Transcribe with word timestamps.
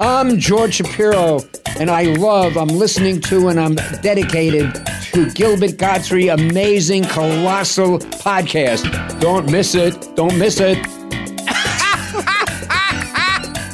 I'm 0.00 0.38
George 0.38 0.74
Shapiro, 0.74 1.40
and 1.78 1.90
I 1.90 2.02
love, 2.14 2.56
I'm 2.56 2.68
listening 2.68 3.20
to, 3.22 3.48
and 3.48 3.58
I'm 3.58 3.74
dedicated 4.00 4.72
to 5.12 5.28
Gilbert 5.30 5.76
Gottfried 5.76 6.28
Amazing 6.28 7.04
Colossal 7.04 7.98
Podcast. 7.98 9.20
Don't 9.20 9.50
miss 9.50 9.74
it. 9.74 10.08
Don't 10.14 10.38
miss 10.38 10.60
it. 10.60 10.78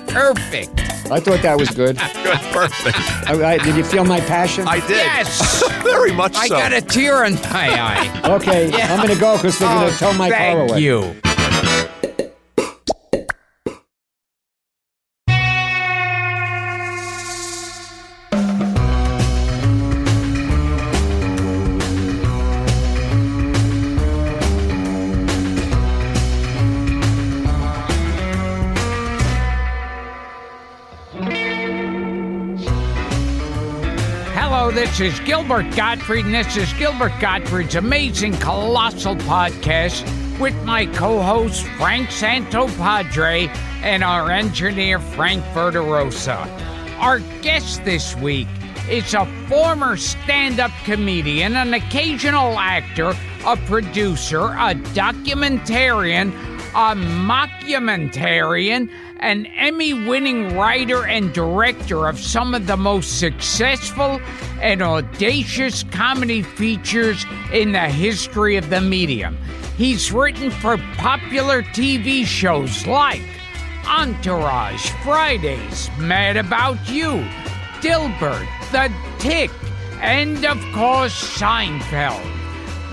Perfect. 0.09 0.71
I 1.11 1.21
thought 1.21 1.43
that 1.43 1.57
was 1.59 1.69
good. 1.71 1.99
Good, 2.25 2.39
perfect. 2.53 2.97
I- 3.29 3.55
I- 3.55 3.59
did 3.59 3.77
you 3.77 3.85
feel 3.85 4.05
my 4.05 4.21
passion? 4.21 4.67
I 4.67 4.81
did. 4.81 4.91
Yes. 4.97 5.63
Very 5.83 6.13
much 6.13 6.35
I 6.37 6.49
so. 6.49 6.57
got 6.57 6.73
a 6.73 6.81
tear 6.81 7.25
in 7.25 7.35
my 7.35 7.41
eye. 7.79 8.23
okay, 8.37 8.73
I'm 8.73 8.97
going 9.05 9.15
to 9.15 9.21
go 9.21 9.37
because 9.37 9.59
they're 9.59 9.69
going 9.69 9.89
Oh, 9.89 9.93
to 9.93 9.99
tow 9.99 10.13
my 10.15 10.31
car 10.31 10.39
thank 10.39 10.71
away. 10.71 10.81
you. 10.81 11.15
This 34.97 35.15
is 35.15 35.21
Gilbert 35.27 35.75
Gottfried, 35.75 36.25
and 36.25 36.33
this 36.33 36.57
is 36.57 36.73
Gilbert 36.75 37.19
Gottfried's 37.19 37.75
amazing 37.75 38.33
colossal 38.35 39.17
podcast 39.17 40.05
with 40.39 40.55
my 40.63 40.87
co-host 40.87 41.67
Frank 41.79 42.11
Santopadre 42.11 43.49
and 43.83 44.05
our 44.05 44.31
engineer 44.31 45.01
Frank 45.01 45.43
Verderosa. 45.47 46.47
Our 47.01 47.19
guest 47.43 47.85
this 47.85 48.15
week 48.19 48.47
is 48.89 49.15
a 49.15 49.27
former 49.49 49.97
stand-up 49.97 50.71
comedian, 50.85 51.57
an 51.57 51.75
occasional 51.75 52.57
actor, 52.57 53.15
a 53.45 53.57
producer, 53.67 54.43
a 54.43 54.77
documentarian, 54.95 56.29
a 56.69 56.95
mockumentarian, 56.95 58.89
an 59.25 59.47
Emmy 59.57 59.95
winning 59.95 60.55
writer 60.55 61.07
and 61.07 61.33
director 61.33 62.07
of 62.07 62.21
some 62.21 62.55
of 62.55 62.67
the 62.67 62.77
most 62.77 63.19
successful 63.19 64.21
and 64.61 64.83
audacious 64.83 65.83
comedy 65.85 66.43
features 66.43 67.25
in 67.51 67.73
the 67.73 67.89
history 67.89 68.57
of 68.57 68.69
the 68.69 68.83
medium. 68.83 69.39
He's 69.79 70.13
written 70.13 70.51
for 70.51 70.77
popular 70.99 71.63
TV 71.63 72.27
shows 72.27 72.87
like 72.87 73.23
Entourage, 73.87 74.91
Fridays, 75.03 75.89
Mad 75.99 76.37
About 76.37 76.77
You, 76.87 77.27
Dilbert, 77.81 78.47
The 78.73 78.93
Tick, 79.19 79.51
and 80.03 80.45
of 80.45 80.61
course 80.75 81.15
Seinfeld 81.39 82.45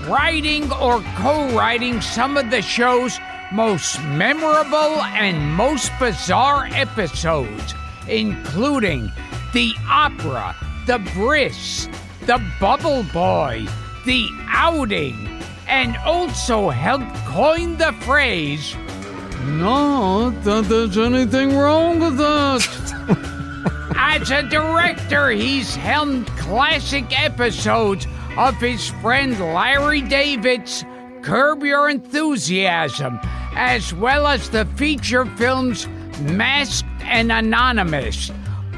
writing 0.08 0.72
or 0.72 1.00
co 1.16 1.48
writing 1.56 2.00
some 2.00 2.36
of 2.36 2.50
the 2.50 2.62
show's 2.62 3.18
most 3.52 4.02
memorable 4.04 5.02
and 5.02 5.54
most 5.54 5.92
bizarre 5.98 6.66
episodes, 6.72 7.74
including 8.08 9.12
The 9.52 9.74
Opera, 9.88 10.56
The 10.86 10.98
Bris, 11.14 11.88
The 12.26 12.42
Bubble 12.58 13.04
Boy, 13.12 13.66
The 14.06 14.26
Outing, 14.48 15.42
and 15.68 15.96
also 15.98 16.70
helped 16.70 17.14
coin 17.26 17.76
the 17.76 17.92
phrase, 18.00 18.74
Not 19.44 20.30
that 20.44 20.64
there's 20.64 20.96
anything 20.96 21.56
wrong 21.56 22.00
with 22.00 22.16
that. 22.16 23.92
As 23.96 24.30
a 24.30 24.42
director, 24.48 25.30
he's 25.30 25.74
helmed 25.76 26.26
classic 26.38 27.04
episodes 27.22 28.06
of 28.38 28.54
his 28.56 28.88
friend 29.02 29.38
Larry 29.38 30.00
David's 30.00 30.84
Curb 31.22 31.62
Your 31.62 31.88
Enthusiasm, 31.88 33.20
as 33.54 33.92
well 33.94 34.26
as 34.26 34.50
the 34.50 34.64
feature 34.76 35.26
films 35.26 35.88
Masked 36.20 36.86
and 37.02 37.32
Anonymous, 37.32 38.30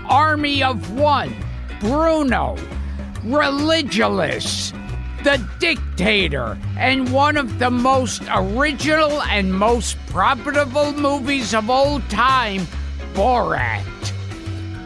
Army 0.06 0.62
of 0.62 0.92
One, 0.98 1.34
Bruno, 1.80 2.56
Religulous, 3.24 4.72
The 5.22 5.46
Dictator, 5.58 6.58
and 6.78 7.12
one 7.12 7.36
of 7.36 7.58
the 7.58 7.70
most 7.70 8.22
original 8.34 9.22
and 9.22 9.52
most 9.52 9.96
profitable 10.06 10.92
movies 10.92 11.54
of 11.54 11.70
all 11.70 12.00
time, 12.08 12.66
Borat. 13.14 13.82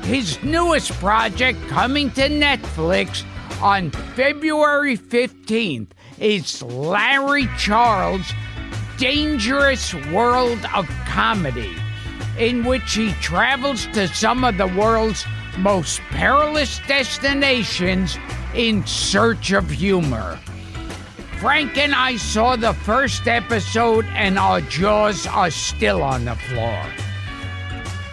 His 0.04 0.42
newest 0.42 0.92
project 0.94 1.60
coming 1.68 2.10
to 2.12 2.28
Netflix 2.28 3.24
on 3.60 3.90
February 3.90 4.96
15th 4.96 5.88
is 6.18 6.62
Larry 6.62 7.48
Charles' 7.58 8.32
Dangerous 8.98 9.94
World 10.10 10.58
of 10.74 10.88
Comedy, 11.06 11.72
in 12.36 12.64
which 12.64 12.94
he 12.94 13.12
travels 13.20 13.86
to 13.92 14.08
some 14.08 14.42
of 14.42 14.58
the 14.58 14.66
world's 14.66 15.24
most 15.56 16.00
perilous 16.10 16.80
destinations 16.88 18.18
in 18.56 18.84
search 18.84 19.52
of 19.52 19.70
humor. 19.70 20.36
Frank 21.38 21.78
and 21.78 21.94
I 21.94 22.16
saw 22.16 22.56
the 22.56 22.74
first 22.74 23.28
episode, 23.28 24.04
and 24.06 24.36
our 24.36 24.60
jaws 24.62 25.28
are 25.28 25.52
still 25.52 26.02
on 26.02 26.24
the 26.24 26.34
floor. 26.34 26.84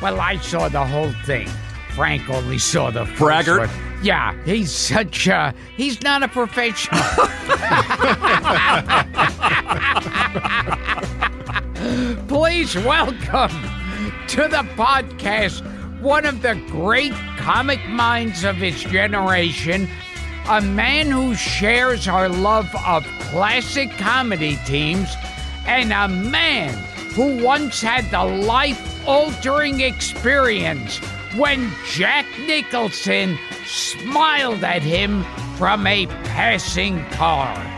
Well, 0.04 0.20
I 0.20 0.38
saw 0.38 0.70
the 0.70 0.86
whole 0.86 1.14
thing. 1.26 1.48
Frank 1.96 2.30
only 2.30 2.60
saw 2.60 2.92
the 2.92 3.08
first 3.08 3.18
Braggart. 3.18 3.70
one. 3.70 4.04
Yeah, 4.04 4.36
he's 4.44 4.72
such 4.72 5.26
a. 5.26 5.52
He's 5.76 6.00
not 6.04 6.22
a 6.22 6.28
professional. 6.28 7.02
Please 12.28 12.76
welcome 12.76 13.52
to 14.28 14.42
the 14.50 14.66
podcast 14.76 15.62
one 16.02 16.26
of 16.26 16.42
the 16.42 16.56
great 16.68 17.14
comic 17.38 17.80
minds 17.88 18.44
of 18.44 18.58
his 18.58 18.84
generation, 18.84 19.88
a 20.50 20.60
man 20.60 21.10
who 21.10 21.36
shares 21.36 22.08
our 22.10 22.28
love 22.28 22.70
of 22.86 23.06
classic 23.30 23.90
comedy 23.92 24.58
teams, 24.66 25.10
and 25.68 25.94
a 25.94 26.10
man 26.10 26.74
who 27.14 27.42
once 27.42 27.80
had 27.82 28.04
the 28.12 28.26
life 28.46 29.08
altering 29.08 29.80
experience 29.80 30.98
when 31.38 31.72
Jack 31.86 32.26
Nicholson 32.40 33.38
smiled 33.66 34.66
at 34.66 34.82
him 34.82 35.24
from 35.56 35.88
a 35.88 36.08
passing 36.08 37.06
car. 37.12 37.75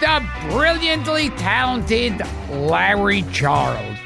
The 0.00 0.26
brilliantly 0.50 1.28
talented 1.30 2.20
Larry 2.50 3.22
Charles. 3.32 3.98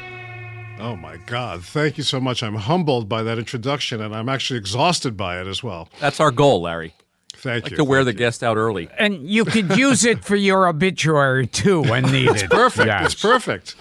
Oh 0.77 0.95
my 0.97 1.15
God. 1.25 1.63
Thank 1.63 1.97
you 1.97 2.03
so 2.03 2.19
much. 2.19 2.43
I'm 2.43 2.55
humbled 2.55 3.07
by 3.07 3.23
that 3.23 3.39
introduction 3.39 4.01
and 4.01 4.13
I'm 4.13 4.27
actually 4.27 4.57
exhausted 4.59 5.15
by 5.15 5.39
it 5.39 5.47
as 5.47 5.63
well. 5.63 5.87
That's 6.01 6.19
our 6.19 6.31
goal, 6.31 6.63
Larry. 6.63 6.93
Thank 7.35 7.63
Like 7.63 7.71
you. 7.71 7.77
to 7.77 7.83
wear 7.85 8.03
the 8.03 8.11
you. 8.11 8.17
guest 8.17 8.43
out 8.43 8.57
early. 8.57 8.89
And 8.97 9.25
you 9.29 9.45
could 9.45 9.77
use 9.77 10.03
it 10.03 10.25
for 10.25 10.35
your 10.35 10.67
obituary 10.67 11.47
too 11.47 11.81
when 11.83 12.03
needed. 12.11 12.49
Perfect. 12.51 12.87
Yes. 12.87 13.13
It's 13.13 13.21
perfect. 13.21 13.75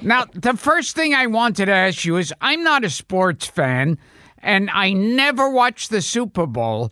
Now, 0.00 0.24
the 0.32 0.56
first 0.56 0.96
thing 0.96 1.12
I 1.14 1.26
wanted 1.26 1.66
to 1.66 1.72
ask 1.72 2.04
you 2.06 2.16
is 2.16 2.32
I'm 2.40 2.64
not 2.64 2.84
a 2.84 2.90
sports 2.90 3.46
fan 3.46 3.98
and 4.38 4.70
I 4.70 4.92
never 4.94 5.50
watched 5.50 5.90
the 5.90 6.00
Super 6.00 6.46
Bowl, 6.46 6.90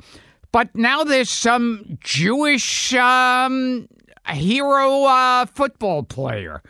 but 0.52 0.74
now 0.74 1.04
there's 1.04 1.30
some 1.30 1.98
Jewish 2.02 2.92
um, 2.94 3.88
hero 4.34 5.04
uh, 5.04 5.46
football 5.46 6.02
player. 6.02 6.62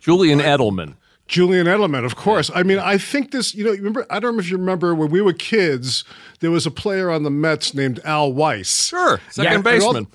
Julian 0.00 0.38
Edelman. 0.38 0.94
Julian 1.26 1.66
Edelman, 1.66 2.04
of 2.04 2.16
course. 2.16 2.50
I 2.52 2.64
mean, 2.64 2.80
I 2.80 2.98
think 2.98 3.30
this, 3.30 3.54
you 3.54 3.62
know, 3.64 3.70
remember, 3.70 4.04
I 4.10 4.18
don't 4.18 4.34
know 4.34 4.40
if 4.40 4.50
you 4.50 4.56
remember 4.56 4.96
when 4.96 5.10
we 5.10 5.20
were 5.20 5.32
kids, 5.32 6.02
there 6.40 6.50
was 6.50 6.66
a 6.66 6.72
player 6.72 7.08
on 7.08 7.22
the 7.22 7.30
Mets 7.30 7.72
named 7.72 8.00
Al 8.04 8.32
Weiss. 8.32 8.88
Sure. 8.88 9.20
Second 9.30 9.52
Yeah, 9.52 9.62
baseman. 9.62 9.96
And 9.96 10.06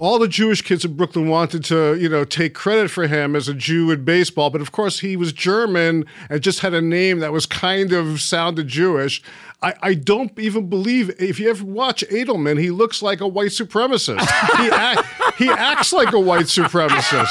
all 0.00 0.18
the 0.18 0.28
Jewish 0.28 0.62
kids 0.62 0.84
in 0.84 0.94
Brooklyn 0.96 1.28
wanted 1.28 1.62
to, 1.64 1.94
you 1.96 2.08
know, 2.08 2.24
take 2.24 2.54
credit 2.54 2.90
for 2.90 3.06
him 3.06 3.36
as 3.36 3.48
a 3.48 3.54
Jew 3.54 3.90
in 3.90 4.04
baseball, 4.04 4.48
but 4.48 4.62
of 4.62 4.72
course 4.72 5.00
he 5.00 5.14
was 5.14 5.32
German 5.32 6.06
and 6.30 6.40
just 6.40 6.60
had 6.60 6.72
a 6.72 6.80
name 6.80 7.18
that 7.18 7.32
was 7.32 7.46
kind 7.46 7.92
of 7.92 8.20
sounded 8.20 8.66
Jewish. 8.66 9.22
I, 9.62 9.74
I 9.82 9.94
don't 9.94 10.36
even 10.38 10.68
believe 10.70 11.10
if 11.20 11.38
you 11.38 11.50
ever 11.50 11.64
watch 11.64 12.02
Edelman, 12.10 12.58
he 12.58 12.70
looks 12.70 13.02
like 13.02 13.20
a 13.20 13.28
white 13.28 13.50
supremacist. 13.50 14.20
he, 14.56 14.70
act, 14.70 15.34
he 15.36 15.48
acts 15.50 15.92
like 15.92 16.12
a 16.14 16.20
white 16.20 16.46
supremacist. 16.46 17.28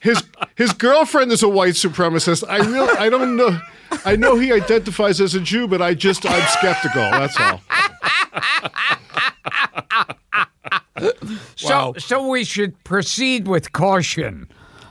His 0.00 0.22
his 0.56 0.72
girlfriend 0.72 1.32
is 1.32 1.42
a 1.42 1.48
white 1.48 1.74
supremacist. 1.74 2.44
I 2.48 2.58
really 2.58 2.96
I 2.98 3.08
don't 3.08 3.36
know. 3.36 3.58
I 4.04 4.14
know 4.16 4.38
he 4.38 4.52
identifies 4.52 5.20
as 5.20 5.34
a 5.34 5.40
Jew, 5.40 5.66
but 5.66 5.80
I 5.80 5.94
just 5.94 6.26
I'm 6.28 6.46
skeptical. 6.48 7.02
That's 7.10 7.40
all. 7.40 7.60
So, 11.56 11.68
Wow. 11.68 11.94
so 11.98 12.28
we 12.28 12.44
should 12.44 12.82
proceed 12.84 13.46
with 13.48 13.72
caution. 13.72 14.48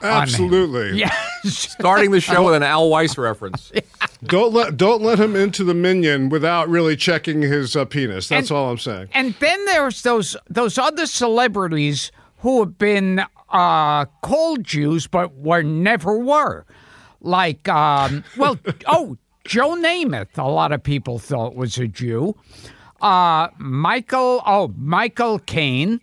Absolutely. 0.08 0.98
Yes. 0.98 1.14
Starting 1.46 2.12
the 2.12 2.20
show 2.20 2.44
with 2.46 2.56
an 2.56 2.64
Al 2.64 2.90
Weiss 2.90 3.18
reference. 3.18 3.72
Don't 4.24 4.52
let 4.54 4.76
don't 4.78 5.04
let 5.04 5.20
him 5.20 5.36
into 5.36 5.64
the 5.64 5.76
minyan 5.76 6.30
without 6.30 6.68
really 6.68 6.96
checking 6.96 7.42
his 7.44 7.76
uh, 7.76 7.86
penis. 7.86 8.28
That's 8.28 8.50
And- 8.50 8.58
all 8.58 8.72
I'm 8.72 8.78
saying. 8.80 9.10
And 9.14 9.36
then 9.36 9.64
there's 9.66 10.02
those 10.02 10.36
those 10.50 10.78
other 10.80 11.06
celebrities 11.06 12.12
who 12.40 12.60
have 12.62 12.78
been 12.80 13.22
uh, 13.50 14.06
called 14.24 14.64
Jews 14.64 15.06
but 15.06 15.36
were 15.36 15.62
never 15.62 16.18
were, 16.18 16.66
like 17.22 17.70
um, 17.70 18.24
well, 18.38 18.58
oh, 18.88 19.18
Joe 19.46 19.76
Namath. 19.76 20.36
A 20.38 20.44
lot 20.48 20.72
of 20.72 20.82
people 20.82 21.20
thought 21.20 21.56
was 21.56 21.78
a 21.78 21.88
Jew. 21.88 22.36
Uh, 23.00 23.50
Michael, 23.60 24.42
oh, 24.48 24.74
Michael 24.76 25.38
Caine, 25.40 26.02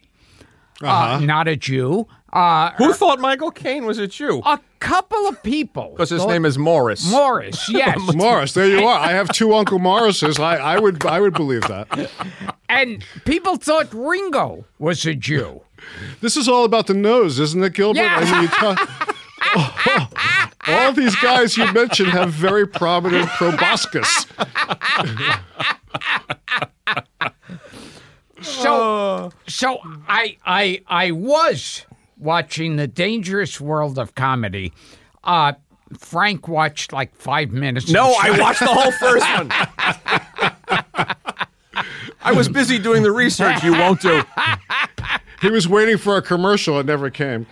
uh, 0.82 1.18
not 1.20 1.48
a 1.48 1.56
Jew. 1.56 2.06
Uh, 2.34 2.72
Who 2.78 2.92
thought 2.92 3.20
Michael 3.20 3.52
Caine 3.52 3.86
was 3.86 3.98
a 3.98 4.08
Jew? 4.08 4.42
a 4.44 4.58
couple 4.81 5.26
of 5.28 5.40
people. 5.44 5.90
Because 5.92 6.10
his 6.10 6.26
name 6.26 6.44
is 6.44 6.58
Morris. 6.58 7.08
Morris. 7.10 7.69
Yes, 7.75 7.98
Morris, 8.14 8.52
there 8.54 8.66
you 8.66 8.84
are. 8.84 8.98
I 8.98 9.12
have 9.12 9.28
two 9.31 9.54
Uncle 9.54 9.78
Morrises. 9.78 10.38
I, 10.40 10.56
I 10.56 10.78
would 10.78 11.06
I 11.06 11.20
would 11.20 11.34
beve 11.34 11.62
that. 11.62 12.10
and 12.69 13.04
people 13.25 13.56
thought 13.56 13.92
Ringo 13.94 14.64
was 14.78 15.06
a 15.06 15.14
Jew. 15.14 15.62
This 16.20 16.36
is 16.36 16.48
all 16.48 16.64
about 16.64 16.86
the 16.88 16.94
nose, 16.94 17.38
isn't 17.38 17.62
it, 17.62 17.72
Gilbert? 17.75 18.00
Yeah. 18.00 18.16
I 18.16 18.32
mean, 18.32 18.42
you 18.42 18.48
talk, 18.48 18.78
all 20.69 20.92
these 20.92 21.14
guys 21.16 21.56
you 21.56 21.70
mentioned 21.72 22.08
have 22.10 22.31
very 22.31 22.66
prominent 22.66 23.28
proboscis. 23.31 24.26
So, 28.42 29.32
so 29.46 29.78
I, 30.08 30.36
I, 30.44 30.82
I 30.86 31.10
was 31.12 31.86
watching 32.24 32.76
the 32.76 32.88
Dangerous 32.88 33.60
World 33.60 33.98
of 33.98 34.14
Comedy. 34.14 34.72
Uh, 35.22 35.52
Frank 35.98 36.48
watched 36.48 36.92
like 36.92 37.14
five 37.14 37.52
minutes. 37.52 37.90
No, 37.90 38.16
I 38.20 38.38
watched 38.40 38.60
the 38.60 38.66
whole 38.66 38.90
first 38.92 39.26
one. 39.34 39.50
I 42.22 42.32
was 42.32 42.48
busy 42.48 42.78
doing 42.78 43.02
the 43.02 43.12
research 43.12 43.62
you 43.62 43.72
won't 43.72 44.00
do. 44.00 44.22
He 45.42 45.50
was 45.50 45.68
waiting 45.68 45.98
for 45.98 46.16
a 46.16 46.22
commercial. 46.22 46.80
It 46.80 46.86
never 46.86 47.10
came. 47.10 47.46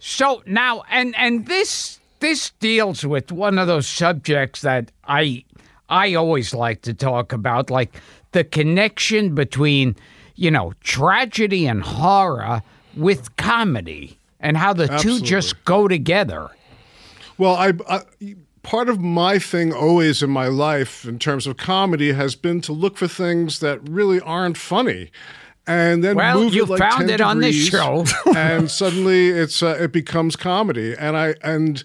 So 0.00 0.42
now, 0.44 0.82
and 0.90 1.14
and 1.16 1.46
this 1.46 2.00
this 2.18 2.50
deals 2.58 3.06
with 3.06 3.30
one 3.30 3.58
of 3.58 3.68
those 3.68 3.86
subjects 3.86 4.62
that 4.62 4.90
I 5.04 5.44
I 5.88 6.14
always 6.14 6.52
like 6.52 6.82
to 6.82 6.94
talk 6.94 7.32
about, 7.32 7.70
like 7.70 7.94
the 8.32 8.42
connection 8.42 9.36
between 9.36 9.94
you 10.34 10.50
know 10.50 10.72
tragedy 10.80 11.66
and 11.68 11.82
horror 11.84 12.62
with 12.96 13.36
comedy, 13.36 14.18
and 14.40 14.56
how 14.56 14.72
the 14.72 14.90
Absolutely. 14.90 15.20
two 15.20 15.26
just 15.26 15.64
go 15.64 15.88
together. 15.88 16.50
Well, 17.38 17.54
I, 17.54 17.72
I 17.88 18.02
part 18.62 18.88
of 18.88 19.00
my 19.00 19.38
thing 19.38 19.72
always 19.72 20.22
in 20.22 20.30
my 20.30 20.46
life 20.46 21.04
in 21.04 21.18
terms 21.18 21.46
of 21.46 21.56
comedy 21.56 22.12
has 22.12 22.34
been 22.34 22.60
to 22.62 22.72
look 22.72 22.96
for 22.96 23.08
things 23.08 23.60
that 23.60 23.86
really 23.88 24.20
aren't 24.20 24.56
funny. 24.56 25.10
And 25.66 26.02
then 26.02 26.16
Well, 26.16 26.40
move 26.40 26.54
you 26.54 26.64
it 26.64 26.70
like 26.70 26.80
found 26.80 27.08
10 27.08 27.10
it 27.10 27.20
on 27.20 27.38
this 27.40 27.54
show. 27.54 28.04
and 28.36 28.70
suddenly 28.70 29.28
it's 29.28 29.62
uh, 29.62 29.78
it 29.80 29.92
becomes 29.92 30.34
comedy. 30.34 30.94
And 30.96 31.16
I 31.16 31.34
and 31.42 31.84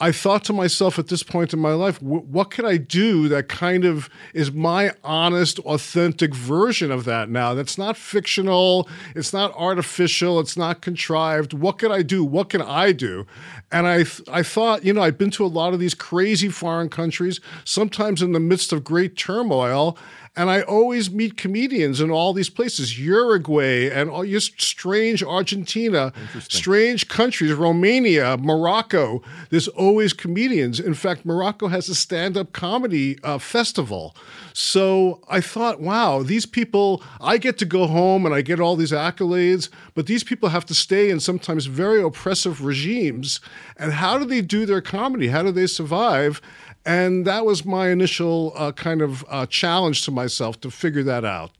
I 0.00 0.12
thought 0.12 0.44
to 0.44 0.52
myself 0.52 0.96
at 0.98 1.08
this 1.08 1.24
point 1.24 1.52
in 1.52 1.58
my 1.58 1.72
life, 1.72 1.98
wh- 1.98 2.28
what 2.30 2.52
could 2.52 2.64
I 2.64 2.76
do 2.76 3.28
that 3.28 3.48
kind 3.48 3.84
of 3.84 4.08
is 4.32 4.52
my 4.52 4.92
honest, 5.02 5.58
authentic 5.60 6.34
version 6.34 6.92
of 6.92 7.04
that 7.04 7.28
now? 7.28 7.54
That's 7.54 7.76
not 7.76 7.96
fictional, 7.96 8.88
it's 9.16 9.32
not 9.32 9.52
artificial, 9.56 10.38
it's 10.38 10.56
not 10.56 10.82
contrived. 10.82 11.52
What 11.52 11.78
could 11.78 11.90
I 11.90 12.02
do? 12.02 12.24
What 12.24 12.48
can 12.48 12.62
I 12.62 12.92
do? 12.92 13.26
And 13.72 13.88
I, 13.88 14.04
I 14.30 14.44
thought, 14.44 14.84
you 14.84 14.92
know, 14.92 15.02
I've 15.02 15.18
been 15.18 15.32
to 15.32 15.44
a 15.44 15.46
lot 15.46 15.74
of 15.74 15.80
these 15.80 15.94
crazy 15.94 16.48
foreign 16.48 16.90
countries, 16.90 17.40
sometimes 17.64 18.22
in 18.22 18.32
the 18.32 18.40
midst 18.40 18.72
of 18.72 18.84
great 18.84 19.16
turmoil. 19.16 19.98
And 20.38 20.50
I 20.50 20.60
always 20.62 21.10
meet 21.10 21.36
comedians 21.36 22.00
in 22.00 22.12
all 22.12 22.32
these 22.32 22.48
places, 22.48 22.96
Uruguay 22.96 23.90
and 23.90 24.08
all 24.08 24.24
your 24.24 24.38
strange 24.38 25.20
Argentina, 25.20 26.12
strange 26.48 27.08
countries, 27.08 27.52
Romania, 27.52 28.36
Morocco. 28.36 29.20
There's 29.50 29.66
always 29.66 30.12
comedians. 30.12 30.78
In 30.78 30.94
fact, 30.94 31.26
Morocco 31.26 31.66
has 31.66 31.88
a 31.88 31.94
stand 31.94 32.36
up 32.36 32.52
comedy 32.52 33.18
uh, 33.24 33.38
festival. 33.38 34.14
So 34.52 35.20
I 35.28 35.40
thought, 35.40 35.80
wow, 35.80 36.22
these 36.22 36.46
people, 36.46 37.02
I 37.20 37.38
get 37.38 37.58
to 37.58 37.64
go 37.64 37.88
home 37.88 38.24
and 38.24 38.32
I 38.32 38.42
get 38.42 38.60
all 38.60 38.76
these 38.76 38.92
accolades, 38.92 39.68
but 39.94 40.06
these 40.06 40.22
people 40.22 40.50
have 40.50 40.66
to 40.66 40.74
stay 40.74 41.10
in 41.10 41.18
sometimes 41.18 41.66
very 41.66 42.00
oppressive 42.00 42.64
regimes. 42.64 43.40
And 43.76 43.92
how 43.92 44.18
do 44.18 44.24
they 44.24 44.42
do 44.42 44.66
their 44.66 44.80
comedy? 44.82 45.28
How 45.28 45.42
do 45.42 45.50
they 45.50 45.66
survive? 45.66 46.40
And 46.88 47.26
that 47.26 47.44
was 47.44 47.66
my 47.66 47.90
initial 47.90 48.54
uh, 48.56 48.72
kind 48.72 49.02
of 49.02 49.22
uh, 49.28 49.44
challenge 49.46 50.06
to 50.06 50.10
myself 50.10 50.58
to 50.62 50.70
figure 50.70 51.02
that 51.02 51.22
out. 51.22 51.50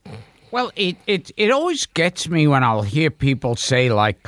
Well, 0.49 0.71
it, 0.75 0.97
it 1.05 1.29
it 1.37 1.51
always 1.51 1.85
gets 1.85 2.27
me 2.27 2.47
when 2.47 2.63
I'll 2.63 2.81
hear 2.81 3.11
people 3.11 3.55
say 3.55 3.91
like, 3.91 4.27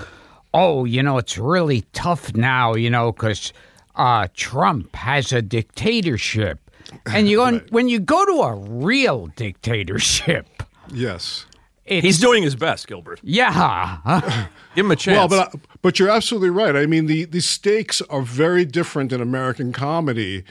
"Oh, 0.54 0.86
you 0.86 1.02
know, 1.02 1.18
it's 1.18 1.40
really 1.40 1.82
tough 1.94 2.36
now, 2.36 2.76
you 2.76 2.92
know, 2.92 3.12
because 3.12 3.52
uh, 3.96 4.28
Trump 4.36 4.96
has 4.96 5.34
a 5.34 5.42
dictatorship," 5.42 6.60
and 7.08 7.28
you 7.28 7.38
go 7.38 7.58
when 7.72 7.90
you 7.90 8.00
go 8.00 8.24
to 8.24 8.42
a 8.44 8.54
real 8.56 9.26
dictatorship, 9.36 10.46
Yes. 10.94 11.48
it's, 11.86 12.06
He's 12.06 12.20
doing 12.20 12.44
his 12.44 12.56
best, 12.56 12.88
Gilbert. 12.88 13.20
yeah, 13.24 13.98
Give 14.76 14.86
him 14.86 14.92
a 14.92 14.96
chance. 14.96 15.18
Well, 15.18 15.28
but 15.28 15.56
but 15.82 15.98
you're 15.98 16.10
absolutely 16.12 16.52
right. 16.52 16.76
I 16.76 16.86
mean, 16.86 17.08
the 17.08 17.26
the 17.26 17.42
stakes 17.42 18.02
are 18.12 18.22
very 18.22 18.66
different 18.66 19.12
in 19.12 19.22
American 19.22 19.74
comedy 19.74 20.44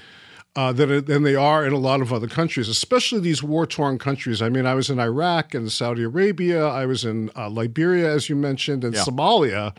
uh, 0.57 0.73
than 0.73 1.05
than 1.05 1.23
they 1.23 1.37
are 1.37 1.65
in 1.65 1.73
a 1.73 1.79
lot 1.79 2.01
of 2.01 2.13
other 2.13 2.29
countries, 2.29 2.69
especially 2.69 3.21
these 3.21 3.43
war 3.43 3.67
torn 3.67 3.99
countries. 3.99 4.43
I 4.43 4.49
mean, 4.49 4.67
I 4.67 4.75
was 4.75 4.91
in 4.91 4.99
Iraq 4.99 5.55
and 5.55 5.71
Saudi 5.71 6.03
Arabia. 6.03 6.67
I 6.67 6.87
was 6.87 7.05
in 7.05 7.31
uh, 7.37 7.49
Liberia, 7.49 8.13
as 8.13 8.29
you 8.29 8.37
mentioned, 8.37 8.85
and 8.85 8.95
Somalia. 8.95 9.77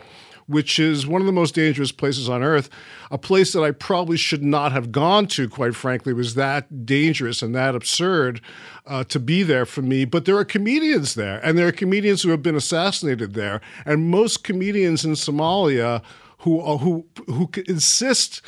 Which 0.47 0.79
is 0.79 1.07
one 1.07 1.21
of 1.21 1.27
the 1.27 1.31
most 1.31 1.55
dangerous 1.55 1.93
places 1.93 2.27
on 2.27 2.43
earth. 2.43 2.69
A 3.09 3.17
place 3.17 3.53
that 3.53 3.63
I 3.63 3.71
probably 3.71 4.17
should 4.17 4.43
not 4.43 4.73
have 4.73 4.91
gone 4.91 5.27
to, 5.27 5.47
quite 5.47 5.75
frankly, 5.75 6.11
was 6.11 6.33
that 6.35 6.85
dangerous 6.85 7.41
and 7.41 7.55
that 7.55 7.73
absurd 7.73 8.41
uh, 8.85 9.05
to 9.05 9.19
be 9.19 9.43
there 9.43 9.65
for 9.65 9.81
me. 9.81 10.03
But 10.03 10.25
there 10.25 10.35
are 10.35 10.43
comedians 10.43 11.15
there, 11.15 11.39
and 11.45 11.57
there 11.57 11.67
are 11.67 11.71
comedians 11.71 12.23
who 12.23 12.31
have 12.31 12.43
been 12.43 12.55
assassinated 12.55 13.33
there. 13.33 13.61
And 13.85 14.09
most 14.09 14.43
comedians 14.43 15.05
in 15.05 15.11
Somalia 15.11 16.01
who 16.39 16.59
uh, 16.59 16.77
who 16.77 17.05
who 17.27 17.49
insist 17.67 18.41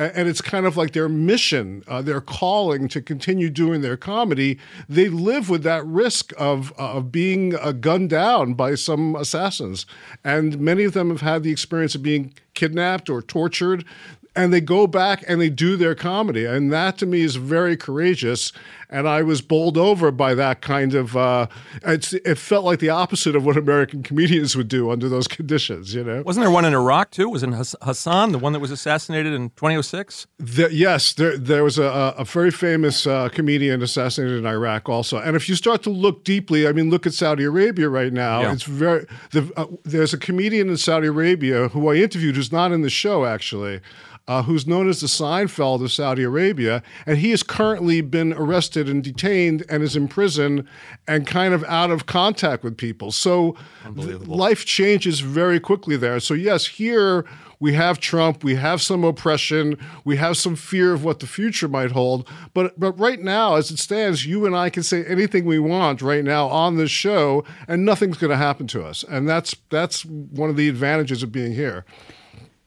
and 0.00 0.28
it's 0.28 0.40
kind 0.40 0.66
of 0.66 0.76
like 0.76 0.92
their 0.92 1.08
mission, 1.08 1.82
uh, 1.86 2.02
their 2.02 2.20
calling 2.20 2.88
to 2.88 3.02
continue 3.02 3.50
doing 3.50 3.82
their 3.82 3.96
comedy. 3.96 4.58
They 4.88 5.08
live 5.08 5.50
with 5.50 5.62
that 5.64 5.84
risk 5.86 6.32
of 6.38 6.72
of 6.78 7.12
being 7.12 7.54
uh, 7.56 7.72
gunned 7.72 8.10
down 8.10 8.54
by 8.54 8.74
some 8.74 9.14
assassins, 9.14 9.86
and 10.24 10.58
many 10.58 10.84
of 10.84 10.94
them 10.94 11.10
have 11.10 11.20
had 11.20 11.42
the 11.42 11.52
experience 11.52 11.94
of 11.94 12.02
being 12.02 12.32
kidnapped 12.54 13.10
or 13.10 13.22
tortured. 13.22 13.84
And 14.36 14.52
they 14.52 14.60
go 14.60 14.86
back 14.86 15.24
and 15.26 15.40
they 15.40 15.50
do 15.50 15.76
their 15.76 15.96
comedy, 15.96 16.44
and 16.44 16.72
that 16.72 16.98
to 16.98 17.06
me 17.06 17.22
is 17.22 17.34
very 17.34 17.76
courageous. 17.76 18.52
And 18.88 19.08
I 19.08 19.22
was 19.22 19.40
bowled 19.40 19.76
over 19.76 20.10
by 20.12 20.34
that 20.34 20.60
kind 20.60 20.94
of. 20.94 21.16
Uh, 21.16 21.46
it's, 21.82 22.12
it 22.12 22.38
felt 22.38 22.64
like 22.64 22.78
the 22.78 22.90
opposite 22.90 23.34
of 23.34 23.44
what 23.44 23.56
American 23.56 24.02
comedians 24.02 24.56
would 24.56 24.68
do 24.68 24.90
under 24.90 25.08
those 25.08 25.26
conditions. 25.26 25.94
You 25.94 26.04
know. 26.04 26.22
Wasn't 26.22 26.42
there 26.42 26.50
one 26.50 26.64
in 26.64 26.74
Iraq, 26.74 27.10
too? 27.10 27.28
Was 27.28 27.42
Hass- 27.42 27.74
Hassan, 27.82 28.32
the 28.32 28.38
one 28.38 28.52
that 28.52 28.60
was 28.60 28.70
assassinated 28.70 29.32
in 29.32 29.50
2006? 29.50 30.26
The, 30.38 30.68
yes, 30.72 31.12
there, 31.12 31.36
there 31.36 31.64
was 31.64 31.78
a, 31.78 31.84
a 31.84 32.20
a 32.20 32.24
very 32.24 32.50
famous 32.50 33.06
uh, 33.06 33.30
comedian 33.30 33.82
assassinated 33.82 34.38
in 34.38 34.46
Iraq 34.46 34.88
also. 34.90 35.16
And 35.18 35.36
if 35.36 35.48
you 35.48 35.54
start 35.54 35.82
to 35.84 35.90
look 35.90 36.22
deeply, 36.22 36.68
I 36.68 36.72
mean, 36.72 36.90
look 36.90 37.06
at 37.06 37.14
Saudi 37.14 37.44
Arabia 37.44 37.88
right 37.88 38.12
now. 38.12 38.42
Yeah. 38.42 38.52
It's 38.52 38.64
very 38.64 39.06
the, 39.32 39.50
uh, 39.56 39.66
there's 39.84 40.12
a 40.12 40.18
comedian 40.18 40.68
in 40.68 40.76
Saudi 40.76 41.06
Arabia 41.06 41.68
who 41.68 41.88
I 41.90 41.94
interviewed 41.96 42.36
who's 42.36 42.52
not 42.52 42.72
in 42.72 42.82
the 42.82 42.90
show 42.90 43.24
actually. 43.24 43.80
Uh, 44.30 44.44
who's 44.44 44.64
known 44.64 44.88
as 44.88 45.00
the 45.00 45.08
Seinfeld 45.08 45.82
of 45.82 45.90
Saudi 45.90 46.22
Arabia, 46.22 46.84
and 47.04 47.18
he 47.18 47.32
has 47.32 47.42
currently 47.42 48.00
been 48.00 48.32
arrested 48.34 48.88
and 48.88 49.02
detained 49.02 49.64
and 49.68 49.82
is 49.82 49.96
in 49.96 50.06
prison 50.06 50.68
and 51.08 51.26
kind 51.26 51.52
of 51.52 51.64
out 51.64 51.90
of 51.90 52.06
contact 52.06 52.62
with 52.62 52.76
people. 52.76 53.10
So 53.10 53.56
life 54.28 54.64
changes 54.64 55.18
very 55.18 55.58
quickly 55.58 55.96
there. 55.96 56.20
So 56.20 56.34
yes, 56.34 56.64
here 56.64 57.26
we 57.58 57.72
have 57.72 57.98
Trump, 57.98 58.44
we 58.44 58.54
have 58.54 58.80
some 58.80 59.02
oppression, 59.02 59.76
we 60.04 60.16
have 60.18 60.36
some 60.36 60.54
fear 60.54 60.92
of 60.92 61.02
what 61.02 61.18
the 61.18 61.26
future 61.26 61.66
might 61.66 61.90
hold. 61.90 62.28
But 62.54 62.78
but 62.78 62.92
right 63.00 63.20
now, 63.20 63.56
as 63.56 63.72
it 63.72 63.80
stands, 63.80 64.26
you 64.26 64.46
and 64.46 64.54
I 64.54 64.70
can 64.70 64.84
say 64.84 65.04
anything 65.06 65.44
we 65.44 65.58
want 65.58 66.02
right 66.02 66.22
now 66.22 66.46
on 66.46 66.76
this 66.76 66.92
show, 66.92 67.42
and 67.66 67.84
nothing's 67.84 68.16
going 68.16 68.30
to 68.30 68.36
happen 68.36 68.68
to 68.68 68.84
us. 68.84 69.02
And 69.02 69.28
that's 69.28 69.56
that's 69.70 70.04
one 70.04 70.50
of 70.50 70.56
the 70.56 70.68
advantages 70.68 71.24
of 71.24 71.32
being 71.32 71.52
here. 71.52 71.84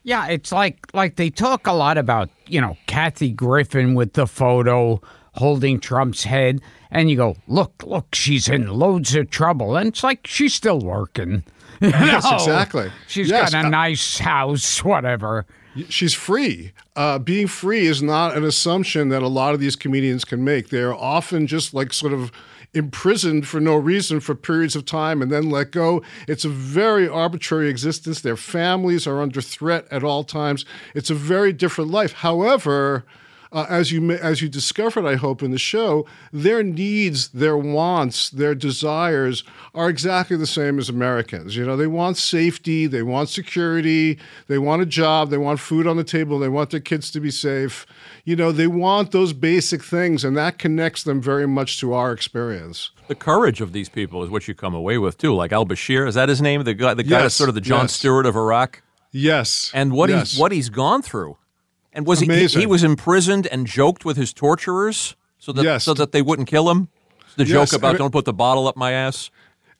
Yeah, 0.03 0.27
it's 0.27 0.51
like 0.51 0.85
like 0.93 1.15
they 1.15 1.29
talk 1.29 1.65
a 1.67 1.71
lot 1.73 1.97
about, 1.97 2.29
you 2.47 2.59
know, 2.61 2.77
Kathy 2.87 3.31
Griffin 3.31 3.93
with 3.95 4.13
the 4.13 4.27
photo 4.27 5.01
holding 5.35 5.79
Trump's 5.79 6.23
head 6.25 6.61
and 6.91 7.09
you 7.09 7.15
go, 7.15 7.35
"Look, 7.47 7.83
look, 7.85 8.13
she's 8.13 8.47
in 8.49 8.67
loads 8.67 9.15
of 9.15 9.29
trouble." 9.29 9.75
And 9.77 9.87
it's 9.87 10.03
like 10.03 10.27
she's 10.27 10.53
still 10.53 10.79
working. 10.79 11.43
You 11.81 11.89
Yes, 11.89 12.23
know? 12.23 12.35
exactly. 12.35 12.91
She's 13.07 13.29
Yes, 13.29 13.51
got 13.51 13.63
a 13.63 13.67
uh, 13.67 13.69
nice 13.69 14.19
house, 14.19 14.83
whatever. 14.85 15.45
She's 15.89 16.13
free. 16.13 16.71
Uh, 16.95 17.17
being 17.19 17.47
free 17.47 17.87
is 17.87 18.01
not 18.01 18.37
an 18.37 18.43
assumption 18.45 19.09
that 19.09 19.21
a 19.23 19.27
lot 19.27 19.53
of 19.53 19.59
these 19.59 19.75
comedians 19.75 20.23
can 20.23 20.43
make. 20.45 20.69
They're 20.69 20.93
often 20.93 21.45
just 21.47 21.73
like 21.73 21.91
sort 21.91 22.13
of 22.13 22.31
imprisoned 22.73 23.47
for 23.47 23.59
no 23.59 23.75
reason 23.75 24.19
for 24.19 24.35
periods 24.35 24.75
of 24.75 24.85
time 24.85 25.21
and 25.21 25.31
then 25.31 25.49
let 25.49 25.71
go. 25.71 26.01
It's 26.27 26.45
a 26.45 26.49
very 26.49 27.07
arbitrary 27.07 27.69
existence. 27.69 28.21
Their 28.21 28.37
families 28.37 29.05
are 29.05 29.21
under 29.21 29.41
threat 29.41 29.87
at 29.91 30.03
all 30.03 30.23
times. 30.23 30.65
It's 30.95 31.09
a 31.09 31.15
very 31.15 31.53
different 31.53 31.91
life. 31.91 32.13
However, 32.13 33.05
uh, 33.53 33.67
as 33.69 33.91
you 33.91 34.11
as 34.11 34.41
you 34.41 34.49
discovered, 34.49 35.05
I 35.05 35.15
hope 35.15 35.43
in 35.43 35.51
the 35.51 35.59
show, 35.59 36.05
their 36.31 36.63
needs, 36.63 37.29
their 37.29 37.55
wants, 37.55 38.31
their 38.31 38.55
desires 38.55 39.43
are 39.75 39.89
exactly 39.89 40.35
the 40.35 40.47
same 40.47 40.79
as 40.79 40.89
Americans. 40.89 41.55
You 41.55 41.65
know, 41.65 41.77
they 41.77 41.87
want 41.87 42.17
safety, 42.17 42.87
they 42.87 43.03
want 43.03 43.29
security, 43.29 44.19
they 44.47 44.57
want 44.57 44.81
a 44.81 44.85
job, 44.85 45.29
they 45.29 45.37
want 45.37 45.59
food 45.59 45.85
on 45.85 45.97
the 45.97 46.03
table, 46.03 46.39
they 46.39 46.49
want 46.49 46.71
their 46.71 46.79
kids 46.79 47.11
to 47.11 47.19
be 47.19 47.31
safe. 47.31 47.85
You 48.25 48.35
know, 48.35 48.51
they 48.51 48.67
want 48.67 49.11
those 49.11 49.33
basic 49.33 49.83
things, 49.83 50.23
and 50.25 50.35
that 50.35 50.57
connects 50.57 51.03
them 51.03 51.21
very 51.21 51.47
much 51.47 51.79
to 51.81 51.93
our 51.93 52.11
experience. 52.11 52.89
The 53.07 53.15
courage 53.15 53.61
of 53.61 53.71
these 53.71 53.89
people 53.89 54.23
is 54.23 54.29
what 54.29 54.47
you 54.47 54.55
come 54.55 54.73
away 54.73 54.97
with 54.97 55.17
too. 55.17 55.35
Like 55.35 55.51
Al 55.51 55.65
Bashir, 55.65 56.07
is 56.07 56.15
that 56.15 56.29
his 56.29 56.41
name? 56.41 56.63
The 56.63 56.73
guy, 56.73 56.95
the 56.95 57.03
guy 57.03 57.09
Yes, 57.17 57.21
that's 57.21 57.35
sort 57.35 57.49
of 57.49 57.55
the 57.55 57.61
Jon 57.61 57.83
yes. 57.83 57.93
Stewart 57.93 58.25
of 58.25 58.35
Iraq, 58.35 58.81
Yes, 59.11 59.69
and 59.75 59.91
what 59.91 60.09
yes. 60.09 60.31
he's 60.31 60.39
what 60.39 60.51
he's 60.51 60.69
gone 60.69 61.03
through, 61.03 61.37
and 61.93 62.05
was 62.07 62.19
he, 62.19 62.27
he 62.27 62.47
he 62.47 62.65
was 62.65 62.83
imprisoned 62.83 63.47
and 63.47 63.65
joked 63.67 64.03
with 64.05 64.17
his 64.17 64.33
torturers 64.33 65.15
so 65.37 65.51
that 65.53 65.63
Yes. 65.63 65.83
so 65.83 65.93
that 65.93 66.11
they 66.11 66.21
wouldn't 66.21 66.47
kill 66.47 66.69
him. 66.69 66.87
The 67.35 67.45
Yes, 67.45 67.71
joke 67.71 67.79
about 67.79 67.95
it- 67.95 67.97
don't 67.99 68.11
put 68.11 68.25
the 68.25 68.33
bottle 68.33 68.67
up 68.67 68.75
my 68.77 68.91
ass. 68.91 69.29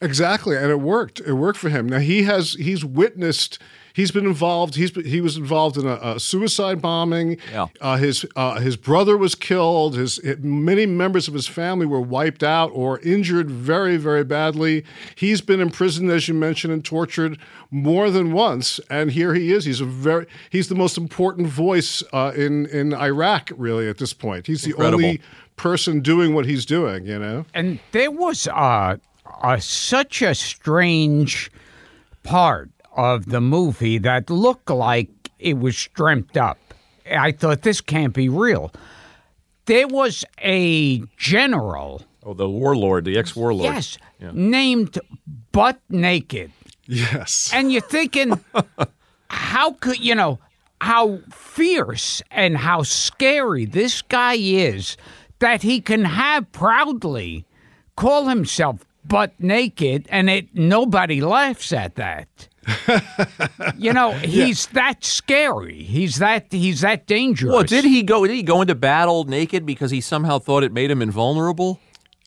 Exactly, 0.01 0.57
and 0.57 0.69
it 0.69 0.81
worked. 0.81 1.21
It 1.21 1.33
worked 1.33 1.57
for 1.57 1.69
him. 1.69 1.87
Now 1.87 1.99
he 1.99 2.23
has 2.23 2.53
he's 2.53 2.83
witnessed. 2.83 3.59
He's 3.93 4.09
been 4.09 4.25
involved. 4.25 4.73
He's 4.73 4.89
he 5.05 5.21
was 5.21 5.37
involved 5.37 5.77
in 5.77 5.85
a, 5.85 5.99
a 6.01 6.19
suicide 6.19 6.81
bombing. 6.81 7.37
Yeah. 7.51 7.67
Uh, 7.79 7.97
his 7.97 8.25
uh, 8.35 8.59
his 8.59 8.75
brother 8.75 9.15
was 9.15 9.35
killed. 9.35 9.95
His 9.95 10.19
many 10.39 10.87
members 10.87 11.27
of 11.27 11.35
his 11.35 11.47
family 11.47 11.85
were 11.85 12.01
wiped 12.01 12.41
out 12.41 12.71
or 12.73 12.99
injured 13.01 13.51
very 13.51 13.97
very 13.97 14.23
badly. 14.23 14.83
He's 15.15 15.41
been 15.41 15.61
imprisoned, 15.61 16.09
as 16.09 16.27
you 16.27 16.33
mentioned, 16.33 16.73
and 16.73 16.83
tortured 16.83 17.37
more 17.69 18.09
than 18.09 18.31
once. 18.31 18.79
And 18.89 19.11
here 19.11 19.35
he 19.35 19.51
is. 19.51 19.65
He's 19.65 19.79
a 19.79 19.85
very 19.85 20.25
he's 20.49 20.69
the 20.69 20.75
most 20.75 20.97
important 20.97 21.47
voice 21.47 22.01
uh, 22.13 22.31
in 22.35 22.65
in 22.67 22.95
Iraq 22.95 23.51
really 23.55 23.87
at 23.87 23.99
this 23.99 24.11
point. 24.11 24.47
He's 24.47 24.63
the 24.63 24.73
only 24.75 25.21
person 25.55 26.01
doing 26.01 26.33
what 26.33 26.47
he's 26.47 26.65
doing. 26.65 27.05
You 27.05 27.19
know. 27.19 27.45
And 27.53 27.79
there 27.91 28.09
was 28.09 28.47
uh, 28.47 28.97
uh, 29.43 29.57
such 29.59 30.23
a 30.23 30.33
strange 30.33 31.51
part 32.23 32.71
of 32.95 33.25
the 33.27 33.41
movie 33.41 33.97
that 33.99 34.29
looked 34.29 34.69
like 34.69 35.09
it 35.39 35.57
was 35.59 35.87
dreamt 35.93 36.37
up. 36.37 36.57
I 37.11 37.31
thought 37.31 37.61
this 37.63 37.81
can't 37.81 38.13
be 38.13 38.29
real. 38.29 38.71
There 39.65 39.87
was 39.87 40.25
a 40.41 40.99
general, 41.17 42.03
Oh, 42.25 42.33
the 42.33 42.49
warlord, 42.49 43.05
the 43.05 43.17
ex 43.17 43.35
warlord. 43.35 43.73
yes, 43.73 43.97
named 44.33 44.97
Butt 45.51 45.79
Naked. 45.89 46.51
Yes. 46.85 47.51
And 47.53 47.71
you're 47.71 47.81
thinking, 47.81 48.39
how 49.29 49.71
could, 49.73 49.99
you 49.99 50.15
know, 50.15 50.39
how 50.81 51.19
fierce 51.31 52.21
and 52.31 52.57
how 52.57 52.83
scary 52.83 53.65
this 53.65 54.01
guy 54.01 54.35
is 54.35 54.97
that 55.39 55.61
he 55.61 55.79
can 55.81 56.03
have 56.05 56.51
proudly 56.51 57.45
call 57.95 58.27
himself 58.27 58.85
butt 59.05 59.33
naked 59.39 60.07
and 60.09 60.29
it 60.29 60.47
nobody 60.53 61.21
laughs 61.21 61.71
at 61.73 61.95
that. 61.95 62.47
You 63.77 63.93
know, 63.93 64.11
he's 64.23 64.67
that 64.67 65.03
scary. 65.03 65.83
He's 65.83 66.17
that 66.19 66.47
he's 66.51 66.81
that 66.81 67.07
dangerous. 67.07 67.53
Well, 67.53 67.63
did 67.63 67.85
he 67.85 68.03
go? 68.03 68.25
Did 68.25 68.33
he 68.35 68.43
go 68.43 68.61
into 68.61 68.75
battle 68.75 69.23
naked 69.25 69.65
because 69.65 69.91
he 69.91 70.01
somehow 70.01 70.39
thought 70.39 70.63
it 70.63 70.71
made 70.71 70.91
him 70.91 71.01
invulnerable? 71.01 71.79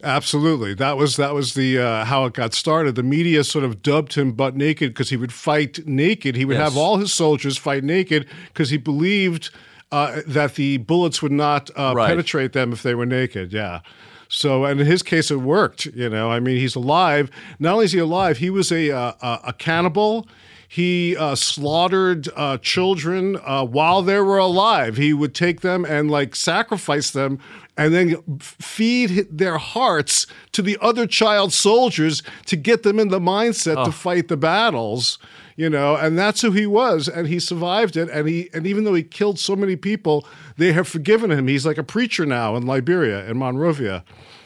Absolutely, 0.02 0.74
that 0.74 0.96
was 0.98 1.16
that 1.16 1.32
was 1.34 1.54
the 1.54 1.78
uh, 1.78 2.04
how 2.04 2.26
it 2.26 2.34
got 2.34 2.52
started. 2.52 2.94
The 2.96 3.02
media 3.02 3.42
sort 3.44 3.64
of 3.64 3.82
dubbed 3.82 4.14
him 4.14 4.32
butt 4.32 4.54
naked 4.54 4.90
because 4.90 5.08
he 5.10 5.16
would 5.16 5.32
fight 5.32 5.86
naked. 5.86 6.36
He 6.36 6.44
would 6.44 6.56
Yes. 6.58 6.68
have 6.68 6.76
all 6.76 6.98
his 6.98 7.14
soldiers 7.14 7.56
fight 7.56 7.82
naked 7.82 8.26
because 8.48 8.68
he 8.70 8.76
believed 8.76 9.50
uh, 9.90 10.20
that 10.26 10.56
the 10.56 10.76
bullets 10.78 11.22
would 11.22 11.32
not 11.32 11.70
uh, 11.76 11.94
Right. 11.96 12.08
penetrate 12.08 12.52
them 12.52 12.72
if 12.72 12.82
they 12.82 12.94
were 12.94 13.06
naked. 13.06 13.52
Yeah. 13.54 13.80
So, 14.28 14.64
and 14.64 14.80
in 14.80 14.86
his 14.86 15.02
case, 15.02 15.30
it 15.30 15.40
worked. 15.40 15.86
You 15.86 16.08
know, 16.08 16.30
I 16.30 16.40
mean, 16.40 16.56
he's 16.56 16.74
alive. 16.74 17.30
Not 17.58 17.74
only 17.74 17.84
is 17.86 17.92
he 17.92 17.98
alive, 17.98 18.38
he 18.38 18.50
was 18.50 18.72
a 18.72 18.88
a, 18.88 19.40
a 19.48 19.54
cannibal. 19.56 20.28
He 20.68 21.16
uh, 21.16 21.36
slaughtered 21.36 22.28
uh, 22.34 22.58
children 22.58 23.36
uh, 23.44 23.64
while 23.64 24.02
they 24.02 24.18
were 24.20 24.38
alive. 24.38 24.96
He 24.96 25.12
would 25.12 25.34
take 25.34 25.60
them 25.60 25.84
and 25.84 26.10
like 26.10 26.34
sacrifice 26.34 27.12
them, 27.12 27.38
and 27.76 27.94
then 27.94 28.16
feed 28.40 29.28
their 29.30 29.58
hearts 29.58 30.26
to 30.52 30.62
the 30.62 30.76
other 30.80 31.06
child 31.06 31.52
soldiers 31.52 32.22
to 32.46 32.56
get 32.56 32.82
them 32.82 32.98
in 32.98 33.08
the 33.08 33.20
mindset 33.20 33.84
to 33.84 33.92
fight 33.92 34.28
the 34.28 34.36
battles. 34.36 35.18
You 35.56 35.70
know, 35.70 35.96
and 35.96 36.18
that's 36.18 36.42
who 36.42 36.50
he 36.50 36.66
was, 36.66 37.08
and 37.08 37.26
he 37.26 37.40
survived 37.40 37.96
it. 37.96 38.10
And 38.10 38.28
he 38.28 38.50
and 38.52 38.66
even 38.66 38.84
though 38.84 38.92
he 38.94 39.02
killed 39.02 39.38
so 39.38 39.56
many 39.56 39.74
people, 39.74 40.26
they 40.58 40.72
have 40.74 40.86
forgiven 40.86 41.30
him. 41.32 41.48
He's 41.48 41.64
like 41.64 41.78
a 41.78 41.82
preacher 41.82 42.26
now 42.26 42.56
in 42.56 42.66
Liberia, 42.66 43.26
in 43.26 43.38
Monrovia. 43.38 44.04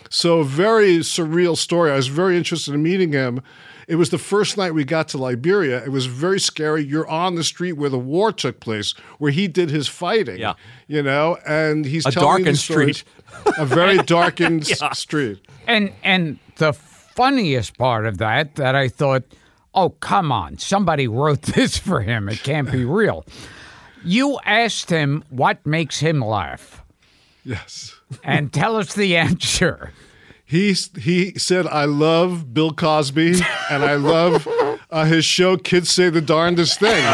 So 0.09 0.43
very 0.45 0.99
surreal 0.99 1.57
story. 1.57 1.91
I 1.91 1.97
was 1.97 2.07
very 2.09 2.37
interested 2.37 2.75
in 2.75 2.83
meeting 2.83 3.13
him. 3.13 3.43
It 3.89 3.97
was 3.97 4.11
the 4.11 4.19
first 4.19 4.57
night 4.57 4.73
we 4.73 4.85
got 4.85 5.09
to 5.09 5.19
Liberia. 5.19 5.83
It 5.85 5.89
was 5.91 6.07
very 6.07 6.39
scary. 6.39 6.85
You're 6.85 7.09
on 7.09 7.35
the 7.35 7.43
street 7.43 7.73
where 7.73 7.91
the 7.91 7.99
war 7.99 8.31
took 8.33 8.61
place, 8.61 8.93
where 9.19 9.33
he 9.33 9.49
did 9.49 9.69
his 9.71 9.89
fighting. 9.89 10.39
Yeah. 10.39 10.55
You 10.87 11.03
know, 11.03 11.39
and 11.45 11.85
he's 11.85 12.07
A 12.07 12.13
telling 12.13 12.29
me 12.29 12.45
darkened 12.45 12.59
stories- 12.59 12.99
street. 12.99 13.55
a 13.59 13.67
very 13.67 13.99
darkened 14.05 14.71
s- 14.71 14.99
street. 14.99 15.41
And 15.67 15.93
and 16.05 16.39
the 16.57 16.73
funniest 16.73 17.77
part 17.79 18.07
of 18.07 18.19
that 18.19 18.55
that 18.57 18.77
I 18.77 18.87
thought, 18.89 19.25
oh 19.75 19.91
come 19.91 20.31
on, 20.33 20.59
somebody 20.59 21.07
wrote 21.09 21.43
this 21.57 21.77
for 21.79 22.01
him. 22.01 22.29
It 22.29 22.43
can't 22.43 22.71
be 22.71 22.85
real. 22.85 23.25
You 24.05 24.39
asked 24.45 24.89
him 24.91 25.25
what 25.31 25.65
makes 25.67 26.01
him 26.01 26.21
laugh, 26.21 26.83
Yes. 27.45 27.95
and 28.25 28.53
tell 28.53 28.77
us 28.77 28.95
the 28.95 29.17
answer. 29.17 29.93
He 30.45 30.73
he 30.99 31.39
said, 31.39 31.67
"I 31.67 31.85
love 31.85 32.53
Bill 32.53 32.73
Cosby, 32.73 33.35
and 33.71 33.85
I 33.85 33.95
love 33.95 34.49
uh, 34.91 35.05
his 35.05 35.25
show. 35.25 35.57
Kids 35.57 35.91
say 35.91 36.11
the 36.11 36.21
darndest 36.21 36.81
thing." 36.81 37.05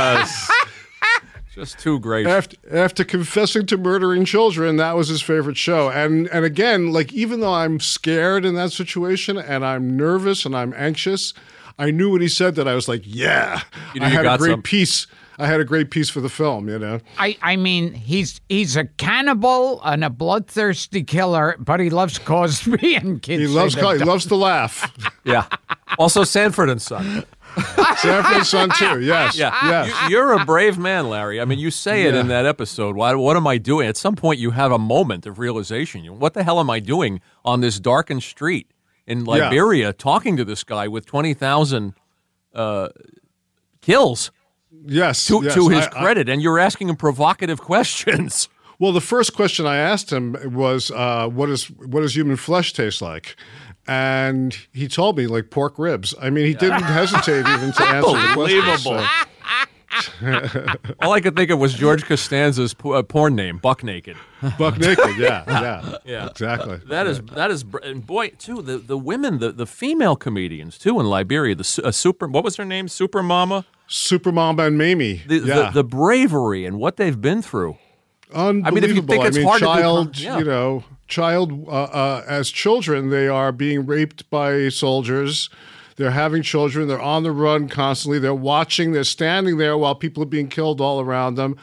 Just 1.55 1.79
too 1.79 1.99
great. 2.01 2.27
after 2.27 2.57
after 2.71 3.03
confessing 3.03 3.65
to 3.67 3.79
murdering 3.79 4.27
children, 4.27 4.77
that 4.77 4.95
was 4.95 5.09
his 5.09 5.23
favorite 5.23 5.57
show. 5.57 5.89
And 5.91 6.29
and 6.29 6.45
again, 6.45 6.93
like 6.93 7.13
even 7.15 7.41
though 7.41 7.55
I'm 7.55 7.81
scared 7.81 8.45
in 8.45 8.55
that 8.57 8.73
situation 8.73 9.39
and 9.39 9.65
I'm 9.65 9.97
nervous 9.97 10.45
and 10.45 10.55
I'm 10.55 10.75
anxious, 10.77 11.33
I 11.79 11.91
knew 11.91 12.11
when 12.13 12.21
he 12.23 12.29
said 12.29 12.55
that 12.55 12.67
I 12.67 12.75
was 12.75 12.89
like, 12.89 13.03
yeah, 13.05 13.63
You 13.95 14.01
knew 14.01 14.07
I 14.07 14.11
you 14.11 14.17
had 14.17 14.27
a 14.27 14.39
great 14.39 14.51
some. 14.53 14.63
piece. 14.63 15.07
I 15.39 15.47
had 15.47 15.61
a 15.61 15.65
great 15.65 15.91
piece 15.91 16.09
for 16.09 16.23
the 16.23 16.31
film, 16.31 16.67
you 16.71 16.79
know. 16.79 16.99
I, 17.19 17.37
I 17.43 17.57
mean, 17.57 17.93
he's 17.93 18.41
he's 18.49 18.75
a 18.75 18.85
cannibal 18.87 19.83
and 19.83 20.03
a 20.03 20.09
bloodthirsty 20.09 21.05
killer, 21.05 21.57
but 21.59 21.79
he 21.79 21.91
loves 21.91 22.19
Cosby 22.19 22.95
and 22.97 23.21
kids. 23.21 23.43
He 23.43 23.47
loves 23.47 23.75
he 23.75 23.83
loves 23.83 24.25
to 24.27 24.37
laugh. 24.37 24.91
yeah. 25.25 25.45
Also, 25.99 26.25
Sanford 26.25 26.71
and 26.71 26.81
Son. 26.81 27.25
Sanford 27.99 28.37
and 28.37 28.47
son 28.47 28.71
too. 28.71 29.01
Yes. 29.01 29.37
Yeah. 29.37 29.55
Yes. 29.65 30.11
You, 30.11 30.19
are 30.19 30.33
a 30.35 30.45
brave 30.45 30.79
man, 30.79 31.09
Larry. 31.09 31.41
I 31.41 31.45
mean, 31.47 31.59
you 31.59 31.71
say 31.71 32.05
it 32.05 32.15
in 32.15 32.29
that 32.29 32.45
episode. 32.45 32.97
Why, 32.97 33.15
what 33.15 33.37
am 33.37 33.47
I 33.47 33.57
doing? 33.59 33.89
At 33.89 33.97
some 33.97 34.15
point, 34.15 34.39
you 34.39 34.51
have 34.51 34.73
a 34.73 34.79
moment 34.79 35.27
of 35.27 35.39
realization. 35.39 36.05
What 36.19 36.35
the 36.35 36.45
hell 36.45 36.61
am 36.61 36.69
I 36.69 36.81
doing 36.81 37.21
on 37.45 37.61
this 37.63 37.81
darkened 37.81 38.23
street 38.23 38.71
in 39.07 39.25
Liberia 39.25 39.93
talking 39.93 40.37
to 40.37 40.45
this 40.45 40.65
guy 40.65 40.89
with 40.89 41.07
20,000 41.07 41.95
uh, 42.55 42.89
kills? 43.81 44.31
Yes, 44.85 45.27
to, 45.29 45.41
yes. 45.43 45.55
to 45.55 45.69
his 45.69 45.87
I- 45.87 45.91
I- 45.99 46.03
credit, 46.03 46.29
and 46.29 46.43
you're 46.43 46.59
asking 46.59 46.89
him 46.89 46.97
provocative 46.97 47.61
questions. 47.73 48.49
Well, 48.79 48.93
the 48.93 49.01
first 49.01 49.35
question 49.35 49.65
I 49.67 49.77
asked 49.77 50.13
him 50.13 50.37
was, 50.53 50.91
uh, 50.91 51.29
"What 51.29 51.49
is 51.49 51.71
what 51.71 52.01
does 52.03 52.15
human 52.15 52.37
flesh 52.37 52.75
taste 52.75 53.01
like?" 53.01 53.37
And 53.89 54.55
he 54.73 54.87
told 54.89 55.17
me 55.17 55.27
like 55.29 55.49
pork 55.51 55.79
ribs. 55.79 56.15
I 56.21 56.29
mean, 56.29 56.45
he 56.45 56.53
didn't 56.55 56.83
hesitate 56.83 57.47
even 57.47 57.73
to 57.73 57.83
answer 57.85 58.11
the 58.13 58.33
question. 58.35 58.59
Unbelievable. 58.61 58.99
so- 59.01 59.07
All 61.01 61.13
I 61.13 61.21
could 61.21 61.37
think 61.37 61.51
of 61.51 61.59
was 61.59 61.75
George 61.75 62.05
Costanza's 62.05 62.75
uh, 62.85 63.03
porn 63.03 63.35
name, 63.35 63.59
Buck 63.59 63.83
Naked. 63.83 64.17
buck 64.59 64.79
naked, 64.79 65.17
yeah, 65.19 65.45
yeah, 65.49 65.97
Yeah. 66.05 66.27
exactly. 66.27 66.79
That 66.89 67.07
is 67.07 67.21
that 67.23 67.51
is 67.51 67.65
and 67.83 68.07
boy 68.07 68.29
too 68.39 68.61
the, 68.63 68.79
the 68.79 68.99
women 68.99 69.39
the, 69.39 69.51
the 69.53 69.67
female 69.67 70.15
comedians 70.17 70.77
too 70.79 71.01
in 71.01 71.07
Liberia 71.07 71.55
the 71.55 71.81
uh, 71.85 71.91
super 71.91 72.27
what 72.29 72.45
was 72.45 72.57
her 72.57 72.65
name 72.65 72.89
Super 72.89 73.23
Mama 73.23 73.65
Super 73.87 74.33
Mama 74.33 74.65
and 74.65 74.77
Mamie. 74.77 75.23
the, 75.27 75.39
yeah. 75.39 75.55
the 75.55 75.71
the 75.71 75.85
bravery 75.85 76.67
and 76.67 76.79
what 76.79 76.97
they've 76.97 77.21
been 77.21 77.41
through 77.43 77.79
Unbelievable. 78.35 78.67
I 78.67 78.71
mean, 78.73 78.85
if 78.91 78.97
you 78.97 79.03
think 79.03 79.25
it's 79.25 79.39
hard 79.43 79.61
to 79.61 79.67
do 79.67 79.73
child, 79.73 80.15
com- 80.15 80.23
yeah. 80.25 80.39
you 80.39 80.45
know, 80.45 80.85
child 81.07 81.69
uh, 81.69 81.85
uh, 81.85 82.25
as 82.27 82.51
children, 82.51 83.11
they 83.11 83.29
are 83.29 83.53
being 83.53 83.87
raped 83.87 84.29
by 84.31 84.69
soldiers. 84.69 85.49
They're 85.97 86.11
having 86.11 86.43
children. 86.43 86.89
They're 86.89 87.01
on 87.01 87.23
the 87.23 87.33
run 87.33 87.69
constantly. 87.69 88.19
They're 88.19 88.35
watching. 88.35 88.93
They're 88.93 89.05
standing 89.05 89.57
there 89.57 89.77
while 89.77 89.95
people 89.95 90.23
are 90.23 90.27
being 90.27 90.49
killed 90.49 90.81
all 90.81 91.01
around 91.01 91.35
them. 91.35 91.57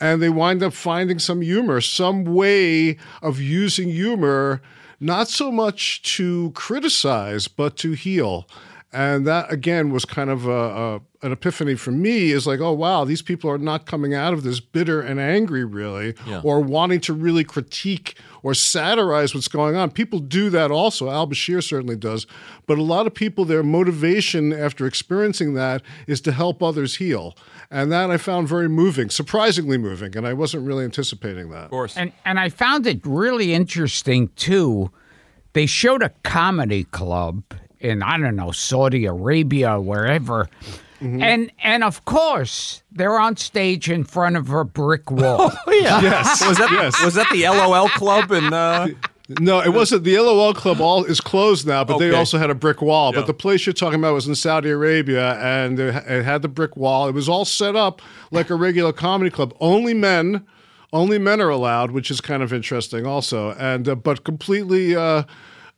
And 0.00 0.22
they 0.22 0.30
wind 0.30 0.62
up 0.62 0.72
finding 0.72 1.18
some 1.18 1.42
humor, 1.42 1.80
some 1.80 2.24
way 2.24 2.96
of 3.20 3.40
using 3.40 3.90
humor, 3.90 4.62
not 4.98 5.28
so 5.28 5.52
much 5.52 6.02
to 6.16 6.52
criticize, 6.54 7.48
but 7.48 7.76
to 7.78 7.92
heal. 7.92 8.46
And 8.92 9.24
that 9.26 9.52
again 9.52 9.90
was 9.90 10.04
kind 10.04 10.30
of 10.30 10.46
a, 10.46 10.50
a, 10.50 11.00
an 11.22 11.30
epiphany 11.30 11.76
for 11.76 11.92
me. 11.92 12.32
Is 12.32 12.44
like, 12.44 12.58
oh 12.58 12.72
wow, 12.72 13.04
these 13.04 13.22
people 13.22 13.48
are 13.48 13.58
not 13.58 13.86
coming 13.86 14.14
out 14.14 14.32
of 14.32 14.42
this 14.42 14.58
bitter 14.58 15.00
and 15.00 15.20
angry, 15.20 15.64
really, 15.64 16.14
or 16.42 16.60
wanting 16.60 17.00
to 17.02 17.12
really 17.12 17.44
critique 17.44 18.16
or 18.42 18.52
satirize 18.52 19.32
what's 19.32 19.46
going 19.46 19.76
on. 19.76 19.92
People 19.92 20.18
do 20.18 20.50
that 20.50 20.72
also. 20.72 21.08
Al 21.08 21.28
Bashir 21.28 21.62
certainly 21.62 21.94
does, 21.94 22.26
but 22.66 22.78
a 22.78 22.82
lot 22.82 23.06
of 23.06 23.14
people, 23.14 23.44
their 23.44 23.62
motivation 23.62 24.52
after 24.52 24.86
experiencing 24.86 25.54
that 25.54 25.82
is 26.08 26.20
to 26.22 26.32
help 26.32 26.60
others 26.60 26.96
heal, 26.96 27.36
and 27.70 27.92
that 27.92 28.10
I 28.10 28.16
found 28.16 28.48
very 28.48 28.68
moving, 28.68 29.08
surprisingly 29.08 29.78
moving, 29.78 30.16
and 30.16 30.26
I 30.26 30.32
wasn't 30.32 30.66
really 30.66 30.84
anticipating 30.84 31.50
that. 31.50 31.66
of 31.66 31.70
course 31.70 31.96
And 31.96 32.12
and 32.24 32.40
I 32.40 32.48
found 32.48 32.88
it 32.88 33.00
really 33.04 33.54
interesting 33.54 34.30
too. 34.34 34.90
They 35.52 35.66
showed 35.66 36.02
a 36.02 36.10
comedy 36.24 36.84
club 36.84 37.42
in 37.80 38.02
I 38.02 38.18
don't 38.18 38.36
know 38.36 38.50
Saudi 38.52 39.06
Arabia, 39.06 39.80
wherever, 39.80 40.48
Mm-hmm. 41.00 41.22
and 41.22 41.50
and 41.62 41.82
of 41.82 42.04
course 42.04 42.82
they're 42.92 43.18
on 43.18 43.34
stage 43.38 43.88
in 43.88 44.04
front 44.04 44.36
of 44.36 44.50
a 44.50 44.66
brick 44.66 45.10
wall. 45.10 45.50
oh 45.66 45.72
yeah 45.72 45.98
yes 46.02 46.46
was 46.46 46.58
that 46.58 47.00
was 47.02 47.14
that 47.14 47.26
the 47.32 47.44
LOL 47.48 47.88
club 47.88 48.30
and 48.30 48.52
uh, 48.52 48.86
No, 49.38 49.60
it 49.62 49.70
wasn't. 49.70 50.04
The 50.04 50.18
LOL 50.18 50.52
Club 50.52 50.78
all 50.80 51.04
is 51.04 51.18
closed 51.20 51.66
now, 51.66 51.84
but 51.84 51.96
they 51.98 52.12
also 52.12 52.36
had 52.36 52.50
a 52.50 52.54
brick 52.54 52.82
wall. 52.82 53.12
Yeah. 53.14 53.20
But 53.20 53.28
the 53.28 53.32
place 53.34 53.64
you're 53.64 53.72
talking 53.72 53.98
about 53.98 54.12
was 54.12 54.26
in 54.28 54.34
Saudi 54.34 54.68
Arabia, 54.70 55.38
and 55.38 55.80
it 55.80 55.94
it 56.06 56.24
had 56.24 56.42
the 56.42 56.48
brick 56.48 56.76
wall. 56.76 57.08
It 57.08 57.14
was 57.14 57.28
all 57.30 57.46
set 57.46 57.76
up 57.76 58.02
like 58.30 58.50
a 58.50 58.54
regular 58.54 58.92
comedy 58.92 59.30
club. 59.30 59.54
Only 59.58 59.94
men, 59.94 60.44
only 60.92 61.18
men 61.18 61.40
are 61.40 61.48
allowed, 61.48 61.92
which 61.92 62.10
is 62.10 62.20
kind 62.20 62.42
of 62.42 62.52
interesting, 62.52 63.06
also. 63.06 63.52
And 63.52 63.88
uh, 63.88 63.94
but 63.94 64.22
completely. 64.24 64.94
Uh, 64.96 65.22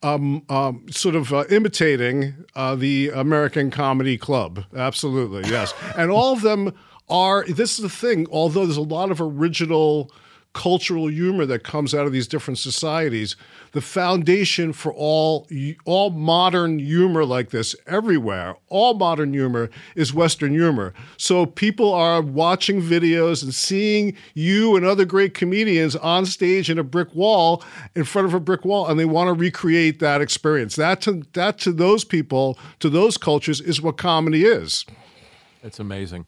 um, 0.03 0.43
um, 0.49 0.87
sort 0.91 1.15
of 1.15 1.33
uh, 1.33 1.45
imitating 1.51 2.35
uh, 2.55 2.75
the 2.75 3.11
American 3.11 3.71
Comedy 3.71 4.19
Club. 4.19 4.65
Absolutely, 4.75 5.49
yes. 5.51 5.75
and 5.97 6.11
all 6.11 6.33
of 6.33 6.43
them 6.43 6.75
are, 7.09 7.45
this 7.45 7.79
is 7.79 7.83
the 7.83 7.89
thing, 7.89 8.27
although 8.31 8.65
there's 8.65 8.77
a 8.77 8.83
lot 8.83 9.11
of 9.11 9.21
original 9.21 10.11
cultural 10.55 11.07
humor 11.07 11.47
that 11.47 11.65
comes 11.65 11.95
out 11.95 12.07
of 12.07 12.13
these 12.13 12.29
different 12.29 12.59
societies, 12.59 13.37
the 13.73 13.81
foundation 13.81 14.73
for 14.73 14.93
all, 14.93 15.49
all 15.85 16.11
modern 16.11 16.79
humor 16.79 17.25
like 17.25 17.51
this 17.51 17.75
everywhere, 17.87 18.57
all 18.69 18.95
modern 18.95 19.33
humor 19.33 19.71
is 19.97 20.13
Western 20.13 20.53
humor. 20.53 20.93
So 21.17 21.47
people 21.47 21.93
are 21.93 22.21
watching 22.21 22.83
videos 22.83 23.43
and 23.43 23.55
seeing 23.55 24.17
you 24.35 24.77
and 24.77 24.85
other 24.85 25.05
great 25.05 25.35
comedians 25.35 25.97
on 25.97 26.27
stage 26.27 26.69
in 26.69 26.79
a 26.79 26.85
brick 26.85 27.15
wall, 27.15 27.63
in 27.95 28.05
front 28.05 28.27
of 28.27 28.35
a 28.35 28.41
brick 28.41 28.65
wall, 28.65 28.87
and 28.87 28.99
they 29.01 29.05
want 29.05 29.29
to 29.29 29.35
recreate 29.35 30.01
that 30.01 30.21
experience. 30.21 30.77
That 30.77 31.01
to, 31.03 31.23
that 31.33 31.59
to 31.61 31.73
those 31.73 32.05
people, 32.05 32.59
to 32.81 32.91
those 32.91 33.17
cultures, 33.17 33.61
is 33.61 33.81
what 33.81 33.97
comedy 33.97 34.45
is. 34.45 34.85
it's 35.63 35.79
amazing 35.79 36.27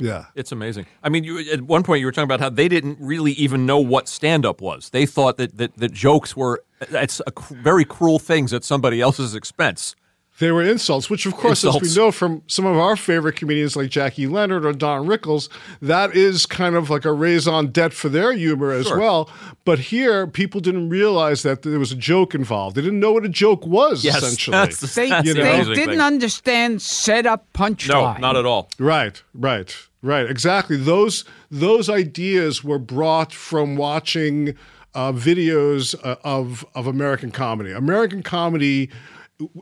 Yeah. 0.00 0.26
It's 0.34 0.52
amazing. 0.52 0.86
I 1.02 1.08
mean, 1.08 1.24
you, 1.24 1.38
at 1.50 1.62
one 1.62 1.82
point 1.82 2.00
you 2.00 2.06
were 2.06 2.12
talking 2.12 2.24
about 2.24 2.40
how 2.40 2.50
they 2.50 2.68
didn't 2.68 2.98
really 3.00 3.32
even 3.32 3.66
know 3.66 3.78
what 3.78 4.08
stand-up 4.08 4.60
was. 4.60 4.90
They 4.90 5.06
thought 5.06 5.36
that 5.36 5.56
that, 5.58 5.76
that 5.76 5.92
jokes 5.92 6.36
were 6.36 6.62
it's 6.80 7.20
cr- 7.34 7.54
very 7.54 7.84
cruel 7.84 8.18
things 8.18 8.52
at 8.52 8.64
somebody 8.64 9.00
else's 9.00 9.34
expense. 9.34 9.94
They 10.40 10.50
were 10.50 10.62
insults, 10.62 11.08
which, 11.10 11.26
of 11.26 11.34
course, 11.36 11.64
as 11.64 11.80
we 11.80 11.94
know 11.94 12.10
from 12.10 12.42
some 12.46 12.64
of 12.64 12.76
our 12.76 12.96
favorite 12.96 13.36
comedians 13.36 13.76
like 13.76 13.90
Jackie 13.90 14.26
Leonard 14.26 14.64
or 14.64 14.72
Don 14.72 15.06
Rickles, 15.06 15.48
that 15.82 16.16
is 16.16 16.46
kind 16.46 16.74
of 16.74 16.88
like 16.90 17.04
a 17.04 17.12
raison 17.12 17.66
d'etre 17.70 17.90
for 17.94 18.08
their 18.08 18.32
humor 18.32 18.72
as 18.72 18.86
Sure. 18.86 18.98
well. 18.98 19.30
But 19.66 19.78
here, 19.78 20.26
people 20.26 20.60
didn't 20.60 20.88
realize 20.88 21.42
that 21.42 21.60
there 21.62 21.78
was 21.78 21.92
a 21.92 21.96
joke 21.96 22.34
involved. 22.34 22.74
They 22.74 22.80
didn't 22.82 23.00
know 23.00 23.12
what 23.12 23.24
a 23.26 23.28
joke 23.28 23.66
was, 23.66 24.02
Yes, 24.02 24.16
essentially. 24.22 24.56
that's 24.56 24.80
the, 24.80 24.86
They, 24.86 25.08
that's 25.10 25.28
the 25.28 25.34
they 25.34 25.62
didn't 25.74 25.88
thing. 25.90 26.00
understand 26.00 26.80
setup 26.80 27.44
No, 27.58 27.66
punchline. 27.66 28.20
not 28.20 28.34
at 28.36 28.46
all. 28.46 28.70
Right, 28.78 29.22
right, 29.34 29.76
right. 30.02 30.28
Exactly. 30.28 30.76
Those 30.78 31.24
those 31.50 31.90
ideas 31.90 32.64
were 32.64 32.78
brought 32.78 33.32
from 33.34 33.76
watching 33.76 34.54
uh, 34.94 35.12
videos 35.12 35.94
uh, 36.02 36.16
of 36.24 36.64
of 36.74 36.86
American 36.86 37.30
comedy. 37.30 37.72
American 37.72 38.22
comedy 38.22 38.88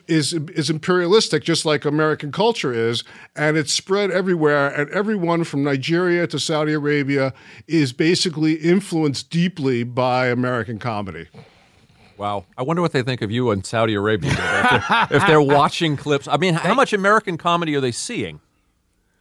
is 0.06 0.32
is 0.32 0.70
imperialistic, 0.70 1.44
just 1.44 1.64
like 1.64 1.84
American 1.84 2.32
culture 2.32 2.72
is, 2.72 3.04
and 3.36 3.56
it's 3.56 3.72
spread 3.72 4.10
everywhere. 4.10 4.68
And 4.68 4.90
everyone 4.90 5.44
from 5.44 5.62
Nigeria 5.62 6.26
to 6.26 6.38
Saudi 6.38 6.72
Arabia 6.72 7.32
is 7.66 7.92
basically 7.92 8.54
influenced 8.54 9.30
deeply 9.30 9.84
by 9.84 10.28
American 10.28 10.78
comedy. 10.78 11.28
Wow. 12.16 12.46
I 12.56 12.62
wonder 12.62 12.82
what 12.82 12.92
they 12.92 13.02
think 13.02 13.22
of 13.22 13.30
you 13.30 13.52
in 13.52 13.62
Saudi 13.62 13.94
Arabia 13.94 14.32
if 14.32 14.36
they're, 14.36 15.06
if 15.18 15.26
they're 15.26 15.40
watching 15.40 15.96
clips. 15.96 16.26
I 16.26 16.36
mean, 16.36 16.54
how 16.54 16.74
much 16.74 16.92
American 16.92 17.38
comedy 17.38 17.76
are 17.76 17.80
they 17.80 17.92
seeing? 17.92 18.40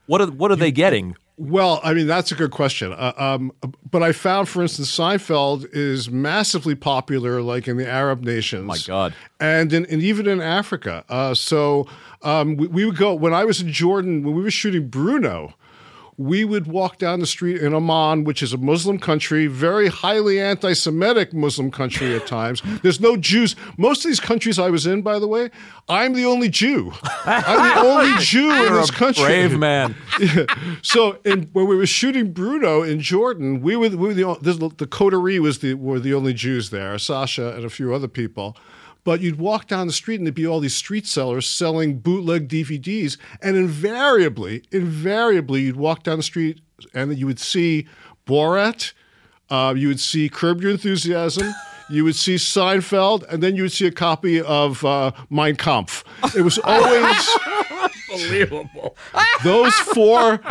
What 0.08 0.22
are 0.22 0.28
what 0.28 0.52
are 0.52 0.56
they 0.56 0.72
getting? 0.72 1.16
Well, 1.38 1.80
I 1.84 1.94
mean 1.94 2.08
that's 2.08 2.32
a 2.32 2.36
good 2.36 2.50
question. 2.50 2.94
Uh, 2.94 3.14
um, 3.16 3.52
but 3.90 4.02
I 4.02 4.12
found, 4.12 4.50
for 4.50 4.64
instance, 4.64 4.92
Seinfeld 4.92 5.68
is 5.72 6.10
massively 6.10 6.74
popular, 6.74 7.42
like 7.44 7.68
in 7.68 7.78
the 7.78 7.88
Arab 7.88 8.24
nations. 8.24 8.64
Oh 8.64 8.66
my 8.66 8.80
God. 8.86 9.14
And 9.40 9.72
in, 9.72 9.86
and 9.86 10.02
even 10.02 10.28
in 10.28 10.42
Africa. 10.42 11.06
Uh, 11.10 11.36
so 11.36 11.88
um, 12.24 12.58
we, 12.58 12.68
we 12.68 12.86
would 12.86 12.98
go 12.98 13.14
when 13.14 13.36
I 13.36 13.46
was 13.46 13.62
in 13.62 13.72
Jordan 13.72 14.24
when 14.24 14.36
we 14.36 14.42
were 14.42 14.52
shooting 14.52 14.88
Bruno. 14.88 15.54
We 16.20 16.46
would 16.46 16.66
walk 16.66 16.98
down 16.98 17.20
the 17.20 17.28
street 17.28 17.62
in 17.62 17.76
Amman, 17.76 18.24
which 18.24 18.42
is 18.42 18.52
a 18.52 18.58
Muslim 18.58 18.98
country, 18.98 19.46
very 19.46 19.88
highly 19.88 20.40
anti 20.40 20.74
Semitic 20.74 21.32
Muslim 21.32 21.70
country 21.70 22.16
at 22.16 22.26
times. 22.26 22.62
There's 22.82 23.00
no 23.00 23.18
Jews. 23.18 23.56
Most 23.78 24.04
of 24.04 24.10
these 24.10 24.20
countries 24.20 24.58
I 24.58 24.72
was 24.72 24.88
in, 24.88 25.04
by 25.04 25.20
the 25.20 25.28
way, 25.28 25.52
I'm 25.88 26.14
the 26.14 26.26
only 26.26 26.50
Jew. 26.50 26.92
I'm 27.26 27.76
the 27.76 27.88
only 27.88 28.18
Jew 28.24 28.50
in 28.52 28.74
this 28.74 28.90
a 28.90 28.94
country. 28.94 29.24
brave 29.26 29.58
man. 29.58 29.96
So, 30.82 31.18
in, 31.26 31.50
when 31.54 31.68
we 31.68 31.76
were 31.76 31.86
shooting 31.86 32.32
Bruno 32.34 32.82
in 32.82 33.00
Jordan, 33.00 33.62
we 33.62 33.76
were, 33.76 33.90
we 33.90 33.96
were 33.96 34.14
the 34.14 34.38
this, 34.42 34.58
the 34.58 34.88
coterie 34.88 35.40
was 35.40 35.60
the 35.60 35.74
were 35.76 36.00
the 36.00 36.14
only 36.14 36.34
Jews 36.34 36.70
there, 36.70 36.98
Sacha 36.98 37.56
and 37.56 37.66
a 37.66 37.70
few 37.70 37.94
other 37.94 38.08
people. 38.08 38.58
But 39.08 39.22
you'd 39.22 39.40
walk 39.40 39.68
down 39.68 39.88
the 39.88 39.94
street 39.94 40.20
and 40.20 40.28
there'd 40.28 40.36
be 40.36 40.46
all 40.46 40.60
these 40.60 40.76
street 40.76 41.08
sellers 41.08 41.48
selling 41.48 42.00
bootleg 42.00 42.50
DVDs, 42.50 43.18
and 43.42 43.56
invariably, 43.56 44.64
invariably, 44.70 45.62
you'd 45.62 45.78
walk 45.78 46.04
down 46.04 46.18
the 46.18 46.24
street 46.24 46.60
and 46.94 47.18
you 47.18 47.26
would 47.26 47.40
see 47.40 47.88
Borat, 48.26 48.92
uh, 49.50 49.74
you 49.78 49.88
would 49.88 50.02
see 50.02 50.28
Curb 50.28 50.62
Your 50.62 50.72
Enthusiasm. 50.72 51.54
You 51.90 52.04
would 52.04 52.18
see 52.18 52.36
Seinfeld, 52.36 53.24
and 53.32 53.42
then 53.42 53.56
you 53.56 53.62
would 53.62 53.72
see 53.72 53.88
a 53.88 53.92
copy 53.94 54.42
of 54.42 54.84
uh, 54.84 55.14
Mein 55.30 55.56
Kampf. 55.56 56.04
It 56.36 56.42
was 56.42 56.60
always 56.62 57.30
Unbelievable. 58.12 58.98
those 59.46 59.74
four 59.74 60.42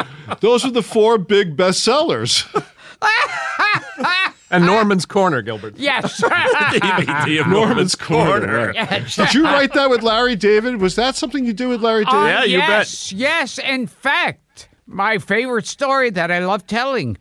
those 0.41 0.65
are 0.65 0.71
the 0.71 0.83
four 0.83 1.19
big 1.19 1.55
bestsellers 1.55 2.47
And 4.49 4.65
Norman's 4.65 5.07
Corner, 5.07 5.43
Gilbert. 5.43 5.77
Yes. 5.79 6.21
DVD 6.23 7.41
of 7.41 7.49
norman's 7.49 7.95
corner, 7.97 8.67
right. 8.69 8.75
yes. 8.75 9.17
did 9.17 9.35
you 9.35 9.45
write 9.45 9.73
that 9.75 9.91
with 9.91 10.03
larry 10.03 10.37
david 10.37 10.81
was 10.81 10.95
that 10.95 11.17
something 11.17 11.45
you 11.45 11.53
do 11.53 11.69
with 11.69 11.81
larry 11.83 12.05
david 12.05 12.19
Uh, 12.21 12.27
Yeah, 12.27 12.45
you 12.45 12.59
bet. 12.59 12.69
yes, 12.69 13.13
Yes, 13.13 13.59
in 13.59 13.87
fact, 13.89 14.69
my 14.87 15.19
favorite 15.19 15.67
story 15.67 16.11
that 16.11 16.31
I 16.31 16.39
love 16.39 16.67
telling 16.67 17.17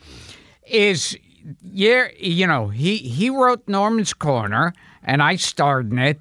is 0.68 1.18
yeah, 1.64 2.08
you 2.20 2.46
know, 2.48 2.68
he 2.70 2.98
he 2.98 3.30
wrote 3.32 3.68
Norman's 3.68 4.14
Corner 4.14 4.74
and 5.04 5.22
I 5.24 5.36
starred 5.36 5.92
in 5.92 6.00
it. 6.00 6.20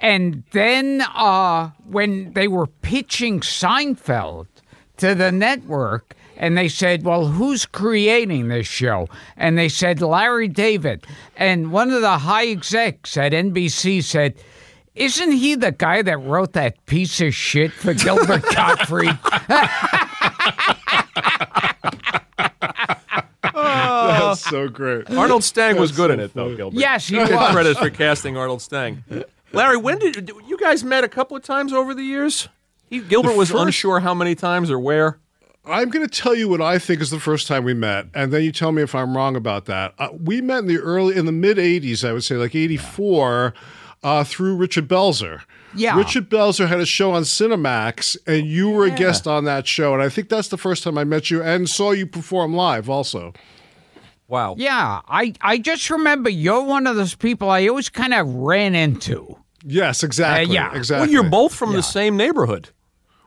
And 0.00 0.42
then 0.50 1.02
uh 1.14 1.70
when 1.86 2.32
they 2.34 2.48
were 2.48 2.66
pitching 2.66 3.40
Seinfeld 3.40 4.46
to 4.98 5.14
the 5.14 5.30
network 5.32 6.14
and 6.36 6.56
they 6.56 6.68
said, 6.68 7.04
Well, 7.04 7.26
who's 7.26 7.66
creating 7.66 8.48
this 8.48 8.66
show? 8.66 9.08
And 9.36 9.56
they 9.58 9.68
said, 9.68 10.00
Larry 10.02 10.48
David. 10.48 11.06
And 11.36 11.70
one 11.72 11.90
of 11.90 12.00
the 12.00 12.18
high 12.18 12.46
execs 12.48 13.16
at 13.16 13.32
NBC 13.32 14.02
said, 14.02 14.34
isn't 14.94 15.32
he 15.32 15.56
the 15.56 15.72
guy 15.72 16.02
that 16.02 16.18
wrote 16.18 16.52
that 16.52 16.86
piece 16.86 17.20
of 17.20 17.34
shit 17.34 17.72
for 17.72 17.94
Gilbert 17.94 18.42
Gottfried? 18.54 19.18
Oh. 23.56 24.28
That's 24.28 24.40
so 24.50 24.68
great. 24.68 25.08
Arnold 25.10 25.44
Stang 25.44 25.76
was 25.78 25.92
good 25.92 26.08
so 26.08 26.14
in 26.14 26.20
it, 26.20 26.34
though. 26.34 26.54
Gilbert. 26.56 26.78
Yes, 26.78 27.06
he 27.08 27.16
Give 27.16 27.30
was. 27.30 27.52
credit 27.52 27.76
for 27.78 27.88
casting 27.90 28.36
Arnold 28.36 28.60
Stang. 28.62 29.04
Larry, 29.52 29.76
when 29.76 29.98
did 29.98 30.30
you 30.48 30.58
guys 30.58 30.82
met 30.82 31.04
a 31.04 31.08
couple 31.08 31.36
of 31.36 31.42
times 31.44 31.72
over 31.72 31.94
the 31.94 32.02
years? 32.02 32.48
He, 32.90 32.98
Gilbert 33.00 33.36
was 33.36 33.50
first- 33.50 33.62
unsure 33.62 34.00
how 34.00 34.12
many 34.14 34.34
times 34.34 34.70
or 34.70 34.78
where. 34.78 35.18
I'm 35.66 35.88
going 35.88 36.06
to 36.06 36.22
tell 36.22 36.34
you 36.34 36.48
what 36.48 36.60
I 36.60 36.78
think 36.78 37.00
is 37.00 37.10
the 37.10 37.20
first 37.20 37.46
time 37.46 37.64
we 37.64 37.74
met, 37.74 38.06
and 38.14 38.32
then 38.32 38.42
you 38.42 38.52
tell 38.52 38.72
me 38.72 38.82
if 38.82 38.94
I'm 38.94 39.16
wrong 39.16 39.34
about 39.34 39.64
that. 39.66 39.94
Uh, 39.98 40.08
we 40.12 40.40
met 40.40 40.58
in 40.58 40.66
the 40.66 40.78
early, 40.78 41.16
in 41.16 41.26
the 41.26 41.32
mid 41.32 41.56
'80s, 41.56 42.06
I 42.06 42.12
would 42.12 42.24
say, 42.24 42.36
like 42.36 42.54
'84, 42.54 43.54
uh, 44.02 44.24
through 44.24 44.56
Richard 44.56 44.88
Belzer. 44.88 45.40
Yeah. 45.74 45.96
Richard 45.96 46.28
Belzer 46.30 46.68
had 46.68 46.80
a 46.80 46.86
show 46.86 47.12
on 47.12 47.22
Cinemax, 47.22 48.16
and 48.26 48.46
you 48.46 48.70
were 48.70 48.84
a 48.84 48.90
guest 48.90 49.26
on 49.26 49.44
that 49.44 49.66
show, 49.66 49.94
and 49.94 50.02
I 50.02 50.08
think 50.08 50.28
that's 50.28 50.48
the 50.48 50.58
first 50.58 50.84
time 50.84 50.96
I 50.98 51.04
met 51.04 51.30
you 51.30 51.42
and 51.42 51.68
saw 51.68 51.90
you 51.92 52.06
perform 52.06 52.54
live, 52.54 52.88
also. 52.88 53.32
Wow. 54.28 54.54
yeah, 54.56 55.00
I, 55.06 55.34
I 55.42 55.58
just 55.58 55.90
remember 55.90 56.30
you're 56.30 56.62
one 56.62 56.86
of 56.86 56.96
those 56.96 57.14
people 57.14 57.50
I 57.50 57.66
always 57.68 57.88
kind 57.88 58.14
of 58.14 58.26
ran 58.26 58.74
into. 58.74 59.36
Yes, 59.64 60.02
exactly. 60.02 60.54
yeah. 60.54 60.74
Exactly. 60.74 61.06
Well, 61.06 61.12
you're 61.12 61.30
both 61.30 61.54
from 61.54 61.72
the 61.72 61.82
same 61.82 62.16
neighborhood. 62.16 62.70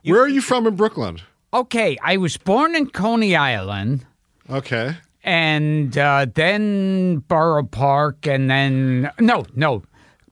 Where 0.04 0.21
are 0.21 0.28
you 0.28 0.41
from 0.41 0.67
in 0.67 0.76
Brooklyn? 0.76 1.19
Okay, 1.53 1.97
I 2.03 2.17
was 2.17 2.38
born 2.38 2.75
in 2.75 2.89
Coney 2.89 3.36
Island. 3.36 4.05
Okay. 4.49 4.95
and 5.23 5.97
uh, 5.97 6.25
then 6.33 7.17
Borough 7.27 7.63
Park, 7.63 8.25
and 8.27 8.49
then 8.49 9.12
no, 9.19 9.45
no, 9.55 9.83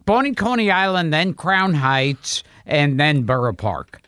born 0.06 0.26
in 0.26 0.36
Coney 0.36 0.72
Island, 0.72 1.12
then 1.14 1.34
Crown 1.34 1.74
Heights, 1.74 2.44
and 2.66 2.98
then 3.00 3.24
Borough 3.24 3.54
Park. 3.54 4.02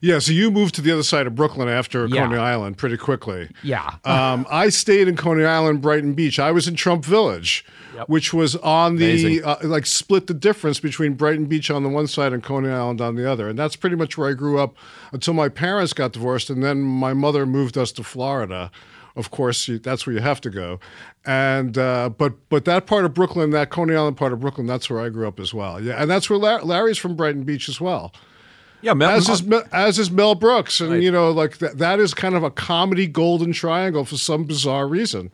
Yeah, 0.00 0.18
so 0.20 0.30
you 0.32 0.50
moved 0.50 0.74
to 0.76 0.80
the 0.82 0.92
other 0.92 1.02
side 1.02 1.26
of 1.26 1.34
Brooklyn 1.34 1.68
after 1.68 2.06
Yeah. 2.06 2.26
Coney 2.26 2.38
Island 2.38 2.76
pretty 2.78 2.96
quickly. 2.98 3.48
Yeah. 3.64 3.96
Um, 4.04 4.46
I 4.50 4.68
stayed 4.68 5.08
in 5.08 5.16
Coney 5.16 5.44
Island, 5.44 5.80
Brighton 5.82 6.12
Beach. 6.14 6.38
I 6.38 6.52
was 6.52 6.68
in 6.68 6.76
Trump 6.76 7.04
Village, 7.04 7.64
which 8.06 8.32
was 8.32 8.56
on 8.56 8.96
the 8.96 9.42
uh, 9.42 9.56
like 9.62 9.86
split 9.86 10.26
the 10.26 10.34
difference 10.34 10.80
between 10.80 11.14
Brighton 11.14 11.46
Beach 11.46 11.70
on 11.70 11.82
the 11.82 11.88
one 11.88 12.06
side 12.06 12.32
and 12.32 12.42
Coney 12.42 12.68
Island 12.68 13.00
on 13.00 13.14
the 13.16 13.30
other, 13.30 13.48
and 13.48 13.58
that's 13.58 13.76
pretty 13.76 13.96
much 13.96 14.16
where 14.18 14.28
I 14.30 14.32
grew 14.34 14.58
up 14.58 14.76
until 15.12 15.34
my 15.34 15.48
parents 15.48 15.92
got 15.92 16.12
divorced, 16.12 16.50
and 16.50 16.62
then 16.62 16.80
my 16.82 17.12
mother 17.14 17.46
moved 17.46 17.76
us 17.78 17.92
to 17.92 18.02
Florida. 18.04 18.70
Of 19.16 19.32
course, 19.32 19.66
you, 19.66 19.78
that's 19.80 20.06
where 20.06 20.14
you 20.14 20.20
have 20.22 20.40
to 20.42 20.50
go, 20.50 20.78
and 21.26 21.76
uh, 21.76 22.08
but 22.10 22.34
but 22.50 22.64
that 22.66 22.86
part 22.86 23.04
of 23.04 23.14
Brooklyn, 23.14 23.50
that 23.50 23.68
Coney 23.70 23.94
Island 23.96 24.16
part 24.16 24.32
of 24.32 24.38
Brooklyn, 24.40 24.66
that's 24.68 24.88
where 24.88 25.00
I 25.00 25.08
grew 25.08 25.26
up 25.26 25.40
as 25.40 25.52
well. 25.52 25.82
Yeah, 25.82 26.00
and 26.00 26.08
that's 26.08 26.30
where 26.30 26.38
Lar- 26.38 26.62
Larry's 26.62 26.98
from, 26.98 27.16
Brighton 27.16 27.42
Beach 27.42 27.68
as 27.68 27.80
well 27.80 28.12
Yeah, 28.80 28.94
Mel, 28.94 29.10
as 29.10 29.28
is 29.28 29.42
Mel- 29.42 29.64
as 29.72 29.98
is 29.98 30.08
Mel 30.12 30.36
Brooks, 30.36 30.80
and 30.80 30.92
Right. 30.92 31.02
you 31.02 31.10
know, 31.10 31.32
like 31.32 31.58
that, 31.58 31.78
that 31.78 31.98
is 31.98 32.14
kind 32.14 32.36
of 32.36 32.44
a 32.44 32.50
comedy 32.50 33.08
golden 33.08 33.50
triangle 33.52 34.04
for 34.04 34.16
some 34.16 34.44
bizarre 34.44 34.86
reason. 34.86 35.32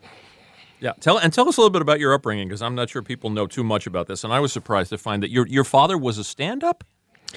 Yeah. 0.79 0.93
Tell 0.99 1.17
and 1.17 1.31
tell 1.31 1.47
us 1.47 1.57
a 1.57 1.61
little 1.61 1.71
bit 1.71 1.81
about 1.81 1.99
your 1.99 2.13
upbringing 2.13 2.47
because 2.47 2.61
I'm 2.61 2.75
not 2.75 2.89
sure 2.89 3.01
people 3.01 3.29
know 3.29 3.47
too 3.47 3.63
much 3.63 3.87
about 3.87 4.07
this, 4.07 4.23
and 4.23 4.33
I 4.33 4.39
was 4.39 4.51
surprised 4.53 4.89
to 4.89 4.97
find 4.97 5.23
that 5.23 5.29
your 5.29 5.47
your 5.47 5.63
father 5.63 5.97
was 5.97 6.17
a 6.17 6.23
stand-up. 6.23 6.83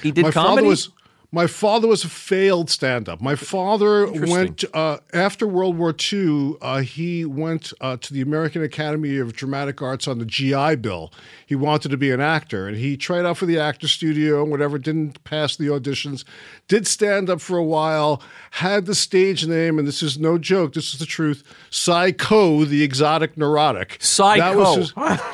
He 0.01 0.11
did 0.11 0.23
my 0.23 0.31
comedy. 0.31 0.55
father 0.55 0.67
was 0.67 0.89
my 1.31 1.45
father 1.45 1.87
was 1.87 2.03
a 2.03 2.09
failed 2.09 2.71
stand-up. 2.71 3.21
My 3.21 3.35
father 3.35 4.11
went 4.11 4.63
uh, 4.73 4.97
after 5.13 5.47
World 5.47 5.77
War 5.77 5.93
II. 6.11 6.55
Uh, 6.59 6.79
he 6.79 7.23
went 7.23 7.71
uh, 7.81 7.97
to 7.97 8.13
the 8.13 8.21
American 8.21 8.63
Academy 8.63 9.17
of 9.17 9.33
Dramatic 9.33 9.79
Arts 9.79 10.07
on 10.07 10.17
the 10.17 10.25
GI 10.25 10.77
Bill. 10.77 11.13
He 11.45 11.53
wanted 11.53 11.89
to 11.89 11.97
be 11.97 12.09
an 12.09 12.19
actor, 12.19 12.67
and 12.67 12.77
he 12.77 12.97
tried 12.97 13.25
out 13.25 13.37
for 13.37 13.45
the 13.45 13.59
actor 13.59 13.87
studio 13.87 14.41
and 14.41 14.49
whatever. 14.49 14.79
Didn't 14.79 15.23
pass 15.23 15.55
the 15.55 15.67
auditions. 15.67 16.23
Did 16.67 16.87
stand 16.87 17.29
up 17.29 17.41
for 17.41 17.57
a 17.57 17.63
while. 17.63 18.23
Had 18.51 18.87
the 18.87 18.95
stage 18.95 19.45
name, 19.45 19.77
and 19.77 19.87
this 19.87 20.01
is 20.01 20.17
no 20.17 20.39
joke. 20.39 20.73
This 20.73 20.93
is 20.93 20.99
the 20.99 21.05
truth. 21.05 21.43
Psycho, 21.69 22.65
the 22.65 22.81
exotic 22.81 23.37
neurotic. 23.37 23.97
Psycho. 23.99 24.39
That 24.39 24.57
was 24.57 24.77
his, 24.77 24.93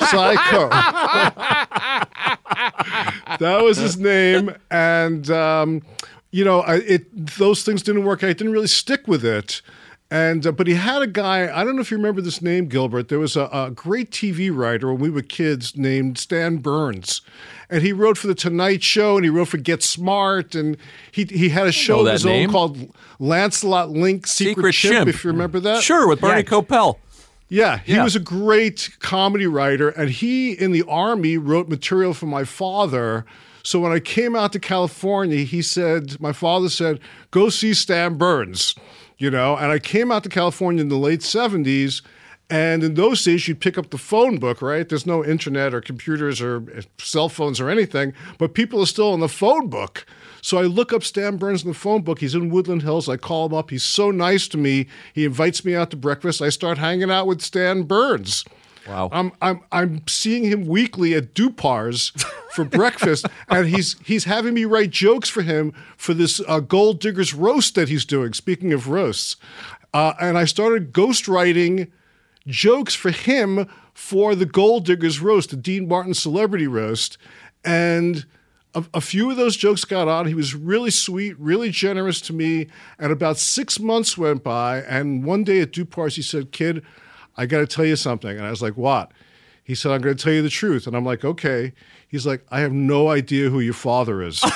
Psycho. 0.10 0.69
that 3.40 3.64
was 3.64 3.78
his 3.78 3.98
name, 3.98 4.56
and 4.72 5.30
um, 5.30 5.82
you 6.32 6.44
know, 6.46 6.62
I, 6.62 6.76
it 6.78 7.38
those 7.38 7.64
things 7.64 7.82
didn't 7.82 8.04
work. 8.06 8.24
I 8.24 8.28
didn't 8.34 8.52
really 8.54 8.68
stick 8.68 9.08
with 9.08 9.24
it. 9.26 9.62
And 10.12 10.46
uh, 10.46 10.52
but 10.52 10.68
he 10.68 10.76
had 10.76 11.02
a 11.02 11.08
guy. 11.08 11.52
I 11.52 11.64
don't 11.64 11.76
know 11.76 11.82
if 11.82 11.90
you 11.90 11.98
remember 11.98 12.22
this 12.22 12.40
name, 12.40 12.68
Gilbert. 12.68 13.10
There 13.10 13.18
was 13.18 13.36
a, 13.36 13.50
a 13.52 13.72
great 13.72 14.12
TV 14.12 14.56
writer 14.56 14.92
when 14.94 15.02
we 15.02 15.10
were 15.10 15.24
kids 15.24 15.76
named 15.76 16.20
Stan 16.20 16.58
Burns, 16.58 17.22
and 17.72 17.82
he 17.82 17.92
wrote 17.92 18.16
for 18.20 18.28
the 18.28 18.36
Tonight 18.36 18.84
Show 18.84 19.16
and 19.16 19.26
he 19.26 19.32
wrote 19.32 19.48
for 19.48 19.58
Get 19.58 19.82
Smart, 19.82 20.54
and 20.54 20.78
he 21.12 21.24
he 21.26 21.50
had 21.50 21.66
a 21.66 21.72
show 21.72 22.06
of 22.06 22.12
his 22.14 22.24
name. 22.24 22.50
own 22.50 22.54
called 22.54 22.96
Lancelot 23.18 23.90
Link 23.90 24.28
Secret, 24.28 24.74
Secret. 24.74 25.08
If 25.08 25.24
you 25.24 25.32
remember 25.32 25.60
that, 25.62 25.82
Sure, 25.82 26.08
with 26.08 26.22
Bernie 26.22 26.42
Yeah. 26.42 26.50
Kopell. 26.50 26.98
Yeah, 27.47 27.79
he 27.86 27.93
Yeah. 27.93 28.03
was 28.03 28.15
a 28.15 28.19
great 28.19 28.89
comedy 28.99 29.47
writer, 29.47 29.89
and 29.89 30.10
he 30.10 30.51
in 30.51 30.71
the 30.71 30.84
army 30.88 31.38
wrote 31.38 31.69
material 31.69 32.13
for 32.13 32.25
my 32.25 32.43
father. 32.43 33.25
So 33.63 33.79
when 33.79 33.91
I 33.91 33.99
came 33.99 34.36
out 34.36 34.51
to 34.53 34.60
California, 34.60 35.39
he 35.43 35.62
said, 35.62 36.19
my 36.19 36.31
father 36.34 36.69
said, 36.69 36.99
"Go 37.31 37.49
see 37.49 37.73
Stan 37.73 38.15
Burns," 38.15 38.75
you 39.17 39.31
know. 39.31 39.55
And 39.55 39.71
I 39.71 39.79
came 39.79 40.12
out 40.12 40.23
to 40.23 40.29
California 40.29 40.81
in 40.81 40.89
the 40.89 40.97
late 40.97 41.21
'70s, 41.21 42.01
and 42.49 42.84
in 42.84 42.93
those 42.93 43.23
days, 43.23 43.47
you'd 43.47 43.60
pick 43.60 43.75
up 43.77 43.89
the 43.89 43.97
phone 43.97 44.38
book, 44.38 44.62
right? 44.62 44.88
There's 44.88 45.08
no 45.08 45.25
internet 45.25 45.73
or 45.73 45.81
computers 45.81 46.41
or 46.41 46.63
uh, 46.77 46.81
cell 46.99 47.27
phones 47.29 47.60
or 47.60 47.69
anything, 47.69 48.13
but 48.38 48.53
people 48.53 48.81
are 48.81 48.86
still 48.86 49.13
in 49.15 49.19
the 49.19 49.27
phone 49.29 49.67
book. 49.67 50.05
So 50.45 50.60
I 50.60 50.65
look 50.65 50.93
up 50.93 51.03
Stan 51.03 51.38
Burns 51.38 51.63
in 51.63 51.69
the 51.69 51.73
phone 51.73 52.03
book. 52.03 52.19
He's 52.19 52.36
in 52.36 52.51
Woodland 52.51 52.84
Hills. 52.84 53.10
I 53.10 53.17
call 53.17 53.47
him 53.47 53.55
up. 53.55 53.71
He's 53.71 53.81
so 53.81 54.12
nice 54.12 54.47
to 54.49 54.60
me. 54.60 54.86
He 55.12 55.25
invites 55.25 55.65
me 55.65 55.73
out 55.73 55.89
to 55.89 55.97
breakfast. 55.97 56.39
I 56.39 56.49
start 56.49 56.77
hanging 56.77 57.10
out 57.10 57.25
with 57.25 57.41
Stan 57.41 57.81
Burns. 57.81 58.45
Wow. 58.88 59.10
I'm 59.12 59.31
I'm 59.41 59.62
I'm 59.71 60.08
seeing 60.08 60.43
him 60.43 60.67
weekly 60.67 61.15
at 61.15 61.34
Dupar's 61.34 62.12
for 62.51 62.63
breakfast, 62.63 63.25
and 63.49 63.67
he's 63.67 63.95
he's 64.05 64.25
having 64.25 64.53
me 64.53 64.65
write 64.65 64.91
jokes 64.91 65.29
for 65.29 65.41
him 65.41 65.73
for 65.97 66.13
this 66.13 66.39
uh, 66.47 66.60
Gold 66.60 66.99
Diggers 66.99 67.34
roast 67.34 67.73
that 67.73 67.89
he's 67.89 68.05
doing. 68.05 68.34
Speaking 68.34 68.71
of 68.71 68.88
roasts, 68.88 69.38
uh, 69.95 70.13
and 70.21 70.38
I 70.38 70.45
started 70.45 70.93
ghostwriting 70.93 71.89
jokes 72.45 72.93
for 72.93 73.10
him 73.10 73.67
for 73.95 74.36
the 74.36 74.45
Gold 74.45 74.86
Diggers 74.86 75.19
roast, 75.19 75.49
the 75.49 75.55
Dean 75.55 75.88
Martin 75.88 76.13
celebrity 76.13 76.67
roast, 76.67 77.17
and. 77.63 78.27
A, 78.76 78.84
a 78.96 79.02
few 79.02 79.32
of 79.32 79.38
those 79.38 79.56
jokes 79.58 79.86
got 79.86 80.08
on. 80.08 80.28
He 80.28 80.34
was 80.34 80.54
really 80.54 80.92
sweet, 80.92 81.40
really 81.40 81.70
generous 81.72 82.22
to 82.22 82.34
me. 82.34 82.68
And 83.00 83.12
about 83.12 83.38
six 83.38 83.80
months 83.80 84.18
went 84.18 84.44
by. 84.44 84.82
And 84.82 85.24
one 85.24 85.44
day 85.44 85.62
at 85.62 85.72
Dupar's, 85.72 86.16
he 86.16 86.22
said, 86.22 86.52
Kid, 86.52 86.84
I 87.38 87.46
got 87.46 87.60
to 87.60 87.68
tell 87.68 87.86
you 87.86 87.96
something. 87.96 88.36
And 88.38 88.46
I 88.46 88.50
was 88.50 88.62
like, 88.62 88.78
What? 88.78 89.12
He 89.64 89.74
said, 89.74 89.92
I'm 89.92 90.02
going 90.02 90.16
to 90.16 90.24
tell 90.24 90.34
you 90.34 90.42
the 90.42 90.50
truth. 90.50 90.86
And 90.88 90.96
I'm 90.96 91.06
like, 91.06 91.24
Okay. 91.26 91.74
He's 92.08 92.26
like, 92.26 92.46
I 92.52 92.60
have 92.60 92.72
no 92.72 93.10
idea 93.10 93.50
who 93.50 93.60
your 93.60 93.74
father 93.74 94.22
is. 94.22 94.44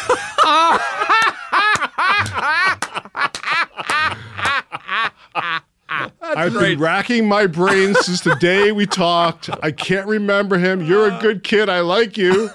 I've 6.22 6.54
great. 6.54 6.76
been 6.76 6.80
racking 6.80 7.28
my 7.28 7.48
brain 7.48 7.96
since 7.96 8.22
the 8.22 8.36
day 8.36 8.72
we 8.72 8.86
talked. 8.86 9.50
I 9.64 9.72
can't 9.72 10.08
remember 10.08 10.58
him. 10.58 10.82
You're 10.86 11.08
a 11.08 11.20
good 11.20 11.44
kid. 11.44 11.70
I 11.70 11.82
like 11.82 12.18
you, 12.18 12.50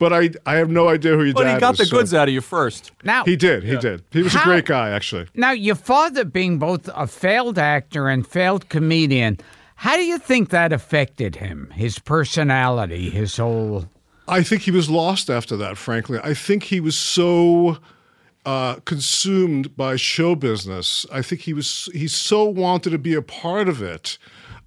but 0.00 0.12
I 0.12 0.30
I 0.44 0.56
have 0.56 0.68
no 0.70 0.88
idea 0.88 1.14
who 1.16 1.22
your 1.22 1.34
But 1.34 1.44
dad 1.44 1.54
he 1.54 1.60
got 1.60 1.72
is, 1.74 1.78
the 1.78 1.86
so- 1.86 1.96
goods 1.98 2.12
out 2.12 2.26
of 2.26 2.34
you 2.34 2.40
first. 2.40 2.90
Now, 3.04 3.24
He 3.24 3.36
did. 3.36 3.62
He 3.62 3.76
did. 3.76 4.02
He 4.10 4.22
was 4.24 4.34
a 4.34 4.38
How- 4.38 4.44
great 4.50 4.64
guy, 4.64 4.90
actually. 4.90 5.26
now 5.34 5.52
your 5.52 5.76
father 5.76 6.24
being 6.24 6.58
both 6.58 6.88
a 6.94 7.06
failed 7.06 7.58
actor 7.58 8.08
and 8.08 8.26
failed 8.26 8.68
comedian, 8.68 9.38
how 9.76 9.96
do 9.96 10.02
you 10.04 10.18
think 10.18 10.48
that 10.50 10.72
affected 10.72 11.36
him? 11.36 11.70
His 11.76 12.00
personality, 12.00 13.10
his 13.10 13.36
whole. 13.36 13.88
I 14.28 14.42
think 14.42 14.62
he 14.62 14.70
was 14.70 14.88
lost 14.90 15.30
after 15.30 15.56
that, 15.58 15.76
frankly. 15.76 16.18
I 16.22 16.34
think 16.34 16.64
he 16.64 16.80
was 16.80 16.96
so 16.96 17.78
uh, 18.46 18.76
consumed 18.86 19.76
by 19.76 19.96
show 19.96 20.34
business. 20.34 21.04
I 21.12 21.20
think 21.22 21.42
he 21.42 21.52
was 21.52 21.88
he 21.92 22.08
so 22.08 22.44
wanted 22.44 22.90
to 22.90 22.98
be 22.98 23.14
a 23.14 23.22
part 23.22 23.68
of 23.68 23.82
it. 23.82 24.18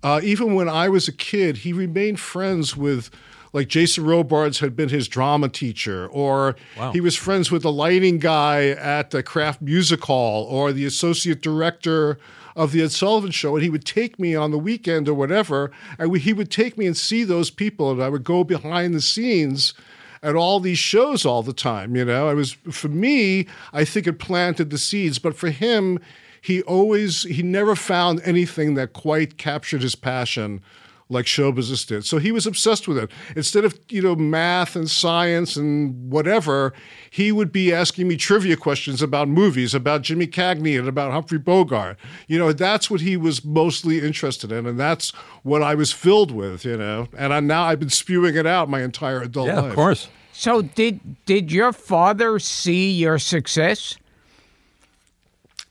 Uh, 0.04 0.20
even 0.22 0.54
when 0.54 0.68
I 0.68 0.90
was 0.90 1.08
a 1.08 1.14
kid, 1.14 1.58
he 1.58 1.72
remained 1.74 2.20
friends 2.20 2.76
with 2.76 3.10
like 3.54 3.68
Jason 3.68 4.06
Robards 4.06 4.60
had 4.60 4.76
been 4.76 4.90
his 4.90 5.08
drama 5.08 5.48
teacher, 5.48 6.08
or 6.08 6.56
he 6.92 7.00
was 7.00 7.16
friends 7.16 7.52
with 7.52 7.62
the 7.62 7.72
lighting 7.72 8.18
guy 8.18 8.70
at 8.70 9.12
the 9.12 9.24
Kraft 9.24 9.62
Music 9.62 10.04
Hall, 10.04 10.46
or 10.46 10.74
the 10.74 10.86
associate 10.86 11.42
director 11.42 12.18
of 12.56 12.72
the 12.72 12.82
Ed 12.82 12.92
Sullivan 12.92 13.32
Show, 13.32 13.56
and 13.56 13.64
he 13.64 13.70
would 13.70 13.86
take 13.86 14.20
me 14.20 14.36
on 14.36 14.52
the 14.52 14.60
weekend 14.60 15.08
or 15.08 15.14
whatever, 15.14 15.72
and 15.98 16.12
we, 16.12 16.20
he 16.20 16.34
would 16.34 16.52
take 16.52 16.78
me 16.78 16.86
and 16.86 16.98
see 16.98 17.24
those 17.24 17.50
people, 17.50 17.92
and 17.92 18.02
I 18.02 18.10
would 18.10 18.24
go 18.24 18.44
behind 18.44 18.94
the 18.94 19.02
scenes 19.02 19.74
at 20.22 20.36
all 20.36 20.60
these 20.60 20.78
shows 20.80 21.26
all 21.26 21.44
the 21.44 21.54
time. 21.54 21.96
You 21.96 22.06
know, 22.06 22.30
it 22.30 22.36
was 22.36 22.54
for 22.72 22.88
me. 22.88 23.48
I 23.72 23.86
think 23.86 24.08
it 24.08 24.20
planted 24.20 24.70
the 24.70 24.78
seeds, 24.78 25.20
but 25.20 25.36
for 25.36 25.50
him, 25.50 26.00
he 26.42 26.62
always 26.64 27.24
he 27.24 27.42
never 27.44 27.76
found 27.76 28.22
anything 28.24 28.74
that 28.76 28.94
quite 28.94 29.38
captured 29.38 29.82
his 29.82 29.96
passion 29.96 30.62
like 31.10 31.28
show 31.28 31.52
business 31.52 31.86
did. 31.86 32.06
So 32.06 32.18
he 32.18 32.32
was 32.32 32.48
obsessed 32.48 32.88
with 32.88 32.98
it. 32.98 33.12
Instead 33.36 33.66
of, 33.66 33.78
you 33.90 34.02
know, 34.02 34.16
math 34.16 34.76
and 34.76 34.90
science 34.90 35.56
and 35.56 36.12
whatever, 36.12 36.74
he 37.10 37.32
would 37.32 37.52
be 37.52 37.74
asking 37.74 38.08
me 38.08 38.18
trivia 38.18 38.56
questions 38.58 39.02
about 39.02 39.28
movies, 39.28 39.74
about 39.74 40.02
Jimmy 40.02 40.28
Cagney 40.28 40.78
and 40.80 40.88
about 40.88 41.12
Humphrey 41.12 41.38
Bogart. 41.38 41.98
You 42.28 42.40
know, 42.40 42.54
that's 42.54 42.90
what 42.90 43.02
he 43.02 43.18
was 43.18 43.44
mostly 43.46 44.00
interested 44.02 44.52
in. 44.52 44.66
And 44.66 44.80
that's 44.80 45.12
what 45.44 45.62
I 45.62 45.76
was 45.76 45.92
filled 45.92 46.32
with, 46.32 46.66
you 46.66 46.78
know. 46.78 47.08
And 47.18 47.34
I, 47.34 47.40
now 47.40 47.64
I've 47.64 47.80
been 47.80 47.90
spewing 47.90 48.36
it 48.36 48.48
out 48.48 48.70
my 48.70 48.82
entire 48.82 49.22
adult 49.22 49.48
Yeah, 49.48 49.60
life. 49.60 49.70
of 49.70 49.76
course. 49.76 50.08
So 50.32 50.64
did 50.64 51.00
did 51.26 51.52
your 51.52 51.72
father 51.72 52.40
see 52.40 52.90
your 52.92 53.20
success? 53.20 53.98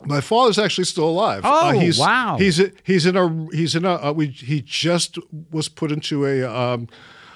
My 0.05 0.21
father's 0.21 0.59
actually 0.59 0.85
still 0.85 1.09
alive. 1.09 1.43
Oh, 1.45 1.71
he's, 1.71 1.99
wow. 1.99 2.37
He's 2.39 2.61
he's 2.85 3.07
in 3.07 3.17
a 3.17 3.47
he's 3.53 3.75
in 3.75 3.85
a 3.85 3.95
uh, 3.95 4.13
we, 4.13 4.29
he 4.29 4.61
just 4.61 5.19
was 5.51 5.69
put 5.69 5.93
into 5.93 6.27
a 6.27 6.43
um, 6.43 6.89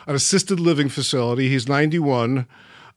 an 0.06 0.14
assisted 0.14 0.60
living 0.60 0.88
facility. 0.88 1.48
He's 1.48 1.68
91. 1.68 2.46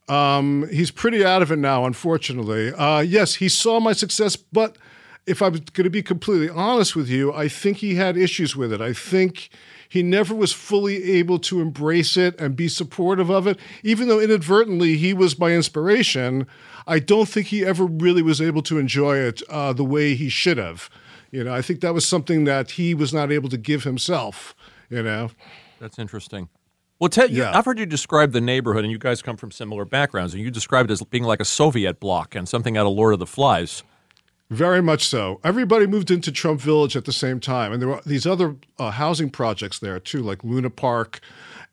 Um, 0.08 0.67
he's 0.71 0.91
pretty 0.91 1.23
out 1.23 1.41
of 1.41 1.51
it 1.51 1.60
now, 1.60 1.86
unfortunately. 1.86 2.73
Uh, 2.73 3.01
yes, 3.01 3.36
he 3.36 3.47
saw 3.49 3.79
my 3.79 3.93
success, 3.93 4.36
but 4.36 4.77
if 5.27 5.41
I'm 5.41 5.53
going 5.53 5.84
to 5.84 5.89
be 5.89 6.01
completely 6.01 6.49
honest 6.49 6.95
with 6.95 7.08
you, 7.08 7.32
I 7.32 7.47
think 7.47 7.77
he 7.77 7.95
had 7.95 8.17
issues 8.17 8.55
with 8.55 8.73
it. 8.73 8.82
I 8.82 8.93
think 8.93 9.49
he 9.88 10.01
never 10.01 10.34
was 10.34 10.51
fully 10.51 11.03
able 11.13 11.38
to 11.39 11.62
embrace 11.62 12.17
it 12.17 12.39
and 12.39 12.55
be 12.55 12.67
supportive 12.67 13.29
of 13.29 13.45
it, 13.45 13.60
even 13.84 14.08
though 14.08 14.19
inadvertently 14.19 14.97
he 14.97 15.13
was 15.13 15.38
my 15.38 15.51
inspiration. 15.51 16.47
I 16.88 17.00
don't 17.00 17.28
think 17.28 17.48
he 17.48 17.65
ever 17.65 17.86
really 17.86 18.22
was 18.22 18.42
able 18.42 18.62
to 18.63 18.78
enjoy 18.78 19.18
it 19.18 19.42
uh, 19.50 19.74
the 19.74 19.84
way 19.84 20.15
he 20.15 20.30
should 20.30 20.58
have. 20.58 20.89
You 21.32 21.44
know, 21.44 21.54
I 21.54 21.62
think 21.62 21.82
that 21.82 21.94
was 21.94 22.08
something 22.08 22.46
that 22.46 22.72
he 22.72 22.94
was 22.94 23.13
not 23.13 23.32
able 23.32 23.50
to 23.50 23.58
give 23.58 23.84
himself. 23.84 24.56
You 24.89 25.04
know, 25.04 25.30
That's 25.80 26.00
interesting. 26.00 26.50
Well, 27.00 27.10
Ted, 27.10 27.32
Yeah. 27.32 27.58
I've 27.58 27.63
heard 27.65 27.80
you 27.80 27.86
describe 27.86 28.34
the 28.34 28.42
neighborhood, 28.42 28.84
and 28.84 28.92
you 28.92 28.98
guys 28.98 29.22
come 29.22 29.38
from 29.38 29.52
similar 29.52 29.86
backgrounds, 29.86 30.34
and 30.34 30.44
you 30.44 30.52
described 30.52 30.89
it 30.89 30.94
as 30.94 31.04
being 31.04 31.24
like 31.24 31.39
a 31.39 31.46
Soviet 31.46 32.00
bloc 32.00 32.36
and 32.36 32.48
something 32.50 32.76
out 32.76 32.86
of 32.86 32.94
Lord 32.94 33.13
of 33.13 33.20
the 33.20 33.26
Flies. 33.26 33.84
Very 34.50 34.82
much 34.82 35.06
so. 35.08 35.39
Everybody 35.44 35.86
moved 35.86 36.10
into 36.10 36.32
Trump 36.32 36.60
Village 36.60 36.98
at 36.98 37.06
the 37.06 37.13
same 37.13 37.39
time, 37.39 37.72
and 37.72 37.82
there 37.82 37.89
were 37.89 38.02
these 38.06 38.26
other 38.26 38.56
uh, 38.80 38.92
housing 38.92 39.30
projects 39.30 39.78
there 39.80 40.00
too, 40.00 40.24
like 40.24 40.44
Luna 40.44 40.72
Park, 40.72 41.20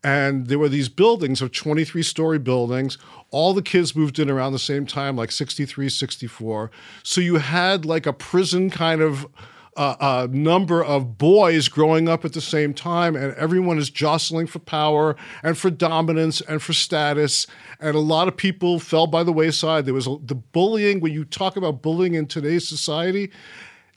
and 0.05 0.47
there 0.47 0.59
were 0.59 0.69
these 0.69 0.90
buildings 0.90 1.40
of 1.40 1.53
23 1.53 2.03
story 2.03 2.38
buildings. 2.38 2.99
All 3.31 3.55
the 3.55 3.62
kids 3.62 3.95
moved 3.95 4.19
in 4.19 4.31
around 4.31 4.53
the 4.53 4.59
same 4.59 4.87
time, 4.87 5.17
like 5.17 5.33
63, 5.33 5.89
64. 5.89 6.71
So 7.03 7.21
you 7.21 7.37
had 7.37 7.85
like 7.85 8.07
a 8.07 8.12
prison 8.12 8.71
kind 8.71 9.01
of 9.01 9.27
uh, 9.77 9.95
uh, 10.01 10.29
number 10.31 10.83
of 10.83 11.19
boys 11.19 11.69
growing 11.69 12.09
up 12.09 12.25
at 12.25 12.33
the 12.33 12.41
same 12.41 12.73
time, 12.73 13.15
and 13.15 13.35
everyone 13.35 13.79
is 13.79 13.91
jostling 13.91 14.47
for 14.47 14.59
power 14.59 15.17
and 15.43 15.59
for 15.59 15.71
dominance 15.71 16.41
and 16.41 16.62
for 16.62 16.73
status. 16.73 17.47
And 17.79 17.95
a 17.95 18.01
lot 18.01 18.27
of 18.27 18.37
people 18.37 18.81
fell 18.81 19.07
by 19.07 19.23
the 19.23 19.33
wayside. 19.33 19.85
There 19.85 19.95
was 19.95 20.07
a, 20.07 20.17
the 20.25 20.35
bullying. 20.35 21.01
When 21.01 21.12
you 21.12 21.25
talk 21.25 21.57
about 21.57 21.83
bullying 21.83 22.15
in 22.15 22.27
today's 22.27 22.67
society, 22.67 23.31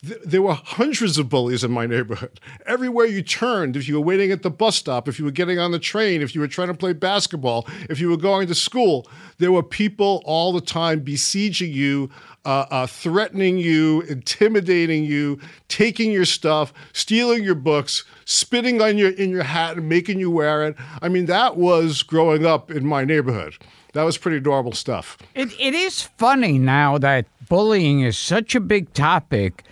th- 0.06 0.22
there 0.24 0.42
were 0.42 0.54
hundreds 0.54 1.18
of 1.18 1.30
bullies 1.30 1.64
in 1.64 1.72
my 1.72 1.86
neighborhood. 1.86 2.40
Everywhere 2.66 3.06
you 3.06 3.22
turned, 3.22 3.76
if 3.76 3.88
you 3.88 3.96
were 3.96 4.06
waiting 4.06 4.32
at 4.32 4.44
the 4.44 4.50
bus 4.50 4.76
stop, 4.76 5.08
if 5.08 5.20
you 5.20 5.26
were 5.26 5.32
getting 5.32 5.60
on 5.60 5.72
the 5.72 5.80
train, 5.80 6.22
if 6.22 6.34
you 6.34 6.42
were 6.42 6.48
trying 6.48 6.68
to 6.68 6.74
play 6.74 6.94
basketball, 6.94 7.68
if 7.90 8.00
you 8.00 8.10
were 8.10 8.18
going 8.18 8.48
to 8.48 8.56
school, 8.56 9.08
there 9.38 9.52
were 9.52 9.64
people 9.64 10.22
all 10.26 10.52
the 10.52 10.62
time 10.62 11.00
besieging 11.02 11.72
you, 11.72 12.10
uh, 12.46 12.66
uh, 12.72 12.88
threatening 12.88 13.58
you, 13.58 14.02
intimidating 14.04 15.04
you, 15.04 15.40
taking 15.68 16.12
your 16.12 16.26
stuff, 16.26 16.74
stealing 16.94 17.44
your 17.44 17.56
books, 17.56 18.04
spitting 18.26 18.82
on 18.82 18.98
your 18.98 19.12
in 19.12 19.30
your 19.30 19.44
hat 19.44 19.78
and 19.78 19.90
making 19.90 20.20
you 20.20 20.32
wear 20.32 20.66
it. 20.68 20.76
I 21.02 21.10
mean, 21.10 21.26
that 21.26 21.58
was 21.58 22.04
growing 22.04 22.46
up 22.46 22.72
in 22.72 22.86
my 22.86 23.04
neighborhood. 23.04 23.56
That 23.94 24.04
was 24.04 24.18
pretty 24.18 24.40
normal 24.40 24.74
stuff. 24.74 25.18
It 25.36 25.52
it 25.60 25.74
is 25.74 26.02
funny 26.02 26.58
now 26.60 26.98
that 27.00 27.26
bullying 27.50 28.02
is 28.02 28.18
such 28.18 28.56
a 28.56 28.60
big 28.60 28.94
topic 28.94 29.64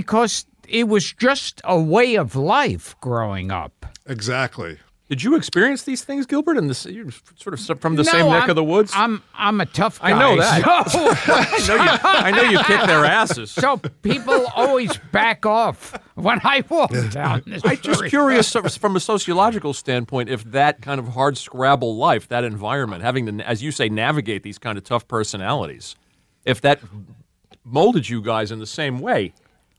because 0.00 0.46
it 0.68 0.88
was 0.88 1.12
just 1.12 1.60
a 1.64 1.78
way 1.78 2.16
of 2.16 2.34
life 2.34 2.96
growing 3.00 3.50
up. 3.52 3.86
Exactly. 4.06 4.78
Did 5.08 5.22
you 5.22 5.36
experience 5.36 5.82
these 5.84 6.02
things, 6.02 6.24
Gilbert? 6.26 6.56
And 6.56 6.68
this, 6.68 6.84
you're 6.86 7.10
sort 7.36 7.52
of 7.70 7.80
from 7.80 7.94
the 7.94 8.02
No, 8.02 8.10
same 8.10 8.26
neck 8.26 8.40
I'm- 8.42 8.50
of 8.50 8.56
the 8.56 8.64
woods. 8.64 8.90
I'm 8.94 9.22
I'm 9.34 9.60
a 9.60 9.66
tough 9.66 10.00
guy. 10.00 10.10
I 10.10 10.18
know 10.18 10.36
that. 10.36 10.90
So, 10.90 10.98
I 11.32 11.68
know 11.68 11.74
you. 11.84 11.98
I 12.02 12.30
know 12.32 12.42
you 12.50 12.58
kick 12.64 12.80
their 12.86 13.04
asses. 13.04 13.50
so 13.52 13.76
people 14.02 14.46
always 14.56 14.96
back 15.12 15.46
off 15.46 15.94
when 16.14 16.40
I 16.42 16.64
walk 16.68 16.90
down 17.10 17.42
the 17.46 17.60
I'm 17.64 17.76
just 17.76 18.04
curious 18.06 18.50
from 18.78 18.96
a 18.96 19.00
sociological 19.00 19.74
standpoint 19.74 20.28
if 20.30 20.42
that 20.44 20.80
kind 20.82 20.98
of 20.98 21.08
hard 21.08 21.36
scrabble 21.36 21.94
life, 21.96 22.26
that 22.28 22.42
environment, 22.42 23.02
having 23.02 23.26
to, 23.26 23.46
as 23.48 23.62
you 23.62 23.70
say, 23.70 23.88
navigate 23.90 24.42
these 24.42 24.58
kind 24.58 24.76
of 24.78 24.82
tough 24.84 25.06
personalities, 25.06 25.94
if 26.46 26.60
that 26.62 26.80
molded 27.64 28.08
you 28.08 28.20
guys 28.22 28.50
in 28.50 28.58
the 28.58 28.66
same 28.66 28.98
way 28.98 29.32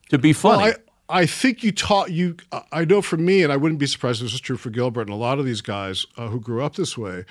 to 0.10 0.18
be 0.18 0.34
funny. 0.34 0.64
Well, 0.64 0.74
I, 1.10 1.22
I 1.22 1.26
think 1.26 1.64
you 1.64 1.72
taught 1.72 2.12
you. 2.12 2.38
I 2.72 2.86
know 2.86 3.02
for 3.02 3.18
me, 3.18 3.44
and 3.44 3.52
I 3.52 3.58
wouldn't 3.58 3.80
be 3.80 3.86
surprised 3.86 4.22
if 4.22 4.28
this 4.28 4.34
is 4.34 4.42
true 4.42 4.58
for 4.58 4.70
Gilbert 4.70 5.02
and 5.02 5.12
a 5.12 5.16
lot 5.16 5.40
of 5.40 5.46
these 5.46 5.62
guys 5.62 6.06
uh, 6.18 6.28
who 6.28 6.40
grew 6.40 6.64
up 6.64 6.76
this 6.76 6.98
way. 6.98 7.26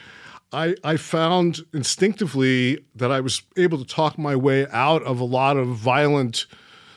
I, 0.52 0.76
I 0.84 0.96
found 0.96 1.64
instinctively 1.72 2.84
that 2.94 3.10
I 3.10 3.20
was 3.20 3.42
able 3.56 3.78
to 3.78 3.84
talk 3.84 4.16
my 4.16 4.36
way 4.36 4.68
out 4.70 5.02
of 5.02 5.18
a 5.18 5.24
lot 5.24 5.56
of 5.56 5.68
violent 5.68 6.46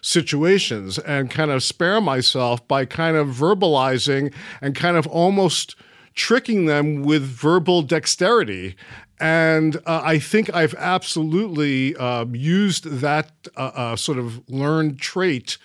situations 0.01 0.99
and 0.99 1.31
kind 1.31 1.49
of 1.49 1.63
spare 1.63 1.99
myself 1.99 2.65
by 2.67 2.85
kind 2.85 3.17
of 3.17 3.29
verbalizing 3.29 4.31
and 4.61 4.75
kind 4.75 4.95
of 4.95 5.07
almost 5.07 5.75
tricking 6.17 6.65
them 6.65 7.03
with 7.03 7.21
verbal 7.21 7.83
dexterity. 7.83 8.75
And 9.19 9.77
uh, 9.85 10.01
I 10.03 10.19
think 10.19 10.53
I've 10.53 10.75
absolutely 10.75 11.95
um, 11.95 12.35
used 12.35 12.85
that 12.85 13.31
uh, 13.55 13.71
uh, 13.73 13.95
sort 13.95 14.17
of 14.17 14.47
learned 14.49 14.99
trait. 14.99 15.57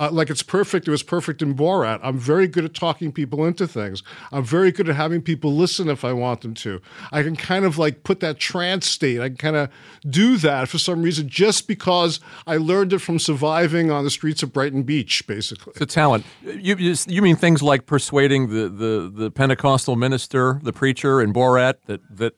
Uh, 0.00 0.10
like 0.12 0.30
it's 0.30 0.44
perfect. 0.44 0.86
It 0.86 0.92
was 0.92 1.02
perfect 1.02 1.42
in 1.42 1.56
Borat. 1.56 1.98
I'm 2.04 2.18
very 2.18 2.46
good 2.46 2.64
at 2.64 2.72
talking 2.72 3.10
people 3.10 3.44
into 3.44 3.66
things. 3.66 4.04
I'm 4.30 4.44
very 4.44 4.70
good 4.70 4.88
at 4.88 4.94
having 4.94 5.22
people 5.22 5.52
listen 5.52 5.88
if 5.88 6.04
I 6.04 6.12
want 6.12 6.42
them 6.42 6.54
to. 6.54 6.80
I 7.10 7.24
can 7.24 7.34
kind 7.34 7.64
of 7.64 7.78
like 7.78 8.04
put 8.04 8.20
that 8.20 8.38
trance 8.38 8.86
state. 8.86 9.20
I 9.20 9.28
can 9.28 9.36
kind 9.36 9.56
of 9.56 9.70
do 10.08 10.36
that 10.36 10.68
for 10.68 10.78
some 10.78 11.02
reason 11.02 11.28
just 11.28 11.66
because 11.66 12.20
I 12.46 12.58
learned 12.58 12.92
it 12.92 13.00
from 13.00 13.18
surviving 13.18 13.90
on 13.90 14.04
the 14.04 14.10
streets 14.10 14.40
of 14.44 14.52
Brighton 14.52 14.84
Beach, 14.84 15.26
basically. 15.26 15.72
the 15.76 15.86
talent. 15.86 16.24
You, 16.44 16.76
you 16.76 16.94
you 17.08 17.20
mean 17.20 17.34
things 17.34 17.60
like 17.60 17.86
persuading 17.86 18.50
the, 18.50 18.68
the, 18.68 19.12
the 19.12 19.30
Pentecostal 19.32 19.96
minister, 19.96 20.60
the 20.62 20.72
preacher 20.72 21.20
in 21.20 21.32
Borat, 21.32 21.74
that 21.86 22.00
that 22.08 22.34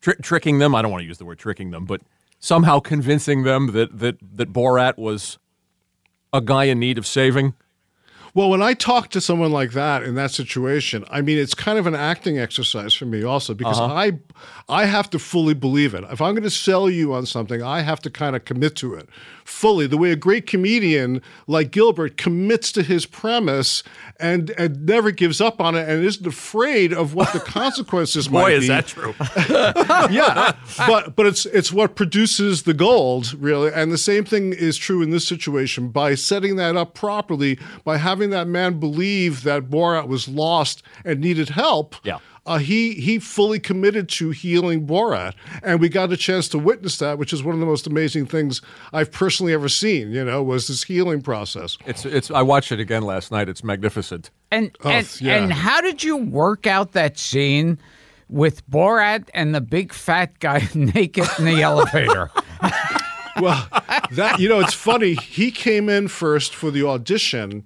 tri- 0.00 0.14
tricking 0.22 0.58
them. 0.58 0.74
I 0.74 0.80
don't 0.80 0.90
want 0.90 1.02
to 1.02 1.06
use 1.06 1.18
the 1.18 1.26
word 1.26 1.38
tricking 1.38 1.70
them, 1.70 1.84
but 1.84 2.00
somehow 2.38 2.80
convincing 2.80 3.42
them 3.42 3.72
that 3.72 3.98
that 3.98 4.16
that 4.36 4.54
Borat 4.54 4.96
was 4.96 5.38
a 6.32 6.40
guy 6.40 6.64
in 6.64 6.78
need 6.78 6.98
of 6.98 7.06
saving. 7.06 7.54
Well, 8.34 8.48
when 8.48 8.62
I 8.62 8.72
talk 8.72 9.10
to 9.10 9.20
someone 9.20 9.52
like 9.52 9.72
that 9.72 10.02
in 10.02 10.14
that 10.14 10.30
situation, 10.30 11.04
I 11.10 11.20
mean, 11.20 11.36
it's 11.36 11.52
kind 11.52 11.78
of 11.78 11.86
an 11.86 11.94
acting 11.94 12.38
exercise 12.38 12.94
for 12.94 13.04
me 13.04 13.22
also 13.22 13.52
because 13.52 13.78
uh-huh. 13.78 13.92
I, 13.94 14.12
I 14.70 14.86
have 14.86 15.10
to 15.10 15.18
fully 15.18 15.52
believe 15.52 15.92
it. 15.92 16.02
If 16.10 16.22
I'm 16.22 16.34
going 16.34 16.42
to 16.42 16.50
sell 16.50 16.88
you 16.88 17.12
on 17.12 17.26
something, 17.26 17.62
I 17.62 17.80
have 17.80 18.00
to 18.00 18.10
kind 18.10 18.34
of 18.34 18.46
commit 18.46 18.74
to 18.76 18.94
it 18.94 19.06
fully. 19.52 19.86
The 19.86 19.98
way 19.98 20.10
a 20.10 20.16
great 20.16 20.46
comedian 20.46 21.22
like 21.46 21.70
Gilbert 21.70 22.16
commits 22.16 22.72
to 22.72 22.82
his 22.82 23.06
premise 23.06 23.82
and 24.18 24.50
and 24.58 24.86
never 24.86 25.10
gives 25.10 25.40
up 25.40 25.60
on 25.60 25.74
it 25.74 25.88
and 25.88 26.04
isn't 26.04 26.26
afraid 26.26 26.92
of 26.92 27.14
what 27.14 27.32
the 27.32 27.40
consequences 27.60 28.30
might 28.30 28.46
be. 28.48 28.52
Boy, 28.52 28.58
is 28.58 28.68
that 28.68 28.86
true! 28.86 29.14
yeah, 30.14 30.52
but 30.86 31.14
but 31.16 31.26
it's 31.26 31.46
it's 31.46 31.72
what 31.72 31.94
produces 31.94 32.62
the 32.64 32.74
gold, 32.74 33.34
really. 33.34 33.70
And 33.72 33.92
the 33.92 33.98
same 33.98 34.24
thing 34.24 34.52
is 34.52 34.76
true 34.76 35.02
in 35.02 35.10
this 35.10 35.26
situation. 35.26 35.88
By 35.88 36.14
setting 36.14 36.56
that 36.56 36.76
up 36.76 36.94
properly, 36.94 37.58
by 37.84 37.98
having 37.98 38.30
that 38.30 38.46
man 38.46 38.80
believe 38.80 39.42
that 39.42 39.70
Borat 39.70 40.08
was 40.08 40.28
lost 40.28 40.82
and 41.04 41.20
needed 41.20 41.50
help, 41.50 41.96
Yeah. 42.04 42.18
Uh, 42.44 42.58
he 42.58 42.94
he 42.94 43.18
fully 43.18 43.60
committed 43.60 44.08
to 44.08 44.30
healing 44.30 44.86
Borat, 44.86 45.34
and 45.62 45.80
we 45.80 45.88
got 45.88 46.12
a 46.12 46.16
chance 46.16 46.48
to 46.48 46.58
witness 46.58 46.98
that, 46.98 47.18
which 47.18 47.32
is 47.32 47.42
one 47.42 47.54
of 47.54 47.60
the 47.60 47.66
most 47.66 47.86
amazing 47.86 48.26
things 48.26 48.60
I've 48.92 49.12
personally 49.12 49.52
ever 49.52 49.68
seen. 49.68 50.10
You 50.10 50.24
know, 50.24 50.42
was 50.42 50.66
this 50.66 50.82
healing 50.82 51.22
process. 51.22 51.78
It's 51.86 52.04
it's. 52.04 52.30
I 52.30 52.42
watched 52.42 52.72
it 52.72 52.80
again 52.80 53.02
last 53.02 53.30
night. 53.30 53.48
It's 53.48 53.62
magnificent. 53.62 54.30
And 54.50 54.76
and, 54.84 55.20
yeah. 55.20 55.36
and 55.36 55.52
how 55.52 55.80
did 55.80 56.02
you 56.02 56.16
work 56.16 56.66
out 56.66 56.92
that 56.92 57.16
scene 57.16 57.78
with 58.28 58.68
Borat 58.68 59.28
and 59.34 59.54
the 59.54 59.60
big 59.60 59.92
fat 59.92 60.38
guy 60.40 60.68
naked 60.74 61.28
in 61.38 61.44
the 61.44 61.62
elevator? 61.62 62.30
well, 63.40 63.68
that 64.12 64.40
you 64.40 64.48
know, 64.48 64.58
it's 64.58 64.74
funny. 64.74 65.14
He 65.14 65.52
came 65.52 65.88
in 65.88 66.08
first 66.08 66.56
for 66.56 66.72
the 66.72 66.84
audition, 66.84 67.64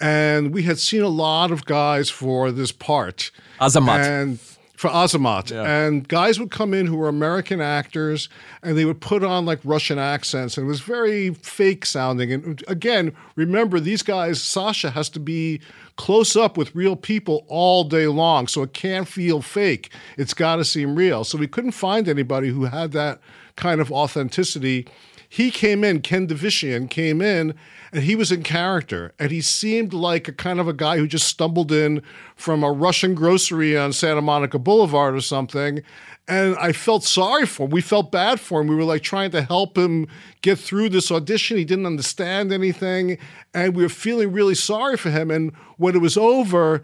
and 0.00 0.52
we 0.52 0.62
had 0.62 0.78
seen 0.78 1.02
a 1.02 1.08
lot 1.08 1.50
of 1.50 1.64
guys 1.64 2.10
for 2.10 2.52
this 2.52 2.72
part. 2.72 3.30
Azamat. 3.60 4.04
And 4.04 4.38
for 4.78 4.90
Azamat. 4.90 5.50
Yeah. 5.50 5.64
And 5.64 6.06
guys 6.06 6.38
would 6.38 6.52
come 6.52 6.72
in 6.72 6.86
who 6.86 6.96
were 6.96 7.08
American 7.08 7.60
actors 7.60 8.28
and 8.62 8.78
they 8.78 8.84
would 8.84 9.00
put 9.00 9.24
on 9.24 9.44
like 9.44 9.58
Russian 9.64 9.98
accents 9.98 10.56
and 10.56 10.66
it 10.66 10.68
was 10.68 10.80
very 10.80 11.34
fake 11.34 11.84
sounding. 11.84 12.32
And 12.32 12.62
again, 12.68 13.12
remember 13.34 13.80
these 13.80 14.02
guys, 14.04 14.40
Sacha 14.40 14.90
has 14.90 15.08
to 15.10 15.20
be 15.20 15.60
close 15.96 16.36
up 16.36 16.56
with 16.56 16.76
real 16.76 16.94
people 16.94 17.44
all 17.48 17.82
day 17.82 18.06
long. 18.06 18.46
So 18.46 18.62
it 18.62 18.72
can't 18.72 19.08
feel 19.08 19.42
fake. 19.42 19.90
It's 20.16 20.32
got 20.32 20.56
to 20.56 20.64
seem 20.64 20.94
real. 20.94 21.24
So 21.24 21.38
we 21.38 21.48
couldn't 21.48 21.72
find 21.72 22.08
anybody 22.08 22.50
who 22.50 22.66
had 22.66 22.92
that 22.92 23.18
kind 23.56 23.80
of 23.80 23.90
authenticity. 23.90 24.86
He 25.28 25.50
came 25.50 25.82
in, 25.82 26.02
Ken 26.02 26.28
Davitian 26.28 26.88
came 26.88 27.20
in, 27.20 27.52
and 27.92 28.02
he 28.02 28.14
was 28.14 28.30
in 28.30 28.42
character. 28.42 29.12
And 29.18 29.30
he 29.30 29.40
seemed 29.40 29.92
like 29.92 30.28
a 30.28 30.32
kind 30.32 30.60
of 30.60 30.68
a 30.68 30.72
guy 30.72 30.98
who 30.98 31.06
just 31.06 31.28
stumbled 31.28 31.72
in 31.72 32.02
from 32.36 32.62
a 32.62 32.70
Russian 32.70 33.14
grocery 33.14 33.76
on 33.76 33.92
Santa 33.92 34.22
Monica 34.22 34.58
Boulevard 34.58 35.14
or 35.14 35.20
something. 35.20 35.82
And 36.26 36.56
I 36.56 36.72
felt 36.72 37.04
sorry 37.04 37.46
for 37.46 37.64
him. 37.64 37.70
We 37.70 37.80
felt 37.80 38.12
bad 38.12 38.38
for 38.38 38.60
him. 38.60 38.66
We 38.66 38.74
were 38.74 38.84
like 38.84 39.02
trying 39.02 39.30
to 39.30 39.42
help 39.42 39.78
him 39.78 40.06
get 40.42 40.58
through 40.58 40.90
this 40.90 41.10
audition. 41.10 41.56
He 41.56 41.64
didn't 41.64 41.86
understand 41.86 42.52
anything. 42.52 43.18
And 43.54 43.74
we 43.74 43.82
were 43.82 43.88
feeling 43.88 44.32
really 44.32 44.54
sorry 44.54 44.96
for 44.96 45.10
him. 45.10 45.30
And 45.30 45.54
when 45.78 45.94
it 45.94 46.00
was 46.00 46.16
over, 46.16 46.82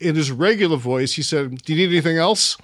in 0.00 0.14
his 0.14 0.30
regular 0.30 0.76
voice, 0.76 1.12
he 1.12 1.22
said, 1.22 1.62
Do 1.62 1.74
you 1.74 1.86
need 1.86 1.92
anything 1.92 2.16
else? 2.16 2.56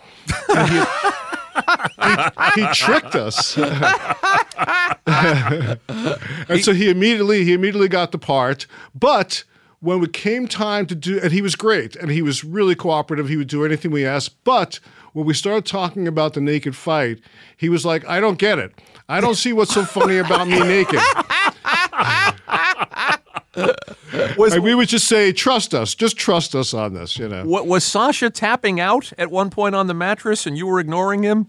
He, 2.54 2.62
he 2.62 2.66
tricked 2.72 3.14
us. 3.14 3.56
and 5.06 6.64
so 6.64 6.72
he 6.72 6.90
immediately 6.90 7.44
he 7.44 7.52
immediately 7.52 7.88
got 7.88 8.12
the 8.12 8.18
part. 8.18 8.66
But 8.94 9.44
when 9.80 10.02
it 10.02 10.12
came 10.12 10.46
time 10.46 10.86
to 10.86 10.94
do, 10.94 11.18
and 11.20 11.32
he 11.32 11.42
was 11.42 11.56
great, 11.56 11.96
and 11.96 12.10
he 12.10 12.22
was 12.22 12.44
really 12.44 12.74
cooperative. 12.74 13.28
He 13.28 13.36
would 13.36 13.48
do 13.48 13.64
anything 13.64 13.90
we 13.90 14.06
asked. 14.06 14.42
But 14.44 14.78
when 15.12 15.26
we 15.26 15.34
started 15.34 15.66
talking 15.66 16.06
about 16.06 16.34
the 16.34 16.40
naked 16.40 16.76
fight, 16.76 17.18
he 17.56 17.68
was 17.68 17.84
like, 17.84 18.06
"I 18.08 18.20
don't 18.20 18.38
get 18.38 18.58
it. 18.58 18.72
I 19.08 19.20
don't 19.20 19.34
see 19.34 19.52
what's 19.52 19.74
so 19.74 19.84
funny 19.84 20.18
about 20.18 20.48
me 20.48 20.58
naked." 20.60 21.00
Was, 24.36 24.58
we 24.58 24.74
would 24.74 24.88
just 24.88 25.06
say, 25.06 25.32
"Trust 25.32 25.74
us. 25.74 25.94
Just 25.94 26.16
trust 26.16 26.54
us 26.54 26.72
on 26.72 26.94
this." 26.94 27.18
You 27.18 27.28
know. 27.28 27.44
what, 27.44 27.66
was 27.66 27.84
Sacha 27.84 28.30
tapping 28.30 28.80
out 28.80 29.12
at 29.18 29.30
one 29.30 29.50
point 29.50 29.74
on 29.74 29.86
the 29.86 29.94
mattress 29.94 30.46
and 30.46 30.56
you 30.56 30.66
were 30.66 30.80
ignoring 30.80 31.22
him? 31.22 31.48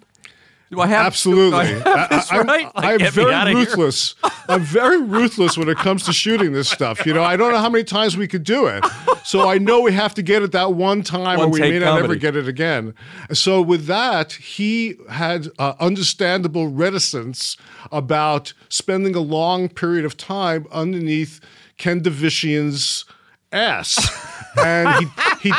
Do 0.74 0.82
I 0.82 0.88
have 0.88 1.06
Absolutely. 1.06 1.52
do 1.52 1.56
I 1.56 1.66
have 1.66 2.28
I, 2.32 2.38
am 2.38 2.48
right? 2.48 2.76
Like, 2.76 2.98
get 2.98 3.16
me 3.16 3.24
very 3.26 3.54
ruthless. 3.54 4.16
I'm 4.50 4.62
very 4.62 5.02
ruthless 5.02 5.56
when 5.56 5.70
it 5.70 5.78
comes 5.78 6.04
to 6.06 6.14
shooting 6.14 6.52
this 6.54 6.68
stuff. 6.68 7.06
You 7.06 7.14
know, 7.14 7.22
I 7.22 7.38
don't 7.38 7.52
know 7.52 7.60
how 7.60 7.70
many 7.70 7.84
times 7.84 8.18
we 8.18 8.28
could 8.28 8.44
do 8.44 8.66
it. 8.66 8.84
So 9.24 9.48
I 9.48 9.60
know 9.60 9.82
we 9.82 9.94
have 9.94 10.16
to 10.16 10.24
get 10.24 10.42
it 10.42 10.52
that 10.54 10.74
one 10.74 11.04
time 11.04 11.40
or 11.40 11.48
we 11.48 11.60
may 11.60 11.78
not 11.78 12.02
ever 12.02 12.16
get 12.16 12.36
it 12.36 12.48
again. 12.48 12.96
So 13.32 13.62
with 13.62 13.86
that, 13.86 14.34
he 14.34 14.96
had 15.10 15.48
uh, 15.60 15.76
understandable 15.80 16.68
reticence 16.68 17.56
about 17.92 18.54
spending 18.68 19.16
a 19.16 19.22
long 19.22 19.70
period 19.70 20.06
of 20.06 20.18
time 20.18 20.66
underneath 20.72 21.40
Ken 21.78 22.02
Davitian's 22.02 23.06
ass. 23.52 23.98
And 24.58 24.88
he, 25.42 25.50
he, 25.50 25.54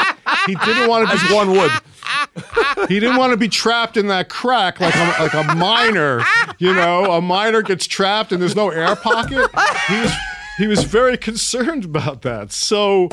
he 0.46 0.54
didn't 0.54 0.88
want 0.88 1.08
to 1.08 1.16
be 1.16 1.22
As 1.24 1.32
one 1.32 1.50
would. 1.50 1.70
he 2.88 3.00
didn't 3.00 3.16
want 3.16 3.32
to 3.32 3.36
be 3.36 3.48
trapped 3.48 3.96
in 3.96 4.06
that 4.08 4.28
crack 4.28 4.80
like 4.80 4.94
a, 4.94 5.22
like 5.22 5.34
a 5.34 5.54
miner. 5.56 6.22
You 6.58 6.74
know, 6.74 7.12
a 7.12 7.20
miner 7.20 7.62
gets 7.62 7.86
trapped 7.86 8.30
and 8.32 8.40
there's 8.40 8.54
no 8.56 8.70
air 8.70 8.94
pocket. 8.96 9.50
He 9.88 10.00
was 10.00 10.12
he 10.58 10.66
was 10.68 10.84
very 10.84 11.16
concerned 11.16 11.84
about 11.84 12.22
that. 12.22 12.52
So 12.52 13.08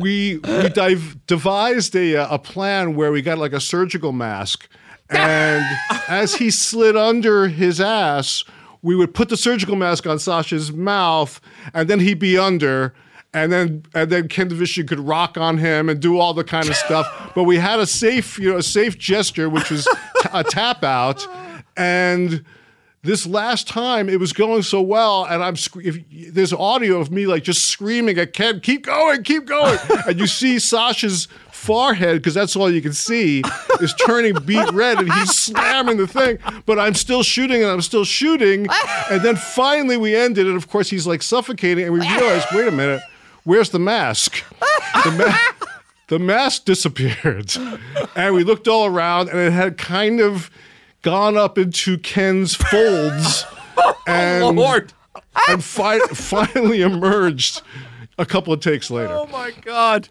we 0.00 0.38
we 0.38 0.68
div- 0.68 1.26
devised 1.26 1.96
a 1.96 2.14
a 2.32 2.38
plan 2.38 2.94
where 2.94 3.10
we 3.10 3.20
got 3.22 3.38
like 3.38 3.52
a 3.52 3.60
surgical 3.60 4.12
mask, 4.12 4.68
and 5.10 5.64
as 6.08 6.36
he 6.36 6.50
slid 6.52 6.96
under 6.96 7.48
his 7.48 7.80
ass, 7.80 8.44
we 8.82 8.94
would 8.96 9.14
put 9.14 9.28
the 9.28 9.36
surgical 9.36 9.76
mask 9.76 10.06
on 10.06 10.18
Sacha's 10.18 10.72
mouth, 10.72 11.40
and 11.74 11.88
then 11.88 12.00
he'd 12.00 12.18
be 12.18 12.38
under 12.38 12.94
and 13.34 13.52
then 13.52 13.84
and 13.94 14.10
then 14.10 14.28
Ken 14.28 14.48
Davitian 14.48 14.88
could 14.88 15.00
rock 15.00 15.36
on 15.36 15.58
him 15.58 15.88
and 15.88 16.00
do 16.00 16.18
all 16.18 16.34
the 16.34 16.44
kind 16.44 16.68
of 16.68 16.76
stuff. 16.86 17.32
But 17.34 17.44
we 17.44 17.56
had 17.56 17.80
a 17.80 17.86
safe, 17.86 18.38
you 18.38 18.50
know, 18.50 18.58
a 18.58 18.62
safe 18.62 18.98
gesture, 18.98 19.48
which 19.48 19.70
was 19.70 19.84
t- 19.84 20.28
a 20.32 20.44
tap 20.44 20.84
out, 20.84 21.26
and. 21.76 22.44
This 23.04 23.26
last 23.26 23.68
time 23.68 24.08
it 24.08 24.18
was 24.18 24.32
going 24.32 24.62
so 24.62 24.82
well, 24.82 25.24
and 25.24 25.42
I'm 25.42 25.54
sc- 25.54 25.76
if 25.84 26.34
there's 26.34 26.52
audio 26.52 26.98
of 26.98 27.12
me 27.12 27.28
like 27.28 27.44
just 27.44 27.66
screaming 27.66 28.18
at 28.18 28.32
Ken, 28.32 28.58
"Keep 28.58 28.86
going, 28.86 29.22
keep 29.22 29.44
going!" 29.44 29.78
and 30.08 30.18
you 30.18 30.26
see 30.26 30.58
Sacha's 30.58 31.28
forehead 31.58 32.16
because 32.16 32.34
that's 32.34 32.54
all 32.56 32.70
you 32.70 32.80
can 32.80 32.92
see 32.92 33.42
is 33.80 33.92
turning 33.94 34.34
beet 34.44 34.70
red, 34.72 34.98
and 34.98 35.12
he's 35.12 35.36
slamming 35.36 35.96
the 35.96 36.06
thing. 36.06 36.38
But 36.66 36.78
I'm 36.78 36.94
still 36.94 37.22
shooting, 37.22 37.62
and 37.62 37.70
I'm 37.70 37.82
still 37.82 38.04
shooting, 38.04 38.66
and 39.10 39.22
then 39.22 39.36
finally 39.36 39.96
we 39.96 40.14
ended, 40.16 40.46
and 40.46 40.56
of 40.56 40.68
course 40.68 40.88
he's 40.90 41.06
like 41.06 41.22
suffocating, 41.22 41.84
and 41.84 41.92
we 41.92 42.00
realized, 42.00 42.46
wait 42.54 42.68
a 42.68 42.72
minute, 42.72 43.02
where's 43.44 43.70
the 43.70 43.78
mask? 43.78 44.42
The, 45.04 45.10
ma- 45.10 45.66
the 46.08 46.18
mask 46.18 46.64
disappeared, 46.64 47.52
and 48.16 48.34
we 48.34 48.44
looked 48.44 48.68
all 48.68 48.86
around, 48.86 49.28
and 49.28 49.38
it 49.38 49.52
had 49.52 49.76
kind 49.78 50.20
of 50.20 50.50
gone 51.02 51.36
up 51.36 51.58
into 51.58 51.98
Ken's 51.98 52.54
folds, 52.54 53.44
oh, 53.76 53.96
and 54.06 54.58
Oh, 54.58 54.80
and 55.48 55.62
fi- 55.62 56.00
finally 56.08 56.82
emerged 56.82 57.62
a 58.18 58.26
couple 58.26 58.52
of 58.52 58.60
takes 58.60 58.90
later. 58.90 59.12
Oh 59.12 59.26
my 59.26 59.52
God. 59.62 60.08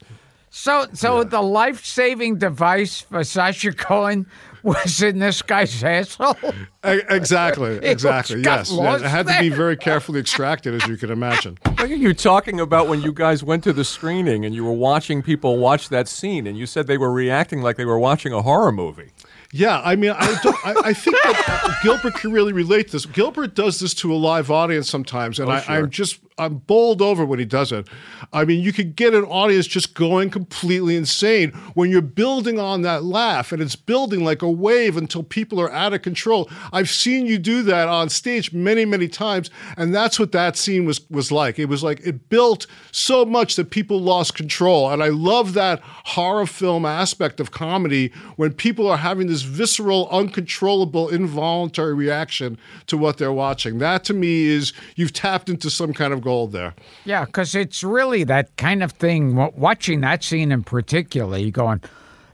So, 0.57 0.87
so 0.93 1.23
the 1.23 1.43
life-saving 1.43 2.39
device 2.39 3.01
for 3.01 3.23
Sacha 3.23 3.73
Cohen 3.73 4.25
was 4.63 5.03
in 5.03 5.19
this 5.19 5.43
guy's 5.43 5.83
asshole. 5.83 6.35
Exactly, 6.83 7.77
exactly. 7.83 8.41
Yes, 8.41 8.71
yes. 8.71 9.01
it 9.01 9.07
had 9.07 9.27
to 9.27 9.39
be 9.39 9.49
very 9.49 9.77
carefully 9.77 10.19
extracted, 10.19 10.73
as 10.73 10.87
you 10.87 10.97
can 10.97 11.11
imagine. 11.11 11.59
What 11.77 11.91
are 11.91 11.95
you 11.95 12.15
talking 12.15 12.59
about 12.59 12.87
when 12.87 13.03
you 13.03 13.13
guys 13.13 13.43
went 13.43 13.63
to 13.65 13.71
the 13.71 13.85
screening 13.85 14.45
and 14.45 14.55
you 14.55 14.65
were 14.65 14.73
watching 14.73 15.21
people 15.21 15.59
watch 15.59 15.89
that 15.89 16.07
scene 16.07 16.47
and 16.47 16.57
you 16.57 16.65
said 16.65 16.87
they 16.87 16.97
were 16.97 17.11
reacting 17.11 17.61
like 17.61 17.77
they 17.77 17.85
were 17.85 17.99
watching 17.99 18.33
a 18.33 18.41
horror 18.41 18.71
movie. 18.71 19.11
Yeah, 19.53 19.79
I 19.85 19.95
mean, 19.95 20.09
I 20.09 20.39
don't. 20.41 20.57
I, 20.65 20.89
I 20.89 20.93
think 20.93 21.15
that 21.23 21.79
Gilbert 21.83 22.15
can 22.15 22.31
really 22.31 22.51
relate 22.51 22.91
this. 22.91 23.05
Gilbert 23.05 23.53
does 23.53 23.79
this 23.79 23.93
to 23.93 24.11
a 24.11 24.15
live 24.15 24.49
audience 24.49 24.89
sometimes, 24.89 25.39
and 25.39 25.49
oh, 25.49 25.53
I, 25.53 25.61
sure. 25.61 25.75
I'm 25.75 25.89
just 25.91 26.19
I'm 26.39 26.57
bowled 26.57 27.01
over 27.01 27.25
when 27.25 27.39
he 27.39 27.45
does 27.45 27.71
it. 27.71 27.87
I 28.31 28.45
mean, 28.45 28.61
you 28.61 28.71
could 28.71 28.95
get 28.95 29.15
an 29.15 29.23
audience 29.23 29.65
just 29.65 29.95
going 29.95 30.29
completely 30.29 30.95
insane 30.95 31.51
when 31.73 31.89
you're 31.89 32.01
building 32.01 32.59
on 32.59 32.83
that 32.83 33.03
laugh, 33.03 33.51
and 33.51 33.61
it's 33.61 33.75
building 33.75 34.23
like 34.23 34.43
a 34.43 34.49
wave 34.49 34.97
until 34.97 35.23
people 35.23 35.59
are 35.59 35.71
out 35.71 35.93
of 35.93 36.03
control. 36.03 36.49
I've 36.71 36.89
seen 36.89 37.25
you 37.25 37.39
do 37.39 37.63
that 37.63 37.87
on 37.87 38.09
stage 38.09 38.53
many, 38.53 38.85
many 38.85 39.07
times, 39.07 39.49
and 39.77 39.95
that's 39.95 40.19
what 40.19 40.31
that 40.33 40.57
scene 40.57 40.85
was 40.85 41.01
was 41.09 41.31
like. 41.31 41.57
It 41.57 41.65
was 41.65 41.83
like 41.83 42.01
it 42.05 42.29
built 42.29 42.67
so 42.91 43.25
much 43.25 43.55
that 43.55 43.71
people 43.71 43.99
lost 43.99 44.35
control, 44.35 44.91
and 44.91 45.01
I 45.01 45.09
love 45.09 45.53
that 45.53 45.79
horror 45.81 46.45
film 46.45 46.85
aspect 46.85 47.39
of 47.39 47.49
comedy 47.51 48.11
when 48.35 48.53
people 48.53 48.87
are 48.87 48.97
having 48.97 49.27
this 49.27 49.41
visceral, 49.41 50.07
uncontrollable, 50.09 51.09
involuntary 51.09 51.95
reaction 51.95 52.59
to 52.85 52.97
what 52.97 53.17
they're 53.17 53.33
watching. 53.33 53.79
That 53.79 54.03
to 54.05 54.13
me 54.13 54.45
is 54.45 54.73
you've 54.95 55.13
tapped 55.13 55.49
into 55.49 55.69
some 55.69 55.93
kind 55.93 56.13
of 56.13 56.21
gold 56.27 56.51
there. 56.51 56.73
Yeah, 57.05 57.23
because 57.25 57.55
it's 57.55 57.83
really 57.83 58.23
that 58.25 58.55
kind 58.57 58.83
of 58.83 58.91
thing. 58.91 59.35
Watching 59.55 60.01
that 60.01 60.23
scene 60.23 60.51
in 60.51 60.63
particular, 60.63 61.37
you 61.37 61.51
going, 61.51 61.81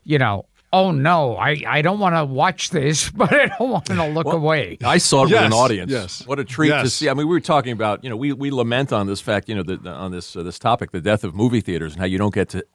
you 0.03 0.17
know, 0.17 0.45
oh 0.71 0.89
no, 0.91 1.36
I, 1.38 1.62
I 1.67 1.82
don't 1.84 1.99
want 1.99 2.15
to 2.15 2.25
watch 2.25 2.71
this, 2.71 3.10
but 3.21 3.32
I 3.32 3.45
don't 3.58 3.69
want 3.69 3.86
to 3.86 4.08
look 4.17 4.34
away. 4.34 4.77
I 4.84 4.97
saw 4.97 5.23
it 5.25 5.32
with 5.32 5.41
an 5.41 5.53
audience. 5.53 5.91
yes. 5.91 6.25
What 6.25 6.39
a 6.39 6.43
treat 6.43 6.69
to 6.69 6.89
see. 6.89 7.08
I 7.10 7.13
mean, 7.13 7.27
we 7.27 7.36
were 7.36 7.39
talking 7.56 7.71
about, 7.73 8.03
you 8.03 8.10
know, 8.10 8.17
we, 8.17 8.34
we 8.34 8.49
lament 8.49 8.91
on 8.91 9.06
this 9.06 9.21
fact, 9.21 9.47
you 9.49 9.56
know, 9.56 9.63
the, 9.63 9.77
on 9.89 10.12
this 10.12 10.36
uh, 10.36 10.41
this 10.43 10.58
topic, 10.58 10.91
the 10.91 11.01
death 11.01 11.23
of 11.23 11.36
movie 11.36 11.62
theaters 11.62 11.93
and 11.93 11.99
how 11.99 12.08
you 12.08 12.17
don't 12.17 12.34
get 12.34 12.49
to 12.49 12.65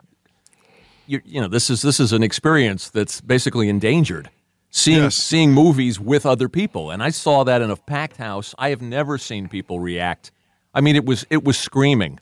you, 1.09 1.20
you 1.24 1.40
know, 1.40 1.48
this 1.48 1.70
is 1.70 1.83
this 1.83 1.98
is 1.98 2.12
an 2.12 2.22
experience 2.22 2.90
that's 2.90 3.20
basically 3.20 3.68
endangered. 3.68 4.31
Seeing 4.70 5.04
Yes. 5.04 5.14
seeing 5.16 5.52
movies 5.52 5.98
with 5.98 6.26
other 6.26 6.48
people. 6.48 6.90
And 6.90 7.02
I 7.02 7.09
saw 7.11 7.42
that 7.44 7.62
in 7.62 7.70
a 7.70 7.76
packed 7.76 8.18
house. 8.18 8.54
I 8.59 8.68
have 8.68 8.83
never 8.83 9.16
seen 9.16 9.48
people 9.48 9.81
react. 9.81 10.31
I 10.74 10.81
mean, 10.81 10.96
it 10.96 11.04
was 11.04 11.26
it 11.31 11.44
was 11.44 11.59
screaming. 11.59 12.20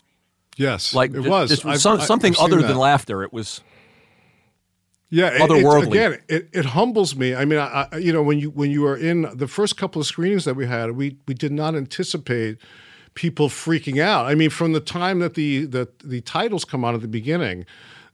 Yes, 0.56 0.94
Like 0.94 1.12
it 1.14 1.20
was 1.20 1.64
I've- 1.64 1.78
some, 1.78 2.00
something 2.00 2.32
I've 2.34 2.44
other 2.44 2.62
that. 2.62 2.68
than 2.68 2.78
laughter. 2.78 3.22
It 3.22 3.32
was 3.32 3.60
Yeah, 5.10 5.28
it- 5.28 5.40
otherworldly. 5.40 5.86
Again, 5.88 6.18
it, 6.28 6.48
it 6.52 6.64
humbles 6.66 7.14
me. 7.14 7.34
I 7.34 7.44
mean, 7.44 7.58
I, 7.58 7.86
I, 7.92 7.96
you 7.98 8.12
know, 8.12 8.22
when 8.22 8.38
you 8.38 8.50
when 8.50 8.70
you 8.70 8.86
are 8.86 8.96
in 8.96 9.28
the 9.34 9.46
first 9.46 9.76
couple 9.76 10.00
of 10.00 10.06
screenings 10.06 10.44
that 10.46 10.56
we 10.56 10.66
had, 10.66 10.92
we 10.92 11.16
we 11.28 11.34
did 11.34 11.52
not 11.52 11.74
anticipate 11.76 12.58
people 13.14 13.48
freaking 13.48 14.00
out. 14.00 14.26
I 14.26 14.34
mean, 14.34 14.50
from 14.50 14.72
the 14.72 14.80
time 14.80 15.20
that 15.20 15.34
the 15.34 15.66
the 15.66 15.88
the 16.04 16.20
titles 16.22 16.64
come 16.64 16.84
on 16.84 16.94
at 16.94 17.02
the 17.02 17.08
beginning, 17.08 17.66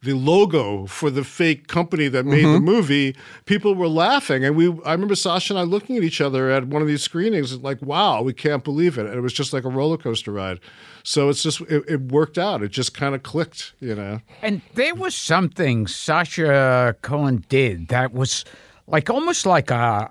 the 0.02 0.14
logo 0.14 0.86
for 0.86 1.10
the 1.10 1.22
fake 1.22 1.68
company 1.68 2.08
that 2.08 2.26
made 2.26 2.42
Mm-hmm. 2.44 2.52
the 2.54 2.72
movie, 2.72 3.16
people 3.44 3.74
were 3.74 3.86
laughing. 3.88 4.44
And 4.44 4.56
we, 4.56 4.66
I 4.84 4.92
remember 4.92 5.14
Sacha 5.14 5.52
and 5.52 5.60
I 5.60 5.62
looking 5.62 5.96
at 5.96 6.02
each 6.02 6.20
other 6.20 6.50
at 6.50 6.66
one 6.66 6.82
of 6.82 6.88
these 6.88 7.02
screenings, 7.02 7.56
like, 7.58 7.80
wow, 7.82 8.20
we 8.20 8.32
can't 8.32 8.64
believe 8.64 8.98
it. 8.98 9.06
And 9.06 9.14
it 9.14 9.20
was 9.20 9.32
just 9.32 9.52
like 9.52 9.64
a 9.64 9.68
roller 9.68 9.96
coaster 9.96 10.32
ride. 10.32 10.58
So 11.04 11.28
it's 11.28 11.42
just, 11.42 11.60
it, 11.62 11.84
it 11.88 12.00
worked 12.12 12.36
out. 12.36 12.62
It 12.62 12.72
just 12.72 12.94
kind 12.94 13.14
of 13.14 13.22
clicked, 13.22 13.74
you 13.78 13.94
know? 13.94 14.20
And 14.42 14.60
there 14.74 14.94
was 14.94 15.14
something 15.14 15.86
Sacha 15.86 16.96
Cohen 17.02 17.44
did 17.48 17.86
that 17.88 18.12
was 18.12 18.44
like 18.88 19.08
almost 19.08 19.46
like 19.46 19.70
a 19.70 20.10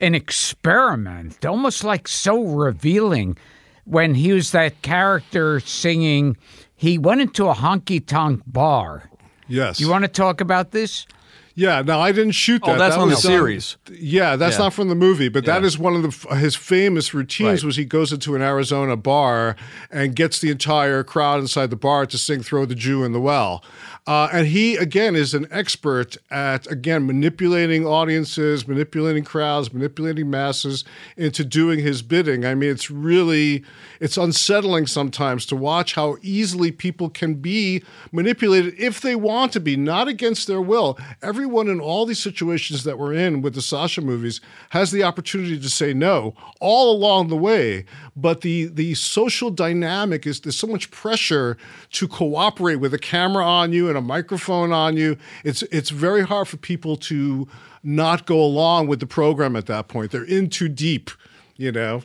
an 0.00 0.14
experiment, 0.14 1.44
almost 1.44 1.84
like 1.84 2.08
so 2.08 2.42
revealing. 2.42 3.36
When 3.84 4.14
he 4.14 4.32
was 4.32 4.52
that 4.52 4.80
character 4.82 5.60
singing, 5.60 6.36
he 6.76 6.96
went 6.96 7.20
into 7.20 7.48
a 7.48 7.54
honky 7.54 8.04
tonk 8.04 8.42
bar. 8.46 9.09
Yes. 9.50 9.80
You 9.80 9.90
want 9.90 10.04
to 10.04 10.08
talk 10.08 10.40
about 10.40 10.70
this? 10.70 11.06
Yeah, 11.56 11.82
no, 11.82 12.00
I 12.00 12.12
didn't 12.12 12.32
shoot 12.32 12.62
oh, 12.64 12.68
that. 12.68 12.76
Oh, 12.76 12.78
that's 12.78 12.94
that 12.94 13.02
on 13.02 13.08
the 13.08 13.14
was 13.16 13.22
done- 13.24 13.32
series. 13.32 13.76
yeah, 13.92 14.36
that's 14.36 14.54
Yeah. 14.56 14.62
not 14.64 14.72
from 14.72 14.88
the 14.88 14.94
movie, 14.94 15.28
but 15.28 15.44
that 15.44 15.60
Yeah. 15.60 15.66
is 15.66 15.76
one 15.78 15.96
of 15.96 16.02
the 16.28 16.36
his 16.36 16.54
famous 16.56 17.12
routines. 17.12 17.62
Right. 17.62 17.66
Was 17.66 17.76
he 17.76 17.84
goes 17.84 18.12
into 18.12 18.34
an 18.36 18.40
Arizona 18.40 18.96
bar 18.96 19.56
and 19.90 20.14
gets 20.14 20.38
the 20.38 20.50
entire 20.50 21.02
crowd 21.02 21.40
inside 21.40 21.70
the 21.70 21.76
bar 21.76 22.06
to 22.06 22.16
sing 22.16 22.42
"Throw 22.42 22.64
the 22.64 22.76
Jew 22.76 23.02
in 23.04 23.12
the 23.12 23.20
Well," 23.20 23.62
uh, 24.06 24.28
and 24.32 24.46
he 24.46 24.76
again 24.76 25.14
is 25.14 25.34
an 25.34 25.46
expert 25.50 26.16
at 26.30 26.66
again 26.70 27.06
manipulating 27.06 27.86
audiences, 27.86 28.66
manipulating 28.66 29.24
crowds, 29.24 29.72
manipulating 29.72 30.30
masses 30.30 30.84
into 31.16 31.44
doing 31.44 31.80
his 31.80 32.02
bidding. 32.02 32.44
I 32.44 32.54
mean, 32.54 32.70
it's 32.70 32.90
really 32.90 33.64
it's 34.00 34.16
unsettling 34.16 34.86
sometimes 34.86 35.44
to 35.46 35.56
watch 35.56 35.94
how 35.94 36.16
easily 36.22 36.72
people 36.72 37.10
can 37.10 37.34
be 37.34 37.82
manipulated 38.10 38.74
if 38.78 39.00
they 39.00 39.14
want 39.14 39.52
to 39.52 39.60
be, 39.60 39.76
not 39.76 40.08
against 40.08 40.46
their 40.46 40.62
will. 40.62 40.98
Everyone 41.22 41.68
in 41.68 41.80
all 41.80 42.06
these 42.06 42.22
situations 42.22 42.84
that 42.84 42.98
we're 42.98 43.12
in 43.12 43.42
with 43.42 43.54
the 43.54 43.62
Sacha 43.62 44.00
movies 44.00 44.40
has 44.70 44.90
the 44.90 45.02
opportunity 45.02 45.60
to 45.60 45.70
say 45.70 45.92
no 45.92 46.34
all 46.60 46.90
along 46.96 47.28
the 47.28 47.36
way. 47.36 47.84
But 48.20 48.40
the 48.42 48.66
the 48.66 48.94
social 48.94 49.50
dynamic 49.50 50.26
is 50.26 50.40
there's 50.40 50.56
so 50.56 50.66
much 50.66 50.90
pressure 50.90 51.56
to 51.92 52.08
cooperate 52.08 52.76
with 52.76 52.92
a 52.92 52.98
camera 52.98 53.44
on 53.44 53.72
you 53.72 53.88
and 53.88 53.96
a 53.96 54.00
microphone 54.00 54.72
on 54.72 54.96
you. 54.96 55.16
It's 55.44 55.62
it's 55.64 55.90
very 55.90 56.22
hard 56.22 56.48
for 56.48 56.56
people 56.56 56.96
to 56.96 57.48
not 57.82 58.26
go 58.26 58.40
along 58.40 58.88
with 58.88 59.00
the 59.00 59.06
program 59.06 59.56
at 59.56 59.66
that 59.66 59.88
point. 59.88 60.10
They're 60.10 60.24
in 60.24 60.50
too 60.50 60.68
deep, 60.68 61.10
you 61.56 61.72
know. 61.72 62.02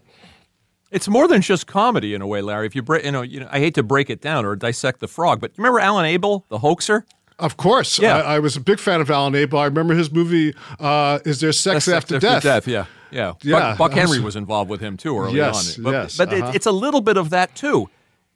It's 0.91 1.07
more 1.09 1.27
than 1.27 1.41
just 1.41 1.67
comedy 1.67 2.13
in 2.13 2.21
a 2.21 2.27
way, 2.27 2.41
Larry. 2.41 2.67
If 2.67 2.75
you 2.75 2.81
break, 2.81 3.03
you 3.03 3.11
know, 3.11 3.21
you 3.23 3.41
know, 3.41 3.49
I 3.51 3.59
hate 3.59 3.73
to 3.75 3.83
break 3.83 4.09
it 4.09 4.21
down 4.21 4.45
or 4.45 4.55
dissect 4.55 5.01
the 5.01 5.07
frog, 5.07 5.41
but 5.41 5.51
you 5.51 5.55
remember 5.63 5.79
Alan 5.79 6.05
Abel, 6.05 6.45
the 6.47 6.59
hoaxer? 6.59 7.05
Of 7.37 7.57
course, 7.57 7.99
Yeah. 7.99 8.17
I, 8.19 8.35
I 8.35 8.39
was 8.39 8.55
a 8.55 8.61
big 8.61 8.79
fan 8.79 9.01
of 9.01 9.11
Alan 9.11 9.35
Abel. 9.35 9.59
I 9.59 9.65
remember 9.65 9.93
his 9.93 10.09
movie 10.09 10.53
uh, 10.79 11.19
"Is 11.25 11.41
There 11.41 11.51
Sex, 11.51 11.83
Sex 11.83 12.11
After, 12.11 12.17
Death?" 12.19 12.65
yeah, 12.65 12.85
yeah. 13.11 13.33
Yeah, 13.41 13.59
Buck, 13.59 13.77
Buck 13.77 13.93
Henry 13.99 14.19
was 14.19 14.35
involved 14.35 14.69
with 14.69 14.81
him 14.81 14.97
too 14.97 15.17
early 15.17 15.35
Yes, 15.37 15.77
on. 15.77 15.83
But, 15.83 15.91
yes, 15.91 16.17
but 16.17 16.33
uh-huh. 16.33 16.51
it's 16.55 16.65
a 16.65 16.71
little 16.71 17.01
bit 17.01 17.17
of 17.17 17.29
that 17.31 17.55
too. 17.55 17.89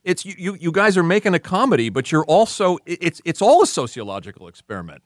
It's 0.03 0.25
you, 0.25 0.33
you, 0.37 0.55
you 0.59 0.71
guys 0.71 0.97
are 0.97 1.03
making 1.03 1.33
a 1.33 1.39
comedy, 1.39 1.89
but 1.89 2.11
you're 2.11 2.25
also 2.25 2.77
it- 2.85 2.99
it's 3.01 3.21
it's 3.25 3.41
all 3.41 3.61
a 3.61 3.67
sociological 3.67 4.47
experiment. 4.47 5.01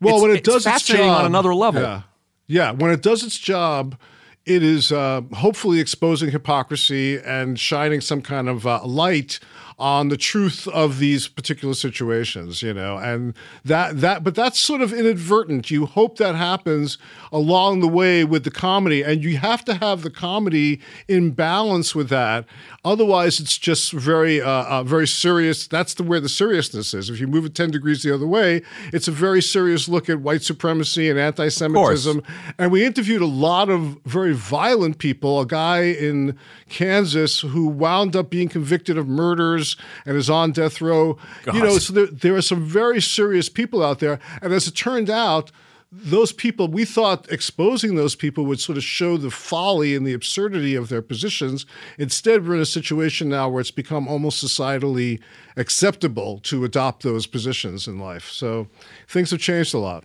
Well, 0.00 0.16
It's- 0.16 0.22
when 0.22 0.30
it 0.32 0.38
it's 0.38 0.48
does 0.48 0.66
its 0.66 0.84
job 0.84 1.20
on 1.20 1.24
another 1.26 1.54
level. 1.54 1.80
yeah, 1.82 2.02
yeah. 2.46 2.72
When 2.72 2.90
it 2.90 3.02
does 3.02 3.22
its 3.22 3.38
job, 3.38 3.96
it 4.44 4.62
is 4.62 4.90
uh, 4.92 5.22
hopefully 5.34 5.80
exposing 5.80 6.30
hypocrisy 6.30 7.18
and 7.18 7.58
shining 7.58 8.00
some 8.00 8.20
kind 8.20 8.48
of 8.48 8.66
uh, 8.66 8.84
light 8.84 9.38
on 9.78 10.08
the 10.08 10.16
truth 10.16 10.66
of 10.68 10.98
these 10.98 11.28
particular 11.28 11.74
situations. 11.74 12.62
You 12.62 12.74
know, 12.74 12.96
and 12.96 13.34
that 13.64 14.00
that, 14.00 14.24
but 14.24 14.34
that's 14.34 14.58
sort 14.58 14.80
of 14.80 14.92
inadvertent. 14.92 15.70
You 15.70 15.86
hope 15.86 16.18
that 16.18 16.34
happens 16.34 16.98
along 17.32 17.80
the 17.80 17.88
way 17.88 18.24
with 18.24 18.44
the 18.44 18.50
comedy, 18.50 19.02
and 19.02 19.22
you 19.22 19.36
have 19.38 19.64
to 19.66 19.74
have 19.74 20.02
the 20.02 20.10
comedy 20.10 20.80
in 21.08 21.32
balance 21.32 21.94
with 21.94 22.08
that. 22.08 22.46
Otherwise, 22.86 23.40
it's 23.40 23.58
just 23.58 23.92
very, 23.92 24.40
uh, 24.40 24.48
uh, 24.48 24.82
very 24.84 25.08
serious. 25.08 25.66
That's 25.66 25.94
the 25.94 26.04
where 26.04 26.20
the 26.20 26.28
seriousness 26.28 26.94
is. 26.94 27.10
If 27.10 27.18
you 27.18 27.26
move 27.26 27.44
it 27.44 27.54
ten 27.54 27.72
degrees 27.72 28.04
the 28.04 28.14
other 28.14 28.28
way, 28.28 28.62
it's 28.92 29.08
a 29.08 29.10
very 29.10 29.42
serious 29.42 29.88
look 29.88 30.08
at 30.08 30.20
white 30.20 30.44
supremacy 30.44 31.10
and 31.10 31.18
anti-Semitism. 31.18 32.22
And 32.58 32.70
we 32.70 32.84
interviewed 32.84 33.22
a 33.22 33.26
lot 33.26 33.68
of 33.70 33.98
very 34.04 34.32
violent 34.32 34.98
people. 34.98 35.40
A 35.40 35.46
guy 35.46 35.80
in 35.82 36.38
Kansas 36.68 37.40
who 37.40 37.66
wound 37.66 38.14
up 38.14 38.30
being 38.30 38.48
convicted 38.48 38.96
of 38.96 39.08
murders 39.08 39.76
and 40.04 40.16
is 40.16 40.30
on 40.30 40.52
death 40.52 40.80
row. 40.80 41.18
You 41.52 41.62
know, 41.64 41.78
so 41.78 41.92
there, 41.92 42.06
there 42.06 42.36
are 42.36 42.42
some 42.42 42.64
very 42.64 43.00
serious 43.02 43.48
people 43.48 43.82
out 43.82 43.98
there. 43.98 44.20
And 44.40 44.52
as 44.52 44.68
it 44.68 44.76
turned 44.76 45.10
out 45.10 45.50
those 45.92 46.32
people, 46.32 46.68
we 46.68 46.84
thought 46.84 47.30
exposing 47.30 47.94
those 47.94 48.16
people 48.16 48.44
would 48.46 48.60
sort 48.60 48.76
of 48.76 48.84
show 48.84 49.16
the 49.16 49.30
folly 49.30 49.94
and 49.94 50.06
the 50.06 50.12
absurdity 50.12 50.74
of 50.74 50.88
their 50.88 51.02
positions. 51.02 51.64
Instead, 51.98 52.46
we're 52.46 52.56
in 52.56 52.60
a 52.60 52.66
situation 52.66 53.28
now 53.28 53.48
where 53.48 53.60
it's 53.60 53.70
become 53.70 54.08
almost 54.08 54.44
societally 54.44 55.20
acceptable 55.56 56.38
to 56.40 56.64
adopt 56.64 57.02
those 57.02 57.26
positions 57.26 57.86
in 57.86 57.98
life. 57.98 58.28
So 58.30 58.66
things 59.08 59.30
have 59.30 59.40
changed 59.40 59.74
a 59.74 59.78
lot. 59.78 60.04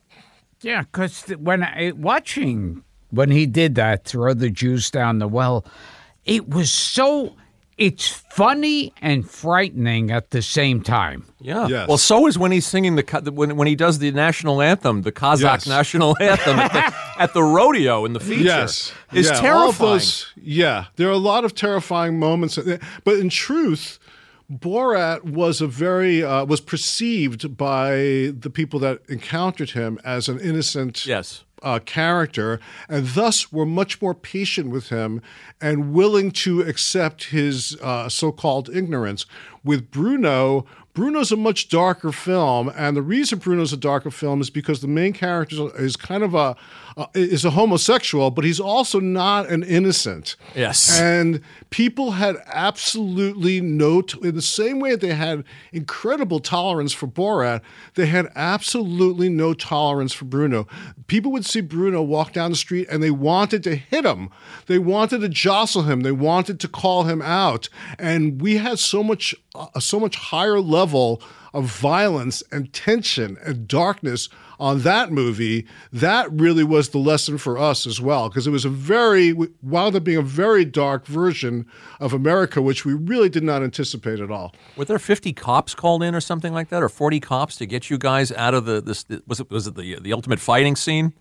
Yeah, 0.61 0.84
because 0.84 1.23
when 1.39 1.63
I 1.63 1.91
watching 1.95 2.84
when 3.09 3.32
he 3.32 3.45
did 3.45 3.75
that, 3.75 4.05
throw 4.05 4.34
the 4.34 4.49
Jews 4.49 4.89
down 4.89 5.19
the 5.19 5.27
well, 5.27 5.65
it 6.25 6.49
was 6.49 6.71
so. 6.71 7.36
It's 7.82 8.07
funny 8.07 8.93
and 9.01 9.27
frightening 9.29 10.11
at 10.11 10.29
the 10.29 10.41
same 10.41 10.82
time. 10.82 11.25
Yeah. 11.39 11.67
Yes. 11.67 11.88
Well, 11.88 11.97
so 11.97 12.27
is 12.27 12.38
when 12.38 12.51
he's 12.51 12.67
singing 12.67 12.95
the 12.95 13.32
when 13.34 13.57
when 13.57 13.67
he 13.67 13.75
does 13.75 13.97
the 13.99 14.11
national 14.11 14.61
anthem, 14.61 15.01
the 15.01 15.11
Kazakh 15.11 15.41
Yes. 15.41 15.67
national 15.67 16.15
anthem 16.21 16.59
at 16.59 16.71
the, 16.73 17.21
at 17.21 17.34
the 17.34 17.41
rodeo 17.43 18.05
in 18.05 18.13
the 18.13 18.19
feature. 18.19 18.43
Yes, 18.43 18.93
is 19.13 19.27
yeah, 19.29 19.41
terrifying. 19.41 19.93
those- 19.93 20.32
yeah, 20.41 20.86
there 20.97 21.07
are 21.07 21.11
a 21.11 21.17
lot 21.17 21.43
of 21.43 21.55
terrifying 21.55 22.19
moments, 22.19 22.59
but 23.03 23.15
in 23.19 23.29
truth, 23.29 23.97
Borat 24.51 25.23
was 25.23 25.61
a 25.61 25.67
very 25.67 26.23
uh, 26.23 26.45
was 26.45 26.61
perceived 26.61 27.55
by 27.57 28.32
the 28.38 28.51
people 28.53 28.79
that 28.82 28.99
encountered 29.09 29.71
him 29.71 29.97
as 30.03 30.27
an 30.29 30.39
innocent 30.39 31.05
Yes. 31.05 31.43
Uh, 31.62 31.80
character, 31.80 32.59
and 32.89 33.07
thus 33.07 33.51
were 33.51 33.66
much 33.66 34.01
more 34.01 34.14
patient 34.14 34.70
with 34.70 34.89
him 34.89 35.22
and 35.59 35.93
willing 35.93 36.32
to 36.32 36.62
accept 36.62 37.26
his 37.26 37.78
uh, 37.82 38.09
so-called 38.09 38.70
ignorance. 38.74 39.26
With 39.64 39.91
Bruno, 39.91 40.66
Bruno's 40.93 41.32
a 41.32 41.38
much 41.38 41.70
darker 41.70 42.12
film, 42.12 42.70
and 42.76 42.97
the 42.97 43.01
reason 43.01 43.39
Bruno's 43.39 43.72
a 43.72 43.78
darker 43.78 44.12
film 44.12 44.41
is 44.41 44.49
because 44.49 44.82
the 44.82 44.88
main 44.88 45.14
character 45.14 45.70
is 45.78 45.95
kind 45.95 46.24
of 46.24 46.34
a 46.34 46.55
uh, 46.98 47.08
is 47.14 47.46
a 47.46 47.52
homosexual, 47.52 48.32
but 48.32 48.44
he's 48.44 48.60
also 48.60 49.00
not 49.00 49.50
an 49.50 49.64
innocent. 49.64 50.36
Yes. 50.56 51.00
And 51.00 51.42
people 51.70 52.12
had 52.12 52.38
absolutely 52.48 53.62
no, 53.62 54.02
t- 54.02 54.20
in 54.22 54.36
the 54.36 54.42
same 54.42 54.80
way 54.80 54.96
they 54.96 55.14
had 55.14 55.44
incredible 55.72 56.39
tolerance 56.39 56.94
for 56.94 57.08
Borat, 57.08 57.62
they 57.96 58.08
had 58.08 58.28
absolutely 58.36 59.30
no 59.30 59.54
tolerance 59.54 60.14
for 60.14 60.26
Bruno. 60.26 60.68
People 61.08 61.32
would 61.32 61.46
see 61.46 61.62
Bruno 61.62 62.02
walk 62.02 62.34
down 62.34 62.52
the 62.52 62.58
street 62.58 62.88
and 62.89 63.02
they 63.02 63.12
wanted 63.12 63.64
to 63.64 63.76
hit 63.76 64.06
him. 64.06 64.30
They 64.68 64.80
wanted 64.80 65.22
to 65.22 65.30
jostle 65.30 65.84
him. 65.84 66.02
They 66.02 66.12
wanted 66.12 66.60
to 66.60 66.68
call 66.68 67.04
him 67.04 67.22
out. 67.22 67.70
And 67.98 68.42
we 68.42 68.58
had 68.58 68.80
so 68.80 69.04
much, 69.04 69.36
uh, 69.56 69.80
so 69.80 70.00
much 70.00 70.16
higher 70.16 70.60
level 70.60 71.22
of 71.54 71.66
violence 71.66 72.43
and 72.52 72.72
tension 72.74 73.38
and 73.43 73.68
darkness 73.68 74.30
on 74.60 74.82
that 74.82 75.12
movie, 75.12 75.66
that 75.91 76.32
really 76.32 76.64
was 76.64 76.89
the 76.89 76.99
lesson 76.99 77.38
for 77.38 77.58
us 77.58 77.88
as 77.88 77.99
well, 77.99 78.30
because 78.30 78.45
it 78.45 78.52
was 78.52 78.64
a 78.64 78.70
very, 78.70 79.34
wound 79.34 79.95
up 79.95 80.04
being 80.04 80.18
a 80.18 80.22
very 80.22 80.64
dark 80.64 81.08
version 81.08 81.66
of 81.99 82.14
America, 82.14 82.62
which 82.62 82.86
we 82.86 82.93
really 82.93 83.28
did 83.28 83.43
not 83.43 83.64
anticipate 83.64 84.20
at 84.20 84.30
all. 84.30 84.54
Were 84.78 84.86
there 84.86 84.99
50 84.99 85.34
cops 85.34 85.74
called 85.74 86.04
in 86.04 86.14
or 86.14 86.22
something 86.22 86.54
like 86.54 86.70
that, 86.70 86.84
or 86.84 86.89
40 86.89 87.20
cops 87.20 87.56
to 87.58 87.66
get 87.66 87.89
you 87.89 87.97
guys 87.97 88.32
out 88.32 88.54
of 88.54 88.66
the 88.66 88.82
this? 88.82 89.04
Was 89.26 89.39
it 89.39 89.49
was 89.49 89.66
it 89.66 89.76
the 89.76 89.99
the 89.99 90.14
ultimate 90.14 90.39
fighting 90.39 90.76
scene? 90.76 91.14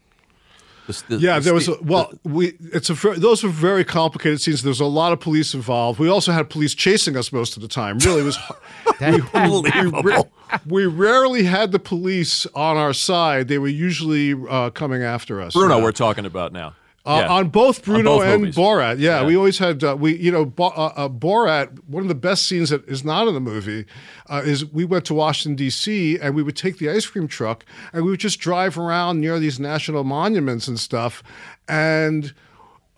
This- 0.91 1.03
the- 1.03 1.17
Yeah, 1.19 1.37
this- 1.37 1.45
there 1.45 1.55
was 1.55 1.69
a, 1.69 1.73
the- 1.73 1.83
well, 1.85 2.13
we 2.25 2.55
it's 2.73 2.91
a 2.91 2.95
ver- 2.95 3.15
those 3.17 3.43
were 3.45 3.49
very 3.51 3.85
complicated 3.85 4.41
scenes. 4.41 4.63
There 4.63 4.71
was 4.71 4.81
a 4.81 4.87
lot 4.87 5.13
of 5.13 5.21
police 5.21 5.55
involved. 5.55 6.01
We 6.01 6.09
also 6.09 6.33
had 6.33 6.51
police 6.51 6.75
chasing 6.75 7.17
us 7.17 7.31
most 7.33 7.57
of 7.57 7.63
the 7.63 7.69
time. 7.69 7.99
Really, 7.99 8.23
it 8.23 8.25
was 8.25 8.39
we, 9.01 9.07
we, 9.13 9.21
we, 9.21 9.21
Unbelievable. 9.35 10.33
we 10.67 10.87
rarely 10.87 11.45
had 11.45 11.71
the 11.73 11.79
police 11.79 12.45
on 12.55 12.77
our 12.77 12.93
side. 12.93 13.47
They 13.49 13.59
were 13.59 13.69
usually 13.69 14.35
uh, 14.49 14.71
coming 14.71 15.03
after 15.03 15.41
us. 15.41 15.53
Bruno, 15.55 15.77
Yeah. 15.79 15.83
we're 15.85 15.93
talking 15.93 16.27
about 16.27 16.53
now. 16.53 16.75
Uh, 17.07 17.23
Yeah. 17.25 17.33
On 17.33 17.49
both 17.49 17.83
Bruno 17.85 18.19
both 18.19 18.25
and 18.27 18.41
movies. 18.43 18.57
Borat, 18.57 18.99
yeah, 18.99 19.21
Yeah. 19.21 19.27
we 19.27 19.35
always 19.37 19.57
had 19.59 19.83
uh, 19.83 19.97
we 19.99 20.17
you 20.19 20.31
know 20.31 20.45
Bo- 20.45 20.67
uh, 20.77 20.93
uh, 20.97 21.09
Borat. 21.09 21.79
One 21.87 22.03
of 22.03 22.09
the 22.09 22.15
best 22.15 22.47
scenes 22.47 22.69
that 22.71 22.87
is 22.87 23.03
not 23.05 23.27
in 23.27 23.33
the 23.35 23.41
movie 23.41 23.87
uh, 24.29 24.43
is 24.45 24.67
we 24.67 24.85
went 24.85 25.07
to 25.07 25.15
Washington 25.15 25.57
D.C. 25.57 26.19
and 26.21 26.35
we 26.35 26.43
would 26.43 26.57
take 26.57 26.77
the 26.79 26.91
ice 26.91 27.07
cream 27.07 27.27
truck 27.27 27.65
and 27.95 28.05
we 28.05 28.11
would 28.11 28.21
just 28.21 28.39
drive 28.39 28.77
around 28.77 29.21
near 29.21 29.39
these 29.39 29.59
national 29.59 30.05
monuments 30.05 30.69
and 30.69 30.79
stuff, 30.79 31.23
and 31.69 32.35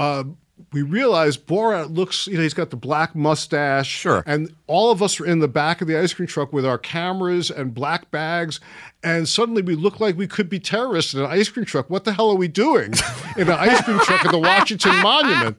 uh, 0.01 0.25
we 0.73 0.83
realized 0.83 1.47
Borat 1.47 1.95
looks, 1.95 2.27
you 2.27 2.35
know, 2.37 2.43
he's 2.43 2.55
got 2.55 2.71
the 2.71 2.77
black 2.77 3.15
mustache. 3.15 3.89
Sure. 3.89 4.23
And 4.27 4.55
all 4.67 4.91
of 4.91 5.03
us 5.03 5.21
are 5.21 5.27
in 5.27 5.41
the 5.41 5.49
back 5.49 5.81
of 5.83 5.87
the 5.89 5.99
ice 5.99 6.15
cream 6.15 6.27
truck 6.27 6.53
with 6.53 6.65
our 6.65 6.79
cameras 6.79 7.51
and 7.51 7.75
black 7.75 8.11
bags. 8.11 8.59
And 9.05 9.29
suddenly 9.29 9.63
we 9.63 9.75
look 9.75 9.99
like 10.01 10.17
we 10.17 10.27
could 10.29 10.49
be 10.49 10.61
terrorists 10.61 11.13
in 11.13 11.21
an 11.21 11.27
ice 11.27 11.49
cream 11.49 11.65
truck. 11.67 11.91
What 11.91 12.05
the 12.05 12.13
hell 12.13 12.31
are 12.31 12.37
we 12.37 12.47
doing 12.49 12.93
in 13.37 13.49
an 13.49 13.59
ice 13.59 13.83
cream 13.83 13.99
truck 14.01 14.25
at 14.25 14.31
the 14.31 14.39
Washington 14.39 14.97
Monument? 15.03 15.59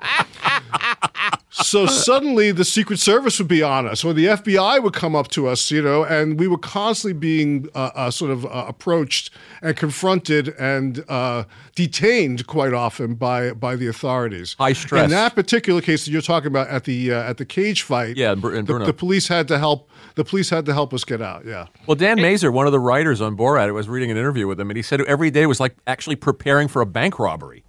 So 1.51 1.85
suddenly 1.85 2.51
the 2.51 2.65
Secret 2.65 2.99
Service 2.99 3.37
would 3.37 3.47
be 3.47 3.61
on 3.61 3.87
us, 3.87 4.03
or 4.03 4.11
the 4.13 4.25
FBI 4.25 4.81
would 4.81 4.93
come 4.93 5.15
up 5.15 5.27
to 5.29 5.47
us, 5.47 5.69
you 5.69 5.81
know, 5.83 6.03
and 6.03 6.39
we 6.39 6.47
were 6.47 6.57
constantly 6.57 7.17
being 7.17 7.69
uh, 7.75 7.91
uh, 7.93 8.11
sort 8.11 8.31
of 8.31 8.45
uh, 8.45 8.65
approached 8.67 9.29
and 9.61 9.77
confronted 9.77 10.49
and 10.59 11.03
uh, 11.07 11.43
detained 11.75 12.47
quite 12.47 12.73
often 12.73 13.13
by 13.13 13.53
by 13.53 13.75
the 13.75 13.87
authorities. 13.87 14.55
High 14.59 14.73
stress. 14.73 15.03
In 15.05 15.09
that 15.11 15.35
particular 15.35 15.79
case 15.81 16.05
that 16.05 16.11
you're 16.11 16.21
talking 16.23 16.47
about 16.47 16.69
at 16.69 16.85
the 16.85 17.13
uh, 17.13 17.29
at 17.29 17.37
the 17.37 17.45
cage 17.45 17.83
fight, 17.83 18.17
Yeah, 18.17 18.33
in 18.33 18.39
Br- 18.39 18.55
in 18.55 18.65
the, 18.65 18.79
the 18.79 18.93
police 18.93 19.27
had 19.27 19.47
to 19.49 19.59
help. 19.59 19.89
The 20.15 20.23
police 20.23 20.49
had 20.49 20.65
to 20.67 20.73
help 20.73 20.93
us 20.93 21.03
get 21.03 21.21
out. 21.21 21.45
Yeah. 21.45 21.67
Well, 21.87 21.95
Dan 21.95 22.21
Mazer, 22.21 22.51
one 22.51 22.65
of 22.65 22.71
the 22.71 22.79
writers 22.79 23.21
on 23.21 23.35
Borat, 23.37 23.67
I 23.67 23.71
was 23.71 23.87
reading 23.89 24.11
an 24.11 24.17
interview 24.17 24.47
with 24.47 24.59
him, 24.59 24.69
and 24.69 24.77
he 24.77 24.83
said 24.83 25.01
every 25.01 25.31
day 25.31 25.45
was 25.45 25.59
like 25.59 25.75
actually 25.87 26.15
preparing 26.15 26.67
for 26.67 26.81
a 26.81 26.85
bank 26.85 27.19
robbery. 27.19 27.63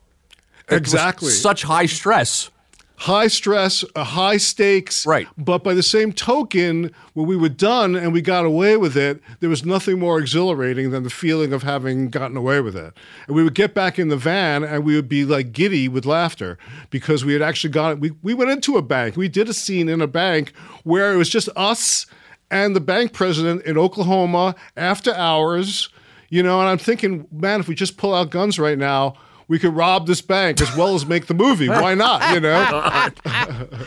It 0.68 0.70
was 0.72 0.78
Exactly. 0.80 1.30
such 1.30 1.62
high 1.64 1.87
stress. 1.87 2.51
high 2.97 3.26
stress, 3.26 3.85
uh, 3.97 4.05
high 4.05 4.37
stakes. 4.37 5.05
Right. 5.05 5.26
But 5.37 5.64
by 5.64 5.74
the 5.74 5.82
same 5.82 6.12
token, 6.12 6.93
when 7.14 7.26
we 7.26 7.37
were 7.37 7.49
done 7.49 7.97
and 7.97 8.12
we 8.12 8.22
got 8.22 8.45
away 8.47 8.76
with 8.76 8.97
it, 8.97 9.20
there 9.41 9.51
was 9.51 9.64
nothing 9.64 9.99
more 9.99 10.18
exhilarating 10.20 10.91
than 10.93 11.03
the 11.03 11.11
feeling 11.11 11.53
of 11.53 11.64
having 11.64 12.09
gotten 12.09 12.37
away 12.37 12.61
with 12.61 12.76
it. 12.76 12.95
And 13.26 13.35
we 13.35 13.43
would 13.43 13.55
get 13.55 13.74
back 13.74 13.99
in 13.99 14.09
the 14.09 14.16
van 14.16 14.62
and 14.62 14.85
we 14.85 14.95
would 14.95 15.09
be 15.09 15.24
like 15.24 15.51
giddy 15.53 15.89
with 15.89 16.07
laughter 16.07 16.57
because 16.91 17.24
we 17.24 17.32
had 17.32 17.43
actually 17.43 17.70
gone, 17.70 17.99
we, 17.99 18.12
we 18.22 18.32
went 18.32 18.53
into 18.53 18.76
a 18.76 18.82
bank. 18.82 19.16
We 19.16 19.28
did 19.28 19.49
a 19.49 19.55
scene 19.55 19.89
in 19.89 20.01
a 20.01 20.07
bank 20.07 20.53
where 20.85 21.12
it 21.12 21.16
was 21.16 21.28
just 21.28 21.49
us 21.57 22.07
and 22.55 22.77
the 22.77 22.81
bank 22.81 23.13
president 23.13 23.65
in 23.65 23.77
Oklahoma 23.77 24.55
after 24.77 25.13
hours. 25.13 25.89
You 26.31 26.43
know, 26.43 26.61
and 26.61 26.69
I'm 26.69 26.79
thinking, 26.79 27.27
man, 27.33 27.61
if 27.61 27.69
we 27.69 27.75
just 27.75 27.97
pull 27.97 28.15
out 28.15 28.31
guns 28.31 28.59
right 28.59 28.79
now, 28.79 29.15
we 29.49 29.59
could 29.59 29.75
rob 29.75 30.07
this 30.07 30.21
bank 30.21 30.61
as 30.61 30.75
well 30.77 30.95
as 30.95 31.05
make 31.05 31.27
the 31.27 31.35
movie. 31.35 31.69
Why 31.69 31.95
not? 31.95 32.33
You 32.33 32.41
know? 32.41 33.11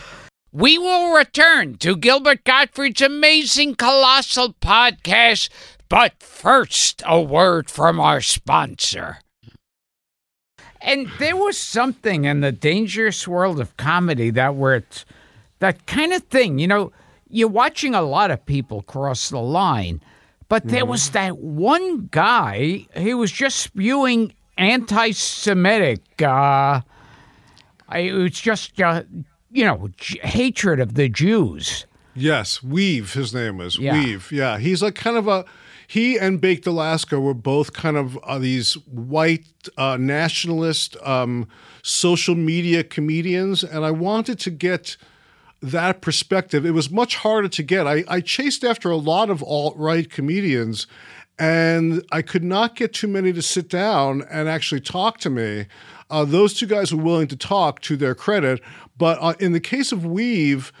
We 0.50 0.78
will 0.78 1.12
return 1.12 1.76
to 1.76 1.94
Gilbert 1.94 2.42
Gottfried's 2.42 3.02
amazing 3.02 3.74
colossal 3.74 4.54
podcast, 4.54 5.50
but 5.90 6.22
first, 6.22 7.02
a 7.06 7.20
word 7.20 7.68
from 7.68 8.00
our 8.00 8.22
sponsor. 8.22 9.18
And 10.80 11.10
there 11.18 11.36
was 11.36 11.58
something 11.58 12.24
in 12.24 12.40
the 12.40 12.50
dangerous 12.50 13.28
world 13.28 13.60
of 13.60 13.76
comedy 13.76 14.30
that 14.30 14.54
where 14.54 14.76
it's 14.76 15.04
that 15.58 15.84
kind 15.84 16.14
of 16.14 16.22
thing, 16.24 16.58
you 16.58 16.66
know, 16.66 16.92
you're 17.30 17.48
watching 17.48 17.94
a 17.94 18.02
lot 18.02 18.30
of 18.30 18.44
people 18.46 18.82
cross 18.82 19.30
the 19.30 19.40
line, 19.40 20.00
but 20.48 20.66
there 20.68 20.86
was 20.86 21.10
that 21.10 21.38
one 21.38 22.08
guy, 22.10 22.86
he 22.96 23.14
was 23.14 23.30
just 23.30 23.58
spewing 23.58 24.32
anti 24.56 25.10
Semitic, 25.10 26.22
uh, 26.22 26.80
it 27.94 28.12
was 28.12 28.32
just, 28.32 28.80
uh, 28.80 29.02
you 29.50 29.64
know, 29.64 29.88
j- 29.96 30.18
hatred 30.22 30.80
of 30.80 30.94
the 30.94 31.08
Jews. 31.08 31.86
Yes, 32.14 32.62
Weave, 32.62 33.12
his 33.12 33.32
name 33.32 33.60
is. 33.60 33.78
Yeah. 33.78 33.92
Weave. 34.02 34.32
Yeah, 34.32 34.58
he's 34.58 34.82
like 34.82 34.94
kind 34.94 35.16
of 35.16 35.28
a. 35.28 35.44
He 35.86 36.18
and 36.18 36.38
Baked 36.38 36.66
Alaska 36.66 37.18
were 37.18 37.32
both 37.32 37.72
kind 37.72 37.96
of 37.96 38.18
uh, 38.18 38.38
these 38.38 38.74
white 38.88 39.46
uh, 39.78 39.96
nationalist 39.98 40.96
um, 41.02 41.48
social 41.82 42.34
media 42.34 42.84
comedians, 42.84 43.64
and 43.64 43.86
I 43.86 43.90
wanted 43.90 44.38
to 44.40 44.50
get 44.50 44.98
that 45.60 46.00
perspective. 46.00 46.64
It 46.64 46.72
was 46.72 46.90
much 46.90 47.16
harder 47.16 47.48
to 47.48 47.62
get. 47.62 47.86
I, 47.86 48.04
I 48.08 48.20
chased 48.20 48.64
after 48.64 48.90
a 48.90 48.96
lot 48.96 49.30
of 49.30 49.42
alt 49.42 49.76
right 49.76 50.08
comedians, 50.08 50.86
and 51.38 52.02
I 52.12 52.22
could 52.22 52.44
not 52.44 52.76
get 52.76 52.92
too 52.92 53.08
many 53.08 53.32
to 53.32 53.42
sit 53.42 53.68
down 53.68 54.22
and 54.30 54.48
actually 54.48 54.80
talk 54.80 55.18
to 55.18 55.30
me. 55.30 55.66
Uh, 56.10 56.24
those 56.24 56.54
two 56.54 56.66
guys 56.66 56.94
were 56.94 57.02
willing 57.02 57.28
to 57.28 57.36
talk, 57.36 57.80
to 57.82 57.96
their 57.96 58.14
credit, 58.14 58.60
but 58.96 59.18
uh, 59.20 59.34
in 59.38 59.52
the 59.52 59.60
case 59.60 59.92
of 59.92 60.06
Weave 60.06 60.72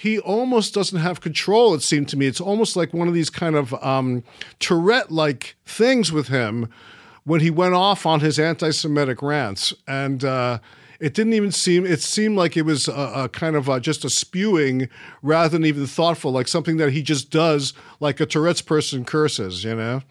he 0.00 0.18
almost 0.18 0.72
doesn't 0.72 1.00
have 1.00 1.20
control, 1.20 1.74
it 1.74 1.82
seemed 1.82 2.08
to 2.08 2.16
me. 2.16 2.26
It's 2.26 2.40
almost 2.40 2.74
like 2.74 2.94
one 2.94 3.06
of 3.06 3.12
these 3.12 3.28
kind 3.28 3.54
of 3.54 3.74
um, 3.84 4.24
Tourette 4.58 5.10
like 5.10 5.56
things 5.66 6.10
with 6.10 6.28
him 6.28 6.70
when 7.24 7.40
he 7.40 7.50
went 7.50 7.74
off 7.74 8.06
on 8.06 8.20
his 8.20 8.38
anti 8.38 8.70
Semitic 8.70 9.20
rants. 9.20 9.74
And 9.86 10.24
uh, 10.24 10.60
it 11.00 11.14
didn't 11.14 11.32
even 11.32 11.50
seem, 11.50 11.84
it 11.86 12.00
seemed 12.00 12.36
like 12.36 12.56
it 12.56 12.62
was 12.62 12.86
a, 12.88 12.92
a 13.24 13.28
kind 13.28 13.56
of 13.56 13.68
a, 13.68 13.80
just 13.80 14.04
a 14.04 14.10
spewing 14.10 14.88
rather 15.22 15.48
than 15.48 15.64
even 15.64 15.86
thoughtful, 15.86 16.30
like 16.30 16.46
something 16.48 16.76
that 16.76 16.92
he 16.92 17.02
just 17.02 17.30
does 17.30 17.72
like 18.00 18.20
a 18.20 18.26
Tourette's 18.26 18.62
person 18.62 19.04
curses, 19.04 19.64
you 19.64 19.74
know? 19.74 20.02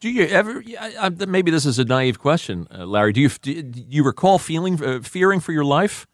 Do 0.00 0.10
you 0.10 0.24
ever? 0.26 0.62
I- 0.78 0.94
I- 1.20 1.24
Maybe 1.26 1.50
this 1.50 1.64
is 1.64 1.78
a 1.78 1.84
naive 1.84 2.18
question, 2.18 2.68
uh, 2.70 2.84
Larry. 2.84 3.14
Do 3.14 3.20
you 3.22 3.28
do 3.30 3.62
you 3.88 4.04
recall 4.04 4.38
feeling 4.38 4.82
uh, 4.84 5.00
fearing 5.02 5.40
for 5.40 5.52
your 5.52 5.64
life 5.64 6.06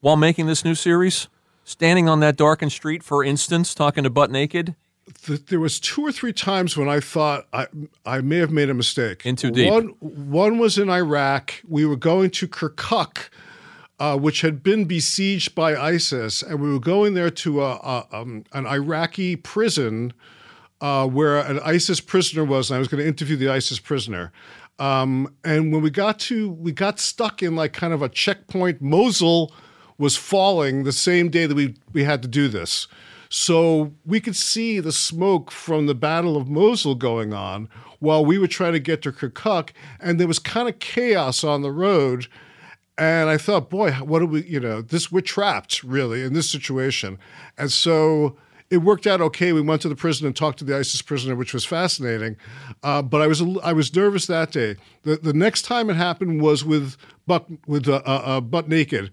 while 0.00 0.16
making 0.16 0.46
this 0.46 0.64
new 0.64 0.74
series? 0.74 1.28
Standing 1.64 2.08
on 2.08 2.20
that 2.20 2.36
darkened 2.36 2.72
street, 2.72 3.02
for 3.02 3.24
instance, 3.24 3.74
talking 3.74 4.04
to 4.04 4.10
butt 4.10 4.30
naked. 4.30 4.76
Th- 5.24 5.46
there 5.46 5.60
was 5.60 5.78
two 5.80 6.02
or 6.02 6.12
three 6.12 6.32
times 6.32 6.76
when 6.76 6.88
I 6.88 7.00
thought 7.00 7.46
I 7.52 7.66
I 8.04 8.20
may 8.20 8.38
have 8.38 8.50
made 8.50 8.70
a 8.70 8.74
mistake. 8.74 9.24
In 9.24 9.36
too 9.36 9.50
deep. 9.50 9.70
One 9.70 9.94
one 10.00 10.58
was 10.58 10.78
in 10.78 10.90
Iraq. 10.90 11.54
We 11.68 11.86
were 11.86 11.96
going 11.96 12.30
to 12.30 12.48
Kirkuk, 12.48 13.28
uh, 13.98 14.18
which 14.18 14.40
had 14.40 14.62
been 14.62 14.84
besieged 14.84 15.54
by 15.54 15.76
ISIS, 15.76 16.42
and 16.42 16.60
we 16.60 16.72
were 16.72 16.80
going 16.80 17.14
there 17.14 17.30
to 17.30 17.62
a, 17.62 17.72
a, 17.74 18.06
um, 18.12 18.44
an 18.52 18.66
Iraqi 18.66 19.36
prison 19.36 20.12
uh, 20.80 21.06
where 21.06 21.38
an 21.38 21.60
ISIS 21.60 22.00
prisoner 22.00 22.44
was, 22.44 22.70
and 22.70 22.76
I 22.76 22.78
was 22.78 22.88
going 22.88 23.02
to 23.02 23.08
interview 23.08 23.36
the 23.36 23.48
ISIS 23.48 23.78
prisoner. 23.78 24.32
Um, 24.78 25.34
and 25.42 25.72
when 25.72 25.80
we 25.80 25.90
got 25.90 26.18
to, 26.20 26.50
we 26.50 26.72
got 26.72 26.98
stuck 27.00 27.42
in 27.42 27.56
like 27.56 27.72
kind 27.72 27.94
of 27.94 28.02
a 28.02 28.08
checkpoint. 28.08 28.82
Mosul 28.82 29.52
was 29.98 30.16
falling 30.16 30.84
the 30.84 30.92
same 30.92 31.30
day 31.30 31.46
that 31.46 31.54
we 31.54 31.74
we 31.92 32.04
had 32.04 32.20
to 32.22 32.28
do 32.28 32.48
this, 32.48 32.86
so 33.38 33.92
we 34.06 34.18
could 34.18 34.34
see 34.34 34.80
the 34.80 34.90
smoke 34.90 35.50
from 35.50 35.84
the 35.84 35.94
Battle 35.94 36.38
of 36.38 36.48
Mosul 36.48 36.94
going 36.94 37.34
on 37.34 37.68
while 37.98 38.24
we 38.24 38.38
were 38.38 38.46
trying 38.46 38.72
to 38.72 38.80
get 38.80 39.02
to 39.02 39.12
Kirkuk, 39.12 39.72
and 40.00 40.18
there 40.18 40.26
was 40.26 40.38
kind 40.38 40.70
of 40.70 40.78
chaos 40.78 41.44
on 41.44 41.60
the 41.60 41.70
road. 41.70 42.28
And 42.96 43.28
I 43.28 43.36
thought, 43.36 43.68
boy, 43.68 43.92
what 43.92 44.20
do 44.20 44.26
we, 44.26 44.42
you 44.44 44.58
know, 44.58 44.80
this, 44.80 45.12
we're 45.12 45.20
trapped 45.20 45.82
really 45.82 46.22
in 46.22 46.32
this 46.32 46.48
situation. 46.48 47.18
And 47.58 47.70
so 47.70 48.38
it 48.70 48.78
worked 48.78 49.06
out 49.06 49.20
okay. 49.20 49.52
We 49.52 49.60
went 49.60 49.82
to 49.82 49.90
the 49.90 49.96
prison 49.96 50.26
and 50.26 50.34
talked 50.34 50.58
to 50.60 50.64
the 50.64 50.74
ISIS 50.74 51.02
prisoner, 51.02 51.36
which 51.36 51.52
was 51.52 51.66
fascinating. 51.66 52.36
Uh, 52.82 53.02
but 53.02 53.20
I 53.20 53.26
was, 53.26 53.42
I 53.62 53.74
was 53.74 53.94
nervous 53.94 54.26
that 54.28 54.50
day. 54.50 54.76
The, 55.02 55.16
the 55.18 55.34
next 55.34 55.66
time 55.66 55.90
it 55.90 55.96
happened 55.96 56.40
was 56.40 56.64
with 56.64 56.96
Buck, 57.26 57.46
with 57.66 57.86
uh, 57.86 58.00
uh, 58.06 58.22
uh, 58.24 58.40
Butt 58.40 58.66
Naked. 58.66 59.10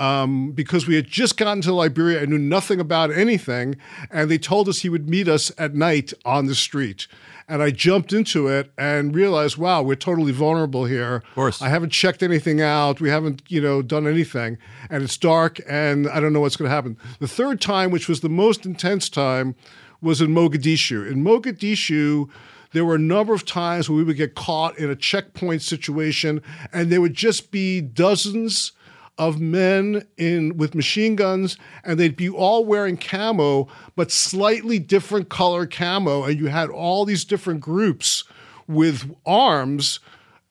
Um, 0.00 0.50
because 0.50 0.88
we 0.88 0.96
had 0.96 1.06
just 1.06 1.36
gotten 1.36 1.62
to 1.62 1.72
Liberia, 1.72 2.22
I 2.22 2.24
knew 2.24 2.36
nothing 2.36 2.80
about 2.80 3.12
anything, 3.12 3.76
and 4.10 4.28
they 4.28 4.38
told 4.38 4.68
us 4.68 4.80
he 4.80 4.88
would 4.88 5.08
meet 5.08 5.28
us 5.28 5.52
at 5.56 5.74
night 5.74 6.12
on 6.24 6.46
the 6.46 6.56
street. 6.56 7.06
And 7.46 7.62
I 7.62 7.70
jumped 7.70 8.12
into 8.12 8.48
it 8.48 8.72
and 8.78 9.14
realized, 9.14 9.58
wow, 9.58 9.82
we're 9.82 9.96
totally 9.96 10.32
vulnerable 10.32 10.86
here. 10.86 11.16
Of 11.16 11.34
course. 11.34 11.62
I 11.62 11.68
haven't 11.68 11.90
checked 11.90 12.22
anything 12.22 12.60
out. 12.60 13.00
We 13.00 13.10
haven't, 13.10 13.42
you 13.48 13.60
know, 13.60 13.82
done 13.82 14.06
anything. 14.06 14.56
And 14.88 15.02
it's 15.02 15.18
dark 15.18 15.60
and 15.68 16.08
I 16.08 16.20
don't 16.20 16.32
know 16.32 16.40
what's 16.40 16.56
going 16.56 16.70
to 16.70 16.74
happen. 16.74 16.96
The 17.18 17.28
third 17.28 17.60
time, 17.60 17.90
which 17.90 18.08
was 18.08 18.20
the 18.20 18.30
most 18.30 18.64
intense 18.64 19.10
time, 19.10 19.54
was 20.00 20.22
in 20.22 20.28
Mogadishu. 20.28 21.10
In 21.10 21.22
Mogadishu, 21.22 22.30
there 22.72 22.84
were 22.84 22.94
a 22.94 22.98
number 22.98 23.34
of 23.34 23.44
times 23.44 23.88
where 23.90 23.96
we 23.96 24.04
would 24.04 24.16
get 24.16 24.34
caught 24.34 24.78
in 24.78 24.88
a 24.88 24.96
checkpoint 24.96 25.60
situation 25.60 26.42
and 26.72 26.90
there 26.90 27.00
would 27.00 27.14
just 27.14 27.50
be 27.50 27.82
dozens 27.82 28.72
of 29.16 29.40
men 29.40 30.06
in 30.16 30.56
with 30.56 30.74
machine 30.74 31.14
guns 31.14 31.56
and 31.84 31.98
they'd 31.98 32.16
be 32.16 32.28
all 32.28 32.64
wearing 32.64 32.96
camo 32.96 33.68
but 33.94 34.10
slightly 34.10 34.78
different 34.78 35.28
color 35.28 35.66
camo. 35.66 36.24
And 36.24 36.38
you 36.38 36.46
had 36.46 36.70
all 36.70 37.04
these 37.04 37.24
different 37.24 37.60
groups 37.60 38.24
with 38.66 39.14
arms 39.24 40.00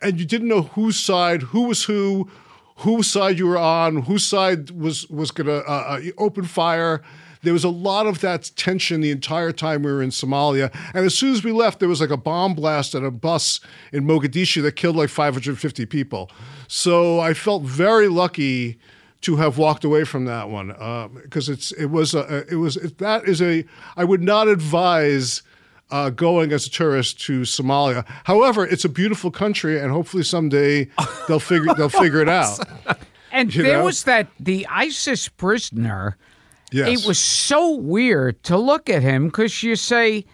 and 0.02 0.20
you 0.20 0.26
didn't 0.26 0.48
know 0.48 0.62
whose 0.62 0.98
side 0.98 1.42
who 1.42 1.64
was 1.64 1.84
who 1.86 2.30
whose 2.78 3.10
side 3.10 3.38
you 3.38 3.48
were 3.48 3.58
on 3.58 4.04
whose 4.04 4.26
side 4.26 4.72
was 4.72 5.10
was 5.10 5.32
to 5.32 5.58
uh, 5.58 5.72
uh, 5.72 6.02
open 6.18 6.46
fire 6.46 7.02
there 7.44 7.54
was 7.54 7.64
a 7.64 7.70
lot 7.70 8.08
of 8.08 8.22
that 8.22 8.52
tension 8.56 9.02
the 9.02 9.12
entire 9.12 9.52
time 9.52 9.84
we 9.84 9.92
were 9.92 10.02
in 10.02 10.10
Somalia. 10.10 10.74
And 10.94 11.06
as 11.06 11.18
soon 11.18 11.34
as 11.34 11.44
we 11.44 11.52
left, 11.52 11.80
there 11.80 11.90
was 11.90 12.02
like 12.02 12.10
a 12.10 12.18
bomb 12.18 12.54
blast 12.56 12.96
at 12.96 13.04
a 13.04 13.12
bus 13.12 13.60
in 13.92 14.06
Mogadishu 14.06 14.62
that 14.64 14.76
killed 14.76 14.96
like 14.96 15.10
550 15.10 15.86
people. 15.86 16.32
So 16.68 17.20
I 17.20 17.34
felt 17.34 17.64
very 17.64 18.08
lucky 18.08 18.80
to 19.22 19.36
have 19.38 19.58
walked 19.58 19.84
away 19.86 20.04
from 20.04 20.26
that 20.26 20.50
one 20.50 20.68
because 21.24 21.48
it's 21.48 21.72
it 21.74 21.86
was 21.88 22.14
a, 22.14 22.46
it 22.52 22.56
was 22.56 22.76
it, 22.78 22.98
that 22.98 23.26
is 23.26 23.42
a 23.42 23.64
I 23.96 24.04
would 24.04 24.22
not 24.22 24.48
advise 24.50 25.44
uh, 25.92 26.10
going 26.10 26.52
as 26.52 26.66
a 26.66 26.70
tourist 26.70 27.22
to 27.22 27.42
Somalia. 27.42 28.06
However, 28.26 28.66
it's 28.66 28.84
a 28.84 28.90
beautiful 28.90 29.32
country, 29.32 29.80
and 29.80 29.92
hopefully 29.92 30.24
someday 30.24 30.90
they'll 31.28 31.40
figure 31.40 31.74
they'll 31.76 31.88
figure 31.90 32.22
it 32.22 32.30
out. 32.42 32.60
And 33.32 33.54
You 33.54 33.64
there 33.64 33.78
know? 33.80 33.86
was 33.86 34.04
that 34.04 34.28
the 34.40 34.66
ISIS 34.70 35.28
prisoner. 35.30 36.18
Yes. 36.74 37.04
It 37.04 37.08
was 37.08 37.20
so 37.20 37.76
weird 37.76 38.42
to 38.44 38.58
look 38.58 38.90
at 38.90 39.04
him 39.04 39.28
because 39.28 39.62
you 39.62 39.76
say, 39.76 40.26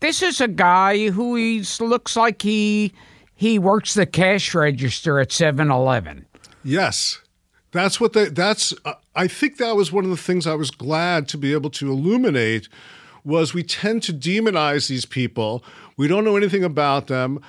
this 0.00 0.22
is 0.22 0.40
a 0.40 0.48
guy 0.48 1.10
who 1.10 1.36
he's 1.36 1.80
looks 1.80 2.16
like 2.16 2.42
he 2.42 2.92
he 3.34 3.58
works 3.58 3.94
the 3.94 4.06
cash 4.06 4.54
register 4.54 5.20
at 5.20 5.28
7-Eleven. 5.28 6.24
Yes, 6.62 7.20
that's 7.72 8.00
what 8.00 8.14
they. 8.14 8.26
That's. 8.26 8.72
Uh, 8.84 8.94
I 9.14 9.26
think 9.28 9.58
that 9.58 9.76
was 9.76 9.92
one 9.92 10.04
of 10.04 10.10
the 10.10 10.16
things 10.16 10.46
I 10.46 10.54
was 10.54 10.70
glad 10.70 11.28
to 11.28 11.38
be 11.38 11.52
able 11.52 11.70
to 11.70 11.90
illuminate. 11.90 12.68
Was 13.24 13.52
we 13.52 13.62
tend 13.62 14.02
to 14.04 14.12
demonize 14.12 14.88
these 14.88 15.04
people. 15.04 15.64
We 15.96 16.08
don't 16.08 16.24
know 16.24 16.36
anything 16.36 16.64
about 16.64 17.08
them. 17.08 17.40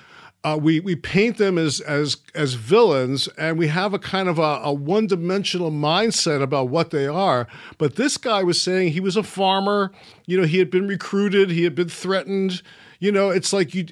Uh, 0.45 0.55
we 0.55 0.79
we 0.79 0.95
paint 0.95 1.37
them 1.37 1.57
as 1.57 1.81
as 1.81 2.17
as 2.35 2.53
villains, 2.53 3.27
and 3.29 3.57
we 3.57 3.67
have 3.67 3.95
a 3.95 3.99
kind 3.99 4.29
of 4.29 4.37
a, 4.37 4.61
a 4.63 4.71
one 4.71 5.07
dimensional 5.07 5.71
mindset 5.71 6.39
about 6.39 6.69
what 6.69 6.91
they 6.91 7.07
are. 7.07 7.47
But 7.79 7.95
this 7.95 8.15
guy 8.17 8.43
was 8.43 8.61
saying 8.61 8.91
he 8.91 8.99
was 8.99 9.17
a 9.17 9.23
farmer. 9.23 9.91
You 10.27 10.39
know, 10.39 10.45
he 10.45 10.59
had 10.59 10.69
been 10.69 10.87
recruited. 10.87 11.49
He 11.49 11.63
had 11.63 11.73
been 11.73 11.89
threatened. 11.89 12.61
You 12.99 13.11
know, 13.11 13.29
it's 13.29 13.51
like 13.51 13.73
you, 13.73 13.85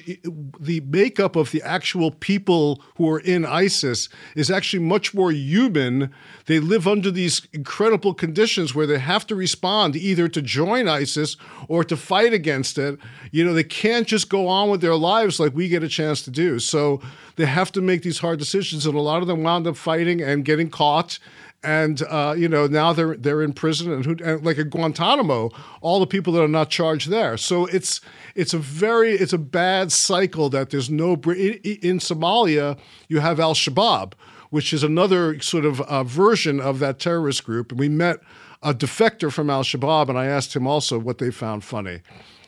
the 0.59 0.81
makeup 0.81 1.35
of 1.35 1.51
the 1.51 1.61
actual 1.61 2.11
people 2.11 2.81
who 2.95 3.09
are 3.09 3.19
in 3.19 3.45
ISIS 3.45 4.09
is 4.35 4.49
actually 4.49 4.83
much 4.83 5.13
more 5.13 5.31
human. 5.31 6.13
They 6.45 6.59
live 6.59 6.87
under 6.87 7.11
these 7.11 7.47
incredible 7.53 8.13
conditions 8.13 8.73
where 8.73 8.87
they 8.87 8.99
have 8.99 9.27
to 9.27 9.35
respond 9.35 9.95
either 9.95 10.27
to 10.27 10.41
join 10.41 10.87
ISIS 10.87 11.37
or 11.67 11.83
to 11.83 11.97
fight 11.97 12.33
against 12.33 12.77
it. 12.77 12.99
You 13.31 13.43
know, 13.43 13.53
they 13.53 13.63
can't 13.63 14.07
just 14.07 14.29
go 14.29 14.47
on 14.47 14.69
with 14.69 14.81
their 14.81 14.95
lives 14.95 15.39
like 15.39 15.53
we 15.53 15.67
get 15.67 15.83
a 15.83 15.89
chance 15.89 16.21
to 16.23 16.31
do. 16.31 16.59
So 16.59 17.01
they 17.35 17.45
have 17.45 17.71
to 17.73 17.81
make 17.81 18.03
these 18.03 18.19
hard 18.19 18.39
decisions, 18.39 18.85
and 18.85 18.95
a 18.95 19.01
lot 19.01 19.21
of 19.21 19.27
them 19.27 19.43
wound 19.43 19.67
up 19.67 19.75
fighting 19.75 20.21
and 20.21 20.45
getting 20.45 20.69
caught 20.69 21.19
and 21.63 22.01
uh, 22.03 22.35
you 22.37 22.49
know 22.49 22.67
now 22.67 22.93
they're 22.93 23.15
they're 23.15 23.41
in 23.41 23.53
prison 23.53 23.91
and, 23.91 24.05
who, 24.05 24.17
and 24.23 24.45
like 24.45 24.57
at 24.57 24.69
Guantanamo, 24.69 25.49
all 25.81 25.99
the 25.99 26.07
people 26.07 26.33
that 26.33 26.43
are 26.43 26.47
not 26.47 26.69
charged 26.69 27.09
there. 27.09 27.37
So 27.37 27.65
it's 27.67 28.01
it's 28.35 28.53
a 28.53 28.57
very 28.57 29.11
it's 29.13 29.33
a 29.33 29.37
bad 29.37 29.91
cycle 29.91 30.49
that 30.49 30.69
there's 30.69 30.89
no 30.89 31.13
in, 31.13 31.59
in 31.63 31.99
Somalia 31.99 32.77
you 33.07 33.19
have 33.19 33.39
Al 33.39 33.53
Shabaab, 33.53 34.13
which 34.49 34.73
is 34.73 34.83
another 34.83 35.39
sort 35.39 35.65
of 35.65 35.81
uh, 35.81 36.03
version 36.03 36.59
of 36.59 36.79
that 36.79 36.99
terrorist 36.99 37.43
group. 37.43 37.71
And 37.71 37.79
we 37.79 37.89
met 37.89 38.19
a 38.61 38.73
defector 38.73 39.31
from 39.31 39.49
Al 39.49 39.63
Shabaab, 39.63 40.09
and 40.09 40.17
I 40.17 40.25
asked 40.25 40.55
him 40.55 40.67
also 40.67 40.97
what 40.97 41.17
they 41.17 41.31
found 41.31 41.63
funny. 41.63 42.01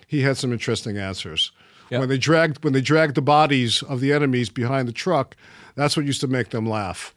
He 0.08 0.22
had 0.22 0.38
some 0.38 0.54
interesting 0.54 0.98
answers. 0.98 1.52
When 2.00 2.10
they 2.10 2.18
dragged 2.18 2.64
when 2.64 2.74
they 2.74 2.82
dragged 2.82 3.16
the 3.16 3.22
bodies 3.22 3.84
of 3.84 4.00
the 4.00 4.12
enemies 4.12 4.50
behind 4.50 4.88
the 4.88 4.94
truck, 4.94 5.36
that's 5.76 5.96
what 5.96 6.06
used 6.06 6.22
to 6.22 6.28
make 6.28 6.50
them 6.50 6.66
laugh. 6.66 7.14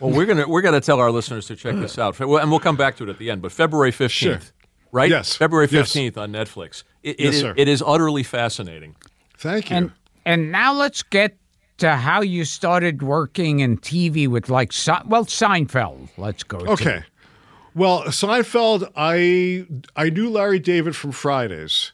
Well, 0.00 0.10
we're 0.10 0.26
gonna 0.26 0.46
we're 0.48 0.62
gonna 0.62 0.80
tell 0.80 0.98
our 0.98 1.10
listeners 1.10 1.46
to 1.46 1.56
check 1.56 1.76
this 1.76 1.98
out, 1.98 2.18
and 2.20 2.28
we'll 2.28 2.60
come 2.60 2.76
back 2.76 2.96
to 2.96 3.04
it 3.04 3.08
at 3.08 3.18
the 3.18 3.30
end. 3.30 3.40
But 3.40 3.52
February 3.52 3.92
fifteenth. 3.92 4.52
Right? 4.92 5.10
Yes. 5.10 5.36
February 5.36 5.68
Yes. 5.70 5.88
fifteenth 5.92 6.16
on 6.18 6.32
Netflix. 6.32 6.82
It, 7.02 7.18
it 7.18 7.24
Yes, 7.24 7.34
is- 7.34 7.40
sir. 7.40 7.54
it 7.56 7.68
is 7.68 7.82
utterly 7.86 8.22
fascinating. 8.22 8.96
Thank 9.38 9.70
you. 9.70 9.76
And 9.76 9.92
and 10.26 10.52
now 10.52 10.72
let's 10.74 11.02
get 11.02 11.36
to 11.78 11.96
how 11.96 12.20
you 12.20 12.44
started 12.44 13.02
working 13.02 13.60
in 13.60 13.78
TV 13.78 14.28
with 14.28 14.50
like 14.50 14.72
well 15.06 15.24
Seinfeld. 15.24 16.08
Let's 16.18 16.42
go. 16.42 16.58
to. 16.58 16.70
Okay. 16.72 17.02
Well, 17.74 18.02
Seinfeld, 18.04 18.90
I 18.96 19.64
I 19.96 20.10
knew 20.10 20.28
Larry 20.28 20.58
David 20.58 20.94
from 20.96 21.12
Fridays, 21.12 21.92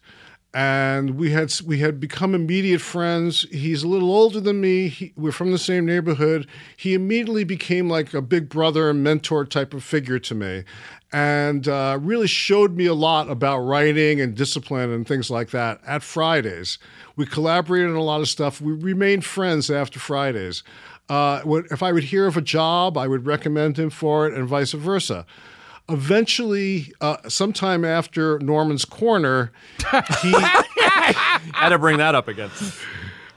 and 0.55 1.19
we 1.19 1.31
had 1.31 1.53
we 1.67 1.81
had 1.81 2.01
become 2.01 2.35
immediate 2.35 2.81
friends. 2.81 3.47
He's 3.51 3.83
a 3.83 3.89
little 3.89 4.11
older 4.11 4.41
than 4.41 4.61
me. 4.61 4.89
He, 4.89 5.13
we're 5.17 5.33
from 5.33 5.53
the 5.53 5.59
same 5.59 5.85
neighborhood. 5.85 6.47
He 6.77 6.95
immediately 6.95 7.45
became 7.45 7.91
like 7.91 8.15
a 8.15 8.23
big 8.23 8.49
brother 8.49 8.89
and 8.89 9.03
mentor 9.05 9.45
type 9.45 9.75
of 9.75 9.85
figure 9.85 10.19
to 10.19 10.35
me, 10.35 10.65
and 11.13 11.69
uh, 11.69 11.99
really 12.01 12.27
showed 12.27 12.77
me 12.77 12.87
a 12.87 12.95
lot 12.95 13.29
about 13.29 13.59
writing 13.59 14.21
and 14.21 14.35
discipline 14.35 14.91
and 14.91 15.07
things 15.07 15.31
like 15.31 15.51
that 15.51 15.81
at 15.87 16.03
Fridays. 16.03 16.79
We 17.17 17.27
collaborated 17.27 17.91
on 17.91 17.97
a 17.97 18.03
lot 18.03 18.21
of 18.21 18.29
stuff. 18.29 18.61
We 18.61 18.73
remained 18.73 19.25
friends 19.25 19.71
after 19.71 19.99
Fridays. 19.99 20.63
Uh, 21.09 21.43
if 21.71 21.83
I 21.83 21.93
would 21.93 22.05
hear 22.05 22.27
of 22.27 22.37
a 22.37 22.43
job, 22.43 22.97
I 22.97 23.07
would 23.07 23.27
recommend 23.27 23.79
him 23.79 23.91
for 23.91 24.27
it, 24.27 24.35
and 24.35 24.49
vice 24.49 24.73
versa 24.73 25.27
eventually, 25.89 26.93
uh, 27.01 27.17
sometime 27.29 27.85
after 27.85 28.39
Norman's 28.41 28.85
Corner, 28.85 29.53
he, 30.23 30.33
Had 31.53 31.69
to 31.71 31.79
bring 31.79 31.99
that 31.99 32.15
up 32.15 32.29
again. 32.29 32.51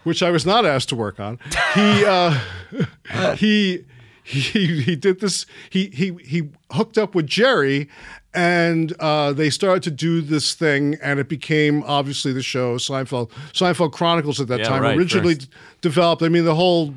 which 0.04 0.24
I 0.24 0.32
was 0.32 0.46
not 0.46 0.66
asked 0.66 0.90
to 0.90 0.96
work 0.96 1.20
on, 1.20 1.40
he 1.76 2.06
uh, 2.06 2.38
he 3.36 3.86
he 4.24 4.82
he 4.82 4.96
did 4.96 5.20
this. 5.20 5.46
He 5.70 5.88
he 5.94 6.14
he 6.24 6.50
hooked 6.72 6.98
up 6.98 7.16
with 7.16 7.28
Jerry. 7.28 7.90
And 8.32 8.94
uh, 9.00 9.34
they 9.34 9.50
started 9.50 9.82
to 9.84 9.90
do 9.92 10.22
this 10.22 10.54
thing, 10.54 11.00
and 11.02 11.20
it 11.20 11.28
became 11.28 11.84
obviously 11.88 12.32
the 12.32 12.44
show 12.44 12.76
Seinfeld. 12.78 13.32
Seinfeld 13.54 13.92
Chronicles 13.92 14.40
at 14.40 14.48
that 14.50 14.60
Yeah, 14.60 14.66
time 14.68 14.84
right, 14.84 14.96
originally 14.96 15.34
d- 15.34 15.48
developed. 15.82 16.22
I 16.22 16.30
mean, 16.30 16.46
the 16.46 16.54
whole 16.54 16.94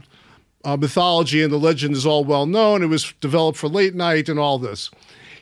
uh, 0.62 0.76
mythology 0.76 1.42
and 1.42 1.50
the 1.50 1.56
legend 1.56 1.96
is 1.96 2.04
all 2.04 2.22
well 2.22 2.44
known. 2.44 2.82
It 2.82 2.88
was 2.88 3.14
developed 3.22 3.56
for 3.56 3.68
late 3.68 3.94
night 3.94 4.28
and 4.28 4.38
all 4.38 4.58
this. 4.58 4.90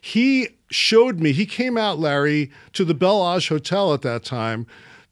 He 0.01 0.49
showed 0.71 1.21
me, 1.21 1.33
he 1.33 1.47
came 1.47 1.77
out, 1.77 1.99
Larry, 1.99 2.51
to 2.73 2.85
the 2.85 2.95
Bellage 2.95 3.49
Hotel 3.49 3.93
at 3.93 4.03
that 4.03 4.25
time 4.25 4.67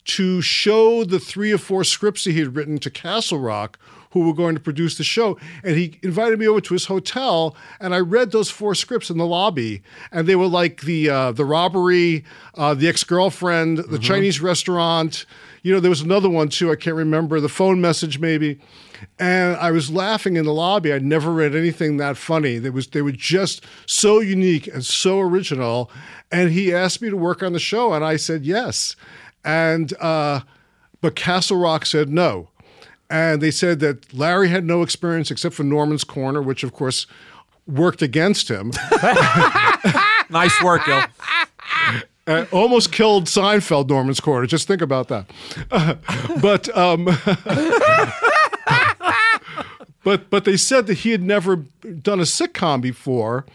to 0.05 0.41
show 0.41 1.03
the 1.03 1.19
three 1.19 1.51
or 1.51 1.57
four 1.57 1.83
scripts 1.83 2.23
that 2.23 2.31
he 2.31 2.39
had 2.39 2.55
written 2.55 2.79
to 2.79 2.89
Castle 2.89 3.39
Rock, 3.39 3.77
who 4.11 4.21
were 4.21 4.33
going 4.33 4.55
to 4.55 4.61
produce 4.61 4.97
the 4.97 5.03
show. 5.03 5.37
And 5.63 5.77
he 5.77 5.99
invited 6.01 6.39
me 6.39 6.47
over 6.47 6.61
to 6.61 6.73
his 6.73 6.85
hotel, 6.85 7.55
and 7.79 7.93
I 7.93 7.99
read 7.99 8.31
those 8.31 8.49
four 8.49 8.73
scripts 8.73 9.11
in 9.11 9.19
the 9.19 9.25
lobby. 9.25 9.83
And 10.11 10.27
they 10.27 10.35
were 10.35 10.47
like 10.47 10.81
the 10.81 11.09
uh, 11.09 11.31
the 11.33 11.45
robbery, 11.45 12.25
uh, 12.55 12.73
the 12.73 12.87
ex 12.87 13.03
girlfriend, 13.03 13.77
the 13.77 13.99
Chinese 13.99 14.41
restaurant. 14.41 15.25
You 15.61 15.73
know, 15.73 15.79
there 15.79 15.91
was 15.91 16.01
another 16.01 16.29
one 16.29 16.49
too. 16.49 16.71
I 16.71 16.75
can't 16.75 16.95
remember 16.95 17.39
the 17.39 17.49
phone 17.49 17.79
message 17.79 18.17
maybe. 18.17 18.59
And 19.17 19.55
I 19.57 19.71
was 19.71 19.89
laughing 19.89 20.35
in 20.35 20.45
the 20.45 20.53
lobby. 20.53 20.93
I'd 20.93 21.03
never 21.03 21.31
read 21.31 21.55
anything 21.55 21.97
that 21.97 22.17
funny. 22.17 22.57
They 22.57 22.69
was 22.69 22.87
they 22.87 23.01
were 23.01 23.11
just 23.11 23.65
so 23.85 24.19
unique 24.19 24.67
and 24.67 24.85
so 24.85 25.19
original. 25.19 25.91
And 26.31 26.51
he 26.51 26.73
asked 26.73 27.01
me 27.01 27.09
to 27.09 27.17
work 27.17 27.41
on 27.41 27.53
the 27.53 27.59
show, 27.59 27.93
and 27.93 28.03
I 28.03 28.15
said 28.17 28.45
yes. 28.45 28.95
And 29.43 29.93
uh, 29.99 30.41
but 31.01 31.15
Castle 31.15 31.57
Rock 31.57 31.85
said 31.85 32.09
no. 32.09 32.49
And 33.09 33.41
they 33.41 33.51
said 33.51 33.79
that 33.79 34.13
Larry 34.13 34.49
had 34.49 34.63
no 34.65 34.83
experience 34.83 35.31
except 35.31 35.55
for 35.55 35.63
Norman's 35.63 36.03
Corner, 36.03 36.41
which 36.41 36.63
of 36.63 36.73
course 36.73 37.07
worked 37.67 38.01
against 38.01 38.49
him. 38.49 38.71
Nice 40.29 40.61
work, 40.61 40.85
Gil. 40.85 41.01
Uh, 42.27 42.45
almost 42.51 42.91
killed 42.91 43.25
Seinfeld, 43.25 43.89
Norman's 43.89 44.19
Corner. 44.19 44.45
Just 44.45 44.67
think 44.67 44.81
about 44.81 45.07
that. 45.07 45.25
but 46.41 46.77
um, 46.77 47.05
but 50.09 50.31
but 50.31 50.43
they 50.43 50.57
said 50.57 50.87
that 50.87 50.95
he 50.95 51.11
had 51.11 51.21
never 51.21 51.57
done 51.57 52.19
a 52.19 52.23
sitcom 52.23 52.81
before, 52.81 53.45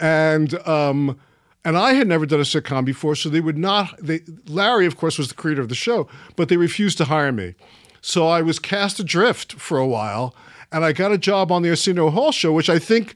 and 0.00 0.54
um, 0.66 1.20
and 1.64 1.78
I 1.78 1.92
had 1.92 2.08
never 2.08 2.26
done 2.26 2.40
a 2.40 2.42
sitcom 2.42 2.84
before, 2.84 3.14
so 3.14 3.28
they 3.28 3.40
would 3.40 3.56
not. 3.56 3.96
They 4.02 4.22
Larry, 4.48 4.86
of 4.86 4.96
course, 4.96 5.18
was 5.18 5.28
the 5.28 5.36
creator 5.36 5.60
of 5.60 5.68
the 5.68 5.76
show, 5.76 6.08
but 6.34 6.48
they 6.48 6.56
refused 6.56 6.98
to 6.98 7.04
hire 7.04 7.30
me. 7.30 7.54
So 8.00 8.26
I 8.26 8.42
was 8.42 8.58
cast 8.58 8.98
adrift 8.98 9.52
for 9.52 9.78
a 9.78 9.86
while, 9.86 10.34
and 10.72 10.84
I 10.84 10.90
got 10.92 11.12
a 11.12 11.18
job 11.18 11.52
on 11.52 11.62
the 11.62 11.70
Arsenio 11.70 12.10
Hall 12.10 12.32
show, 12.32 12.52
which 12.52 12.68
I 12.68 12.80
think. 12.80 13.14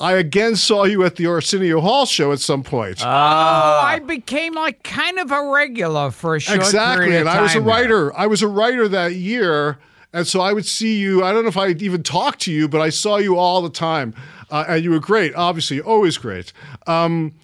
I 0.00 0.14
again 0.14 0.56
saw 0.56 0.82
you 0.82 1.04
at 1.04 1.14
the 1.14 1.28
Arsenio 1.28 1.80
Hall 1.80 2.06
show 2.06 2.32
at 2.32 2.40
some 2.40 2.64
point. 2.64 3.02
Oh, 3.04 3.08
I 3.08 4.00
became 4.04 4.54
like 4.54 4.82
kind 4.82 5.20
of 5.20 5.30
a 5.30 5.46
regular 5.46 6.10
for 6.10 6.34
a 6.34 6.40
short 6.40 6.58
exactly 6.58 7.06
period 7.06 7.20
and 7.20 7.28
of 7.28 7.36
i 7.36 7.40
was 7.40 7.52
a 7.52 7.54
time 7.54 7.64
there. 7.64 7.72
writer 7.72 8.16
i 8.18 8.26
was 8.26 8.42
a 8.42 8.48
writer 8.48 8.88
that 8.88 9.14
year 9.14 9.78
and 10.12 10.26
so 10.26 10.40
i 10.40 10.52
would 10.52 10.66
see 10.66 10.98
you 10.98 11.22
i 11.24 11.32
don't 11.32 11.42
know 11.42 11.48
if 11.48 11.56
i 11.56 11.68
even 11.68 12.02
talked 12.02 12.40
to 12.40 12.52
you 12.52 12.68
but 12.68 12.80
i 12.80 12.88
saw 12.88 13.16
you 13.16 13.36
all 13.36 13.62
the 13.62 13.70
time. 13.70 14.14
Uh, 14.50 14.66
and 14.68 14.84
you 14.84 14.90
were 14.90 15.00
great 15.00 15.34
obviously 15.34 15.80
always 15.80 16.18
great. 16.18 16.52
Um, 16.86 17.34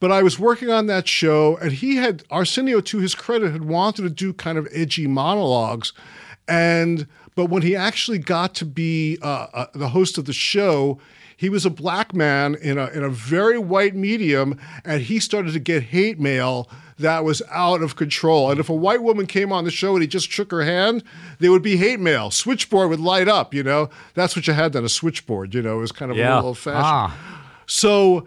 but 0.00 0.12
i 0.12 0.22
was 0.22 0.38
working 0.38 0.70
on 0.70 0.86
that 0.86 1.08
show 1.08 1.56
and 1.56 1.72
he 1.72 1.96
had 1.96 2.24
arsenio 2.30 2.80
to 2.80 2.98
his 2.98 3.14
credit 3.14 3.52
had 3.52 3.64
wanted 3.64 4.02
to 4.02 4.10
do 4.10 4.32
kind 4.32 4.58
of 4.58 4.68
edgy 4.72 5.06
monologues. 5.06 5.92
And 6.46 7.06
but 7.34 7.46
when 7.46 7.62
he 7.62 7.76
actually 7.76 8.18
got 8.18 8.54
to 8.56 8.64
be 8.64 9.18
uh, 9.22 9.46
uh, 9.52 9.66
the 9.74 9.90
host 9.90 10.18
of 10.18 10.24
the 10.24 10.32
show 10.32 10.98
he 11.38 11.48
was 11.48 11.64
a 11.64 11.70
black 11.70 12.12
man 12.12 12.56
in 12.56 12.78
a 12.78 12.88
in 12.88 13.04
a 13.04 13.08
very 13.08 13.58
white 13.58 13.94
medium, 13.94 14.58
and 14.84 15.02
he 15.02 15.20
started 15.20 15.52
to 15.52 15.60
get 15.60 15.84
hate 15.84 16.18
mail 16.18 16.68
that 16.98 17.24
was 17.24 17.42
out 17.50 17.82
of 17.82 17.96
control. 17.96 18.50
And 18.50 18.58
if 18.60 18.68
a 18.68 18.74
white 18.74 19.02
woman 19.02 19.26
came 19.26 19.52
on 19.52 19.64
the 19.64 19.70
show 19.70 19.94
and 19.94 20.02
he 20.02 20.08
just 20.08 20.30
shook 20.30 20.50
her 20.50 20.62
hand, 20.64 21.02
there 21.38 21.50
would 21.50 21.62
be 21.62 21.76
hate 21.76 22.00
mail. 22.00 22.30
Switchboard 22.30 22.90
would 22.90 23.00
light 23.00 23.28
up. 23.28 23.54
You 23.54 23.62
know, 23.62 23.90
that's 24.14 24.34
what 24.34 24.46
you 24.46 24.52
had 24.52 24.72
then 24.72 24.84
a 24.84 24.88
switchboard. 24.88 25.54
You 25.54 25.62
know, 25.62 25.78
it 25.78 25.80
was 25.80 25.92
kind 25.92 26.10
of 26.10 26.16
a 26.16 26.20
little 26.36 26.48
old 26.48 26.58
fashioned. 26.58 26.84
Ah, 26.84 27.50
So 27.66 28.26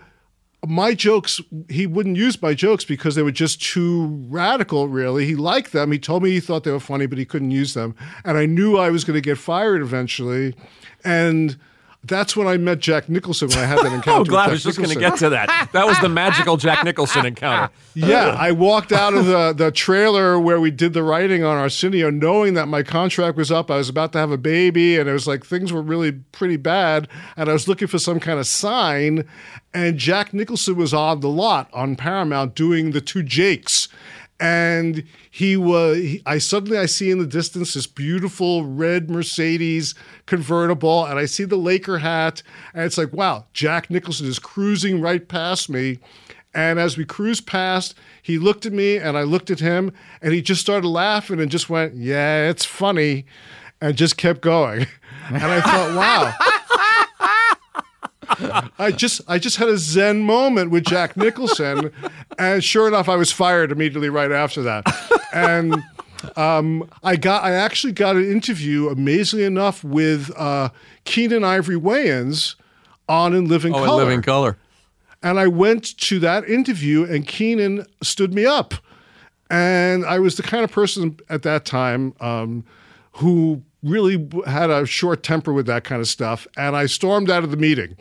my 0.66 0.94
jokes, 0.94 1.42
he 1.70 1.88
wouldn't 1.88 2.18
use 2.18 2.40
my 2.42 2.54
jokes 2.54 2.86
because 2.86 3.16
they 3.16 3.24
were 3.24 3.32
just 3.32 3.62
too 3.62 4.06
radical, 4.30 4.88
really. 4.88 5.26
He 5.26 5.36
liked 5.36 5.72
them. 5.72 5.92
He 5.92 5.98
told 6.00 6.22
me 6.24 6.30
he 6.32 6.40
thought 6.40 6.64
they 6.64 6.72
were 6.72 6.80
funny, 6.80 7.08
but 7.08 7.18
he 7.18 7.26
couldn't 7.26 7.50
use 7.52 7.74
them. 7.74 7.96
And 8.24 8.38
I 8.38 8.46
knew 8.46 8.78
I 8.78 8.90
was 8.92 9.04
going 9.04 9.16
to 9.18 9.22
get 9.22 9.38
fired 9.40 9.82
eventually. 9.82 10.54
And 11.04 11.58
that's 12.04 12.36
when 12.36 12.48
I 12.48 12.58
met 12.58 12.80
Jack 12.80 13.10
Nicholson 13.10 13.50
when 13.50 13.60
I 13.60 13.66
had 13.66 13.78
that 13.80 13.86
encounter. 13.94 14.12
Oh, 14.12 14.20
with 14.22 14.30
glad 14.30 14.50
I 14.50 14.54
was 14.54 14.64
just 14.64 14.78
going 14.78 14.90
to 14.90 15.00
get 15.00 15.18
to 15.20 15.30
that. 15.30 15.70
That 15.72 15.86
was 15.86 16.00
the 16.00 16.10
magical 16.10 16.58
Jack 16.58 16.84
Nicholson 16.86 17.26
encounter. 17.26 17.72
Yeah, 17.94 18.36
I 18.40 18.52
walked 18.54 18.92
out 18.92 19.14
of 19.14 19.26
the, 19.26 19.54
the 19.54 19.72
trailer 19.72 20.40
where 20.40 20.60
we 20.60 20.72
did 20.72 20.94
the 20.94 21.04
writing 21.04 21.44
on 21.44 21.58
Arsenio 21.58 22.10
knowing 22.10 22.56
that 22.56 22.68
my 22.68 22.82
contract 22.82 23.38
was 23.38 23.52
up. 23.52 23.70
I 23.70 23.78
was 23.78 23.90
about 23.90 24.14
to 24.14 24.20
have 24.20 24.32
a 24.32 24.38
baby, 24.38 24.98
and 24.98 25.08
it 25.08 25.14
was 25.14 25.28
like 25.28 25.46
things 25.46 25.72
were 25.72 25.82
really 25.82 26.12
pretty 26.12 26.58
bad. 26.58 27.08
And 27.38 27.50
I 27.50 27.54
was 27.54 27.68
looking 27.68 27.88
for 27.88 28.00
some 28.00 28.20
kind 28.20 28.40
of 28.40 28.48
sign, 28.48 29.28
and 29.74 29.98
Jack 29.98 30.34
Nicholson 30.34 30.76
was 30.76 30.94
on 30.94 31.20
the 31.20 31.30
lot 31.30 31.70
on 31.72 31.96
Paramount 31.96 32.56
doing 32.56 32.92
the 32.92 33.02
two 33.02 33.22
Jakes. 33.22 33.88
And 34.42 35.04
he 35.30 35.56
was. 35.56 35.98
He, 35.98 36.24
I 36.26 36.40
suddenly 36.40 36.78
I 36.78 36.88
see 36.88 37.12
in 37.12 37.20
the 37.20 37.28
distance 37.28 37.76
this 37.76 37.86
beautiful 37.86 38.66
red 38.66 39.10
Mercedes 39.10 39.94
convertible, 40.26 41.06
and 41.06 41.20
I 41.20 41.26
see 41.26 41.44
the 41.46 41.58
Laker 41.58 42.00
hat, 42.00 42.42
and 42.74 42.84
it's 42.84 42.98
like, 42.98 43.14
wow, 43.14 43.46
Jack 43.54 43.92
Nicholson 43.92 44.26
is 44.26 44.40
cruising 44.40 45.00
right 45.00 45.28
past 45.28 45.70
me. 45.70 46.00
And 46.54 46.80
as 46.80 46.98
we 46.98 47.06
cruised 47.06 47.48
past, 47.48 47.96
he 48.22 48.38
looked 48.38 48.66
at 48.66 48.74
me 48.74 48.98
and 48.98 49.18
I 49.18 49.24
looked 49.24 49.50
at 49.50 49.60
him 49.60 49.94
and 50.22 50.34
he 50.34 50.42
just 50.42 50.60
started 50.60 50.88
laughing 50.88 51.40
and 51.40 51.50
just 51.50 51.70
went, 51.70 51.96
Yeah, 51.96 52.50
it's 52.50 52.66
funny. 52.66 53.26
And 53.80 53.96
just 53.96 54.18
kept 54.18 54.42
going. 54.42 54.88
And 55.30 55.44
I 55.44 55.62
thought, 55.62 55.96
wow. 55.96 56.34
I 58.80 58.92
just 58.92 59.22
I 59.28 59.40
just 59.40 59.58
had 59.58 59.68
a 59.70 59.78
Zen 59.78 60.20
moment 60.24 60.72
with 60.72 60.86
Jack 60.86 61.16
Nicholson. 61.18 61.92
And 62.40 62.64
sure 62.64 62.88
enough, 62.88 63.08
I 63.10 63.16
was 63.16 63.32
fired 63.32 63.72
immediately 63.72 64.10
right 64.10 64.32
after 64.32 64.62
that. 64.64 64.86
And 65.34 65.76
um, 66.36 66.90
I 67.04 67.16
got 67.16 67.44
I 67.44 67.52
actually 67.54 67.94
got 67.94 68.16
an 68.16 68.30
interview, 68.30 68.90
amazingly 68.90 69.46
enough, 69.46 69.84
with 69.84 70.32
uh, 70.38 70.70
Keenen 71.06 71.44
Ivory 71.44 71.76
Wayans 71.78 72.56
on 73.10 73.34
In 73.34 73.48
Living 73.48 73.74
Oh, 73.74 73.80
in 73.80 73.86
Color. 73.86 74.04
living 74.04 74.22
color. 74.22 74.58
And 75.24 75.40
I 75.40 75.48
went 75.48 75.98
to 76.00 76.20
that 76.20 76.50
interview, 76.50 77.04
and 77.04 77.28
Keenen 77.28 77.86
stood 78.02 78.34
me 78.34 78.46
up. 78.46 78.74
And 79.52 80.06
I 80.06 80.18
was 80.20 80.38
the 80.38 80.44
kind 80.44 80.64
of 80.64 80.72
person 80.72 81.20
at 81.30 81.44
that 81.44 81.66
time 81.66 82.16
um, 82.22 82.64
who 83.14 83.62
really 83.84 84.28
had 84.48 84.70
a 84.70 84.86
short 84.86 85.22
temper 85.24 85.52
with 85.54 85.66
that 85.68 85.84
kind 85.84 86.00
of 86.02 86.08
stuff. 86.08 86.48
And 86.58 86.76
I 86.76 86.86
stormed 86.86 87.30
out 87.30 87.44
of 87.44 87.52
the 87.52 87.58
meeting. 87.58 87.98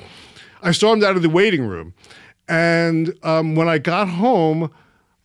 I 0.62 0.72
stormed 0.72 1.02
out 1.04 1.16
of 1.16 1.22
the 1.22 1.30
waiting 1.30 1.64
room. 1.66 1.94
And 2.48 3.14
um, 3.22 3.54
when 3.54 3.68
I 3.68 3.78
got 3.78 4.08
home, 4.08 4.70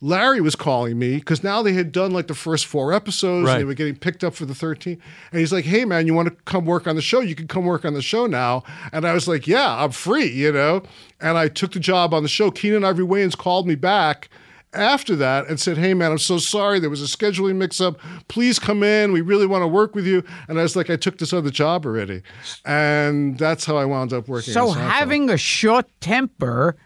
Larry 0.00 0.40
was 0.40 0.54
calling 0.54 0.98
me 0.98 1.16
because 1.16 1.42
now 1.42 1.62
they 1.62 1.72
had 1.72 1.90
done 1.90 2.12
like 2.12 2.26
the 2.28 2.34
first 2.34 2.66
four 2.66 2.92
episodes 2.92 3.46
Right. 3.46 3.52
and 3.54 3.60
they 3.60 3.64
were 3.64 3.74
getting 3.74 3.96
picked 3.96 4.22
up 4.22 4.34
for 4.34 4.44
the 4.44 4.52
13th. 4.54 5.00
And 5.32 5.40
he's 5.40 5.52
like, 5.52 5.64
hey, 5.64 5.84
man, 5.84 6.06
you 6.06 6.14
want 6.14 6.28
to 6.28 6.34
come 6.44 6.64
work 6.66 6.86
on 6.86 6.94
the 6.96 7.02
show? 7.02 7.20
You 7.20 7.34
can 7.34 7.48
come 7.48 7.64
work 7.64 7.84
on 7.84 7.94
the 7.94 8.02
show 8.02 8.26
now. 8.26 8.62
And 8.92 9.04
I 9.06 9.12
was 9.14 9.26
like, 9.26 9.46
yeah, 9.46 9.82
I'm 9.82 9.90
free, 9.90 10.28
you 10.30 10.52
know? 10.52 10.82
And 11.20 11.36
I 11.38 11.48
took 11.48 11.72
the 11.72 11.80
job 11.80 12.14
on 12.14 12.22
the 12.22 12.28
show. 12.28 12.50
Keenen 12.50 12.84
Ivory 12.84 13.06
Wayans 13.06 13.36
called 13.36 13.66
me 13.66 13.74
back 13.74 14.28
after 14.76 15.16
that 15.16 15.46
and 15.48 15.58
said, 15.58 15.76
hey, 15.78 15.94
man, 15.94 16.12
I'm 16.12 16.18
so 16.18 16.38
sorry. 16.38 16.78
There 16.78 16.90
was 16.90 17.02
a 17.02 17.16
scheduling 17.16 17.56
mix 17.56 17.80
up. 17.80 17.98
Please 18.28 18.58
come 18.58 18.82
in. 18.82 19.12
We 19.12 19.20
really 19.20 19.46
want 19.46 19.62
to 19.62 19.66
work 19.68 19.94
with 19.94 20.06
you. 20.06 20.22
And 20.48 20.58
I 20.58 20.62
was 20.62 20.76
like, 20.76 20.90
I 20.90 20.96
took 20.96 21.18
this 21.18 21.32
other 21.32 21.50
job 21.50 21.84
already. 21.86 22.22
And 22.64 23.38
that's 23.38 23.64
how 23.64 23.76
I 23.76 23.84
wound 23.84 24.12
up 24.12 24.28
working 24.28 24.52
So 24.52 24.68
on 24.68 24.76
Seinfeld. 24.76 24.90
having 24.90 25.30
a 25.30 25.36
short 25.36 25.86
temper 26.00 26.76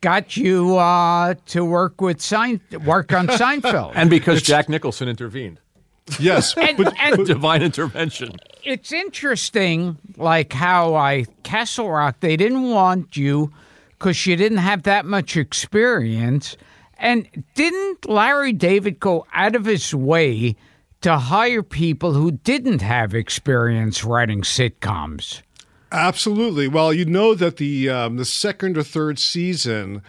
got 0.00 0.36
you 0.36 0.76
uh, 0.76 1.34
to 1.46 1.64
work 1.64 2.00
with 2.00 2.20
Sein- 2.20 2.60
work 2.84 3.12
on 3.12 3.26
Seinfeld. 3.28 3.92
And 3.94 4.10
because 4.10 4.42
Jack 4.42 4.68
Nicholson 4.68 5.08
intervened. 5.08 5.60
Yes. 6.20 6.54
and, 6.58 6.76
but, 6.76 6.94
and 7.00 7.26
Divine 7.26 7.62
intervention. 7.62 8.36
it's 8.62 8.92
interesting, 8.92 9.96
like 10.16 10.52
how 10.52 10.94
I 10.94 11.24
Castle 11.42 11.90
Rock. 11.90 12.20
They 12.20 12.36
didn't 12.36 12.70
want 12.70 13.16
you 13.16 13.52
because 13.98 14.26
you 14.26 14.36
didn't 14.36 14.58
have 14.58 14.82
that 14.84 15.06
much 15.06 15.36
experience, 15.36 16.56
and 16.98 17.44
didn't 17.54 18.08
Larry 18.08 18.52
David 18.52 19.00
go 19.00 19.26
out 19.32 19.54
of 19.54 19.64
his 19.64 19.94
way 19.94 20.56
to 21.02 21.16
hire 21.16 21.62
people 21.62 22.12
who 22.14 22.32
didn't 22.32 22.82
have 22.82 23.14
experience 23.14 24.04
writing 24.04 24.42
sitcoms? 24.42 25.42
Absolutely. 25.92 26.68
Well, 26.68 26.92
you 26.92 27.04
know 27.04 27.34
that 27.34 27.58
the 27.58 27.88
um, 27.88 28.16
the 28.16 28.24
second 28.24 28.76
or 28.76 28.82
third 28.82 29.18
season, 29.18 30.02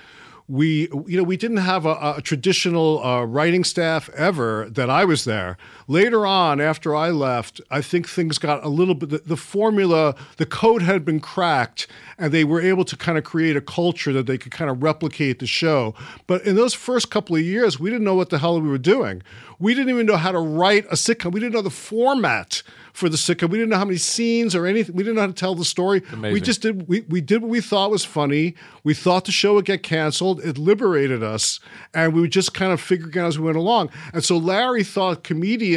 we 0.48 0.90
you 1.06 1.18
know 1.18 1.24
we 1.24 1.38
didn't 1.38 1.58
have 1.58 1.86
a, 1.86 2.16
a 2.18 2.22
traditional 2.24 3.04
uh, 3.04 3.24
writing 3.24 3.64
staff 3.64 4.10
ever 4.10 4.68
that 4.72 4.90
I 4.90 5.06
was 5.06 5.26
there. 5.26 5.58
Later 5.90 6.26
on, 6.26 6.60
after 6.60 6.94
I 6.94 7.12
left, 7.12 7.62
I 7.72 7.82
think 7.82 8.10
things 8.10 8.38
got 8.38 8.64
a 8.64 8.68
little 8.68 8.94
bit. 8.94 9.10
The, 9.10 9.20
the 9.20 9.38
formula, 9.38 10.16
the 10.36 10.46
code 10.46 10.82
had 10.82 11.06
been 11.06 11.22
cracked, 11.22 11.88
and 12.18 12.34
they 12.34 12.44
were 12.44 12.60
able 12.60 12.84
to 12.84 12.98
kind 12.98 13.18
of 13.18 13.24
create 13.24 13.56
a 13.56 13.62
culture 13.62 14.12
that 14.12 14.26
they 14.26 14.38
could 14.38 14.52
kind 14.52 14.70
of 14.70 14.84
replicate 14.84 15.40
the 15.40 15.48
show. 15.48 15.96
But 16.28 16.44
in 16.44 16.58
those 16.58 16.74
first 16.74 17.10
couple 17.10 17.38
of 17.38 17.42
years, 17.42 17.80
we 17.80 17.90
didn't 17.90 18.04
know 18.04 18.16
what 18.16 18.30
the 18.30 18.40
hell 18.40 18.60
we 18.60 18.68
were 18.68 18.78
doing. 18.78 19.24
We 19.60 19.74
didn't 19.74 19.90
even 19.90 20.06
know 20.06 20.18
how 20.18 20.34
to 20.34 20.40
write 20.40 20.86
a 20.88 20.96
sitcom. 20.96 21.32
We 21.32 21.40
didn't 21.40 21.54
know 21.54 21.62
the 21.62 21.70
format 21.70 22.64
for 22.94 23.10
the 23.10 23.18
sitcom. 23.18 23.50
We 23.50 23.58
didn't 23.60 23.70
know 23.70 23.78
how 23.78 23.86
many 23.86 23.98
scenes 23.98 24.56
or 24.56 24.66
anything. 24.66 24.96
We 24.96 25.04
didn't 25.04 25.16
know 25.16 25.22
how 25.22 25.28
to 25.28 25.34
tell 25.34 25.56
the 25.56 25.66
story. 25.66 26.02
We 26.34 26.42
just 26.42 26.62
did. 26.62 26.88
We, 26.88 27.02
we 27.02 27.22
did 27.22 27.42
what 27.44 27.50
we 27.50 27.62
thought 27.62 27.92
was 27.92 28.04
funny. 28.04 28.56
We 28.84 28.94
thought 28.94 29.26
the 29.26 29.32
show 29.32 29.54
would 29.54 29.66
get 29.66 29.84
canceled. 29.84 30.44
It 30.44 30.58
liberated 30.58 31.24
us, 31.24 31.60
and 31.94 32.14
we 32.14 32.22
were 32.22 32.28
just 32.28 32.54
kind 32.54 32.72
of 32.72 32.82
figuring 32.82 33.18
out 33.18 33.28
as 33.28 33.40
we 33.40 33.46
went 33.46 33.58
along. 33.58 33.90
And 34.14 34.24
so 34.24 34.38
Larry 34.38 34.84
thought 34.84 35.24
comedians 35.24 35.77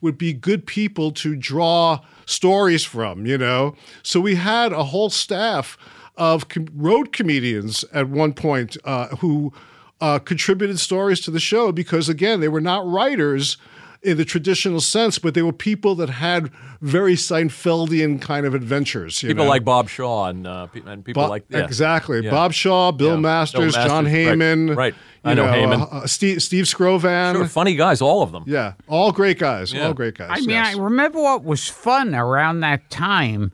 would 0.00 0.16
be 0.18 0.32
good 0.32 0.66
people 0.66 1.10
to 1.10 1.34
draw 1.36 2.00
stories 2.26 2.84
from. 2.84 3.26
You 3.26 3.38
know, 3.38 3.74
so 4.02 4.20
we 4.20 4.34
had 4.36 4.72
a 4.72 4.84
whole 4.84 5.10
staff 5.10 5.76
of 6.16 6.48
com- 6.48 6.68
road 6.74 7.12
comedians 7.12 7.84
at 7.92 8.08
one 8.08 8.32
point 8.32 8.76
uh, 8.84 9.08
who 9.18 9.52
uh, 10.00 10.18
contributed 10.18 10.78
stories 10.78 11.20
to 11.20 11.30
the 11.30 11.40
show 11.40 11.72
because 11.72 12.08
again 12.08 12.40
they 12.40 12.48
were 12.48 12.60
not 12.60 12.86
writers 12.86 13.56
in 14.00 14.16
the 14.16 14.24
traditional 14.24 14.80
sense, 14.80 15.18
but 15.18 15.34
they 15.34 15.42
were 15.42 15.52
people 15.52 15.96
that 15.96 16.08
had 16.08 16.52
very 16.80 17.14
Seinfeldian 17.14 18.20
kind 18.20 18.46
of 18.46 18.54
adventures. 18.54 19.22
You 19.24 19.30
People 19.30 19.44
know? 19.44 19.50
like 19.50 19.64
Bob 19.64 19.88
Shaw 19.88 20.26
and, 20.26 20.46
uh, 20.46 20.68
and 20.86 21.04
people 21.04 21.28
like 21.28 21.44
yeah. 21.48 21.64
exactly 21.64 22.20
Yeah. 22.20 22.30
Bob 22.30 22.52
Shaw, 22.52 22.92
Bill 22.92 23.14
Yeah. 23.14 23.20
Masters, 23.20 23.74
Bill 23.74 23.86
John 23.86 24.04
Masters, 24.04 24.28
right, 24.28 24.38
Heyman, 24.38 24.76
right. 24.76 24.94
you 24.94 24.98
I 25.28 25.34
know 25.34 25.44
Heyman. 25.44 25.80
uh, 25.80 25.84
uh, 25.98 26.06
Steve 26.06 26.42
Steve 26.42 26.64
Skrovan. 26.64 27.34
Sure, 27.34 27.46
funny 27.46 27.74
guys, 27.74 28.00
all 28.00 28.22
of 28.22 28.32
them. 28.32 28.44
Yeah, 28.46 28.74
all 28.88 29.12
great 29.12 29.38
guys. 29.38 29.72
Yeah. 29.72 29.86
All 29.86 29.94
great 29.94 30.16
guys. 30.16 30.30
I 30.32 30.40
mean, 30.40 30.50
yes. 30.50 30.74
I 30.74 30.78
remember 30.78 31.20
what 31.20 31.44
was 31.44 31.68
fun 31.68 32.14
around 32.14 32.60
that 32.60 32.88
time 32.90 33.52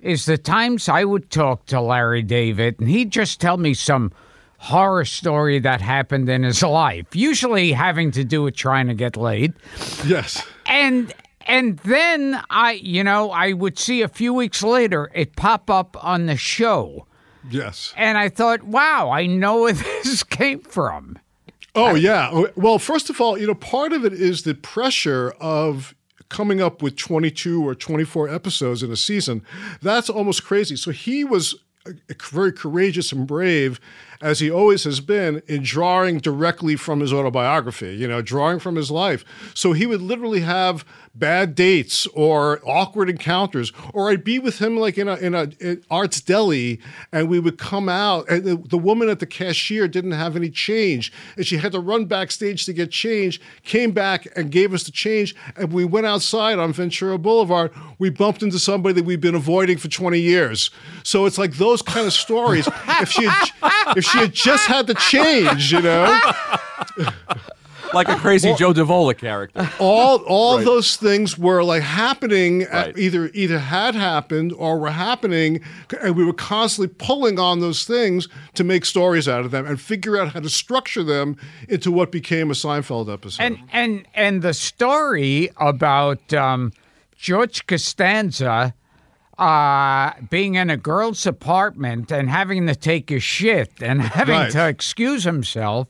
is 0.00 0.26
the 0.26 0.36
times 0.38 0.88
I 0.88 1.04
would 1.04 1.30
talk 1.30 1.66
to 1.66 1.80
Larry 1.80 2.22
David 2.22 2.80
and 2.80 2.88
he'd 2.88 3.10
just 3.10 3.40
tell 3.40 3.56
me 3.56 3.72
some 3.72 4.10
horror 4.58 5.04
story 5.04 5.58
that 5.60 5.80
happened 5.80 6.28
in 6.28 6.42
his 6.42 6.62
life, 6.62 7.14
usually 7.14 7.72
having 7.72 8.10
to 8.12 8.24
do 8.24 8.42
with 8.42 8.54
trying 8.56 8.86
to 8.88 8.94
get 8.94 9.16
laid. 9.16 9.52
yes. 10.06 10.44
And 10.66 11.12
and 11.46 11.78
then 11.78 12.40
I, 12.50 12.72
you 12.72 13.02
know, 13.02 13.30
I 13.32 13.52
would 13.52 13.78
see 13.78 14.02
a 14.02 14.08
few 14.08 14.32
weeks 14.32 14.62
later 14.62 15.10
it 15.14 15.34
pop 15.36 15.68
up 15.70 15.96
on 16.04 16.26
the 16.26 16.36
show. 16.36 17.06
Yes. 17.50 17.92
And 17.96 18.18
I 18.18 18.28
thought, 18.28 18.62
wow, 18.62 19.10
I 19.10 19.26
know 19.26 19.62
where 19.62 19.72
this 20.04 20.22
came 20.22 20.60
from. 20.60 21.18
Oh 21.74 21.94
yeah. 21.94 22.28
Oh, 22.30 22.48
Well, 22.54 22.78
first 22.78 23.08
of 23.10 23.20
all, 23.20 23.38
you 23.38 23.46
know, 23.46 23.54
part 23.54 23.92
of 23.92 24.04
it 24.04 24.12
is 24.12 24.42
the 24.42 24.54
pressure 24.54 25.34
of 25.40 25.94
coming 26.28 26.60
up 26.60 26.82
with 26.82 26.96
22 26.96 27.66
or 27.66 27.74
24 27.74 28.28
episodes 28.28 28.82
in 28.82 28.90
a 28.90 28.96
season. 28.96 29.44
That's 29.80 30.08
almost 30.08 30.44
crazy. 30.44 30.76
So 30.76 30.90
he 30.90 31.24
was 31.24 31.54
uh, 31.86 31.92
very 32.30 32.52
courageous 32.52 33.12
and 33.12 33.26
brave 33.26 33.80
as 34.22 34.38
he 34.38 34.50
always 34.50 34.84
has 34.84 35.00
been 35.00 35.42
in 35.46 35.62
drawing 35.62 36.18
directly 36.18 36.76
from 36.76 37.00
his 37.00 37.12
autobiography, 37.12 37.94
you 37.94 38.06
know, 38.06 38.22
drawing 38.22 38.58
from 38.58 38.76
his 38.76 38.90
life. 38.90 39.24
So 39.54 39.72
he 39.72 39.84
would 39.84 40.00
literally 40.00 40.40
have 40.40 40.84
bad 41.14 41.54
dates 41.54 42.06
or 42.14 42.60
awkward 42.64 43.10
encounters, 43.10 43.72
or 43.92 44.10
I'd 44.10 44.24
be 44.24 44.38
with 44.38 44.60
him 44.60 44.78
like 44.78 44.96
in 44.96 45.08
a 45.08 45.16
in 45.16 45.34
a 45.34 45.50
in 45.60 45.84
Arts 45.90 46.20
Deli, 46.20 46.80
and 47.12 47.28
we 47.28 47.38
would 47.38 47.58
come 47.58 47.88
out, 47.88 48.28
and 48.30 48.44
the, 48.44 48.56
the 48.56 48.78
woman 48.78 49.08
at 49.08 49.18
the 49.18 49.26
cashier 49.26 49.88
didn't 49.88 50.12
have 50.12 50.36
any 50.36 50.48
change, 50.48 51.12
and 51.36 51.46
she 51.46 51.58
had 51.58 51.72
to 51.72 51.80
run 51.80 52.06
backstage 52.06 52.64
to 52.66 52.72
get 52.72 52.90
change. 52.90 53.40
Came 53.64 53.92
back 53.92 54.26
and 54.36 54.50
gave 54.50 54.72
us 54.72 54.84
the 54.84 54.92
change, 54.92 55.34
and 55.56 55.72
we 55.72 55.84
went 55.84 56.06
outside 56.06 56.58
on 56.58 56.72
Ventura 56.72 57.18
Boulevard. 57.18 57.72
We 57.98 58.08
bumped 58.10 58.42
into 58.42 58.58
somebody 58.58 58.94
that 58.94 59.04
we've 59.04 59.20
been 59.20 59.34
avoiding 59.34 59.78
for 59.78 59.88
twenty 59.88 60.20
years. 60.20 60.70
So 61.02 61.26
it's 61.26 61.38
like 61.38 61.54
those 61.54 61.82
kind 61.82 62.06
of 62.06 62.12
stories. 62.12 62.68
if 63.00 63.10
she 63.10 63.28
if 63.96 64.04
she 64.04 64.11
had 64.20 64.32
just 64.32 64.66
had 64.66 64.86
the 64.86 64.94
change, 64.94 65.72
you 65.72 65.80
know. 65.82 66.20
Like 67.94 68.08
a 68.08 68.16
crazy 68.16 68.54
Joe 68.54 68.72
Davola 68.72 69.14
character. 69.14 69.68
all 69.78 70.16
all 70.26 70.56
those 70.56 70.96
things 70.96 71.36
were 71.36 71.62
like 71.62 71.82
happening 71.82 72.62
at 72.62 72.86
Right. 72.86 72.98
either 72.98 73.30
either 73.34 73.58
had 73.58 73.94
happened 73.94 74.54
or 74.56 74.78
were 74.78 74.90
happening 74.92 75.60
and 76.00 76.16
we 76.16 76.24
were 76.24 76.32
constantly 76.32 76.94
pulling 76.96 77.38
on 77.38 77.60
those 77.60 77.84
things 77.84 78.28
to 78.54 78.64
make 78.64 78.86
stories 78.86 79.28
out 79.28 79.44
of 79.44 79.50
them 79.50 79.66
and 79.66 79.78
figure 79.78 80.16
out 80.18 80.32
how 80.32 80.40
to 80.40 80.48
structure 80.48 81.02
them 81.04 81.36
into 81.68 81.92
what 81.92 82.10
became 82.10 82.50
a 82.50 82.54
Seinfeld 82.54 83.12
episode. 83.12 83.42
And 83.42 83.58
and 83.72 84.06
and 84.14 84.40
the 84.40 84.54
story 84.54 85.50
about 85.58 86.32
um, 86.32 86.72
George 87.18 87.66
Costanza 87.66 88.72
uh, 89.42 90.12
being 90.30 90.54
in 90.54 90.70
a 90.70 90.76
girl's 90.76 91.26
apartment 91.26 92.12
and 92.12 92.30
having 92.30 92.66
to 92.68 92.74
take 92.76 93.10
a 93.10 93.18
shit 93.18 93.72
and 93.82 94.00
having 94.18 94.34
Right. 94.34 94.52
to 94.52 94.68
excuse 94.68 95.24
himself 95.24 95.88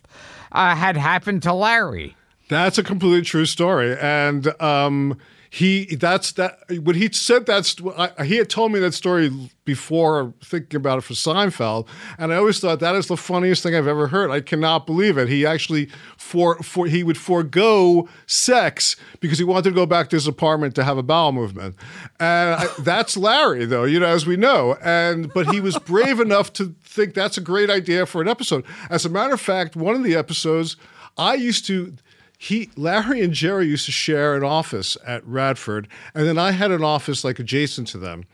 uh, 0.53 0.75
had 0.75 0.97
happened 0.97 1.43
to 1.43 1.53
Larry. 1.53 2.17
That's 2.49 2.79
a 2.79 2.83
completely 2.83 3.23
true 3.23 3.47
story, 3.47 3.97
and 3.99 4.47
um, 4.61 5.19
he 5.55 5.97
that's 5.97 6.33
that 6.33 6.61
when 6.83 6.97
he 6.97 7.13
said 7.13 7.45
that 7.45 7.75
I, 8.19 8.25
he 8.25 8.37
had 8.37 8.49
told 8.49 8.73
me 8.73 8.81
that 8.81 8.95
story 8.95 9.31
before 9.67 10.33
thinking 10.43 10.79
about 10.79 10.97
it 10.97 11.03
for 11.03 11.13
Seinfeld, 11.13 11.87
and 12.17 12.33
I 12.33 12.37
always 12.37 12.59
thought 12.59 12.81
that 12.81 12.95
is 12.95 13.09
the 13.09 13.19
funniest 13.19 13.63
thing 13.63 13.77
I've 13.77 13.87
ever 13.87 14.07
heard. 14.07 14.31
I 14.31 14.41
cannot 14.41 14.87
believe 14.87 15.19
it. 15.19 15.29
He 15.29 15.45
actually 15.45 15.91
for 16.17 16.57
for 16.63 16.87
he 16.87 17.05
would 17.05 17.19
forego 17.19 18.09
sex 18.27 18.97
because 19.21 19.37
he 19.37 19.45
wanted 19.45 19.65
to 19.65 19.73
go 19.73 19.85
back 19.85 20.09
to 20.09 20.17
his 20.17 20.27
apartment 20.27 20.75
to 20.77 20.85
have 20.85 20.97
a 20.97 21.03
bowel 21.03 21.33
movement, 21.33 21.77
and 22.19 22.55
I, 22.55 22.69
that's 22.79 23.19
Larry, 23.19 23.67
though 23.67 23.85
you 23.85 24.01
know 24.01 24.07
as 24.07 24.25
we 24.25 24.39
know, 24.39 24.79
and 24.83 25.31
but 25.35 25.49
he 25.49 25.61
was 25.61 25.79
brave 25.81 26.19
enough 26.29 26.55
to 26.55 26.75
think 26.83 27.13
that's 27.13 27.37
a 27.37 27.43
great 27.43 27.69
idea 27.69 28.07
for 28.07 28.23
an 28.23 28.29
episode. 28.29 28.65
As 28.89 29.05
a 29.05 29.11
matter 29.11 29.35
of 29.35 29.41
fact, 29.43 29.77
one 29.77 29.97
of 29.97 30.03
the 30.03 30.15
episodes 30.15 30.79
I 31.19 31.35
used 31.35 31.67
to 31.67 31.95
he 32.43 32.71
Larry 32.77 33.23
and 33.23 33.33
Jerry 33.33 33.69
used 33.69 33.87
to 33.87 33.93
share 33.93 34.35
an 34.35 34.43
office 34.43 34.97
at 35.07 35.25
Radford, 35.25 35.87
and 36.13 36.27
then 36.27 36.39
I 36.39 36.51
had 36.51 36.73
an 36.73 36.83
office 36.83 37.23
like 37.23 37.39
adjacent 37.39 37.87
to 37.89 37.99
them. 37.99 38.25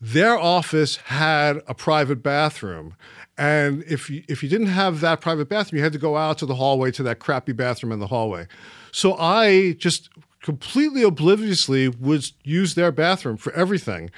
Their 0.00 0.38
office 0.38 0.94
had 0.94 1.60
a 1.66 1.74
private 1.74 2.22
bathroom, 2.22 2.94
and 3.36 3.82
if 3.88 4.08
you, 4.08 4.22
if 4.28 4.44
you 4.44 4.48
didn't 4.48 4.68
have 4.68 5.00
that 5.00 5.20
private 5.20 5.48
bathroom, 5.48 5.78
you 5.78 5.82
had 5.82 5.92
to 5.92 5.98
go 5.98 6.16
out 6.16 6.38
to 6.38 6.46
the 6.46 6.54
hallway 6.54 6.92
to 6.92 7.02
that 7.02 7.18
crappy 7.18 7.50
bathroom 7.50 7.90
in 7.90 7.98
the 7.98 8.06
hallway. 8.06 8.46
So 8.92 9.16
I 9.18 9.72
just 9.72 10.08
completely 10.40 11.02
obliviously 11.02 11.88
would 11.88 12.30
use 12.44 12.76
their 12.76 12.92
bathroom 12.92 13.38
for 13.38 13.52
everything. 13.54 14.12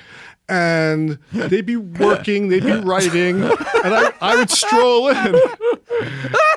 And 0.50 1.18
they'd 1.32 1.64
be 1.64 1.76
working, 1.76 2.48
they'd 2.48 2.62
be 2.62 2.72
writing, 2.72 3.42
and 3.42 3.94
I, 3.94 4.12
I 4.20 4.36
would 4.36 4.50
stroll 4.50 5.08
in 5.08 5.34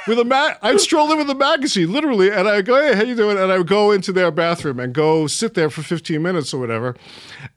with 0.07 0.19
a 0.19 0.23
ma- 0.25 0.53
I'd 0.61 0.79
stroll 0.79 1.11
in 1.11 1.17
with 1.17 1.29
a 1.29 1.35
magazine, 1.35 1.91
literally, 1.91 2.29
and 2.31 2.47
I 2.47 2.61
go, 2.61 2.75
"Hey, 2.81 2.95
how 2.95 3.03
you 3.03 3.15
doing?" 3.15 3.37
And 3.37 3.51
I 3.51 3.57
would 3.57 3.67
go 3.67 3.91
into 3.91 4.11
their 4.11 4.31
bathroom 4.31 4.79
and 4.79 4.93
go 4.93 5.27
sit 5.27 5.53
there 5.53 5.69
for 5.69 5.81
15 5.83 6.21
minutes 6.21 6.53
or 6.53 6.59
whatever, 6.59 6.95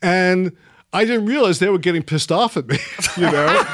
and 0.02 0.52
I 0.92 1.04
didn't 1.04 1.26
realize 1.26 1.58
they 1.58 1.68
were 1.68 1.78
getting 1.78 2.02
pissed 2.02 2.32
off 2.32 2.56
at 2.56 2.66
me, 2.66 2.78
you 3.16 3.22
know. 3.30 3.64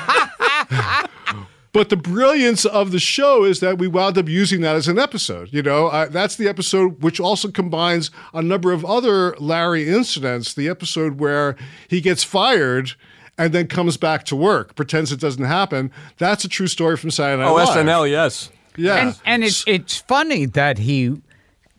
But 1.73 1.91
the 1.91 1.97
brilliance 1.97 2.65
of 2.65 2.91
the 2.91 2.99
show 2.99 3.45
is 3.45 3.61
that 3.61 3.77
we 3.79 3.87
wound 3.87 4.17
up 4.17 4.31
using 4.31 4.63
that 4.63 4.77
as 4.77 4.89
an 4.89 4.99
episode. 4.99 5.51
You 5.53 5.63
know, 5.63 5.89
uh, 5.89 6.07
that's 6.07 6.37
the 6.37 6.49
episode 6.49 7.03
which 7.03 7.21
also 7.21 7.51
combines 7.51 8.11
a 8.33 8.41
number 8.41 8.73
of 8.73 8.83
other 8.87 9.37
Larry 9.39 9.87
incidents. 9.87 10.55
The 10.55 10.71
episode 10.71 11.21
where 11.21 11.55
he 11.89 12.01
gets 12.01 12.25
fired 12.25 12.93
and 13.37 13.53
then 13.53 13.67
comes 13.67 13.99
back 13.99 14.25
to 14.25 14.37
work, 14.37 14.75
pretends 14.75 15.13
it 15.13 15.21
doesn't 15.21 15.45
happen. 15.45 15.93
That's 16.17 16.45
a 16.47 16.49
true 16.49 16.67
story 16.67 16.97
from 16.97 17.11
Saturday 17.11 17.43
Night 17.43 17.51
Oh, 17.51 17.55
Live. 17.57 17.69
SNL, 17.69 18.09
yes. 18.09 18.49
Yeah, 18.77 18.97
And, 19.09 19.21
and 19.25 19.45
it's, 19.45 19.65
it's 19.67 19.97
funny 19.97 20.47
that 20.47 20.79
he 20.79 21.21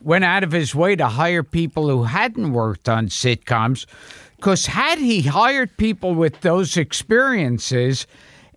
went 0.00 0.24
out 0.24 0.44
of 0.44 0.52
his 0.52 0.74
way 0.74 0.96
to 0.96 1.06
hire 1.08 1.42
people 1.42 1.88
who 1.88 2.04
hadn't 2.04 2.52
worked 2.52 2.88
on 2.88 3.08
sitcoms. 3.08 3.86
Because 4.36 4.66
had 4.66 4.98
he 4.98 5.22
hired 5.22 5.76
people 5.76 6.14
with 6.14 6.40
those 6.42 6.76
experiences, 6.76 8.06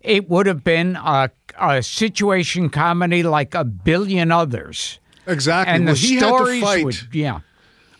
it 0.00 0.28
would 0.28 0.46
have 0.46 0.62
been 0.62 0.96
a, 0.96 1.30
a 1.60 1.82
situation 1.82 2.70
comedy 2.70 3.22
like 3.22 3.54
a 3.54 3.64
billion 3.64 4.30
others. 4.30 5.00
exactly. 5.26 5.74
And 5.74 5.86
Well, 5.86 5.94
the 5.94 6.00
he 6.00 6.14
had 6.14 6.20
to 6.20 6.26
stories 6.28 6.62
fight. 6.62 6.84
would, 6.84 6.96
yeah. 7.12 7.40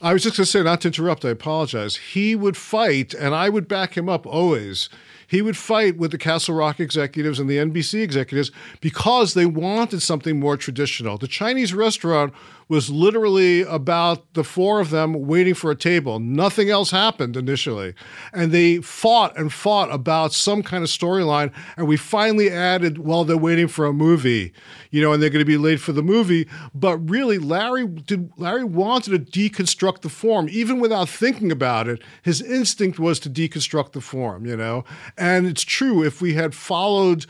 I 0.00 0.12
was 0.12 0.24
just 0.24 0.36
going 0.36 0.44
to 0.44 0.50
say, 0.50 0.62
not 0.62 0.80
to 0.82 0.88
interrupt, 0.88 1.24
I 1.24 1.30
apologize. 1.30 1.96
He 1.96 2.34
would 2.34 2.56
fight, 2.56 3.14
and 3.14 3.34
I 3.34 3.48
would 3.48 3.68
back 3.68 3.96
him 3.96 4.08
up 4.08 4.26
always. 4.26 4.88
He 5.32 5.40
would 5.40 5.56
fight 5.56 5.96
with 5.96 6.10
the 6.10 6.18
Castle 6.18 6.56
Rock 6.56 6.78
executives 6.78 7.40
and 7.40 7.48
the 7.48 7.56
NBC 7.56 8.02
executives 8.02 8.50
because 8.82 9.32
they 9.32 9.46
wanted 9.46 10.02
something 10.02 10.38
more 10.38 10.58
traditional. 10.58 11.16
The 11.16 11.26
Chinese 11.26 11.72
restaurant 11.72 12.34
was 12.72 12.88
literally 12.88 13.60
about 13.64 14.32
the 14.32 14.42
four 14.42 14.80
of 14.80 14.88
them 14.88 15.26
waiting 15.26 15.52
for 15.52 15.70
a 15.70 15.76
table. 15.76 16.18
Nothing 16.18 16.70
else 16.70 16.90
happened 16.90 17.36
initially. 17.36 17.92
And 18.32 18.50
they 18.50 18.78
fought 18.78 19.36
and 19.36 19.52
fought 19.52 19.92
about 19.92 20.32
some 20.32 20.62
kind 20.62 20.82
of 20.82 20.88
storyline. 20.88 21.52
And 21.76 21.86
we 21.86 21.98
finally 21.98 22.48
added, 22.48 22.96
well, 22.96 23.24
they're 23.24 23.36
waiting 23.36 23.68
for 23.68 23.84
a 23.84 23.92
movie, 23.92 24.54
you 24.90 25.02
know, 25.02 25.12
and 25.12 25.22
they're 25.22 25.28
going 25.28 25.44
to 25.44 25.44
be 25.44 25.58
late 25.58 25.80
for 25.80 25.92
the 25.92 26.02
movie. 26.02 26.48
But 26.74 26.96
really, 26.96 27.38
Larry 27.38 27.86
did 27.86 28.30
Larry 28.38 28.64
wanted 28.64 29.10
to 29.10 29.50
deconstruct 29.50 30.00
the 30.00 30.08
form, 30.08 30.48
even 30.50 30.80
without 30.80 31.10
thinking 31.10 31.52
about 31.52 31.88
it. 31.88 32.02
His 32.22 32.40
instinct 32.40 32.98
was 32.98 33.20
to 33.20 33.28
deconstruct 33.28 33.92
the 33.92 34.00
form, 34.00 34.46
you 34.46 34.56
know. 34.56 34.86
And 35.18 35.46
it's 35.46 35.62
true, 35.62 36.02
if 36.02 36.22
we 36.22 36.32
had 36.32 36.54
followed 36.54 37.26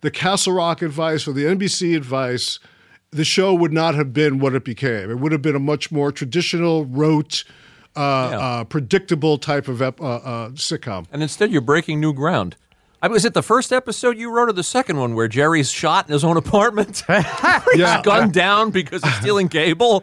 the 0.00 0.10
Castle 0.10 0.54
Rock 0.54 0.80
advice 0.80 1.28
or 1.28 1.34
the 1.34 1.44
NBC 1.44 1.94
advice, 1.94 2.58
the 3.16 3.24
show 3.24 3.52
would 3.54 3.72
not 3.72 3.94
have 3.94 4.12
been 4.12 4.38
what 4.38 4.54
it 4.54 4.64
became. 4.64 5.10
It 5.10 5.18
would 5.18 5.32
have 5.32 5.42
been 5.42 5.56
a 5.56 5.60
much 5.60 5.90
more 5.90 6.12
traditional, 6.12 6.84
rote, 6.86 7.44
uh, 7.96 8.00
uh, 8.00 8.64
predictable 8.64 9.38
type 9.38 9.68
of 9.68 9.80
ep- 9.82 10.00
uh, 10.00 10.16
uh, 10.16 10.48
sitcom. 10.50 11.06
And 11.12 11.22
instead, 11.22 11.50
you're 11.50 11.60
breaking 11.62 12.00
new 12.00 12.12
ground. 12.12 12.56
I 13.02 13.08
mean, 13.08 13.12
was 13.14 13.24
it 13.24 13.34
the 13.34 13.42
first 13.42 13.72
episode 13.72 14.16
you 14.16 14.30
wrote 14.30 14.48
or 14.48 14.52
the 14.52 14.62
second 14.62 14.96
one 14.98 15.14
where 15.14 15.28
Jerry's 15.28 15.70
shot 15.70 16.06
in 16.08 16.12
his 16.12 16.24
own 16.24 16.36
apartment? 16.36 17.02
He's 17.08 17.24
Yeah. 17.76 18.02
gunned 18.02 18.32
down 18.32 18.70
because 18.70 19.02
he's 19.04 19.14
stealing 19.16 19.48
cable. 19.48 20.02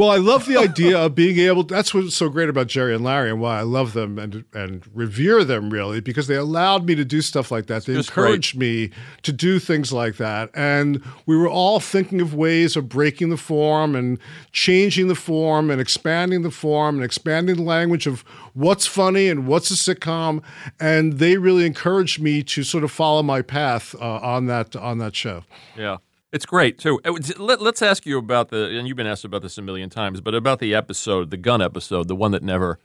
Well, 0.00 0.08
I 0.08 0.16
love 0.16 0.46
the 0.46 0.56
idea 0.56 0.98
of 0.98 1.14
being 1.14 1.38
able. 1.40 1.62
That's 1.62 1.92
what's 1.92 2.16
so 2.16 2.30
great 2.30 2.48
about 2.48 2.68
Jerry 2.68 2.94
and 2.94 3.04
Larry, 3.04 3.28
and 3.28 3.38
why 3.38 3.58
I 3.58 3.64
love 3.64 3.92
them 3.92 4.18
and 4.18 4.46
and 4.54 4.82
revere 4.94 5.44
them 5.44 5.68
really, 5.68 6.00
because 6.00 6.26
they 6.26 6.36
allowed 6.36 6.86
me 6.86 6.94
to 6.94 7.04
do 7.04 7.20
stuff 7.20 7.50
like 7.50 7.66
that. 7.66 7.84
They 7.84 7.92
just 7.92 8.08
encouraged 8.08 8.56
me 8.56 8.92
to 9.24 9.30
do 9.30 9.58
things 9.58 9.92
like 9.92 10.16
that, 10.16 10.48
and 10.54 11.04
we 11.26 11.36
were 11.36 11.50
all 11.50 11.80
thinking 11.80 12.22
of 12.22 12.32
ways 12.32 12.76
of 12.76 12.88
breaking 12.88 13.28
the 13.28 13.36
form 13.36 13.94
and 13.94 14.18
changing 14.52 15.08
the 15.08 15.14
form 15.14 15.70
and 15.70 15.82
expanding 15.82 16.40
the 16.40 16.50
form 16.50 16.94
and 16.94 17.04
expanding 17.04 17.56
the 17.56 17.62
language 17.62 18.06
of 18.06 18.22
what's 18.54 18.86
funny 18.86 19.28
and 19.28 19.46
what's 19.46 19.70
a 19.70 19.74
sitcom. 19.74 20.42
And 20.80 21.18
they 21.18 21.36
really 21.36 21.66
encouraged 21.66 22.22
me 22.22 22.42
to 22.44 22.64
sort 22.64 22.84
of 22.84 22.90
follow 22.90 23.22
my 23.22 23.42
path 23.42 23.94
uh, 24.00 24.18
on 24.22 24.46
that 24.46 24.74
on 24.76 24.96
that 24.96 25.14
show. 25.14 25.44
Yeah. 25.76 25.98
It's 26.32 26.46
great. 26.46 26.80
So 26.80 27.00
uh, 27.04 27.12
let, 27.38 27.60
let's 27.60 27.82
ask 27.82 28.06
you 28.06 28.16
about 28.18 28.50
the, 28.50 28.78
and 28.78 28.86
you've 28.86 28.96
been 28.96 29.06
asked 29.06 29.24
about 29.24 29.42
this 29.42 29.58
a 29.58 29.62
million 29.62 29.90
times, 29.90 30.20
but 30.20 30.34
about 30.34 30.60
the 30.60 30.74
episode, 30.74 31.30
the 31.30 31.36
gun 31.36 31.60
episode, 31.60 32.06
the 32.08 32.14
one 32.14 32.30
that 32.32 32.42
never, 32.42 32.78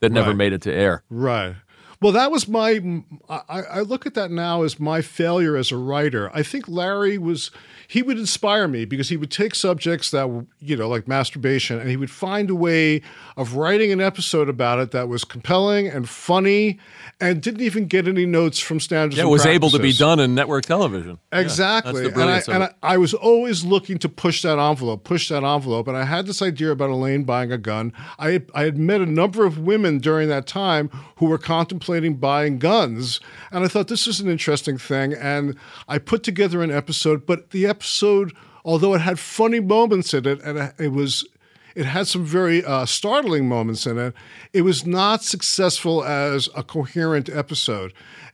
that 0.00 0.10
never 0.10 0.30
Right. 0.30 0.36
made 0.36 0.52
it 0.52 0.62
to 0.62 0.72
air. 0.72 1.02
Right. 1.08 1.54
Well, 2.00 2.12
that 2.12 2.30
was 2.30 2.46
my. 2.46 3.02
I, 3.28 3.62
I 3.62 3.80
look 3.80 4.06
at 4.06 4.14
that 4.14 4.30
now 4.30 4.62
as 4.62 4.78
my 4.78 5.02
failure 5.02 5.56
as 5.56 5.72
a 5.72 5.76
writer. 5.76 6.30
I 6.32 6.42
think 6.44 6.68
Larry 6.68 7.18
was. 7.18 7.50
He 7.88 8.02
would 8.02 8.18
inspire 8.18 8.68
me 8.68 8.84
because 8.84 9.08
he 9.08 9.16
would 9.16 9.30
take 9.30 9.54
subjects 9.54 10.10
that 10.10 10.28
were, 10.28 10.44
you 10.60 10.76
know, 10.76 10.88
like 10.90 11.08
masturbation, 11.08 11.80
and 11.80 11.88
he 11.88 11.96
would 11.96 12.10
find 12.10 12.50
a 12.50 12.54
way 12.54 13.00
of 13.36 13.54
writing 13.56 13.90
an 13.90 14.00
episode 14.00 14.48
about 14.48 14.78
it 14.78 14.90
that 14.90 15.08
was 15.08 15.24
compelling 15.24 15.88
and 15.88 16.06
funny, 16.06 16.78
and 17.18 17.42
didn't 17.42 17.62
even 17.62 17.86
get 17.86 18.06
any 18.06 18.26
notes 18.26 18.60
from 18.60 18.78
standards. 18.78 19.16
Yeah, 19.16 19.24
it 19.24 19.28
was 19.28 19.46
able 19.46 19.70
to 19.70 19.78
be 19.78 19.94
done 19.94 20.20
in 20.20 20.34
network 20.34 20.66
television. 20.66 21.18
Yeah, 21.32 21.40
Exactly. 21.40 22.08
the 22.08 22.20
and 22.20 22.30
I, 22.30 22.42
and. 22.52 22.62
I, 22.64 22.74
I 22.82 22.96
was 22.98 23.14
always 23.14 23.64
looking 23.64 23.98
to 24.00 24.08
push 24.08 24.42
that 24.42 24.58
envelope, 24.58 25.02
push 25.02 25.30
that 25.30 25.42
envelope. 25.42 25.88
And 25.88 25.96
I 25.96 26.04
had 26.04 26.26
this 26.26 26.42
idea 26.42 26.70
about 26.70 26.90
Elaine 26.90 27.24
buying 27.24 27.50
a 27.50 27.58
gun. 27.58 27.92
I 28.18 28.42
I 28.54 28.64
had 28.64 28.76
met 28.76 29.00
a 29.00 29.06
number 29.06 29.46
of 29.46 29.58
women 29.58 29.98
during 29.98 30.28
that 30.28 30.46
time 30.46 30.90
who 31.16 31.26
were 31.26 31.38
contemplating 31.38 31.87
buying 32.14 32.58
guns. 32.58 33.20
And 33.50 33.64
I 33.64 33.68
thought 33.68 33.88
this 33.88 34.06
is 34.06 34.20
an 34.20 34.28
interesting 34.28 34.78
thing. 34.78 35.14
And 35.14 35.56
I 35.88 35.98
put 35.98 36.22
together 36.22 36.62
an 36.62 36.70
episode, 36.70 37.26
but 37.26 37.50
the 37.50 37.66
episode, 37.66 38.32
although 38.64 38.94
it 38.94 39.00
had 39.00 39.18
funny 39.18 39.60
moments 39.60 40.14
in 40.14 40.26
it, 40.26 40.40
and 40.42 40.72
it 40.78 40.92
was 40.92 41.26
it 41.74 41.86
had 41.86 42.08
some 42.08 42.24
very 42.24 42.64
uh, 42.64 42.86
startling 42.86 43.46
moments 43.46 43.86
in 43.86 43.98
it. 43.98 44.12
It 44.52 44.62
was 44.62 44.84
not 44.84 45.22
successful 45.22 46.02
as 46.02 46.48
a 46.56 46.64
coherent 46.64 47.28
episode. 47.28 47.92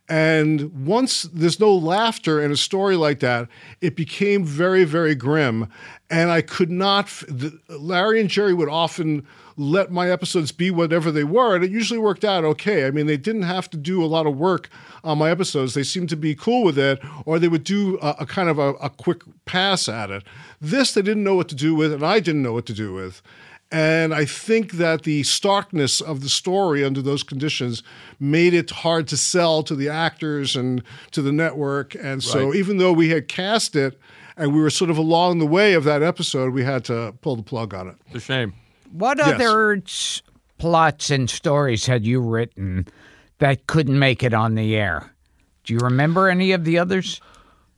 And 0.08 0.86
once 0.86 1.22
there's 1.24 1.60
no 1.60 1.74
laughter 1.74 2.40
in 2.40 2.50
a 2.50 2.56
story 2.56 2.96
like 2.96 3.20
that, 3.20 3.48
it 3.82 3.96
became 3.96 4.46
very, 4.46 4.84
very 4.84 5.14
grim. 5.14 5.68
And 6.08 6.30
I 6.30 6.40
could 6.40 6.70
not, 6.70 7.22
Larry 7.68 8.20
and 8.20 8.30
Jerry 8.30 8.54
would 8.54 8.68
often 8.68 9.26
let 9.56 9.90
my 9.90 10.10
episodes 10.10 10.52
be 10.52 10.70
whatever 10.70 11.10
they 11.10 11.24
were. 11.24 11.54
And 11.54 11.64
it 11.64 11.70
usually 11.70 11.98
worked 11.98 12.24
out 12.24 12.44
okay. 12.44 12.86
I 12.86 12.90
mean, 12.90 13.06
they 13.06 13.16
didn't 13.16 13.42
have 13.42 13.70
to 13.70 13.76
do 13.76 14.02
a 14.04 14.06
lot 14.06 14.26
of 14.26 14.36
work 14.36 14.68
on 15.02 15.18
my 15.18 15.30
episodes. 15.30 15.74
They 15.74 15.82
seemed 15.82 16.08
to 16.10 16.16
be 16.16 16.34
cool 16.34 16.64
with 16.64 16.78
it, 16.78 17.00
or 17.24 17.38
they 17.38 17.48
would 17.48 17.64
do 17.64 17.98
a, 18.02 18.16
a 18.20 18.26
kind 18.26 18.48
of 18.48 18.58
a, 18.58 18.70
a 18.74 18.90
quick 18.90 19.22
pass 19.44 19.88
at 19.88 20.10
it. 20.10 20.24
This, 20.60 20.92
they 20.94 21.02
didn't 21.02 21.24
know 21.24 21.34
what 21.36 21.48
to 21.50 21.54
do 21.54 21.74
with, 21.74 21.92
and 21.92 22.04
I 22.04 22.20
didn't 22.20 22.42
know 22.42 22.52
what 22.52 22.66
to 22.66 22.72
do 22.74 22.92
with. 22.94 23.22
And 23.70 24.14
I 24.14 24.24
think 24.24 24.72
that 24.72 25.02
the 25.02 25.24
starkness 25.24 26.00
of 26.00 26.20
the 26.20 26.28
story 26.28 26.84
under 26.84 27.02
those 27.02 27.22
conditions 27.24 27.82
made 28.20 28.54
it 28.54 28.70
hard 28.70 29.08
to 29.08 29.16
sell 29.16 29.62
to 29.64 29.74
the 29.74 29.88
actors 29.88 30.54
and 30.54 30.82
to 31.10 31.22
the 31.22 31.32
network. 31.32 31.94
And 31.96 32.22
so, 32.22 32.46
Right. 32.50 32.56
even 32.56 32.78
though 32.78 32.92
we 32.92 33.08
had 33.08 33.26
cast 33.26 33.74
it 33.74 33.98
and 34.36 34.54
we 34.54 34.60
were 34.60 34.70
sort 34.70 34.90
of 34.90 34.98
along 34.98 35.38
the 35.38 35.46
way 35.46 35.74
of 35.74 35.82
that 35.84 36.02
episode, 36.02 36.52
we 36.52 36.62
had 36.62 36.84
to 36.84 37.14
pull 37.20 37.34
the 37.36 37.42
plug 37.42 37.74
on 37.74 37.88
it. 37.88 37.96
It's 38.06 38.16
a 38.16 38.20
shame. 38.20 38.52
What 38.94 39.18
Yes. 39.18 39.40
other 39.40 39.82
plots 40.56 41.10
and 41.10 41.28
stories 41.28 41.86
had 41.86 42.06
you 42.06 42.20
written 42.20 42.86
that 43.38 43.66
couldn't 43.66 43.98
make 43.98 44.22
it 44.22 44.32
on 44.32 44.54
the 44.54 44.76
air. 44.76 45.10
Do 45.64 45.72
you 45.72 45.80
remember 45.80 46.28
any 46.28 46.52
of 46.52 46.64
the 46.64 46.78
others? 46.78 47.20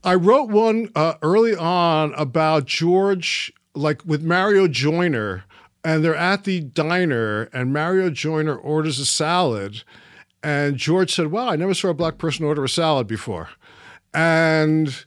I 0.03 0.13
wrote 0.13 0.49
one 0.49 0.91
uh, 0.95 1.15
early 1.23 1.55
on 1.55 2.13
about 2.13 2.65
George, 2.65 3.51
like 3.73 4.05
with 4.05 4.21
Mario 4.21 4.67
Joyner, 4.67 5.43
and 5.83 6.03
they're 6.03 6.15
at 6.15 6.43
the 6.43 6.59
diner, 6.61 7.49
and 7.51 7.73
Mario 7.73 8.11
Joyner 8.11 8.55
orders 8.55 8.99
a 8.99 9.05
salad, 9.05 9.83
and 10.43 10.77
George 10.77 11.11
said, 11.11 11.31
"Wow, 11.31 11.49
I 11.49 11.55
never 11.55 11.73
saw 11.73 11.89
a 11.89 11.93
black 11.95 12.19
person 12.19 12.45
order 12.45 12.63
a 12.63 12.69
salad 12.69 13.07
before," 13.07 13.49
and 14.13 15.06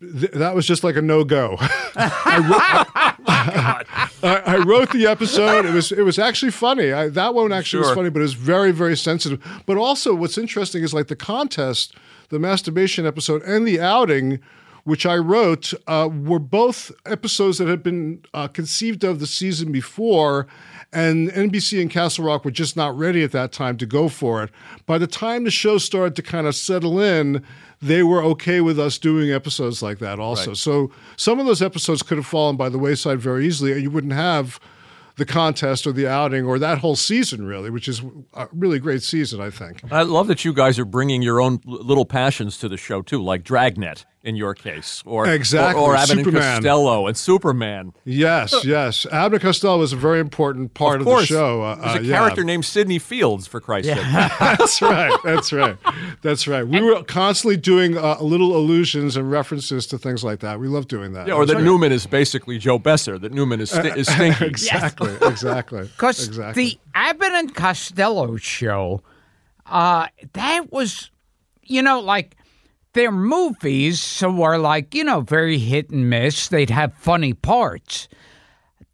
th- 0.00 0.32
that 0.32 0.54
was 0.54 0.66
just 0.66 0.84
like 0.84 0.96
a 0.96 1.02
no 1.02 1.24
go. 1.24 1.56
I, 1.60 2.84
I, 4.22 4.42
I 4.46 4.56
wrote 4.58 4.90
the 4.90 5.06
episode. 5.06 5.66
It 5.66 5.72
was 5.72 5.92
it 5.92 6.02
was 6.02 6.18
actually 6.18 6.52
funny. 6.52 6.92
I, 6.92 7.08
that 7.08 7.34
one 7.34 7.52
actually 7.52 7.80
was 7.80 7.92
funny, 7.92 8.10
but 8.10 8.20
it 8.20 8.22
was 8.22 8.34
very 8.34 8.72
very 8.72 8.96
sensitive. 8.96 9.42
But 9.66 9.76
also, 9.76 10.14
what's 10.14 10.38
interesting 10.38 10.82
is 10.82 10.92
like 10.94 11.08
the 11.08 11.16
contest, 11.16 11.94
the 12.28 12.38
masturbation 12.38 13.06
episode, 13.06 13.42
and 13.42 13.66
the 13.66 13.80
outing. 13.80 14.40
Which 14.84 15.04
I 15.04 15.16
wrote 15.16 15.74
uh, 15.88 16.08
were 16.08 16.38
both 16.38 16.92
episodes 17.04 17.58
that 17.58 17.66
had 17.66 17.82
been 17.82 18.22
uh, 18.32 18.46
conceived 18.46 19.02
of 19.02 19.18
the 19.18 19.26
season 19.26 19.72
before, 19.72 20.46
and 20.92 21.30
NBC 21.30 21.80
and 21.80 21.90
Castle 21.90 22.24
Rock 22.24 22.44
were 22.44 22.50
just 22.50 22.76
not 22.76 22.96
ready 22.96 23.22
at 23.22 23.32
that 23.32 23.52
time 23.52 23.76
to 23.78 23.86
go 23.86 24.08
for 24.08 24.42
it. 24.42 24.50
By 24.86 24.98
the 24.98 25.06
time 25.06 25.44
the 25.44 25.50
show 25.50 25.78
started 25.78 26.16
to 26.16 26.22
kind 26.22 26.46
of 26.46 26.54
settle 26.54 27.00
in, 27.00 27.44
they 27.82 28.02
were 28.02 28.22
okay 28.22 28.60
with 28.60 28.78
us 28.78 28.98
doing 28.98 29.30
episodes 29.30 29.82
like 29.82 29.98
that 29.98 30.18
also. 30.18 30.54
So 30.54 30.90
some 31.16 31.38
of 31.38 31.46
those 31.46 31.60
episodes 31.60 32.02
could 32.02 32.16
have 32.18 32.26
fallen 32.26 32.56
by 32.56 32.68
the 32.68 32.78
wayside 32.78 33.20
very 33.20 33.46
easily, 33.46 33.72
and 33.72 33.82
you 33.82 33.90
wouldn't 33.90 34.14
have 34.14 34.58
the 35.16 35.24
contest 35.24 35.86
or 35.86 35.92
the 35.92 36.06
outing 36.06 36.44
or 36.44 36.58
that 36.58 36.78
whole 36.78 36.96
season, 36.96 37.46
really, 37.46 37.70
which 37.70 37.88
is 37.88 38.02
a 38.34 38.48
really 38.52 38.78
great 38.78 39.02
season, 39.02 39.40
I 39.40 39.50
think. 39.50 39.80
I 39.90 40.02
love 40.02 40.26
that 40.28 40.44
you 40.44 40.52
guys 40.52 40.78
are 40.78 40.84
bringing 40.84 41.22
your 41.22 41.40
own 41.40 41.60
little 41.64 42.04
passions 42.04 42.58
to 42.58 42.68
the 42.68 42.76
show 42.76 43.02
too, 43.02 43.22
like 43.22 43.42
Dragnet 43.42 44.04
in 44.26 44.34
your 44.34 44.54
case, 44.54 45.04
or 45.06 45.28
Exactly, 45.28 45.80
or, 45.80 45.92
or 45.92 45.96
Abbott 45.96 46.18
and 46.18 46.32
Costello 46.34 47.06
and 47.06 47.16
Superman. 47.16 47.92
Yes, 48.04 48.64
yes. 48.64 49.06
Abner 49.12 49.38
Costello 49.38 49.78
was 49.78 49.92
a 49.92 49.96
very 49.96 50.18
important 50.18 50.74
part 50.74 51.00
Of 51.00 51.06
of, 51.06 51.20
the 51.20 51.26
show. 51.26 51.62
Uh, 51.62 51.74
there's 51.76 51.94
a 51.94 51.98
uh, 51.98 52.00
yeah. 52.00 52.16
character 52.16 52.42
named 52.42 52.64
Sidney 52.64 52.98
Fields, 52.98 53.46
for 53.46 53.60
Christ's 53.60 53.94
sake. 53.94 54.04
That's 54.40 54.82
right. 54.82 55.16
That's 55.24 55.52
right. 55.52 55.76
That's 56.22 56.48
right. 56.48 56.66
We 56.66 56.80
were 56.80 57.04
constantly 57.04 57.56
doing 57.56 57.96
uh, 57.96 58.18
little 58.20 58.56
allusions 58.56 59.16
and 59.16 59.30
references 59.30 59.86
to 59.86 59.98
things 59.98 60.24
like 60.24 60.40
that. 60.40 60.58
We 60.58 60.66
love 60.66 60.88
doing 60.88 61.12
that. 61.12 61.28
Yeah, 61.28 61.34
or 61.34 61.46
that 61.46 61.62
Newman 61.62 61.92
is 61.92 62.04
basically 62.04 62.58
Joe 62.58 62.80
Besser. 62.80 63.18
That 63.20 63.32
Newman 63.32 63.60
is, 63.60 63.70
sti- 63.70 63.94
is 63.94 64.08
stinky. 64.12 64.44
exactly, 64.44 65.14
exactly. 65.22 65.82
Because 65.82 66.26
exactly. 66.26 66.64
the 66.64 66.78
Abbott 66.94 67.32
and 67.32 67.54
Costello 67.54 68.36
show, 68.36 69.02
uh, 69.66 70.08
that 70.32 70.72
was, 70.72 71.12
you 71.62 71.80
know, 71.80 72.00
like 72.00 72.35
their 72.96 73.12
movies 73.12 74.00
so 74.02 74.30
were 74.32 74.58
like, 74.58 74.94
you 74.94 75.04
know, 75.04 75.20
very 75.20 75.58
hit 75.58 75.90
and 75.90 76.10
miss. 76.10 76.48
They'd 76.48 76.70
have 76.70 76.92
funny 76.94 77.32
parts. 77.32 78.08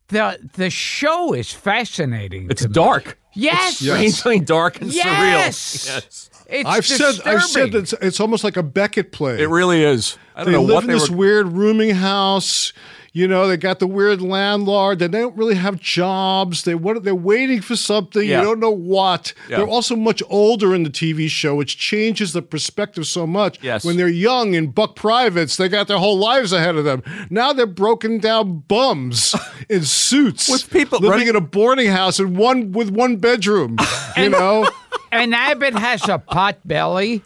The 0.08 0.38
the 0.54 0.68
show 0.68 1.32
is 1.32 1.50
fascinating. 1.52 2.48
It's 2.50 2.62
to 2.62 2.68
me. 2.68 2.74
dark. 2.74 3.18
Yes. 3.32 3.80
It's 3.80 3.90
strangely 4.18 4.40
dark 4.44 4.80
and 4.82 4.92
Yes. 4.92 5.06
surreal. 5.06 5.94
Yes, 5.94 6.30
It's 6.48 6.68
I've 6.68 6.84
said 6.86 7.14
I've 7.24 7.44
said 7.44 7.72
that 7.72 7.78
it's, 7.78 7.92
it's 7.94 8.20
almost 8.20 8.44
like 8.44 8.58
a 8.58 8.62
Beckett 8.62 9.10
play. 9.12 9.40
it 9.42 9.48
really 9.48 9.82
is. 9.82 10.18
I 10.36 10.44
don't 10.44 10.52
they 10.52 10.58
know 10.58 10.64
live 10.64 10.74
what 10.74 10.84
in 10.84 10.88
they 10.88 10.94
this 10.98 11.08
were. 11.08 11.16
weird 11.16 11.48
rooming 11.48 11.90
house. 11.94 12.74
You 13.14 13.28
know, 13.28 13.46
they 13.46 13.58
got 13.58 13.78
the 13.78 13.86
weird 13.86 14.22
landlord. 14.22 14.98
They 14.98 15.08
don't 15.08 15.36
really 15.36 15.54
have 15.56 15.78
jobs. 15.78 16.62
They 16.62 16.74
what 16.74 17.04
they're 17.04 17.14
waiting 17.14 17.60
for 17.60 17.76
something. 17.76 18.26
Yeah. 18.26 18.38
You 18.38 18.46
don't 18.46 18.58
know 18.60 18.70
what. 18.70 19.34
Yeah. 19.50 19.58
They're 19.58 19.68
also 19.68 19.96
much 19.96 20.22
older 20.30 20.74
in 20.74 20.82
the 20.82 20.88
TV 20.90 21.28
show, 21.28 21.54
which 21.54 21.76
changes 21.76 22.32
the 22.32 22.40
perspective 22.40 23.06
so 23.06 23.26
much. 23.26 23.62
Yes. 23.62 23.84
When 23.84 23.98
they're 23.98 24.08
young 24.08 24.54
in 24.54 24.70
buck 24.70 24.96
privates, 24.96 25.58
they 25.58 25.68
got 25.68 25.88
their 25.88 25.98
whole 25.98 26.16
lives 26.18 26.54
ahead 26.54 26.76
of 26.76 26.84
them. 26.84 27.02
Now 27.28 27.52
they're 27.52 27.66
broken 27.66 28.18
down 28.18 28.60
bums 28.60 29.34
in 29.68 29.82
suits 29.84 30.48
With 30.48 30.70
people 30.70 30.98
living 30.98 31.10
running- 31.10 31.28
in 31.28 31.36
a 31.36 31.40
boarding 31.42 31.90
house 31.90 32.18
in 32.18 32.34
one 32.34 32.72
with 32.72 32.88
one 32.88 33.16
bedroom. 33.16 33.76
you 34.16 34.30
know. 34.30 34.66
and 35.10 35.34
Abbott 35.34 35.74
has 35.74 36.08
a 36.08 36.18
pot 36.18 36.56
belly. 36.64 37.22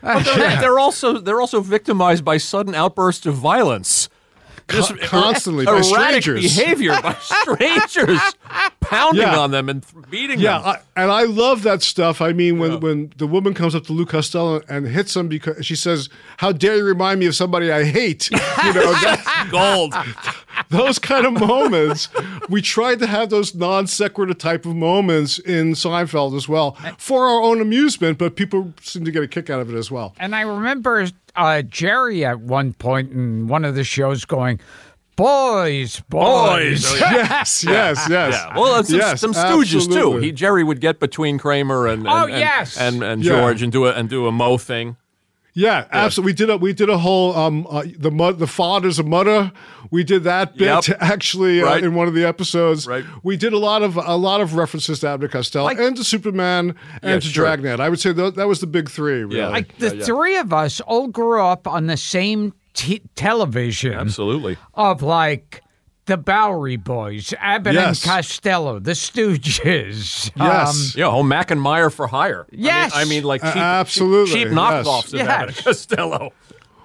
But 0.00 0.24
they're, 0.24 0.36
they're 0.60 0.78
also 0.78 1.18
they're 1.18 1.40
also 1.40 1.60
victimized 1.60 2.24
by 2.24 2.36
sudden 2.36 2.74
outbursts 2.74 3.26
of 3.26 3.34
violence. 3.34 4.08
Just 4.68 4.92
er, 4.92 4.96
constantly 5.02 5.64
by 5.66 5.72
erratic 5.72 6.22
strangers. 6.22 6.56
behavior 6.56 6.98
by 7.02 7.14
strangers 7.20 8.20
pounding 8.80 9.22
Yeah. 9.22 9.38
on 9.38 9.50
them 9.50 9.68
and 9.68 9.82
th- 9.86 10.10
beating 10.10 10.38
Yeah, 10.40 10.58
them. 10.58 10.66
Yeah, 10.96 11.02
and 11.02 11.10
I 11.10 11.24
love 11.24 11.62
that 11.64 11.82
stuff. 11.82 12.20
I 12.20 12.32
mean, 12.32 12.58
when, 12.58 12.80
when 12.80 13.12
the 13.16 13.26
woman 13.26 13.52
comes 13.54 13.74
up 13.74 13.84
to 13.84 13.92
Lou 13.92 14.06
Costello 14.06 14.62
and 14.68 14.86
hits 14.86 15.14
him 15.16 15.28
because 15.28 15.64
she 15.66 15.76
says, 15.76 16.08
"How 16.38 16.52
dare 16.52 16.76
you 16.76 16.84
remind 16.84 17.20
me 17.20 17.26
of 17.26 17.34
somebody 17.34 17.70
I 17.70 17.84
hate?" 17.84 18.30
You 18.30 18.36
know, 18.38 18.92
that, 19.02 19.48
Gold. 19.50 19.94
those 20.70 20.98
kind 20.98 21.26
of 21.26 21.34
moments. 21.34 22.08
We 22.48 22.62
tried 22.62 22.98
to 23.00 23.06
have 23.06 23.30
those 23.30 23.54
non 23.54 23.86
sequitur 23.86 24.34
type 24.34 24.64
of 24.66 24.74
moments 24.76 25.38
in 25.38 25.72
Seinfeld 25.72 26.36
as 26.36 26.48
well 26.48 26.72
for 26.98 27.26
our 27.26 27.42
own 27.42 27.60
amusement, 27.60 28.18
but 28.18 28.36
people 28.36 28.72
seem 28.80 29.04
to 29.04 29.10
get 29.10 29.22
a 29.22 29.28
kick 29.28 29.50
out 29.50 29.60
of 29.60 29.72
it 29.72 29.76
as 29.76 29.90
well. 29.90 30.14
And 30.18 30.34
I 30.34 30.40
remember 30.42 31.06
uh, 31.36 31.62
Jerry 31.62 32.24
at 32.24 32.40
one 32.40 32.72
point 32.72 33.12
in 33.12 33.46
one 33.48 33.64
of 33.64 33.74
the 33.74 33.84
shows 33.84 34.24
going, 34.24 34.60
"Boys, 35.16 36.00
boys." 36.08 36.82
Boys. 36.82 36.92
Oh. 36.92 36.96
Yes, 36.96 37.64
yes, 37.68 38.06
yes. 38.08 38.34
Yeah, 38.34 38.58
well, 38.58 38.80
it's 38.80 38.88
some, 38.90 38.98
yes, 38.98 39.20
some 39.20 39.32
Stooges 39.32 39.92
too. 39.92 40.18
He 40.18 40.32
Jerry 40.32 40.64
would 40.64 40.80
get 40.80 41.00
between 41.00 41.38
Kramer 41.38 41.86
and, 41.86 42.00
and 42.06 42.08
Oh, 42.08 42.24
and, 42.26 42.38
yes. 42.38 42.76
and, 42.76 43.02
and 43.02 43.24
Yeah. 43.24 43.38
George 43.40 43.62
and 43.62 43.70
do 43.72 43.86
a 43.86 43.92
and 43.92 44.08
do 44.08 44.26
a 44.26 44.32
Mo 44.32 44.58
thing. 44.58 44.96
Yeah, 45.56 45.86
absolutely. 45.92 46.32
We 46.32 46.34
did 46.36 46.50
a 46.50 46.56
we 46.56 46.72
did 46.72 46.88
a 46.90 46.98
whole 46.98 47.34
um 47.36 47.66
uh, 47.70 47.84
the 47.96 48.10
mud 48.10 48.38
the 48.40 48.46
father's 48.48 48.98
a 48.98 49.04
mudder. 49.04 49.52
We 49.90 50.02
did 50.02 50.24
that 50.24 50.56
bit 50.56 50.88
Yep. 50.88 50.98
actually 51.00 51.62
uh, 51.62 51.66
Right. 51.66 51.84
in 51.84 51.94
one 51.94 52.08
of 52.08 52.14
the 52.14 52.24
episodes. 52.24 52.86
Right. 52.88 53.04
We 53.22 53.36
did 53.36 53.52
a 53.52 53.58
lot 53.58 53.82
of 53.82 53.96
a 53.96 54.16
lot 54.16 54.40
of 54.40 54.54
references 54.56 54.98
to 55.00 55.08
Abner 55.10 55.28
Costello 55.28 55.64
Like- 55.66 55.78
and 55.78 55.96
to 55.96 56.02
Superman 56.02 56.74
and 57.02 57.10
Yeah, 57.10 57.14
to 57.14 57.20
sure. 57.20 57.44
Dragnet. 57.44 57.78
I 57.78 57.88
would 57.88 58.00
say 58.00 58.12
that, 58.12 58.34
that 58.34 58.48
was 58.48 58.60
the 58.60 58.66
big 58.66 58.90
three. 58.90 59.22
Really. 59.22 59.36
Yeah. 59.38 59.48
Like 59.48 59.78
the 59.78 59.86
Yeah, 59.88 59.92
yeah. 59.94 60.04
three 60.04 60.36
of 60.38 60.52
us 60.52 60.80
all 60.80 61.06
grew 61.06 61.40
up 61.40 61.68
on 61.68 61.86
the 61.86 61.96
same 61.96 62.52
t- 62.72 63.02
television 63.14 63.92
Absolutely. 63.94 64.56
of 64.74 65.02
like 65.02 65.60
the 66.06 66.16
Bowery 66.16 66.76
Boys, 66.76 67.32
Abbott 67.40 67.74
Yes. 67.74 68.02
and 68.04 68.10
Costello, 68.12 68.78
the 68.78 68.92
Stooges. 68.92 70.30
Um, 70.40 70.46
yes. 70.48 70.94
Yeah, 70.96 71.06
oh, 71.06 71.22
Mack 71.22 71.50
and 71.50 71.60
Myer 71.60 71.90
for 71.90 72.06
hire. 72.06 72.46
I 72.52 72.54
mean- 72.56 72.64
Yes. 72.64 72.92
I 72.94 73.04
mean, 73.04 73.24
like 73.24 73.42
cheap, 73.42 73.56
absolutely, 73.56 74.34
cheap 74.34 74.48
yes. 74.48 74.54
knockoffs 74.54 75.06
of 75.12 75.20
Yes. 75.20 75.28
Abbott 75.28 75.56
and 75.56 75.64
Costello. 75.64 76.32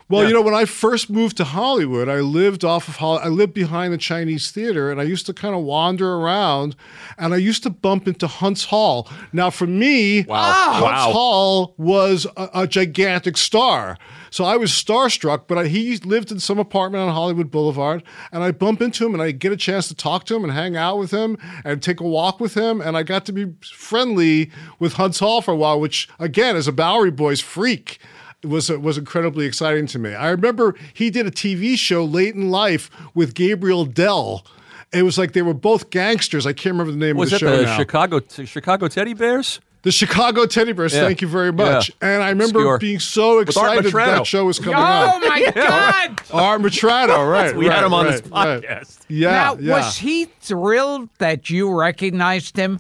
Well, 0.09 0.23
Yeah. 0.23 0.29
you 0.29 0.33
know, 0.33 0.41
when 0.41 0.55
I 0.55 0.65
first 0.65 1.09
moved 1.11 1.37
to 1.37 1.43
Hollywood, 1.43 2.09
I 2.09 2.19
lived 2.21 2.65
off 2.65 2.87
of 2.87 2.95
Hollywood. 2.95 3.27
I 3.27 3.29
lived 3.29 3.53
behind 3.53 3.93
the 3.93 3.97
Chinese 3.99 4.49
theater, 4.49 4.91
and 4.91 4.99
I 4.99 5.03
used 5.03 5.27
to 5.27 5.33
kind 5.33 5.53
of 5.53 5.61
wander 5.61 6.15
around, 6.15 6.75
and 7.19 7.31
I 7.31 7.37
used 7.37 7.61
to 7.63 7.69
bump 7.69 8.07
into 8.07 8.25
Huntz 8.25 8.65
Hall. 8.65 9.07
Now, 9.33 9.51
for 9.51 9.67
me, 9.67 10.23
Wow. 10.23 10.71
Huntz 10.73 10.81
Wow. 10.81 11.11
Hall 11.11 11.73
was 11.77 12.25
a, 12.35 12.49
a 12.55 12.67
gigantic 12.67 13.37
star. 13.37 13.97
So 14.31 14.43
I 14.45 14.57
was 14.57 14.71
starstruck, 14.71 15.43
but 15.47 15.57
I, 15.59 15.67
he 15.67 15.97
lived 15.97 16.31
in 16.31 16.39
some 16.39 16.57
apartment 16.59 17.03
on 17.03 17.13
Hollywood 17.13 17.51
Boulevard, 17.51 18.01
and 18.31 18.43
I 18.43 18.51
bump 18.51 18.81
into 18.81 19.05
him, 19.05 19.13
and 19.13 19.21
I 19.21 19.29
get 19.31 19.51
a 19.51 19.57
chance 19.57 19.87
to 19.89 19.95
talk 19.95 20.25
to 20.25 20.35
him 20.35 20.43
and 20.43 20.51
hang 20.53 20.75
out 20.75 20.97
with 20.97 21.11
him 21.11 21.37
and 21.63 21.83
take 21.83 21.99
a 21.99 22.03
walk 22.07 22.39
with 22.39 22.55
him, 22.55 22.81
and 22.81 22.97
I 22.97 23.03
got 23.03 23.25
to 23.27 23.31
be 23.31 23.53
friendly 23.63 24.49
with 24.79 24.95
Huntz 24.95 25.19
Hall 25.19 25.41
for 25.41 25.51
a 25.51 25.55
while, 25.55 25.79
which 25.79 26.09
again, 26.17 26.55
as 26.55 26.67
a 26.67 26.71
Bowery 26.71 27.11
Boys 27.11 27.39
freak, 27.41 27.99
was 28.43 28.69
was 28.69 28.97
incredibly 28.97 29.45
exciting 29.45 29.87
to 29.87 29.99
me. 29.99 30.13
I 30.13 30.29
remember 30.29 30.75
he 30.93 31.09
did 31.09 31.25
a 31.25 31.31
TV 31.31 31.77
show 31.77 32.05
late 32.05 32.35
in 32.35 32.49
life 32.49 32.89
with 33.13 33.33
Gabriel 33.33 33.85
Dell. 33.85 34.45
It 34.91 35.03
was 35.03 35.17
like 35.17 35.33
they 35.33 35.41
were 35.41 35.53
both 35.53 35.89
gangsters. 35.89 36.47
I 36.47 36.53
can't 36.53 36.73
remember 36.73 36.91
the 36.91 36.97
name 36.97 37.17
Was 37.17 37.31
of 37.33 37.39
that 37.39 37.45
the 37.45 37.51
show 37.51 37.57
the 37.57 37.65
now. 37.65 37.77
Chicago 37.77 38.21
Chicago 38.45 38.87
Teddy 38.87 39.13
Bears? 39.13 39.59
The 39.81 39.91
Chicago 39.91 40.45
Teddy 40.45 40.73
Bears. 40.73 40.93
Yeah. 40.93 41.01
Thank 41.01 41.21
you 41.21 41.27
very 41.27 41.53
much. 41.53 41.89
Yeah. 42.01 42.15
And 42.15 42.23
I 42.23 42.29
remember 42.29 42.59
Obscure. 42.59 42.77
being 42.79 42.99
so 42.99 43.39
excited 43.39 43.85
that, 43.85 43.93
Metrano. 43.93 44.17
that 44.17 44.27
show 44.27 44.45
was 44.45 44.59
coming 44.59 44.75
oh 44.75 44.79
out. 44.79 45.21
my 45.21 45.51
God! 45.55 46.21
Art 46.33 46.61
Metrano, 46.61 47.31
right? 47.31 47.55
We 47.55 47.67
right, 47.67 47.75
had 47.75 47.85
him 47.85 47.93
on 47.93 48.05
right, 48.05 48.21
this 48.21 48.31
right. 48.31 48.61
podcast. 48.61 48.99
Yeah, 49.07 49.31
now, 49.31 49.57
yeah. 49.57 49.75
was 49.75 49.97
he 49.97 50.25
thrilled 50.25 51.09
that 51.19 51.49
you 51.49 51.73
recognized 51.73 52.57
him? 52.57 52.79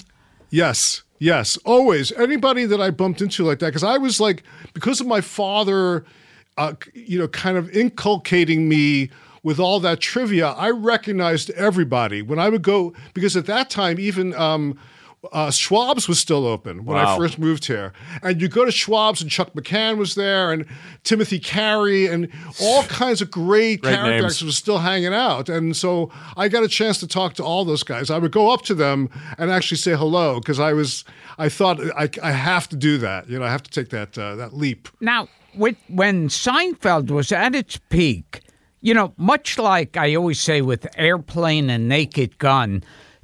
Yes, 0.49 1.03
yes, 1.19 1.57
always. 1.65 2.11
Anybody 2.13 2.65
that 2.65 2.81
I 2.81 2.89
bumped 2.89 3.21
into 3.21 3.43
like 3.45 3.59
that, 3.59 3.67
because 3.67 3.83
I 3.83 3.97
was 3.97 4.19
like, 4.19 4.43
because 4.73 4.99
of 4.99 5.07
my 5.07 5.21
father, 5.21 6.05
uh, 6.57 6.73
you 6.93 7.19
know, 7.19 7.27
kind 7.27 7.57
of 7.57 7.69
inculcating 7.75 8.67
me 8.67 9.09
with 9.43 9.59
all 9.59 9.79
that 9.79 9.99
trivia, 9.99 10.49
I 10.49 10.69
recognized 10.69 11.49
everybody 11.51 12.21
when 12.21 12.39
I 12.39 12.49
would 12.49 12.61
go. 12.61 12.93
Because 13.13 13.37
at 13.37 13.45
that 13.45 13.69
time, 13.69 13.99
even 13.99 14.33
um, 14.35 14.77
uh, 15.33 15.47
Schwab's 15.49 16.07
was 16.07 16.17
still 16.19 16.45
open 16.47 16.85
when 16.85 16.97
I 16.97 17.17
first 17.17 17.37
moved 17.37 17.65
here. 17.65 17.91
And 18.23 18.41
you 18.41 18.47
go 18.47 18.63
to 18.63 18.71
Schwab's 18.71 19.21
and 19.21 19.29
Chuck 19.29 19.53
McCann 19.53 19.97
was 19.97 20.15
there 20.15 20.51
and 20.51 20.65
Timothy 21.03 21.39
Carey 21.39 22.07
and 22.07 22.29
all 22.61 22.83
kinds 22.87 23.21
of 23.21 23.29
great, 23.29 23.81
Great 23.81 23.95
character 23.95 24.11
names. 24.11 24.23
actors 24.25 24.43
were 24.45 24.51
still 24.51 24.77
hanging 24.77 25.13
out. 25.13 25.49
And 25.49 25.75
so 25.75 26.09
I 26.37 26.47
got 26.47 26.63
a 26.63 26.67
chance 26.69 26.99
to 26.99 27.07
talk 27.07 27.33
to 27.35 27.43
all 27.43 27.65
those 27.65 27.83
guys. 27.83 28.09
I 28.09 28.17
would 28.17 28.31
go 28.31 28.49
up 28.51 28.61
to 28.63 28.73
them 28.73 29.09
and 29.37 29.51
actually 29.51 29.77
say 29.77 29.95
hello 29.95 30.39
because 30.39 30.59
I 30.59 30.73
was, 30.73 31.03
I 31.37 31.49
thought 31.49 31.79
I, 31.97 32.09
I 32.23 32.31
have 32.31 32.69
to 32.69 32.75
do 32.77 32.97
that. 32.99 33.29
You 33.29 33.39
know, 33.39 33.45
I 33.45 33.51
have 33.51 33.63
to 33.63 33.71
take 33.71 33.89
that, 33.89 34.17
uh, 34.17 34.35
that 34.35 34.53
leap. 34.53 34.87
Now, 35.01 35.27
with, 35.53 35.75
when 35.89 36.29
Seinfeld 36.29 37.11
was 37.11 37.31
at 37.33 37.55
its 37.55 37.77
peak, 37.89 38.41
you 38.81 38.93
know, 38.93 39.13
much 39.17 39.57
like 39.57 39.97
I 39.97 40.15
always 40.15 40.39
say 40.39 40.61
with 40.61 40.87
Airplane 40.97 41.69
and 41.69 41.89
Naked 41.89 42.37
Gun, 42.37 42.81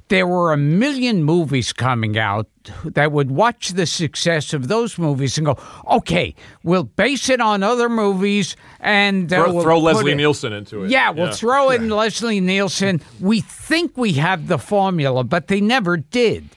there 0.08 0.26
were 0.26 0.52
a 0.52 0.56
million 0.56 1.22
movies 1.24 1.72
coming 1.72 2.16
out 2.16 2.48
that 2.84 3.10
would 3.12 3.30
watch 3.30 3.70
the 3.70 3.86
success 3.86 4.52
of 4.52 4.68
those 4.68 4.98
movies 4.98 5.36
and 5.36 5.46
go, 5.46 5.58
okay, 5.90 6.34
we'll 6.62 6.84
base 6.84 7.28
it 7.28 7.40
on 7.40 7.62
other 7.62 7.88
movies 7.88 8.56
and 8.80 9.32
uh, 9.32 9.44
Throw, 9.44 9.52
we'll 9.52 9.62
throw 9.62 9.78
Leslie 9.80 10.12
it- 10.12 10.16
Nielsen 10.16 10.52
into 10.52 10.84
it. 10.84 10.90
Yeah, 10.90 11.10
we'll 11.10 11.32
throw 11.32 11.70
in 11.70 11.88
Leslie 11.88 12.40
Nielsen. 12.40 13.00
We 13.20 13.40
think 13.40 13.96
we 13.96 14.12
have 14.14 14.46
the 14.46 14.58
formula, 14.58 15.24
but 15.24 15.48
they 15.48 15.60
never 15.60 15.96
did. 15.96 16.48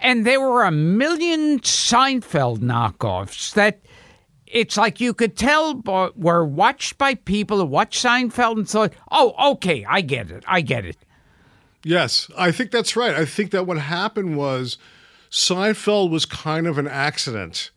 And 0.00 0.26
there 0.26 0.40
were 0.40 0.64
a 0.64 0.70
million 0.70 1.60
Seinfeld 1.60 2.58
knockoffs 2.58 3.54
that 3.54 3.80
it's 4.46 4.76
like 4.76 5.00
you 5.00 5.12
could 5.12 5.36
tell 5.36 5.74
but 5.74 6.18
were 6.18 6.44
watched 6.44 6.98
by 6.98 7.14
people 7.14 7.58
who 7.58 7.64
watched 7.64 8.04
Seinfeld 8.04 8.56
and 8.58 8.68
thought, 8.68 8.92
oh, 9.10 9.52
okay, 9.52 9.84
I 9.88 10.02
get 10.02 10.30
it. 10.30 10.44
I 10.46 10.60
get 10.60 10.84
it. 10.84 10.96
Yes, 11.86 12.28
I 12.36 12.50
think 12.50 12.72
that's 12.72 12.96
right. 12.96 13.14
I 13.14 13.24
think 13.24 13.52
that 13.52 13.64
what 13.64 13.78
happened 13.78 14.36
was 14.36 14.76
Seinfeld 15.30 16.10
was 16.10 16.26
kind 16.26 16.66
of 16.66 16.78
an 16.78 16.88
accident. 16.88 17.70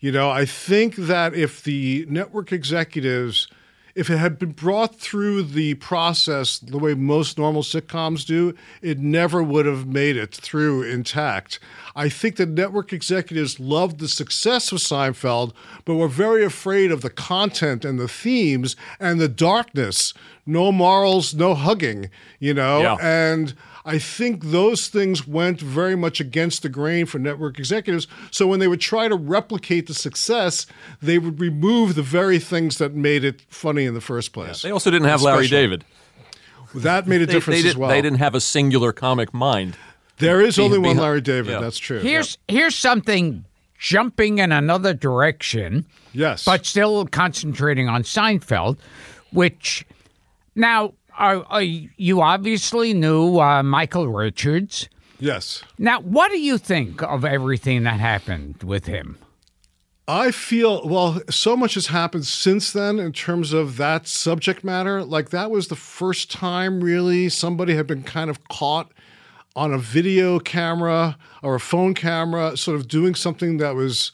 You 0.00 0.10
know, 0.10 0.28
I 0.28 0.46
think 0.46 0.96
that 0.96 1.32
if 1.32 1.62
the 1.62 2.04
network 2.08 2.50
executives, 2.50 3.46
if 3.94 4.08
it 4.08 4.16
had 4.18 4.38
been 4.38 4.52
brought 4.52 4.96
through 4.96 5.42
the 5.42 5.74
process 5.74 6.58
the 6.58 6.78
way 6.78 6.94
most 6.94 7.38
normal 7.38 7.62
sitcoms 7.62 8.24
do, 8.24 8.54
it 8.80 8.98
never 8.98 9.42
would 9.42 9.66
have 9.66 9.86
made 9.86 10.16
it 10.16 10.34
through 10.34 10.82
intact. 10.82 11.58
I 11.94 12.08
think 12.08 12.36
the 12.36 12.46
network 12.46 12.92
executives 12.92 13.60
loved 13.60 13.98
the 13.98 14.08
success 14.08 14.72
of 14.72 14.78
Seinfeld, 14.78 15.52
but 15.84 15.94
were 15.94 16.08
very 16.08 16.44
afraid 16.44 16.90
of 16.90 17.02
the 17.02 17.10
content 17.10 17.84
and 17.84 17.98
the 17.98 18.08
themes 18.08 18.76
and 18.98 19.20
the 19.20 19.28
darkness. 19.28 20.14
No 20.46 20.72
morals, 20.72 21.34
no 21.34 21.54
hugging, 21.54 22.10
you 22.38 22.54
know? 22.54 22.80
Yeah. 22.80 22.96
And 23.00 23.54
I 23.84 23.98
think 23.98 24.44
those 24.46 24.86
things 24.88 25.26
went 25.26 25.60
very 25.60 25.96
much 25.96 26.20
against 26.20 26.62
the 26.62 26.68
grain 26.68 27.04
for 27.06 27.18
network 27.18 27.58
executives. 27.58 28.06
So 28.30 28.46
when 28.46 28.60
they 28.60 28.68
would 28.68 28.80
try 28.80 29.08
to 29.08 29.16
replicate 29.16 29.88
the 29.88 29.94
success, 29.94 30.66
they 31.00 31.18
would 31.18 31.40
remove 31.40 31.94
the 31.96 32.02
very 32.02 32.38
things 32.38 32.78
that 32.78 32.94
made 32.94 33.24
it 33.24 33.40
funny 33.48 33.84
in 33.84 33.94
the 33.94 34.00
first 34.00 34.32
place. 34.32 34.62
They 34.62 34.70
also 34.70 34.90
didn't 34.90 35.08
have 35.08 35.22
Larry 35.22 35.46
Special. 35.46 35.58
David. 35.62 35.84
that 36.76 37.08
made 37.08 37.22
a 37.22 37.26
They, 37.26 37.32
difference 37.32 37.62
they 37.62 37.68
as 37.68 37.74
did, 37.74 37.80
well. 37.80 37.90
they 37.90 38.00
didn't 38.02 38.18
have 38.20 38.34
a 38.36 38.40
singular 38.40 38.92
comic 38.92 39.34
mind. 39.34 39.76
there 40.18 40.40
is 40.40 40.58
only 40.60 40.78
one 40.78 40.96
Larry 40.96 41.20
David. 41.20 41.50
yeah. 41.52 41.60
That's 41.60 41.78
true. 41.78 41.98
Here's 41.98 42.38
here's 42.46 42.76
something 42.76 43.44
jumping 43.78 44.38
in 44.38 44.52
another 44.52 44.94
direction. 44.94 45.84
yes. 46.12 46.44
but 46.44 46.64
still 46.64 47.04
concentrating 47.06 47.88
on 47.88 48.04
Seinfeld, 48.04 48.78
which 49.32 49.84
now 50.54 50.92
uh, 51.18 51.42
uh, 51.50 51.58
you 51.58 52.20
obviously 52.20 52.94
knew 52.94 53.38
uh, 53.38 53.62
Michael 53.62 54.08
Richards. 54.08 54.88
yes. 55.18 55.62
Now, 55.78 56.00
what 56.00 56.30
do 56.30 56.38
you 56.38 56.58
think 56.58 57.02
of 57.02 57.24
everything 57.24 57.82
that 57.84 58.00
happened 58.00 58.62
with 58.62 58.86
him? 58.86 59.18
I 60.08 60.32
feel 60.32 60.86
well. 60.86 61.20
So 61.30 61.56
much 61.56 61.74
has 61.74 61.86
happened 61.86 62.26
since 62.26 62.72
then 62.72 62.98
in 62.98 63.12
terms 63.12 63.52
of 63.52 63.76
that 63.76 64.08
subject 64.08 64.64
matter. 64.64 65.04
Like 65.04 65.30
that 65.30 65.50
was 65.50 65.68
the 65.68 65.76
first 65.76 66.30
time, 66.30 66.82
really, 66.82 67.28
somebody 67.28 67.74
had 67.76 67.86
been 67.86 68.02
kind 68.02 68.28
of 68.28 68.48
caught 68.48 68.92
on 69.54 69.72
a 69.72 69.78
video 69.78 70.40
camera 70.40 71.16
or 71.42 71.54
a 71.54 71.60
phone 71.60 71.94
camera, 71.94 72.56
sort 72.56 72.74
of 72.76 72.88
doing 72.88 73.14
something 73.14 73.58
that 73.58 73.74
was 73.76 74.10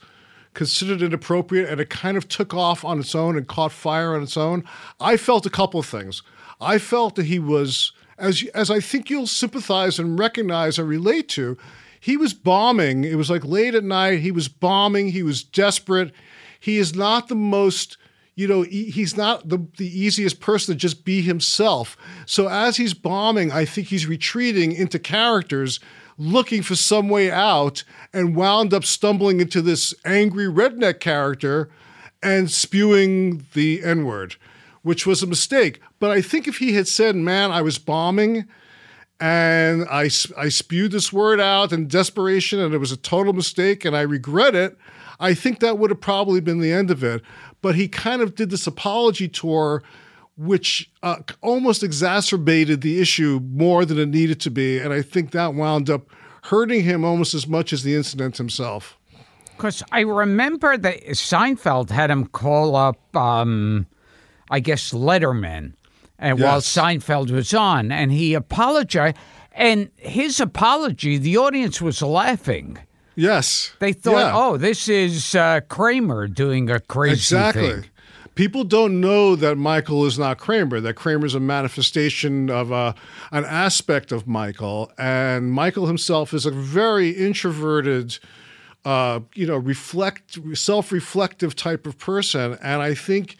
considered 0.53 1.01
inappropriate, 1.01 1.69
and 1.69 1.79
it 1.79 1.89
kind 1.89 2.17
of 2.17 2.27
took 2.27 2.53
off 2.53 2.83
on 2.85 2.99
its 2.99 3.15
own 3.15 3.37
and 3.37 3.47
caught 3.47 3.71
fire 3.71 4.15
on 4.15 4.21
its 4.21 4.37
own. 4.37 4.63
I 4.99 5.17
felt 5.17 5.45
a 5.45 5.49
couple 5.49 5.79
of 5.79 5.85
things. 5.85 6.21
I 6.59 6.77
felt 6.77 7.15
that 7.15 7.25
he 7.25 7.39
was, 7.39 7.91
as 8.17 8.43
as 8.53 8.69
I 8.69 8.79
think 8.79 9.09
you'll 9.09 9.27
sympathize 9.27 9.99
and 9.99 10.19
recognize 10.19 10.77
and 10.77 10.87
relate 10.87 11.29
to, 11.29 11.57
he 11.99 12.17
was 12.17 12.33
bombing. 12.33 13.03
It 13.03 13.15
was 13.15 13.29
like 13.29 13.45
late 13.45 13.75
at 13.75 13.83
night. 13.83 14.19
He 14.19 14.31
was 14.31 14.47
bombing. 14.47 15.09
He 15.09 15.23
was 15.23 15.43
desperate. 15.43 16.11
He 16.59 16.77
is 16.77 16.93
not 16.95 17.27
the 17.27 17.35
most, 17.35 17.97
you 18.35 18.47
know, 18.47 18.63
he's 18.63 19.15
not 19.15 19.47
the, 19.47 19.65
the 19.77 19.87
easiest 19.87 20.39
person 20.41 20.73
to 20.73 20.77
just 20.79 21.05
be 21.05 21.21
himself. 21.21 21.95
So 22.25 22.47
as 22.47 22.77
he's 22.77 22.93
bombing, 22.93 23.51
I 23.51 23.65
think 23.65 23.87
he's 23.87 24.05
retreating 24.05 24.73
into 24.73 24.99
characters, 24.99 25.79
looking 26.17 26.61
for 26.61 26.75
some 26.75 27.07
way 27.07 27.31
out, 27.31 27.83
and 28.11 28.35
wound 28.35 28.73
up 28.73 28.83
stumbling 28.83 29.39
into 29.39 29.61
this 29.61 29.93
angry 30.03 30.47
redneck 30.47 30.99
character 30.99 31.69
and 32.21 32.51
spewing 32.51 33.45
the 33.53 33.81
N 33.83 34.05
word, 34.05 34.35
which 34.81 35.05
was 35.07 35.23
a 35.23 35.27
mistake. 35.27 35.79
But 35.99 36.11
I 36.11 36.21
think 36.21 36.47
if 36.47 36.57
he 36.57 36.73
had 36.73 36.87
said, 36.87 37.15
man, 37.15 37.51
I 37.51 37.61
was 37.61 37.77
bombing 37.77 38.47
and 39.19 39.85
I, 39.89 40.09
I 40.37 40.49
spewed 40.49 40.91
this 40.91 41.11
word 41.11 41.39
out 41.41 41.73
in 41.73 41.87
desperation 41.87 42.59
and 42.59 42.73
it 42.73 42.77
was 42.77 42.91
a 42.91 42.97
total 42.97 43.33
mistake 43.33 43.83
and 43.83 43.95
I 43.95 44.01
regret 44.01 44.55
it, 44.55 44.77
I 45.19 45.33
think 45.33 45.59
that 45.59 45.77
would 45.77 45.89
have 45.89 45.99
probably 45.99 46.39
been 46.39 46.59
the 46.59 46.71
end 46.71 46.89
of 46.89 47.03
it. 47.03 47.21
But 47.61 47.75
he 47.75 47.89
kind 47.89 48.21
of 48.21 48.35
did 48.35 48.49
this 48.49 48.65
apology 48.65 49.27
tour, 49.27 49.83
which 50.37 50.89
uh, 51.03 51.17
almost 51.41 51.83
exacerbated 51.83 52.79
the 52.81 53.01
issue 53.01 53.41
more 53.51 53.83
than 53.83 53.99
it 53.99 54.07
needed 54.07 54.39
to 54.41 54.49
be. 54.49 54.79
And 54.79 54.93
I 54.93 55.01
think 55.01 55.31
that 55.31 55.53
wound 55.53 55.89
up 55.89 56.09
hurting 56.43 56.83
him 56.83 57.03
almost 57.03 57.33
as 57.33 57.45
much 57.45 57.73
as 57.73 57.83
the 57.83 57.95
incident 57.95 58.37
himself. 58.37 58.97
Because 59.57 59.83
I 59.91 60.01
remember 60.01 60.77
that 60.77 61.03
Seinfeld 61.07 61.89
had 61.89 62.09
him 62.09 62.27
call 62.27 62.77
up, 62.77 63.13
um, 63.13 63.87
I 64.49 64.61
guess, 64.61 64.93
Letterman, 64.93 65.73
and 66.19 66.39
while 66.39 66.61
Seinfeld 66.61 67.31
was 67.31 67.53
on, 67.53 67.91
and 67.91 68.11
he 68.11 68.33
apologized. 68.33 69.17
And 69.53 69.89
his 69.97 70.39
apology, 70.39 71.17
the 71.17 71.37
audience 71.37 71.81
was 71.81 72.01
laughing. 72.01 72.77
Yes. 73.15 73.73
They 73.79 73.91
thought, 73.93 74.27
Yeah. 74.27 74.31
"Oh, 74.33 74.55
this 74.57 74.87
is 74.87 75.35
uh, 75.35 75.61
Kramer 75.67 76.27
doing 76.27 76.69
a 76.69 76.79
crazy 76.79 77.13
Exactly. 77.35 77.69
thing." 77.71 77.85
People 78.35 78.63
don't 78.63 79.01
know 79.01 79.35
that 79.35 79.57
Michael 79.57 80.05
is 80.05 80.17
not 80.17 80.37
Kramer. 80.37 80.79
That 80.79 80.93
Kramer 80.93 81.25
is 81.25 81.35
a 81.35 81.41
manifestation 81.41 82.49
of 82.49 82.71
uh, 82.71 82.93
an 83.33 83.43
aspect 83.43 84.13
of 84.13 84.27
Michael, 84.27 84.89
and 84.97 85.51
Michael 85.51 85.87
himself 85.87 86.33
is 86.33 86.45
a 86.45 86.51
very 86.51 87.09
introverted, 87.09 88.17
uh, 88.85 89.19
you 89.35 89.45
know, 89.45 89.57
reflect, 89.57 90.39
self-reflective 90.53 91.53
type 91.53 91.85
of 91.85 91.97
person. 91.97 92.57
And 92.63 92.81
I 92.81 92.93
think 92.93 93.35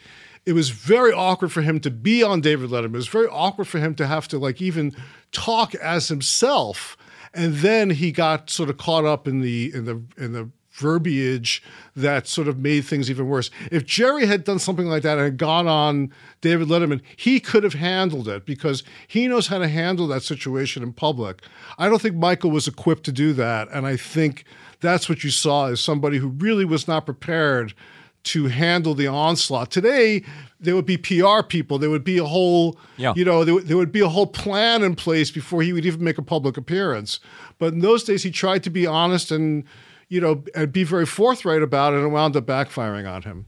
it 0.46 0.52
was 0.52 0.70
very 0.70 1.12
awkward 1.12 1.52
for 1.52 1.62
him 1.62 1.80
to 1.80 1.90
be 1.90 2.22
on 2.22 2.40
David 2.40 2.70
Letterman. 2.70 2.86
It 2.86 2.92
was 2.92 3.08
very 3.08 3.28
awkward 3.28 3.68
for 3.68 3.78
him 3.78 3.94
to 3.96 4.06
have 4.06 4.26
to 4.28 4.38
like 4.38 4.60
even 4.60 4.94
talk 5.32 5.74
as 5.76 6.08
himself. 6.08 6.96
And 7.32 7.56
then 7.56 7.90
he 7.90 8.10
got 8.10 8.50
sort 8.50 8.70
of 8.70 8.76
caught 8.76 9.04
up 9.04 9.28
in 9.28 9.40
the 9.40 9.70
in 9.74 9.84
the 9.84 10.02
in 10.16 10.32
the 10.32 10.50
verbiage 10.70 11.62
that 11.94 12.26
sort 12.26 12.48
of 12.48 12.58
made 12.58 12.84
things 12.84 13.10
even 13.10 13.28
worse. 13.28 13.50
If 13.70 13.84
Jerry 13.84 14.26
had 14.26 14.44
done 14.44 14.58
something 14.58 14.86
like 14.86 15.02
that 15.02 15.18
and 15.18 15.24
had 15.24 15.36
gone 15.36 15.66
on 15.66 16.12
David 16.40 16.68
Letterman, 16.68 17.02
he 17.16 17.38
could 17.38 17.64
have 17.64 17.74
handled 17.74 18.28
it 18.28 18.46
because 18.46 18.82
he 19.06 19.28
knows 19.28 19.48
how 19.48 19.58
to 19.58 19.68
handle 19.68 20.06
that 20.08 20.22
situation 20.22 20.82
in 20.82 20.92
public. 20.92 21.42
I 21.76 21.88
don't 21.88 22.00
think 22.00 22.16
Michael 22.16 22.50
was 22.50 22.66
equipped 22.66 23.04
to 23.04 23.12
do 23.12 23.32
that. 23.34 23.68
And 23.72 23.86
I 23.86 23.96
think 23.96 24.44
that's 24.80 25.08
what 25.08 25.22
you 25.22 25.30
saw 25.30 25.66
is 25.66 25.80
somebody 25.80 26.18
who 26.18 26.28
really 26.28 26.64
was 26.64 26.88
not 26.88 27.04
prepared 27.04 27.74
to 28.22 28.46
handle 28.48 28.94
the 28.94 29.06
onslaught. 29.06 29.70
Today, 29.70 30.22
there 30.60 30.74
would 30.74 30.84
be 30.86 30.96
PR 30.98 31.42
people. 31.46 31.78
There 31.78 31.88
would 31.90 32.04
be 32.04 32.18
a 32.18 32.24
whole, 32.24 32.78
Yeah. 32.98 33.14
you 33.16 33.24
know, 33.24 33.44
there, 33.44 33.54
would- 33.54 33.66
there 33.68 33.76
would 33.76 33.92
be 33.92 34.00
a 34.00 34.08
whole 34.08 34.26
plan 34.26 34.82
in 34.82 34.94
place 34.94 35.30
before 35.30 35.62
he 35.62 35.72
would 35.72 35.86
even 35.86 36.04
make 36.04 36.18
a 36.18 36.22
public 36.22 36.56
appearance. 36.56 37.18
But 37.58 37.72
in 37.72 37.80
those 37.80 38.04
days, 38.04 38.22
he 38.22 38.30
tried 38.30 38.62
to 38.64 38.70
be 38.70 38.86
honest 38.86 39.30
and, 39.30 39.64
you 40.08 40.20
know, 40.20 40.44
and 40.54 40.72
be 40.72 40.84
very 40.84 41.06
forthright 41.06 41.62
about 41.62 41.92
it, 41.94 41.96
and 41.98 42.06
it 42.06 42.10
wound 42.10 42.36
up 42.36 42.44
backfiring 42.46 43.10
on 43.10 43.22
him. 43.22 43.46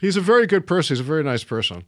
He's 0.00 0.16
a 0.16 0.20
very 0.20 0.46
good 0.46 0.66
person. 0.66 0.94
He's 0.94 1.00
a 1.00 1.04
very 1.04 1.24
nice 1.24 1.42
person. 1.42 1.82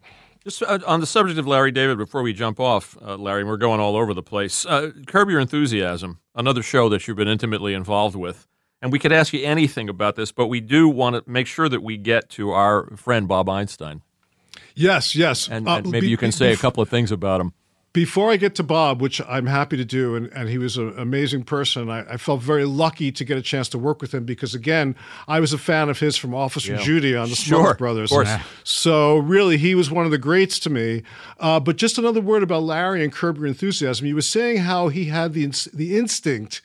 Just 0.45 0.62
uh, 0.62 0.78
on 0.86 1.01
the 1.01 1.07
subject 1.07 1.39
of 1.39 1.47
Larry 1.47 1.70
David, 1.70 1.99
before 1.99 2.23
we 2.23 2.32
jump 2.32 2.59
off, 2.59 2.97
uh, 3.05 3.16
Larry, 3.16 3.45
we're 3.45 3.57
going 3.59 3.81
all 3.81 3.97
over 3.97 4.15
the 4.15 4.23
place. 4.23 4.65
Uh, 4.65 4.93
Curb 5.07 5.28
Your 5.28 5.40
Enthusiasm, 5.40 6.19
another 6.35 6.62
show 6.62 6.89
that 6.89 7.07
you've 7.07 7.16
been 7.19 7.28
intimately 7.28 7.74
involved 7.74 8.16
with. 8.16 8.47
And 8.81 8.93
we 8.93 8.99
could 8.99 9.13
ask 9.13 9.33
you 9.33 9.45
anything 9.45 9.89
about 9.89 10.15
this, 10.17 10.31
but 10.31 10.47
we 10.47 10.61
do 10.61 10.89
want 10.89 11.17
to 11.17 11.31
make 11.31 11.47
sure 11.47 11.69
that 11.69 11.83
we 11.83 11.97
get 11.97 12.29
to 12.31 12.51
our 12.53 12.87
friend 12.97 13.27
Bob 13.27 13.49
Einstein. 13.49 14.03
Yes, 14.75 15.17
yes. 15.17 15.49
And, 15.49 15.69
Uh, 15.69 15.77
and 15.79 15.91
maybe 15.91 16.07
be- 16.07 16.11
you 16.11 16.17
can 16.17 16.29
be- 16.29 16.33
say 16.33 16.53
a 16.53 16.57
couple 16.57 16.83
of 16.83 16.89
things 16.89 17.11
about 17.11 17.41
him. 17.41 17.53
before 17.95 18.31
I 18.31 18.37
get 18.37 18.55
to 18.57 18.63
Bob, 18.63 19.01
which 19.03 19.21
I'm 19.29 19.47
happy 19.47 19.77
to 19.77 19.85
do, 19.85 20.15
and, 20.15 20.27
and 20.33 20.49
he 20.49 20.57
was 20.59 20.77
an 20.77 20.95
amazing 20.97 21.43
person, 21.43 21.91
I, 21.91 22.01
I 22.13 22.17
felt 22.17 22.41
very 22.43 22.65
lucky 22.65 23.11
to 23.11 23.25
get 23.25 23.37
a 23.37 23.43
chance 23.43 23.69
to 23.71 23.79
work 23.79 24.01
with 24.01 24.15
him 24.15 24.25
because, 24.25 24.55
again, 24.55 24.95
I 25.27 25.41
was 25.41 25.53
a 25.53 25.59
fan 25.59 25.89
of 25.89 25.99
his 25.99 26.17
from 26.17 26.33
Officer 26.33 26.77
Judy 26.77 27.17
on 27.17 27.29
the 27.31 27.35
Sure, 27.35 27.75
Brothers. 27.75 28.13
So, 28.63 29.17
really, 29.17 29.57
he 29.57 29.75
was 29.75 29.91
one 29.91 30.05
of 30.05 30.13
the 30.13 30.19
greats 30.19 30.61
to 30.61 30.71
me. 30.71 31.03
Uh, 31.41 31.59
but 31.59 31.75
just 31.77 31.99
another 31.99 32.21
word 32.21 32.45
about 32.45 32.63
Larry 32.63 33.03
and 33.03 33.13
Curb 33.13 33.39
Your 33.39 33.47
Enthusiasm. 33.49 34.07
He 34.07 34.15
was 34.15 34.29
saying 34.29 34.59
how 34.59 34.89
he 34.89 35.07
had 35.07 35.33
the, 35.33 35.47
the 35.75 35.97
instinct 35.99 36.61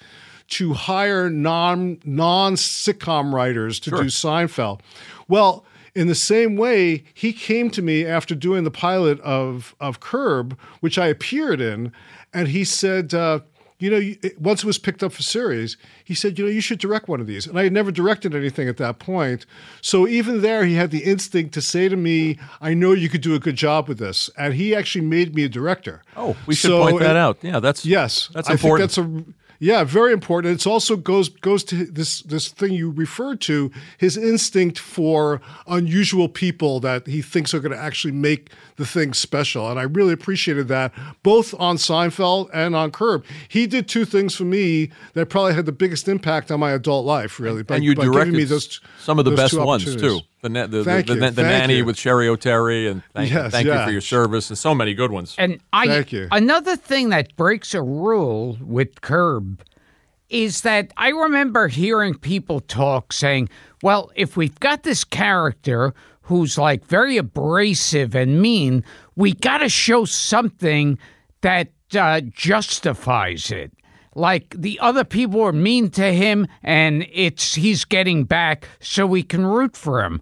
to 0.53 0.73
hire 0.73 1.29
non 1.29 1.99
non 2.05 2.55
sitcom 2.55 3.33
writers 3.33 3.79
to 3.81 3.89
do 3.91 4.03
Seinfeld. 4.05 4.79
Well, 5.27 5.65
in 5.95 6.07
the 6.07 6.15
same 6.15 6.55
way, 6.55 7.03
he 7.13 7.33
came 7.33 7.69
to 7.71 7.81
me 7.81 8.05
after 8.05 8.33
doing 8.35 8.63
the 8.63 8.71
pilot 8.71 9.19
of 9.21 9.75
of 9.79 9.99
Curb, 9.99 10.57
which 10.79 10.97
I 10.97 11.07
appeared 11.07 11.61
in, 11.61 11.91
and 12.33 12.47
he 12.47 12.63
said. 12.63 13.13
Uh, 13.13 13.39
you 13.79 13.89
know, 13.89 14.13
once 14.39 14.63
it 14.63 14.65
was 14.65 14.77
picked 14.77 15.03
up 15.03 15.11
for 15.11 15.23
series, 15.23 15.75
he 16.05 16.13
said, 16.15 16.39
you 16.39 16.45
know, 16.45 16.51
you 16.51 16.61
should 16.61 16.79
direct 16.79 17.09
one 17.09 17.19
of 17.19 17.27
these. 17.27 17.45
And 17.45 17.59
I 17.59 17.63
had 17.63 17.73
never 17.73 17.91
directed 17.91 18.33
anything 18.33 18.69
at 18.69 18.77
that 18.77 18.99
point. 18.99 19.45
So 19.81 20.07
even 20.07 20.39
there, 20.41 20.63
he 20.63 20.75
had 20.75 20.89
the 20.89 21.03
instinct 21.03 21.53
to 21.55 21.61
say 21.61 21.89
to 21.89 21.97
me, 21.97 22.37
I 22.61 22.73
know 22.75 22.93
you 22.93 23.09
could 23.09 23.19
do 23.19 23.35
a 23.35 23.39
good 23.39 23.57
job 23.57 23.89
with 23.89 23.97
this. 23.97 24.29
And 24.37 24.53
he 24.53 24.73
actually 24.73 25.03
made 25.03 25.35
me 25.35 25.43
a 25.43 25.49
director. 25.49 26.01
Oh, 26.15 26.37
we 26.45 26.55
should 26.55 26.69
So 26.69 26.79
point 26.81 26.99
that 26.99 27.17
out. 27.17 27.39
Yeah, 27.41 27.59
that's 27.59 27.85
Yes, 27.85 28.29
That's 28.33 28.47
I 28.49 28.53
important. 28.53 28.89
think 28.93 29.05
that's 29.05 29.27
a 29.29 29.33
yeah, 29.63 29.85
very 29.85 30.11
important. 30.11 30.59
It 30.59 30.67
also 30.67 30.97
goes 30.97 31.29
goes 31.29 31.63
to 31.65 31.85
this 31.85 32.21
this 32.23 32.49
thing 32.49 32.73
you 32.73 32.91
referred 32.91 33.39
to 33.41 33.71
his 33.97 34.17
instinct 34.17 34.77
for 34.77 35.39
unusual 35.67 36.27
people 36.27 36.81
that 36.81 37.07
he 37.07 37.21
thinks 37.21 37.53
are 37.53 37.61
going 37.61 37.71
to 37.71 37.81
actually 37.81 38.11
make 38.11 38.51
the 38.75 38.85
thing 38.85 39.13
special, 39.13 39.69
and 39.69 39.79
I 39.79 39.83
really 39.83 40.11
appreciated 40.11 40.67
that 40.67 40.91
both 41.23 41.53
on 41.57 41.77
Seinfeld 41.77 42.49
and 42.53 42.75
on 42.75 42.91
Curb. 42.91 43.23
He 43.47 43.65
did 43.65 43.87
two 43.87 44.03
things 44.03 44.35
for 44.35 44.43
me 44.43 44.91
that 45.13 45.29
probably 45.29 45.53
had 45.53 45.65
the 45.65 45.71
biggest 45.71 46.09
impact 46.09 46.51
on 46.51 46.59
my 46.59 46.71
adult 46.71 47.05
life, 47.05 47.39
really. 47.39 47.63
By, 47.63 47.75
and 47.75 47.85
you 47.85 47.95
by 47.95 48.01
giving 48.03 48.13
directed 48.13 48.33
me 48.33 48.43
those 48.43 48.81
some 48.99 49.17
of 49.17 49.23
the 49.23 49.31
best 49.31 49.57
ones 49.57 49.95
too. 49.95 50.19
The 50.43 50.49
na- 50.49 50.67
the, 50.67 50.79
the, 50.79 50.83
Thank 50.83 51.07
the, 51.07 51.13
you, 51.13 51.19
the, 51.21 51.25
the 51.27 51.41
thank 51.41 51.47
nanny 51.47 51.77
you. 51.77 51.85
with 51.85 51.97
Sherry 51.97 52.27
O'Terry, 52.27 52.85
and 52.89 53.01
thank, 53.13 53.31
Yes, 53.31 53.53
thank 53.53 53.65
you 53.65 53.81
for 53.85 53.91
your 53.91 54.01
service, 54.01 54.49
and 54.49 54.57
so 54.57 54.75
many 54.75 54.93
good 54.93 55.09
ones. 55.09 55.35
And 55.37 55.61
I 55.71 55.87
Thank 55.87 56.11
you. 56.11 56.27
another 56.31 56.75
thing 56.75 57.09
that 57.09 57.33
breaks 57.37 57.73
a 57.73 57.81
rule 57.81 58.57
with 58.59 58.99
Curb 58.99 59.63
is 60.29 60.59
that 60.61 60.91
I 60.97 61.09
remember 61.11 61.69
hearing 61.69 62.13
people 62.15 62.59
talk 62.59 63.13
saying, 63.13 63.47
well, 63.81 64.11
if 64.15 64.35
we've 64.35 64.59
got 64.59 64.83
this 64.83 65.05
character 65.05 65.93
who's 66.23 66.57
like 66.57 66.85
very 66.87 67.15
abrasive 67.15 68.13
and 68.13 68.41
mean, 68.41 68.83
we 69.15 69.31
got 69.31 69.59
to 69.59 69.69
show 69.69 70.03
something 70.03 70.99
that 71.39 71.69
uh, 71.97 72.19
justifies 72.19 73.49
it. 73.49 73.71
Like 74.15 74.55
the 74.57 74.79
other 74.79 75.03
people 75.03 75.41
are 75.41 75.51
mean 75.51 75.89
to 75.91 76.13
him 76.13 76.47
and 76.61 77.05
it's 77.11 77.55
he's 77.55 77.83
getting 77.85 78.23
back 78.25 78.67
so 78.79 79.05
we 79.07 79.23
can 79.23 79.45
root 79.45 79.75
for 79.75 80.03
him. 80.03 80.21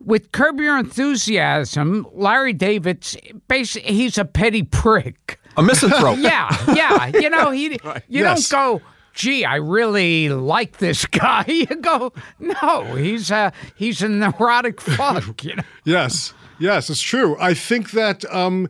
With 0.00 0.32
Curb 0.32 0.60
Your 0.60 0.78
Enthusiasm, 0.78 2.06
Larry 2.12 2.52
David's 2.52 3.16
basically 3.48 3.92
he's 3.94 4.16
a 4.18 4.24
petty 4.24 4.62
prick. 4.62 5.38
a 5.56 5.62
misanthrope. 5.62 6.18
Yeah, 6.20 6.48
yeah. 6.74 7.06
You 7.06 7.30
know, 7.30 7.50
he 7.50 7.64
you 7.72 7.78
Yes. 8.08 8.48
don't 8.48 8.78
go, 8.80 8.86
gee, 9.12 9.44
I 9.44 9.56
really 9.56 10.28
like 10.28 10.78
this 10.78 11.04
guy. 11.22 11.44
You 11.46 11.66
go, 11.66 12.12
no, 12.38 12.94
he's 12.94 13.30
a 13.30 13.52
he's 13.76 14.02
a 14.02 14.08
neurotic 14.08 14.80
fuck, 14.80 15.42
you 15.44 15.56
know. 15.56 15.62
Yes, 15.84 16.32
yes, 16.60 16.90
it's 16.90 17.02
true. 17.02 17.36
I 17.40 17.54
think 17.54 17.90
that 17.92 18.24
um, 18.32 18.68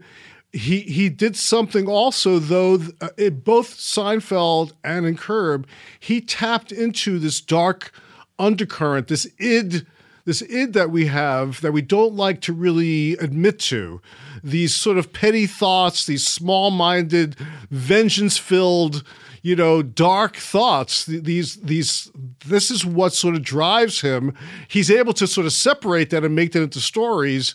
he 0.52 0.80
he 0.80 1.08
did 1.08 1.36
something 1.36 1.86
also, 1.88 2.38
though. 2.38 2.78
Uh, 3.00 3.08
in 3.16 3.40
both 3.40 3.76
Seinfeld 3.76 4.72
and 4.82 5.06
in 5.06 5.16
Curb, 5.16 5.66
he 6.00 6.20
tapped 6.20 6.72
into 6.72 7.18
this 7.18 7.40
dark 7.40 7.92
undercurrent, 8.38 9.08
this 9.08 9.26
id, 9.38 9.86
this 10.24 10.42
id 10.42 10.72
that 10.72 10.90
we 10.90 11.06
have 11.06 11.60
that 11.60 11.72
we 11.72 11.82
don't 11.82 12.14
like 12.14 12.40
to 12.42 12.52
really 12.52 13.12
admit 13.14 13.58
to. 13.60 14.00
These 14.42 14.74
sort 14.74 14.96
of 14.96 15.12
petty 15.12 15.46
thoughts, 15.46 16.06
these 16.06 16.26
small-minded, 16.26 17.36
vengeance-filled 17.70 19.02
you 19.42 19.54
know 19.54 19.82
dark 19.82 20.36
thoughts 20.36 21.06
these 21.06 21.56
these 21.56 22.10
this 22.46 22.72
is 22.72 22.84
what 22.84 23.12
sort 23.12 23.36
of 23.36 23.42
drives 23.42 24.00
him 24.00 24.34
he's 24.66 24.90
able 24.90 25.12
to 25.12 25.28
sort 25.28 25.46
of 25.46 25.52
separate 25.52 26.10
that 26.10 26.24
and 26.24 26.34
make 26.34 26.50
that 26.50 26.62
into 26.62 26.80
stories 26.80 27.54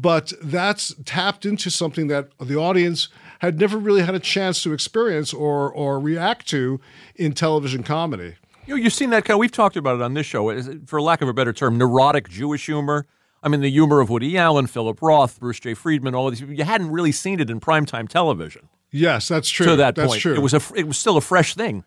but 0.00 0.32
that's 0.42 0.92
tapped 1.04 1.46
into 1.46 1.70
something 1.70 2.08
that 2.08 2.28
the 2.40 2.56
audience 2.56 3.08
had 3.38 3.60
never 3.60 3.78
really 3.78 4.02
had 4.02 4.14
a 4.14 4.18
chance 4.18 4.62
to 4.64 4.72
experience 4.72 5.32
or 5.32 5.70
or 5.70 6.00
react 6.00 6.48
to 6.48 6.80
in 7.14 7.32
television 7.32 7.82
comedy 7.84 8.34
You 8.66 8.74
know, 8.76 8.82
you've 8.82 8.92
seen 8.92 9.10
that 9.10 9.24
kind. 9.24 9.38
We've 9.38 9.52
talked 9.52 9.76
about 9.76 9.94
it 9.96 10.02
on 10.02 10.14
this 10.14 10.26
show. 10.26 10.42
For 10.86 11.00
lack 11.00 11.22
of 11.22 11.28
a 11.28 11.32
better 11.32 11.52
term, 11.52 11.78
neurotic 11.78 12.28
Jewish 12.28 12.66
humor. 12.66 13.06
I 13.42 13.48
mean, 13.48 13.60
the 13.60 13.70
humor 13.70 14.00
of 14.00 14.08
Woody 14.10 14.36
Allen, 14.38 14.66
Philip 14.66 15.00
Roth, 15.02 15.38
Bruce 15.38 15.60
J. 15.60 15.74
Friedman, 15.74 16.14
all 16.14 16.26
of 16.26 16.32
these 16.32 16.40
people. 16.40 16.54
You 16.54 16.64
hadn't 16.64 16.90
really 16.90 17.12
seen 17.12 17.40
it 17.40 17.50
in 17.50 17.60
primetime 17.60 18.08
television 18.08 18.68
yes 18.90 19.26
that's 19.28 19.50
true 19.50 19.66
to 19.66 19.76
that 19.76 19.94
that's 19.96 20.08
point. 20.12 20.20
true 20.22 20.34
It 20.34 20.40
was 20.40 20.54
a 20.54 20.60
it 20.74 20.86
was 20.88 20.96
still 20.98 21.16
a 21.16 21.20
fresh 21.20 21.54
thing. 21.54 21.84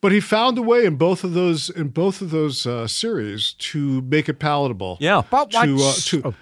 but 0.00 0.10
he 0.12 0.20
found 0.20 0.58
a 0.58 0.62
way 0.62 0.84
in 0.84 0.96
both 0.96 1.22
of 1.24 1.32
those 1.34 1.70
in 1.70 1.88
both 1.88 2.20
of 2.20 2.30
those 2.30 2.66
uh, 2.66 2.86
series 2.88 3.52
to 3.70 4.02
make 4.02 4.28
it 4.28 4.38
palatable 4.40 4.96
Yeah. 5.00 5.22
But 5.30 5.50
to, 5.52 5.58
uh, 5.58 5.66
what's- 5.76 6.04
to 6.06 6.34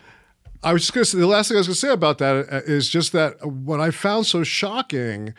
I 0.62 0.74
was 0.74 0.82
just 0.82 0.93
going 0.93 1.05
to 1.05 1.11
say 1.11 1.19
the 1.19 1.27
last 1.27 1.49
thing 1.49 1.57
I 1.57 1.61
was 1.61 1.69
going 1.69 1.74
to 1.74 1.81
say 1.81 1.93
about 1.93 2.19
that 2.19 2.53
uh, 2.53 2.81
just 2.81 3.12
that 3.12 3.47
what 3.47 3.81
I 3.81 3.91
found 3.91 4.27
so 4.27 4.43
shocking 4.43 5.32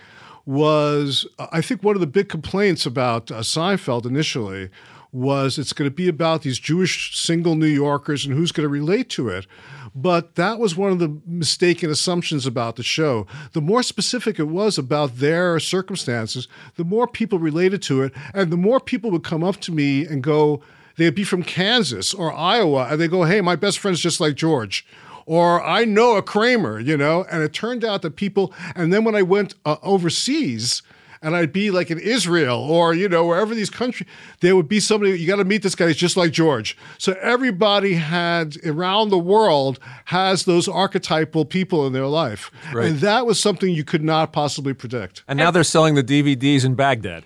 was 0.48 1.28
uh, 1.38 1.48
I 1.52 1.62
think 1.62 1.84
one 1.84 1.96
of 1.96 2.02
the 2.02 2.08
big 2.08 2.28
complaints 2.28 2.88
about 2.88 3.30
uh, 3.30 3.42
Seinfeld 3.42 4.08
initially 4.08 4.70
was 5.12 5.60
it's 5.60 5.74
going 5.74 5.90
to 5.90 5.96
be 5.96 6.08
about 6.08 6.42
these 6.42 6.58
Jewish 6.58 7.16
single 7.20 7.56
New 7.56 7.68
Yorkers 7.68 8.26
and 8.26 8.34
who's 8.34 8.52
going 8.52 8.66
to 8.66 8.72
relate 8.72 9.10
to 9.10 9.30
it. 9.30 9.46
But 9.94 10.36
that 10.36 10.58
was 10.58 10.76
one 10.76 10.92
of 10.92 11.00
the 11.00 11.20
mistaken 11.28 11.92
assumptions 11.92 12.48
about 12.48 12.78
the 12.78 12.84
show. 12.84 13.28
The 13.52 13.62
more 13.62 13.84
specific 13.84 14.40
it 14.40 14.48
was 14.48 14.78
about 14.78 15.18
their 15.18 15.60
circumstances, 15.60 16.48
the 16.76 16.86
more 16.86 17.08
people 17.08 17.40
related 17.40 17.82
to 17.84 18.02
it, 18.02 18.14
and 18.34 18.52
the 18.52 18.58
more 18.58 18.80
people 18.80 19.12
would 19.12 19.26
come 19.26 19.44
up 19.44 19.58
to 19.58 19.72
me 19.72 20.06
and 20.06 20.24
go, 20.24 20.62
they'd 20.96 21.14
be 21.14 21.26
from 21.26 21.44
Kansas 21.44 22.14
or 22.14 22.34
Iowa, 22.34 22.88
and 22.90 23.02
they 23.02 23.10
go, 23.10 23.24
"Hey, 23.24 23.42
my 23.42 23.58
best 23.58 23.80
friend's 23.80 24.00
just 24.00 24.22
like 24.22 24.36
George." 24.36 24.86
Or 25.26 25.64
I 25.64 25.86
know 25.86 26.18
a 26.18 26.22
Kramer, 26.22 26.80
you 26.80 26.98
know, 26.98 27.26
and 27.32 27.44
it 27.44 27.54
turned 27.54 27.84
out 27.84 28.02
that 28.02 28.16
people. 28.16 28.54
And 28.76 28.92
then 28.92 29.04
when 29.04 29.16
I 29.16 29.22
went 29.22 29.56
uh, 29.66 29.78
overseas, 29.82 30.82
and 31.22 31.36
I'd 31.36 31.54
be 31.54 31.72
like 31.72 31.92
in 31.92 32.00
Israel 32.00 32.60
or 32.60 32.94
you 32.94 33.08
know 33.08 33.26
wherever 33.26 33.54
these 33.54 33.70
countries, 33.70 34.10
there 34.40 34.56
would 34.56 34.68
be 34.68 34.80
somebody 34.80 35.20
you 35.20 35.28
got 35.28 35.38
to 35.38 35.46
meet 35.46 35.64
this 35.64 35.76
guy. 35.76 35.88
He's 35.88 35.98
just 35.98 36.18
like 36.18 36.32
George. 36.32 36.78
So 36.98 37.14
everybody 37.22 37.94
had 37.94 38.58
around 38.66 39.10
the 39.10 39.20
world 39.20 39.80
has 40.06 40.46
those 40.46 40.68
archetypal 40.68 41.46
people 41.46 41.86
in 41.86 41.94
their 41.94 42.08
life, 42.08 42.52
right. 42.74 42.88
and 42.88 43.00
that 43.00 43.26
was 43.26 43.40
something 43.40 43.70
you 43.74 43.84
could 43.84 44.04
not 44.04 44.34
possibly 44.34 44.74
predict. 44.74 45.24
And 45.28 45.38
now 45.38 45.52
they're 45.52 45.64
selling 45.64 45.96
the 45.96 46.04
DVDs 46.04 46.66
in 46.66 46.76
Baghdad. 46.76 47.24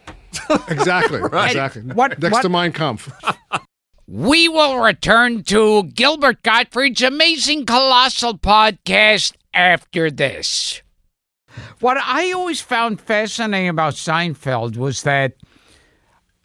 Exactly, 0.68 1.22
exactly. 1.24 1.82
What- 1.84 2.20
Next 2.20 2.34
what- 2.34 2.42
to 2.42 2.50
Mein 2.50 2.74
Kampf. 2.74 3.12
We 4.08 4.48
will 4.48 4.78
return 4.78 5.44
to 5.46 5.82
Gilbert 5.84 6.44
Gottfried's 6.44 7.02
amazing 7.02 7.66
colossal 7.66 8.38
podcast 8.38 9.34
after 9.52 10.12
this. 10.12 10.84
What 11.80 11.98
I 11.98 12.32
always 12.32 12.62
found 12.62 13.02
fascinating 13.02 13.70
about 13.70 13.96
Seinfeld 13.96 14.78
was 14.78 15.02
that 15.04 15.34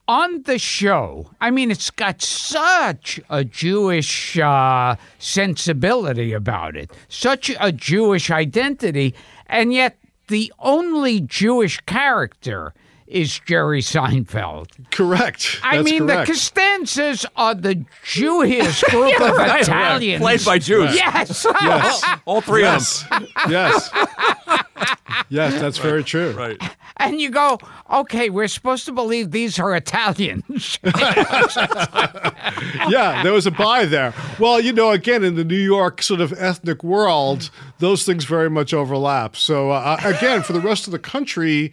on 0.09 0.43
the 0.45 0.59
show, 0.59 1.31
I 1.39 1.51
mean, 1.51 1.71
it's 1.71 1.91
got 1.91 2.23
such 2.23 3.21
a 3.29 3.45
Jewish 3.45 4.39
uh, 4.39 4.97
sensibility 5.19 6.33
about 6.33 6.77
it, 6.77 6.91
such 7.09 7.51
a 7.61 7.73
Jewish 7.73 8.31
identity, 8.31 9.15
and 9.47 9.71
yet 9.71 9.99
the 10.29 10.51
only 10.61 11.21
Jewish 11.21 11.79
character 11.81 12.73
is 13.11 13.41
Jerry 13.41 13.81
Seinfeld. 13.83 14.69
Correct. 14.91 15.59
I 15.63 15.77
That's 15.79 15.91
mean, 15.91 16.07
correct. 16.07 16.27
the 16.29 16.33
Costanzas 16.33 17.27
are 17.37 17.55
the 17.55 17.85
Jewiest 18.05 18.85
group 18.91 19.21
of 19.21 19.35
Italians. 19.39 20.23
Played 20.23 20.45
by 20.45 20.59
Jews. 20.59 20.95
Yes. 20.95 21.47
Yes. 21.63 22.05
All 22.25 22.41
three 22.41 22.63
yes. 22.63 23.03
Of 23.05 23.09
them. 23.11 23.27
yes. 23.49 23.91
yes, 25.29 25.61
that's 25.61 25.79
very 25.79 26.03
true. 26.03 26.31
Right. 26.33 26.57
and 26.97 27.21
you 27.21 27.31
go, 27.31 27.59
okay, 27.91 28.31
we're 28.31 28.49
supposed 28.49 28.87
to 28.87 28.93
believe 28.93 29.31
these 29.31 29.59
are 29.59 29.75
Italians. 29.77 30.79
yeah, 32.89 33.23
there 33.23 33.33
was 33.33 33.47
a 33.47 33.51
buy 33.51 33.85
there. 33.85 34.15
Well, 34.39 34.61
you 34.61 34.73
know, 34.73 34.91
again, 34.91 35.23
in 35.25 35.35
the 35.37 35.45
New 35.45 35.55
York 35.59 36.03
sort 36.03 36.21
of 36.21 36.33
ethnic 36.35 36.83
world, 36.83 37.51
those 37.79 38.05
things 38.05 38.25
very 38.25 38.51
much 38.51 38.73
overlap. 38.73 39.37
So, 39.37 39.71
uh, 39.71 39.99
again, 40.05 40.43
for 40.43 40.53
the 40.53 40.61
rest 40.61 40.87
of 40.87 40.93
the 40.93 40.99
country, 40.99 41.73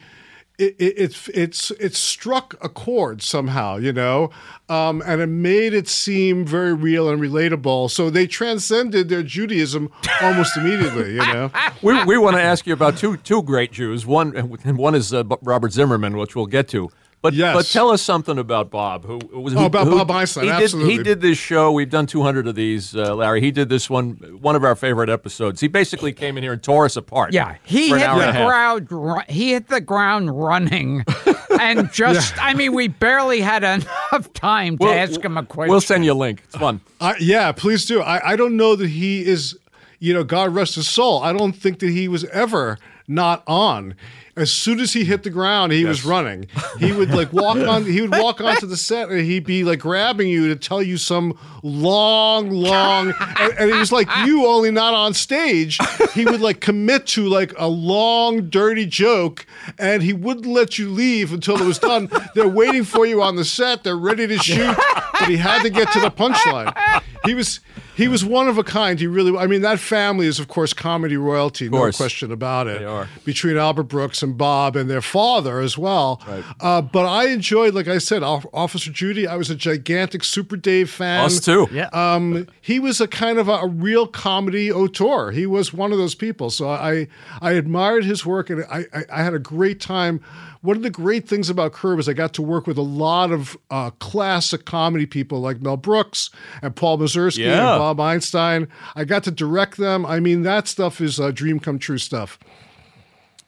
it, 0.57 0.75
it, 0.79 0.93
it's 0.97 1.29
it's 1.29 1.71
it 1.71 1.95
struck 1.95 2.55
a 2.61 2.69
chord 2.69 3.21
somehow, 3.21 3.77
you 3.77 3.93
know, 3.93 4.31
um, 4.69 5.03
and 5.05 5.21
it 5.21 5.27
made 5.27 5.73
it 5.73 5.87
seem 5.87 6.45
very 6.45 6.73
real 6.73 7.09
and 7.09 7.21
relatable. 7.21 7.91
So 7.91 8.09
they 8.09 8.25
transcended 8.25 9.09
their 9.09 9.21
Judaism 9.21 9.91
almost 10.21 10.57
immediately, 10.57 11.11
you 11.11 11.19
know. 11.19 11.51
we, 11.83 12.03
we 12.05 12.17
want 12.17 12.37
to 12.37 12.41
ask 12.41 12.65
you 12.65 12.73
about 12.73 12.97
two 12.97 13.17
two 13.17 13.43
great 13.43 13.71
Jews. 13.71 14.05
One 14.05 14.35
and 14.35 14.77
one 14.77 14.95
is 14.95 15.13
uh, 15.13 15.23
Robert 15.41 15.73
Zimmerman, 15.73 16.17
which 16.17 16.35
we'll 16.35 16.47
get 16.47 16.67
to. 16.69 16.89
But 17.27 17.33
Yes. 17.33 17.55
but 17.55 17.65
tell 17.65 17.89
us 17.89 18.01
something 18.01 18.37
about 18.37 18.69
Bob. 18.71 19.03
Who, 19.05 19.19
who 19.31 19.41
was 19.41 19.53
Oh, 19.53 19.59
who- 19.59 19.65
about 19.65 19.87
who- 19.87 19.97
Bob 19.97 20.09
Einstein, 20.11 20.45
He 20.45 20.49
absolutely. 20.49 20.93
did 20.95 20.97
he 20.99 21.03
did 21.03 21.21
this 21.21 21.37
show. 21.37 21.71
We've 21.73 21.89
done 21.89 22.05
200 22.05 22.47
of 22.47 22.55
these, 22.55 22.95
uh, 22.95 23.13
Larry. 23.15 23.41
He 23.41 23.51
did 23.51 23.67
this 23.67 23.89
one, 23.89 24.11
one 24.39 24.55
of 24.55 24.63
our 24.63 24.75
favorite 24.75 25.09
episodes. 25.09 25.59
He 25.59 25.67
basically 25.67 26.13
came 26.13 26.37
in 26.37 26.43
here 26.43 26.53
and 26.53 26.63
tore 26.63 26.85
us 26.85 26.95
apart. 26.95 27.33
Yeah, 27.33 27.55
he 27.65 27.89
for 27.89 27.95
an 27.95 27.99
hit 28.01 28.07
hour 28.09 28.19
the 28.19 28.27
and 28.27 28.37
a 28.37 28.39
half. 28.39 28.47
ground. 28.47 28.87
Ru- 28.91 29.19
he 29.27 29.51
hit 29.51 29.67
the 29.67 29.81
ground 29.81 30.41
running, 30.41 31.03
and 31.59 31.91
just 31.91 32.41
I 32.41 32.53
mean, 32.53 32.73
we 32.73 32.87
barely 32.87 33.41
had 33.41 33.63
enough 33.65 34.31
time 34.33 34.77
to 34.77 34.85
We'll- 34.85 34.93
ask 34.93 35.19
him 35.19 35.37
a 35.37 35.43
question. 35.43 35.71
We'll 35.71 35.81
send 35.81 36.05
you 36.05 36.13
a 36.13 36.13
link. 36.13 36.43
It's 36.45 36.55
fun. 36.55 36.79
I, 37.01 37.15
yeah, 37.19 37.51
please 37.51 37.85
do. 37.85 38.01
I, 38.01 38.31
I 38.31 38.35
don't 38.37 38.55
know 38.55 38.75
that 38.77 38.87
he 38.89 39.25
is, 39.25 39.57
you 39.99 40.13
know, 40.13 40.23
God 40.23 40.55
rest 40.55 40.75
his 40.75 40.87
soul. 40.87 41.21
I 41.23 41.33
don't 41.33 41.53
think 41.53 41.79
that 41.79 41.89
he 41.89 42.07
was 42.07 42.23
ever 42.25 42.77
not 43.07 43.43
on. 43.47 43.95
As 44.37 44.51
soon 44.51 44.79
as 44.79 44.93
he 44.93 45.03
hit 45.03 45.23
the 45.23 45.31
ground, 45.31 45.71
he 45.71 45.83
was 45.83 46.05
running. 46.05 46.47
He 46.79 46.91
would 46.91 47.09
like 47.09 47.33
walk 47.33 47.57
on. 47.57 47.85
He 47.85 48.01
would 48.01 48.11
walk 48.11 48.39
onto 48.39 48.67
the 48.67 48.77
set, 48.77 49.09
and 49.09 49.19
he'd 49.19 49.45
be 49.45 49.63
like 49.63 49.79
grabbing 49.79 50.27
you 50.27 50.47
to 50.47 50.55
tell 50.55 50.81
you 50.83 50.97
some 50.97 51.37
long, 51.63 52.51
long. 52.51 53.13
And, 53.39 53.53
and 53.59 53.69
it 53.69 53.75
was 53.75 53.91
like 53.91 54.07
you, 54.25 54.47
only 54.47 54.71
not 54.71 54.93
on 54.93 55.13
stage. 55.13 55.77
He 56.13 56.25
would 56.25 56.41
like 56.41 56.59
commit 56.59 57.05
to 57.07 57.27
like 57.27 57.53
a 57.57 57.67
long, 57.67 58.49
dirty 58.49 58.85
joke, 58.85 59.45
and 59.77 60.01
he 60.01 60.13
wouldn't 60.13 60.45
let 60.45 60.79
you 60.79 60.89
leave 60.89 61.33
until 61.33 61.59
it 61.61 61.65
was 61.65 61.77
done. 61.77 62.09
They're 62.33 62.47
waiting 62.47 62.83
for 62.83 63.05
you 63.05 63.21
on 63.21 63.35
the 63.35 63.45
set. 63.45 63.83
They're 63.83 63.97
ready 63.97 64.27
to 64.27 64.37
shoot, 64.37 64.75
but 65.19 65.29
he 65.29 65.37
had 65.37 65.61
to 65.63 65.69
get 65.69 65.91
to 65.91 65.99
the 65.99 66.09
punchline. 66.09 66.73
He 67.25 67.35
was 67.35 67.59
he 67.97 68.07
was 68.07 68.23
one 68.23 68.47
of 68.47 68.57
a 68.59 68.63
kind. 68.63 68.99
He 68.99 69.07
really. 69.07 69.35
I 69.35 69.47
mean, 69.47 69.63
that 69.63 69.79
family 69.79 70.27
is 70.27 70.39
of 70.39 70.47
course 70.47 70.71
comedy 70.71 71.17
royalty, 71.17 71.67
no 71.67 71.77
course. 71.79 71.97
question 71.97 72.31
about 72.31 72.67
it. 72.67 72.79
They 72.79 72.85
are. 72.85 73.09
between 73.25 73.57
Albert 73.57 73.83
Brooks 73.83 74.21
and 74.21 74.37
Bob 74.37 74.75
and 74.75 74.87
their 74.89 75.01
father 75.01 75.59
as 75.59 75.77
well. 75.77 76.21
Uh, 76.59 76.81
but 76.81 77.05
I 77.07 77.29
enjoyed, 77.29 77.73
like 77.73 77.87
I 77.87 77.97
said, 77.97 78.21
Officer 78.21 78.91
Judy. 78.91 79.27
I 79.27 79.35
was 79.35 79.49
a 79.49 79.55
gigantic 79.55 80.23
Super 80.23 80.55
Dave 80.55 80.91
fan. 80.91 81.25
Us 81.25 81.39
too. 81.39 81.67
yeah. 81.71 81.89
Um, 81.91 82.47
he 82.61 82.79
was 82.79 83.01
a 83.01 83.07
kind 83.07 83.39
of 83.39 83.49
a, 83.49 83.53
a 83.53 83.67
real 83.67 84.05
comedy 84.05 84.71
auteur. 84.71 85.31
He 85.31 85.47
was 85.47 85.73
one 85.73 85.91
of 85.91 85.97
those 85.97 86.13
people. 86.13 86.51
So 86.51 86.69
I 86.69 87.07
I 87.41 87.53
admired 87.53 88.05
his 88.05 88.25
work, 88.25 88.51
and 88.51 88.63
I 88.65 88.85
I, 88.93 89.03
I 89.11 89.23
had 89.23 89.33
a 89.33 89.39
great 89.39 89.81
time. 89.81 90.21
One 90.67 90.75
of 90.75 90.83
the 90.83 90.89
great 90.89 91.29
things 91.29 91.49
about 91.49 91.71
Curb 91.71 91.97
is 91.97 92.09
I 92.09 92.13
got 92.13 92.33
to 92.33 92.41
work 92.41 92.67
with 92.67 92.77
a 92.77 92.81
lot 92.81 93.31
of 93.31 93.57
uh, 93.71 93.91
classic 94.01 94.65
comedy 94.65 95.05
people 95.05 95.39
like 95.39 95.61
Mel 95.61 95.77
Brooks 95.77 96.29
and 96.61 96.75
Paul 96.75 96.97
Mazursky 96.97 97.45
Yeah. 97.45 97.71
and 97.75 97.79
Bob 97.79 98.01
Einstein. 98.01 98.67
I 98.93 99.05
got 99.05 99.23
to 99.23 99.31
direct 99.31 99.77
them. 99.77 100.05
I 100.05 100.19
mean, 100.19 100.41
that 100.41 100.67
stuff 100.67 100.99
is 100.99 101.21
uh, 101.21 101.31
dream 101.31 101.61
come 101.61 101.79
true 101.79 101.97
stuff. 101.97 102.37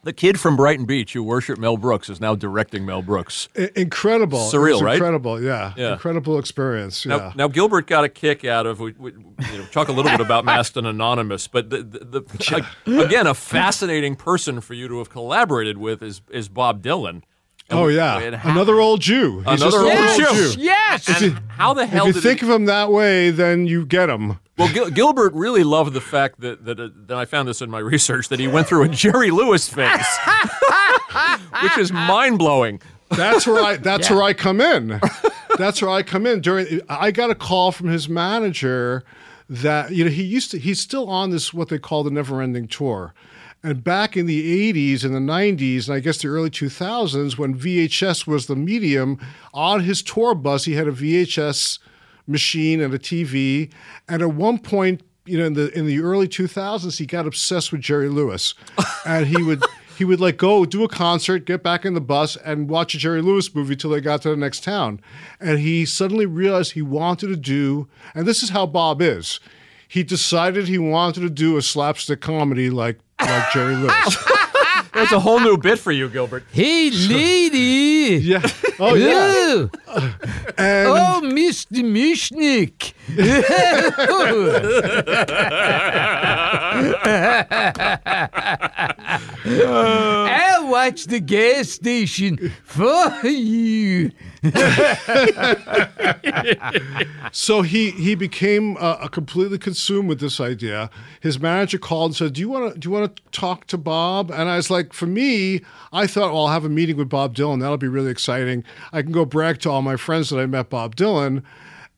The 0.02 0.14
kid 0.14 0.40
from 0.40 0.56
Brighton 0.56 0.86
Beach 0.86 1.12
who 1.12 1.22
worshiped 1.22 1.60
Mel 1.60 1.76
Brooks 1.76 2.08
is 2.08 2.20
now 2.22 2.34
directing 2.34 2.86
Mel 2.86 3.02
Brooks. 3.02 3.48
I- 3.54 3.68
incredible, 3.76 4.38
It 4.48 4.54
Surreal, 4.54 4.72
was 4.72 4.82
right? 4.82 4.94
Incredible, 4.94 5.42
yeah. 5.42 5.74
Yeah. 5.76 5.92
incredible 5.92 6.38
experience. 6.38 7.04
Yeah. 7.04 7.16
Now, 7.16 7.32
now 7.36 7.48
Gilbert 7.48 7.86
got 7.86 8.04
a 8.04 8.08
kick 8.08 8.42
out 8.46 8.64
of 8.64 8.80
we, 8.80 8.92
we 8.98 9.12
you 9.12 9.58
know, 9.58 9.64
talk 9.72 9.88
a 9.88 9.92
little 9.92 10.10
bit 10.10 10.20
about 10.20 10.44
Masked 10.46 10.78
and 10.78 10.86
Anonymous, 10.86 11.48
but 11.48 11.68
the, 11.68 11.82
the, 11.82 12.22
the, 12.86 13.02
again, 13.04 13.26
a 13.26 13.34
fascinating 13.34 14.16
person 14.16 14.62
for 14.62 14.72
you 14.72 14.88
to 14.88 14.96
have 14.98 15.10
collaborated 15.10 15.76
with 15.76 16.02
is 16.02 16.22
is 16.30 16.48
Bob 16.48 16.82
Dylan. 16.82 17.22
And 17.68 17.78
oh 17.78 17.86
yeah, 17.88 18.18
another 18.42 18.80
old 18.80 19.00
Jew. 19.02 19.42
He's 19.46 19.60
Another 19.62 19.80
an 19.80 19.84
old 19.84 20.18
yes, 20.18 20.54
Jew. 20.56 20.60
yes. 20.62 21.22
and 21.22 21.38
how 21.50 21.72
the 21.74 21.86
hell 21.86 22.06
If 22.06 22.08
you 22.08 22.12
did 22.14 22.22
think 22.22 22.40
he- 22.40 22.46
of 22.46 22.50
him 22.52 22.64
that 22.64 22.90
way, 22.90 23.30
then 23.30 23.66
you 23.66 23.84
get 23.86 24.08
him. 24.10 24.40
Well, 24.60 24.72
Gil, 24.72 24.90
Gilbert 24.90 25.32
really 25.32 25.64
loved 25.64 25.94
the 25.94 26.00
fact 26.00 26.40
that 26.40 26.64
that, 26.64 26.78
uh, 26.78 26.88
that 27.06 27.16
I 27.16 27.24
found 27.24 27.48
this 27.48 27.62
in 27.62 27.70
my 27.70 27.78
research 27.78 28.28
that 28.28 28.38
he 28.38 28.46
went 28.46 28.66
through 28.66 28.82
a 28.82 28.88
Jerry 28.88 29.30
Lewis 29.30 29.68
phase, 29.68 30.06
which 31.62 31.78
is 31.78 31.90
mind 31.92 32.38
blowing. 32.38 32.80
That's 33.08 33.46
where 33.46 33.62
I. 33.62 33.76
That's 33.76 34.10
where 34.10 34.22
I 34.22 34.34
come 34.34 34.60
in. 34.60 35.00
That's 35.56 35.82
where 35.82 35.90
I 35.90 36.02
come 36.02 36.26
in. 36.26 36.40
During, 36.40 36.80
I 36.88 37.10
got 37.10 37.30
a 37.30 37.34
call 37.34 37.72
from 37.72 37.88
his 37.88 38.08
manager 38.08 39.02
that 39.48 39.92
you 39.92 40.04
know 40.04 40.10
he 40.10 40.22
used 40.22 40.50
to. 40.52 40.58
He's 40.58 40.78
still 40.78 41.08
on 41.08 41.30
this 41.30 41.52
what 41.52 41.68
they 41.68 41.78
call 41.78 42.04
the 42.04 42.10
never 42.10 42.40
ending 42.40 42.68
tour. 42.68 43.14
And 43.62 43.84
back 43.84 44.16
in 44.16 44.24
the 44.24 44.72
80s 44.72 45.04
and 45.04 45.14
the 45.14 45.18
90s, 45.18 45.86
and 45.86 45.94
I 45.94 46.00
guess 46.00 46.16
the 46.16 46.28
early 46.28 46.48
2000s, 46.48 47.36
when 47.36 47.58
VHS 47.58 48.26
was 48.26 48.46
the 48.46 48.56
medium, 48.56 49.18
on 49.52 49.80
his 49.80 50.02
tour 50.02 50.34
bus, 50.34 50.64
he 50.64 50.74
had 50.74 50.88
a 50.88 50.92
VHS 50.92 51.78
machine 52.26 52.80
and 52.80 52.92
a 52.94 52.98
TV. 52.98 53.70
And 54.08 54.22
at 54.22 54.32
one 54.34 54.58
point, 54.58 55.02
you 55.26 55.38
know, 55.38 55.44
in 55.46 55.54
the 55.54 55.70
in 55.78 55.86
the 55.86 56.00
early 56.00 56.28
2000s, 56.28 56.98
he 56.98 57.06
got 57.06 57.26
obsessed 57.26 57.72
with 57.72 57.80
Jerry 57.80 58.08
Lewis, 58.08 58.54
and 59.06 59.26
he 59.26 59.42
would 59.42 59.62
he 59.96 60.04
would 60.04 60.18
like 60.20 60.38
go 60.38 60.64
do 60.64 60.82
a 60.82 60.88
concert, 60.88 61.44
get 61.44 61.62
back 61.62 61.84
in 61.84 61.94
the 61.94 62.00
bus, 62.00 62.36
and 62.36 62.68
watch 62.68 62.94
a 62.94 62.98
Jerry 62.98 63.20
Lewis 63.22 63.54
movie 63.54 63.76
till 63.76 63.90
they 63.90 64.00
got 64.00 64.22
to 64.22 64.30
the 64.30 64.36
next 64.36 64.64
town. 64.64 65.00
And 65.38 65.58
he 65.58 65.84
suddenly 65.84 66.26
realized 66.26 66.72
he 66.72 66.82
wanted 66.82 67.28
to 67.28 67.36
do, 67.36 67.86
and 68.14 68.26
this 68.26 68.42
is 68.42 68.48
how 68.50 68.66
Bob 68.66 69.02
is. 69.02 69.40
He 69.86 70.02
decided 70.02 70.68
he 70.68 70.78
wanted 70.78 71.20
to 71.20 71.30
do 71.30 71.56
a 71.56 71.62
slapstick 71.62 72.20
comedy 72.20 72.70
like 72.70 72.98
like 73.20 73.52
Jerry 73.52 73.74
Lewis. 73.76 74.16
That's 74.94 75.12
a 75.12 75.20
whole 75.20 75.38
new 75.38 75.56
bit 75.56 75.78
for 75.78 75.92
you, 75.92 76.08
Gilbert. 76.08 76.44
Hey, 76.52 76.90
lady. 76.90 78.16
yeah. 78.24 78.42
Oh 78.78 78.94
yeah. 78.94 79.68
Ehm. 80.60 80.86
Oh, 80.88 81.20
And 81.22 81.26
oh, 81.26 81.34
Mr. 81.34 81.82
Mishnik. 81.82 82.92
I'll 89.46 90.68
watch 90.70 91.04
the 91.04 91.20
gas 91.20 91.70
station 91.70 92.52
for 92.64 93.26
you. 93.26 94.10
So 97.32 97.62
he 97.62 97.90
he 97.92 98.14
became 98.14 98.76
uh, 98.76 98.98
uh, 99.00 99.08
completely 99.08 99.58
consumed 99.58 100.08
with 100.08 100.20
this 100.20 100.40
idea. 100.40 100.90
His 101.20 101.38
manager 101.38 101.78
called 101.78 102.10
and 102.10 102.16
said, 102.16 102.32
"Do 102.32 102.40
you 102.40 102.48
want 102.48 102.74
to 102.74 102.78
do 102.78 102.88
you 102.88 102.92
want 102.92 103.16
to 103.16 103.22
talk 103.30 103.66
to 103.66 103.78
Bob?" 103.78 104.30
And 104.30 104.48
I 104.48 104.56
was 104.56 104.70
like, 104.70 104.92
"For 104.92 105.06
me, 105.06 105.62
I 105.92 106.06
thought, 106.06 106.32
well, 106.32 106.46
I'll 106.46 106.52
have 106.52 106.64
a 106.64 106.68
meeting 106.68 106.96
with 106.96 107.08
Bob 107.08 107.36
Dylan. 107.36 107.60
That'll 107.60 107.76
be 107.76 107.88
really 107.88 108.10
exciting. 108.10 108.64
I 108.92 109.02
can 109.02 109.12
go 109.12 109.24
brag 109.24 109.60
to 109.60 109.70
all 109.70 109.82
my 109.82 109.96
friends 109.96 110.30
that 110.30 110.38
I 110.38 110.46
met 110.46 110.70
Bob 110.70 110.96
Dylan." 110.96 111.42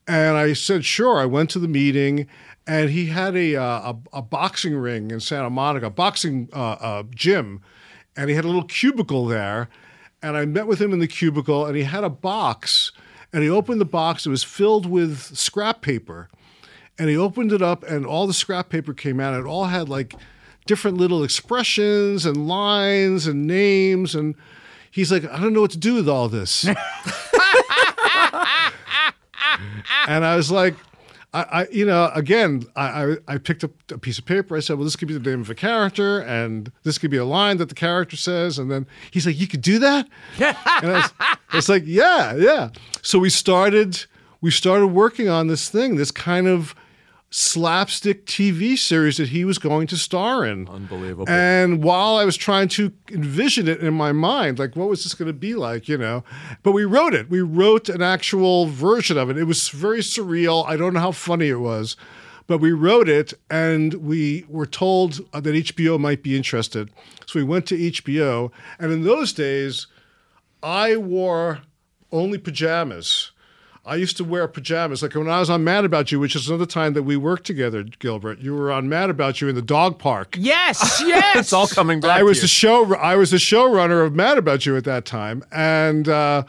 And 0.07 0.37
I 0.37 0.53
said, 0.53 0.85
"Sure." 0.85 1.19
I 1.19 1.27
went 1.27 1.51
to 1.51 1.59
the 1.59 1.69
meeting, 1.69 2.27
and 2.67 2.91
he 2.91 3.07
had 3.07 3.37
a 3.37 3.57
uh, 3.57 3.93
a, 3.93 4.19
a 4.19 4.23
boxing 4.23 4.77
ring 4.77 5.11
in 5.11 5.21
Santa 5.21 5.51
Monica, 5.51 5.87
a 5.87 5.91
boxing 5.91 6.49
uh, 6.53 6.73
uh, 6.73 7.03
gym, 7.15 7.63
and 8.17 8.29
he 8.29 8.37
had 8.37 8.45
a 8.45 8.49
little 8.49 8.65
cubicle 8.65 9.27
there. 9.27 9.69
And 10.23 10.37
I 10.37 10.45
met 10.45 10.67
with 10.67 10.81
him 10.81 10.93
in 10.93 11.01
the 11.01 11.09
cubicle, 11.09 11.67
and 11.67 11.77
he 11.77 11.83
had 11.83 12.05
a 12.05 12.11
box, 12.11 12.93
and 13.33 13.43
he 13.43 13.51
opened 13.51 13.81
the 13.81 13.87
box. 13.87 14.25
It 14.25 14.31
was 14.31 14.45
filled 14.45 14.87
with 14.87 15.37
scrap 15.37 15.83
paper, 15.83 16.29
and 16.99 17.09
he 17.09 17.17
opened 17.17 17.53
it 17.53 17.63
up, 17.63 17.83
and 17.83 18.07
all 18.07 18.27
the 18.27 18.33
scrap 18.33 18.69
paper 18.69 18.95
came 18.95 19.19
out. 19.19 19.39
It 19.39 19.47
all 19.47 19.65
had 19.65 19.89
like 19.89 20.15
different 20.67 20.97
little 20.97 21.25
expressions 21.25 22.25
and 22.25 22.47
lines 22.47 23.27
and 23.27 23.47
names, 23.47 24.15
and 24.15 24.37
he's 24.91 25.11
like, 25.11 25.25
I 25.25 25.41
don't 25.41 25.53
know 25.53 25.63
what 25.63 25.73
to 25.73 25.79
do 25.79 25.95
with 25.95 26.09
all 26.09 26.29
this. 26.29 26.65
and 26.67 26.77
I 30.25 30.37
was 30.37 30.51
like, 30.51 30.77
I, 31.33 31.43
I 31.43 31.67
you 31.71 31.87
know, 31.87 32.11
again, 32.15 32.65
I, 32.77 33.17
I, 33.27 33.39
picked 33.39 33.65
up 33.65 33.71
a 33.91 33.99
piece 33.99 34.19
of 34.19 34.27
paper. 34.27 34.57
I 34.57 34.61
said, 34.61 34.77
well, 34.77 34.85
this 34.85 34.97
could 34.97 35.09
be 35.09 35.15
the 35.17 35.31
name 35.31 35.41
of 35.41 35.49
a 35.49 35.55
character, 35.55 36.21
and 36.21 36.71
this 36.83 36.99
could 36.99 37.11
be 37.11 37.17
a 37.17 37.25
line 37.25 37.57
that 37.57 37.69
the 37.69 37.75
character 37.75 38.17
says. 38.17 38.59
And 38.59 38.71
then 38.71 38.87
he's 39.11 39.27
like, 39.27 39.39
you 39.39 39.47
could 39.47 39.63
do 39.63 39.79
that? 39.79 40.09
and 40.39 40.93
was, 40.93 41.13
I 41.19 41.37
was 41.57 41.69
like, 41.69 41.85
yeah, 41.87 42.35
yeah. 42.37 42.71
So 43.01 43.19
we 43.19 43.31
started, 43.31 44.05
we 44.41 44.51
started 44.51 44.89
working 44.89 45.29
on 45.29 45.47
this 45.47 45.71
thing, 45.71 45.97
this 45.97 46.11
kind 46.11 46.47
of 46.47 46.75
slapstick 47.33 48.27
TV 48.27 48.77
series 48.77 49.17
that 49.17 49.31
he 49.31 49.43
was 49.43 49.57
going 49.59 49.87
to 49.87 49.97
star 49.97 50.45
in. 50.45 50.69
Unbelievable. 50.69 51.29
And 51.29 51.83
while 51.83 52.17
I 52.17 52.27
was 52.27 52.37
trying 52.37 52.69
to 52.69 52.93
envision 53.11 53.69
it 53.69 53.81
in 53.81 53.95
my 53.95 54.13
mind, 54.13 54.59
like 54.59 54.77
what 54.77 54.89
was 54.89 55.03
this 55.03 55.15
going 55.15 55.29
to 55.29 55.33
be 55.33 55.55
like, 55.55 55.89
you 55.89 55.97
know? 55.97 56.25
But 56.63 56.73
we 56.73 56.85
wrote 56.85 57.15
it. 57.15 57.31
We 57.31 57.41
wrote 57.41 57.89
an 57.89 58.03
actual 58.03 58.67
version 58.67 59.17
of 59.17 59.31
it. 59.31 59.39
It 59.39 59.45
was 59.45 59.71
very 59.71 60.01
surreal. 60.01 60.67
I 60.69 60.77
don't 60.77 60.93
know 60.93 61.01
how 61.01 61.13
funny 61.13 61.49
it 61.49 61.57
was, 61.57 61.97
but 62.47 62.59
we 62.59 62.71
wrote 62.71 63.09
it 63.09 63.33
and 63.51 63.95
we 63.95 64.45
were 64.47 64.67
told 64.67 65.15
that 65.33 65.45
HBO 65.45 65.99
might 65.99 66.23
be 66.23 66.37
interested. 66.37 66.91
So 67.27 67.39
we 67.39 67.45
went 67.45 67.65
to 67.69 67.79
HBO. 67.79 68.53
And 68.79 68.93
in 68.93 69.05
those 69.05 69.33
days, 69.33 69.87
I 70.63 70.97
wore 70.97 71.63
only 72.13 72.37
pajamas. 72.37 73.32
I 73.85 73.97
used 73.97 74.17
to 74.19 74.25
wear 74.25 74.47
pajamas. 74.47 75.03
Like 75.03 75.15
when 75.15 75.29
I 75.29 75.41
was 75.41 75.51
on 75.51 75.65
Mad 75.65 75.85
About 75.85 76.13
You, 76.13 76.21
which 76.21 76.37
is 76.37 76.49
another 76.49 76.67
time 76.67 76.93
that 76.93 77.03
we 77.03 77.17
worked 77.17 77.45
together, 77.45 77.83
Gilbert. 77.83 78.39
You 78.39 78.55
were 78.55 78.71
on 78.71 78.89
Mad 78.89 79.11
About 79.11 79.41
You 79.41 79.49
in 79.49 79.57
the 79.57 79.63
dog 79.63 79.99
park. 79.99 80.37
Yes, 80.39 81.03
yes. 81.05 81.37
It's 81.37 81.53
all 81.53 81.67
coming 81.67 81.99
back. 82.01 82.19
I 82.19 82.23
was 82.23 82.39
to 82.39 82.43
the 82.43 82.49
show. 82.49 82.95
I 82.95 83.17
was 83.17 83.33
the 83.33 83.39
showrunner 83.39 84.07
of 84.07 84.15
Mad 84.15 84.39
About 84.39 84.67
You 84.67 84.77
at 84.77 84.85
that 84.85 85.05
time, 85.05 85.43
and 85.51 86.09
uh, 86.09 86.45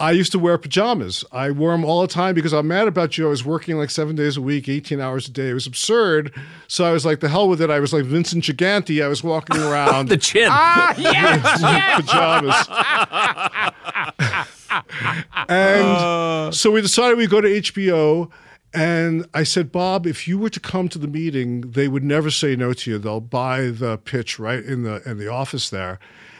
I 0.00 0.12
used 0.12 0.30
to 0.32 0.38
wear 0.38 0.56
pajamas. 0.58 1.24
I 1.32 1.50
wore 1.50 1.72
them 1.72 1.84
all 1.84 2.02
the 2.02 2.06
time 2.06 2.34
because 2.36 2.52
I'm 2.52 2.68
mad 2.68 2.86
about 2.86 3.18
you. 3.18 3.26
I 3.26 3.30
was 3.30 3.44
working 3.44 3.76
like 3.78 3.90
seven 3.90 4.14
days 4.14 4.36
a 4.36 4.40
week, 4.42 4.68
18 4.68 5.00
hours 5.00 5.26
a 5.26 5.32
day. 5.32 5.48
It 5.48 5.54
was 5.54 5.66
absurd. 5.66 6.32
So 6.68 6.84
I 6.84 6.92
was 6.92 7.04
like, 7.04 7.18
the 7.18 7.28
hell 7.28 7.48
with 7.48 7.60
it. 7.60 7.68
I 7.68 7.80
was 7.80 7.92
like 7.92 8.04
Vincent 8.04 8.44
Gigante. 8.44 9.02
I 9.02 9.08
was 9.08 9.24
walking 9.24 9.56
around 9.60 10.08
the 10.08 10.16
chin. 10.16 10.48
Ah, 10.52 10.94
yes, 10.98 11.60
yes. 11.60 12.00
pajamas. 12.06 12.68
And 14.70 15.86
uh. 15.86 16.50
so 16.52 16.70
we 16.70 16.80
decided 16.80 17.18
we'd 17.18 17.30
go 17.30 17.40
to 17.40 17.48
HBO. 17.48 18.30
And 18.74 19.26
I 19.32 19.44
said, 19.44 19.72
Bob, 19.72 20.06
if 20.06 20.28
you 20.28 20.38
were 20.38 20.50
to 20.50 20.60
come 20.60 20.90
to 20.90 20.98
the 20.98 21.08
meeting, 21.08 21.62
they 21.62 21.88
would 21.88 22.04
never 22.04 22.30
say 22.30 22.54
no 22.54 22.74
to 22.74 22.90
you. 22.90 22.98
They'll 22.98 23.20
buy 23.20 23.68
the 23.70 23.96
pitch 23.96 24.38
right 24.38 24.62
in 24.62 24.82
the 24.82 25.02
in 25.08 25.18
the 25.18 25.28
office 25.28 25.70
there. 25.70 25.98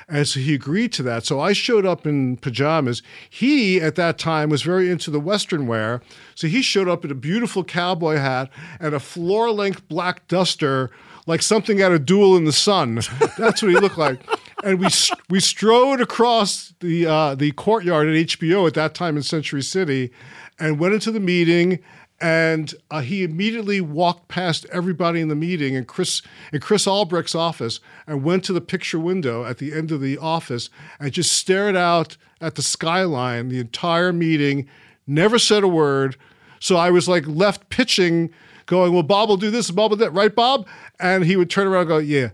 And 0.08 0.26
so 0.26 0.40
he 0.40 0.54
agreed 0.54 0.92
to 0.94 1.02
that. 1.02 1.26
So 1.26 1.38
I 1.38 1.52
showed 1.52 1.84
up 1.84 2.06
in 2.06 2.38
pajamas. 2.38 3.02
He, 3.28 3.78
at 3.78 3.94
that 3.96 4.18
time, 4.18 4.48
was 4.48 4.62
very 4.62 4.90
into 4.90 5.10
the 5.10 5.20
Western 5.20 5.66
wear. 5.66 6.00
So 6.34 6.48
he 6.48 6.62
showed 6.62 6.88
up 6.88 7.04
in 7.04 7.10
a 7.10 7.14
beautiful 7.14 7.62
cowboy 7.62 8.16
hat 8.16 8.50
and 8.80 8.94
a 8.94 9.00
floor 9.00 9.50
length 9.50 9.86
black 9.86 10.26
duster, 10.26 10.90
like 11.26 11.42
something 11.42 11.82
out 11.82 11.92
of 11.92 12.06
Duel 12.06 12.38
in 12.38 12.46
the 12.46 12.52
Sun. 12.52 12.94
That's 13.38 13.62
what 13.62 13.70
he 13.70 13.78
looked 13.78 13.98
like. 13.98 14.20
And 14.64 14.78
we 14.80 14.88
we 15.30 15.40
strode 15.40 16.00
across 16.00 16.72
the 16.80 17.06
uh, 17.06 17.34
the 17.34 17.52
courtyard 17.52 18.08
at 18.08 18.14
HBO 18.14 18.66
at 18.66 18.74
that 18.74 18.94
time 18.94 19.16
in 19.16 19.22
Century 19.22 19.62
City, 19.62 20.10
and 20.58 20.78
went 20.78 20.94
into 20.94 21.10
the 21.10 21.20
meeting. 21.20 21.78
And 22.20 22.74
uh, 22.90 23.00
he 23.00 23.22
immediately 23.22 23.80
walked 23.80 24.26
past 24.26 24.66
everybody 24.72 25.20
in 25.20 25.28
the 25.28 25.36
meeting 25.36 25.76
and 25.76 25.86
Chris 25.86 26.20
in 26.52 26.60
Chris 26.60 26.86
Albrecht's 26.86 27.36
office 27.36 27.78
and 28.08 28.24
went 28.24 28.42
to 28.44 28.52
the 28.52 28.60
picture 28.60 28.98
window 28.98 29.44
at 29.44 29.58
the 29.58 29.72
end 29.72 29.92
of 29.92 30.00
the 30.00 30.18
office 30.18 30.68
and 30.98 31.12
just 31.12 31.32
stared 31.32 31.76
out 31.76 32.16
at 32.40 32.56
the 32.56 32.62
skyline 32.62 33.48
the 33.48 33.60
entire 33.60 34.12
meeting, 34.12 34.68
never 35.06 35.38
said 35.38 35.62
a 35.62 35.68
word. 35.68 36.16
So 36.58 36.74
I 36.74 36.90
was 36.90 37.08
like 37.08 37.24
left 37.28 37.70
pitching, 37.70 38.30
going, 38.66 38.92
"Well, 38.92 39.04
Bob 39.04 39.28
will 39.28 39.36
do 39.36 39.52
this, 39.52 39.70
Bob 39.70 39.92
will 39.92 39.96
do 39.96 40.04
that, 40.04 40.12
right, 40.12 40.34
Bob?" 40.34 40.66
And 40.98 41.24
he 41.24 41.36
would 41.36 41.50
turn 41.50 41.68
around 41.68 41.82
and 41.82 41.88
go, 41.88 41.98
"Yeah." 41.98 42.30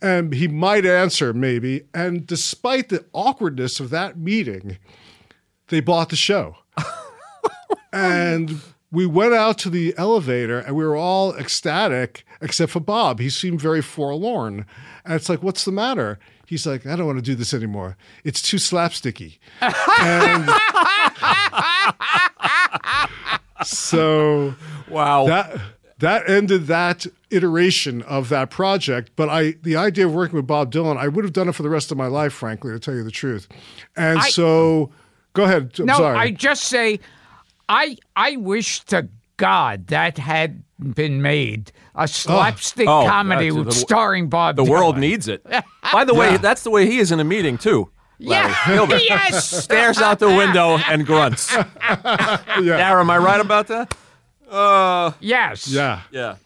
And 0.00 0.34
he 0.34 0.48
might 0.48 0.86
answer 0.86 1.32
maybe. 1.32 1.84
And 1.94 2.26
despite 2.26 2.88
the 2.88 3.04
awkwardness 3.12 3.80
of 3.80 3.90
that 3.90 4.18
meeting, 4.18 4.78
they 5.68 5.80
bought 5.80 6.08
the 6.10 6.16
show. 6.16 6.56
and 7.92 8.60
we 8.92 9.06
went 9.06 9.34
out 9.34 9.58
to 9.58 9.70
the 9.70 9.94
elevator 9.96 10.58
and 10.58 10.76
we 10.76 10.84
were 10.84 10.96
all 10.96 11.34
ecstatic 11.36 12.24
except 12.40 12.72
for 12.72 12.80
Bob. 12.80 13.20
He 13.20 13.30
seemed 13.30 13.60
very 13.60 13.82
forlorn. 13.82 14.66
And 15.04 15.14
it's 15.14 15.28
like, 15.28 15.42
what's 15.42 15.64
the 15.64 15.72
matter? 15.72 16.18
He's 16.46 16.66
like, 16.66 16.84
I 16.86 16.96
don't 16.96 17.06
want 17.06 17.18
to 17.18 17.22
do 17.24 17.36
this 17.36 17.54
anymore. 17.54 17.96
It's 18.24 18.42
too 18.42 18.56
slapsticky. 18.56 19.38
and 19.60 20.50
so 23.64 24.54
wow. 24.88 25.26
that 25.26 25.60
that 25.98 26.28
ended 26.28 26.66
that 26.66 27.06
iteration 27.30 28.02
of 28.02 28.28
that 28.30 28.50
project. 28.50 29.12
But 29.16 29.28
I, 29.28 29.54
the 29.62 29.76
idea 29.76 30.06
of 30.06 30.14
working 30.14 30.36
with 30.36 30.46
Bob 30.46 30.72
Dylan, 30.72 30.96
I 30.96 31.08
would 31.08 31.24
have 31.24 31.32
done 31.32 31.48
it 31.48 31.52
for 31.54 31.62
the 31.62 31.70
rest 31.70 31.90
of 31.92 31.98
my 31.98 32.06
life, 32.06 32.32
frankly, 32.32 32.72
to 32.72 32.78
tell 32.78 32.94
you 32.94 33.04
the 33.04 33.10
truth. 33.10 33.46
And 33.96 34.18
I- 34.18 34.28
so, 34.30 34.90
go 35.32 35.44
ahead. 35.44 35.72
I'm 35.78 35.86
No, 35.86 35.94
sorry. 35.96 36.18
I 36.18 36.30
just 36.30 36.64
say, 36.64 37.00
I 37.68 37.96
I 38.16 38.36
wish 38.36 38.80
to 38.86 39.08
God 39.36 39.86
that 39.88 40.18
had 40.18 40.62
been 40.78 41.22
made 41.22 41.72
a 41.94 42.06
slapstick 42.08 42.88
Oh, 42.88 43.06
comedy 43.06 43.50
that's- 43.50 43.54
with 43.58 43.66
the- 43.66 43.72
starring 43.80 44.28
Bob. 44.28 44.56
the 44.56 44.64
Dylan. 44.64 44.68
world 44.68 44.98
needs 44.98 45.28
it. 45.28 45.44
By 45.92 46.04
the 46.04 46.14
way, 46.14 46.36
that's 46.36 46.62
the 46.62 46.70
way 46.70 46.86
he 46.86 46.98
is 46.98 47.10
in 47.12 47.20
a 47.20 47.24
meeting 47.24 47.58
too. 47.58 47.90
Larry 48.18 48.50
Yeah, 48.50 48.66
Gilbert 48.66 49.02
yes. 49.02 49.48
stares 49.64 49.98
out 49.98 50.18
the 50.18 50.28
window 50.28 50.76
and 50.76 51.06
grunts. 51.06 51.56
Dara, 52.06 53.00
am 53.00 53.08
I 53.10 53.18
right 53.18 53.40
about 53.40 53.66
that? 53.68 53.94
Uh, 54.50 55.12
Yes. 55.20 55.68
yeah. 55.68 56.00
Yeah. 56.10 56.36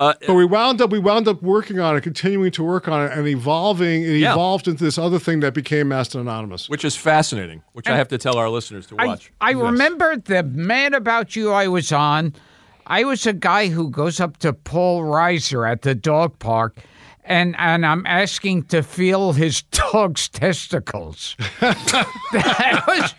Uh, 0.00 0.14
but 0.26 0.34
we 0.34 0.44
wound 0.44 0.80
up 0.80 0.90
we 0.90 0.98
wound 1.00 1.26
up 1.26 1.42
working 1.42 1.80
on 1.80 1.96
it, 1.96 2.02
continuing 2.02 2.52
to 2.52 2.62
work 2.62 2.86
on 2.86 3.04
it, 3.06 3.12
and 3.18 3.26
evolving. 3.26 4.02
It 4.04 4.18
Yeah. 4.18 4.32
evolved 4.32 4.68
into 4.68 4.84
this 4.84 4.96
other 4.96 5.18
thing 5.18 5.40
that 5.40 5.54
became 5.54 5.88
Masked 5.88 6.14
and 6.14 6.22
Anonymous. 6.28 6.68
Which 6.68 6.84
is 6.84 6.94
fascinating, 6.96 7.62
which 7.72 7.88
I 7.88 7.96
have 7.96 8.06
to 8.08 8.18
tell 8.18 8.36
our 8.38 8.48
listeners 8.48 8.86
to 8.88 8.96
I, 8.98 9.06
watch. 9.06 9.32
I 9.40 9.50
remember 9.52 10.16
the 10.16 10.44
Mad 10.44 10.94
About 10.94 11.34
You 11.34 11.50
I 11.52 11.66
was 11.66 11.90
on. 11.90 12.32
I 12.86 13.02
was 13.04 13.26
a 13.26 13.32
guy 13.32 13.68
who 13.68 13.90
goes 13.90 14.20
up 14.20 14.36
to 14.38 14.52
Paul 14.52 15.02
Reiser 15.02 15.68
at 15.70 15.82
the 15.82 15.94
dog 15.96 16.38
park, 16.38 16.78
and 17.24 17.56
and 17.58 17.84
I'm 17.84 18.06
asking 18.06 18.64
to 18.66 18.84
feel 18.84 19.32
his 19.32 19.62
dog's 19.92 20.28
testicles. 20.28 21.34
that 21.60 22.84
was, 22.86 23.14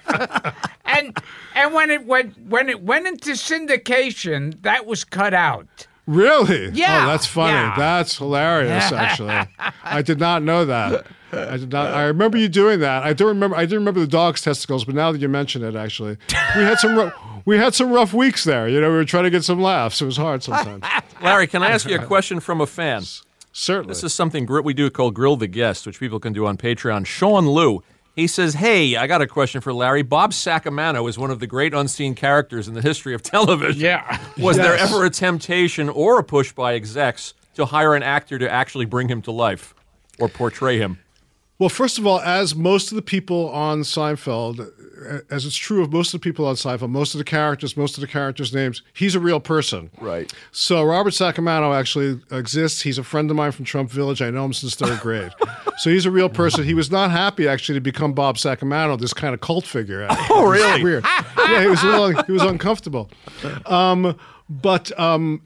and 0.86 1.18
and 1.56 1.74
when 1.74 1.90
it 1.92 2.06
went 2.06 2.38
when 2.48 2.70
it 2.70 2.82
went 2.84 3.06
into 3.06 3.32
syndication, 3.32 4.62
that 4.62 4.86
was 4.86 5.04
cut 5.04 5.34
out. 5.34 5.88
Really? 6.10 6.68
Oh, 6.68 6.72
yeah, 6.74 7.04
Oh, 7.06 7.08
that's 7.08 7.28
funny. 7.28 7.54
yeah. 7.54 7.76
That's 7.78 8.18
hilarious. 8.18 8.92
Actually, 8.92 9.48
I 9.84 10.02
did 10.02 10.20
not 10.20 10.42
know 10.42 10.66
that. 10.66 11.06
I 11.32 11.58
did 11.58 11.72
not. 11.72 11.94
I 11.94 12.06
remember 12.06 12.38
you 12.40 12.50
doing 12.50 12.80
that. 12.80 13.04
I 13.04 13.14
don't 13.14 13.28
remember. 13.28 13.56
I 13.56 13.62
didn't 13.62 13.80
remember 13.80 14.00
the 14.00 14.08
dog's 14.08 14.42
testicles, 14.42 14.86
but 14.86 14.96
now 14.96 15.12
that 15.12 15.22
you 15.22 15.30
mention 15.30 15.64
it, 15.64 15.76
actually, 15.76 16.18
we 16.56 16.64
had 16.64 16.80
some. 16.80 16.96
Rough, 16.98 17.14
we 17.46 17.58
had 17.58 17.76
some 17.76 17.92
rough 17.92 18.12
weeks 18.12 18.44
there. 18.44 18.68
You 18.68 18.82
know, 18.82 18.90
we 18.90 18.96
were 18.96 19.06
trying 19.06 19.26
to 19.26 19.30
get 19.30 19.44
some 19.44 19.62
laughs. 19.62 20.02
It 20.02 20.06
was 20.06 20.18
hard 20.18 20.42
sometimes. 20.42 20.84
Larry, 21.22 21.46
can 21.46 21.62
I 21.62 21.70
ask 21.70 21.88
you 21.88 21.96
a 21.96 22.04
question 22.06 22.40
from 22.40 22.60
a 22.60 22.66
fan? 22.66 23.04
Certainly. 23.52 23.90
This 23.90 24.04
is 24.04 24.12
something 24.14 24.46
gr- 24.48 24.62
we 24.62 24.74
do 24.74 24.90
called 24.90 25.14
Grill 25.14 25.36
the 25.36 25.48
Guest, 25.48 25.86
which 25.86 26.00
people 26.00 26.20
can 26.20 26.34
do 26.34 26.48
on 26.48 26.58
Patreon. 26.58 27.06
Sean 27.06 27.46
Liu, 27.46 27.84
he 28.20 28.28
says, 28.28 28.54
Hey, 28.56 28.96
I 28.96 29.08
got 29.08 29.22
a 29.22 29.28
question 29.28 29.62
for 29.62 29.74
Larry. 29.74 30.02
Bob 30.02 30.32
Sacamano 30.32 31.08
is 31.10 31.18
one 31.18 31.32
of 31.32 31.40
the 31.40 31.48
great 31.48 31.74
unseen 31.74 32.16
characters 32.16 32.68
in 32.68 32.74
the 32.74 32.82
history 32.82 33.14
of 33.14 33.24
television. 33.24 33.82
Yeah. 33.82 34.20
Was 34.38 34.58
there 34.58 34.76
ever 34.76 35.06
a 35.06 35.10
temptation 35.10 35.90
or 35.90 36.20
a 36.20 36.24
push 36.24 36.52
by 36.52 36.74
execs 36.76 37.34
to 37.56 37.66
hire 37.66 37.96
an 37.96 38.04
actor 38.04 38.38
to 38.40 38.50
actually 38.50 38.86
bring 38.86 39.10
him 39.10 39.22
to 39.24 39.32
life 39.32 39.74
or 40.20 40.30
portray 40.30 40.78
him? 40.78 41.00
Well, 41.58 41.70
first 41.70 41.98
of 41.98 42.08
all, 42.08 42.22
as 42.22 42.56
most 42.56 42.92
of 42.92 42.96
the 42.96 43.02
people 43.02 43.50
on 43.50 43.82
Seinfeld, 43.82 44.72
as 45.30 45.46
it's 45.46 45.56
true 45.56 45.82
of 45.82 45.92
most 45.92 46.14
of 46.14 46.20
the 46.20 46.24
people 46.24 46.46
on 46.48 46.56
Seinfeld, 46.56 46.90
most 46.90 47.14
of 47.14 47.18
the 47.18 47.24
characters, 47.24 47.78
most 47.78 47.98
of 47.98 48.02
the 48.02 48.08
characters' 48.08 48.54
names, 48.54 48.82
he's 48.94 49.16
a 49.16 49.20
real 49.20 49.40
person. 49.40 49.90
Right. 50.00 50.32
So 50.52 50.84
Robert 50.84 51.12
Sacamano 51.12 51.78
actually 51.78 52.22
exists. 52.32 52.82
He's 52.82 52.98
a 52.98 53.04
friend 53.04 53.30
of 53.30 53.38
mine 53.38 53.52
from 53.52 53.66
Trump 53.66 53.92
Village. 53.92 54.22
I 54.22 54.30
know 54.30 54.46
him 54.46 54.54
since 54.54 54.76
third 54.76 55.00
grade. 55.00 55.32
so 55.78 55.90
he's 55.90 56.06
a 56.06 56.12
real 56.12 56.30
person. 56.30 56.64
He 56.64 56.74
was 56.74 56.92
not 56.92 57.12
happy 57.12 57.48
actually 57.48 57.76
to 57.76 57.82
become 57.82 58.14
Bob 58.14 58.38
Sacamano, 58.38 59.00
this 59.00 59.14
kind 59.14 59.34
of 59.34 59.42
cult 59.42 59.66
figure. 59.66 60.08
Oh, 60.32 60.48
really? 60.48 60.84
Weird. 60.84 61.04
Yeah, 61.38 61.62
he 61.62 61.68
was 61.68 61.82
a 61.82 61.88
little, 61.88 62.24
he 62.24 62.32
was 62.32 62.44
uncomfortable. 62.44 63.10
Um, 63.66 64.18
but 64.48 64.98
um, 65.00 65.42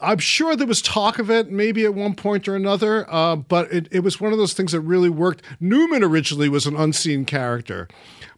I'm 0.00 0.18
sure 0.18 0.56
there 0.56 0.66
was 0.66 0.80
talk 0.80 1.18
of 1.18 1.30
it 1.30 1.50
maybe 1.50 1.84
at 1.84 1.94
one 1.94 2.14
point 2.14 2.48
or 2.48 2.56
another, 2.56 3.06
uh, 3.12 3.36
but 3.36 3.70
it, 3.72 3.88
it 3.90 4.00
was 4.00 4.20
one 4.20 4.32
of 4.32 4.38
those 4.38 4.54
things 4.54 4.72
that 4.72 4.80
really 4.80 5.10
worked. 5.10 5.42
Newman 5.60 6.02
originally 6.02 6.48
was 6.48 6.66
an 6.66 6.76
unseen 6.76 7.24
character, 7.24 7.86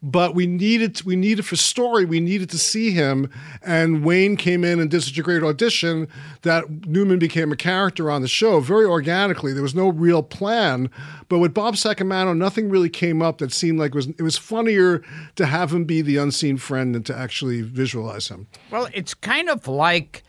but 0.03 0.35
we 0.35 0.47
needed 0.47 1.01
we 1.03 1.15
needed 1.15 1.47
for 1.47 1.55
story 1.57 2.05
we 2.05 2.19
needed 2.19 2.51
to 2.51 2.59
see 2.59 2.91
him, 2.91 3.31
and 3.63 4.05
Wayne 4.05 4.37
came 4.37 4.65
in 4.65 4.81
and 4.81 4.91
did 4.91 5.03
such 5.03 5.17
a 5.17 5.23
great 5.23 5.43
audition 5.43 6.09
that 6.43 6.87
Newman 6.87 7.19
became 7.19 7.53
a 7.53 7.57
character 7.57 8.11
on 8.11 8.21
the 8.23 8.29
show 8.29 8.61
very 8.61 8.85
organically. 8.85 9.53
There 9.53 9.63
was 9.63 9.75
no 9.75 9.89
real 9.89 10.23
plan, 10.23 10.91
but 11.29 11.39
with 11.39 11.55
Bob 11.55 11.75
Sacamano, 11.77 12.37
nothing 12.37 12.69
really 12.69 12.91
came 12.91 13.23
up 13.23 13.39
that 13.39 13.53
seemed 13.53 13.79
like 13.79 13.91
it 13.91 13.95
was 13.95 14.07
it 14.09 14.23
was 14.23 14.37
funnier 14.37 15.03
to 15.37 15.47
have 15.47 15.73
him 15.73 15.85
be 15.85 16.03
the 16.03 16.17
unseen 16.17 16.57
friend 16.57 16.95
than 16.95 17.05
to 17.05 17.17
actually 17.17 17.63
visualize 17.63 18.29
him. 18.29 18.49
Well, 18.71 18.89
it's 18.93 19.15
kind 19.15 19.49
of 19.49 19.69
like, 19.69 20.25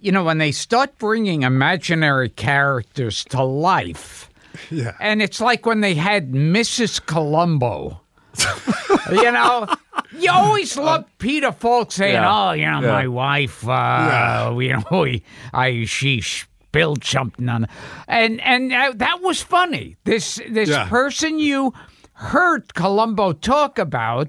you 0.00 0.10
know, 0.10 0.24
when 0.24 0.38
they 0.38 0.52
start 0.52 0.98
bringing 0.98 1.42
imaginary 1.42 2.30
characters 2.30 3.24
to 3.26 3.42
life. 3.42 4.24
Yeah. 4.70 4.96
And 4.98 5.22
it's 5.22 5.40
like 5.40 5.66
when 5.66 5.82
they 5.82 5.94
had 5.94 6.32
Mrs. 6.32 7.04
Columbo. 7.04 8.00
you 9.10 9.30
know, 9.32 9.66
you 10.12 10.30
always 10.30 10.76
love 10.76 11.04
Peter 11.18 11.52
Falk 11.52 11.92
saying, 11.92 12.14
Yeah. 12.14 12.48
"Oh, 12.48 12.52
you 12.52 12.64
know, 12.66 12.80
Yeah. 12.80 12.92
my 12.92 13.08
wife, 13.08 13.66
uh, 13.68 14.54
you 14.60 14.74
know, 14.76 15.00
we, 15.02 15.22
I 15.52 15.84
she 15.84 16.20
spilled 16.20 17.04
something 17.04 17.48
on," 17.48 17.66
and 18.06 18.40
and 18.40 18.72
uh, 18.72 18.92
that 18.96 19.20
was 19.22 19.42
funny. 19.42 19.96
This 20.04 20.40
this 20.48 20.68
Yeah. 20.70 20.88
person 20.88 21.38
you 21.38 21.72
heard 22.14 22.74
Columbo 22.74 23.32
talk 23.32 23.78
about. 23.78 24.28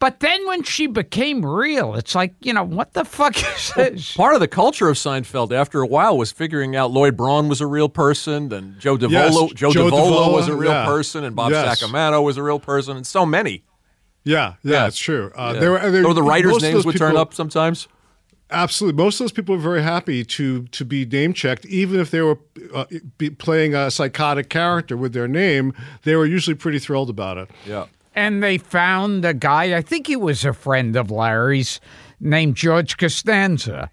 But 0.00 0.20
then 0.20 0.46
when 0.46 0.62
she 0.62 0.86
became 0.86 1.44
real, 1.44 1.94
it's 1.96 2.14
like, 2.14 2.34
you 2.40 2.52
know, 2.52 2.62
what 2.62 2.92
the 2.92 3.04
fuck 3.04 3.36
is 3.36 3.72
this? 3.76 4.12
Part 4.14 4.34
of 4.34 4.40
the 4.40 4.46
culture 4.46 4.88
of 4.88 4.96
Seinfeld 4.96 5.50
after 5.52 5.80
a 5.82 5.86
while 5.88 6.16
was 6.16 6.30
figuring 6.30 6.76
out 6.76 6.92
Lloyd 6.92 7.16
Braun 7.16 7.48
was 7.48 7.60
a 7.60 7.66
real 7.66 7.88
person, 7.88 8.52
and 8.52 8.78
Joe 8.78 8.96
Davola, 8.96 9.10
Yes, 9.10 9.52
Joe, 9.54 9.72
Joe 9.72 9.90
Davola 9.90 10.32
was 10.32 10.46
a 10.46 10.54
real 10.56 10.70
yeah. 10.70 10.84
person, 10.86 11.24
and 11.24 11.34
Bob 11.34 11.50
Yes. 11.50 11.82
Sacamano 11.82 12.22
was 12.22 12.36
a 12.36 12.42
real 12.44 12.60
person, 12.60 12.96
and 12.96 13.04
so 13.06 13.26
many. 13.26 13.64
Yeah, 14.24 14.54
yeah, 14.62 14.72
Yeah. 14.72 14.86
it's 14.86 14.98
true. 14.98 15.32
Uh, 15.34 15.52
Yeah. 15.54 15.60
They 15.60 15.68
were, 15.68 15.90
they, 15.90 16.02
or 16.04 16.14
the 16.14 16.22
writers' 16.22 16.62
names 16.62 16.74
those 16.74 16.86
would 16.86 16.96
turn 16.96 17.16
up 17.16 17.34
sometimes. 17.34 17.88
Absolutely, 18.50 19.02
most 19.02 19.16
of 19.20 19.24
those 19.24 19.32
people 19.32 19.56
were 19.56 19.60
very 19.60 19.82
happy 19.82 20.24
to 20.24 20.62
to 20.68 20.84
be 20.84 21.04
name 21.04 21.34
checked, 21.34 21.66
even 21.66 22.00
if 22.00 22.10
they 22.10 22.22
were 22.22 22.38
uh, 22.72 22.86
be 23.18 23.28
playing 23.28 23.74
a 23.74 23.90
psychotic 23.90 24.48
character 24.48 24.96
with 24.96 25.12
their 25.12 25.28
name. 25.28 25.74
They 26.04 26.16
were 26.16 26.24
usually 26.24 26.54
pretty 26.54 26.78
thrilled 26.78 27.10
about 27.10 27.36
it. 27.36 27.50
Yeah. 27.66 27.86
And 28.14 28.42
they 28.42 28.58
found 28.58 29.24
a 29.24 29.34
guy, 29.34 29.76
I 29.76 29.82
think 29.82 30.06
he 30.06 30.16
was 30.16 30.44
a 30.44 30.52
friend 30.52 30.96
of 30.96 31.10
Larry's, 31.10 31.80
named 32.20 32.56
George 32.56 32.96
Costanza. 32.96 33.90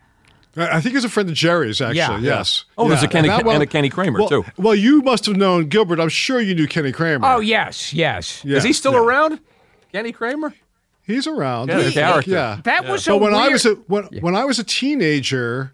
I 0.58 0.78
I 0.78 0.82
think 0.82 0.96
he's 0.96 1.04
a 1.04 1.10
friend 1.10 1.30
of 1.30 1.36
Jerry's, 1.36 1.82
actually. 1.82 1.98
Yeah. 1.98 2.12
Yeah. 2.20 2.38
Yes. 2.38 2.66
Oh, 2.78 2.88
there's 2.88 3.04
a 3.04 3.08
Kenny- 3.08 3.28
that 3.28 3.46
and 3.46 3.62
a 3.62 3.66
Kenny 3.68 3.90
Kramer, 3.90 4.20
well, 4.20 4.30
too. 4.30 4.46
Well, 4.58 4.74
you 4.74 5.02
must 5.02 5.26
have 5.26 5.36
known 5.36 5.66
Gilbert. 5.68 6.00
I'm 6.00 6.10
sure 6.10 6.40
you 6.40 6.56
knew 6.56 6.68
Kenny 6.68 6.92
Kramer. 6.92 7.28
Oh, 7.28 7.40
yes, 7.40 7.94
yes. 7.94 8.44
Yeah, 8.46 8.58
Is 8.58 8.64
he 8.64 8.74
still 8.74 8.94
yeah. 8.94 9.00
around? 9.00 9.40
Kenny 9.92 10.12
Kramer? 10.12 10.54
He's 11.04 11.28
around. 11.28 11.68
Yeah, 11.70 11.82
He- 11.84 11.92
character. 11.92 12.32
Yeah. 12.32 12.62
That 12.64 12.88
was 12.88 13.06
a 13.08 13.12
But 13.12 13.18
when 13.20 13.36
I 13.36 13.50
was 13.50 13.66
a 13.66 13.76
when, 13.88 14.06
when 14.22 14.36
I 14.36 14.46
was 14.46 14.58
a 14.58 14.64
teenager, 14.64 15.72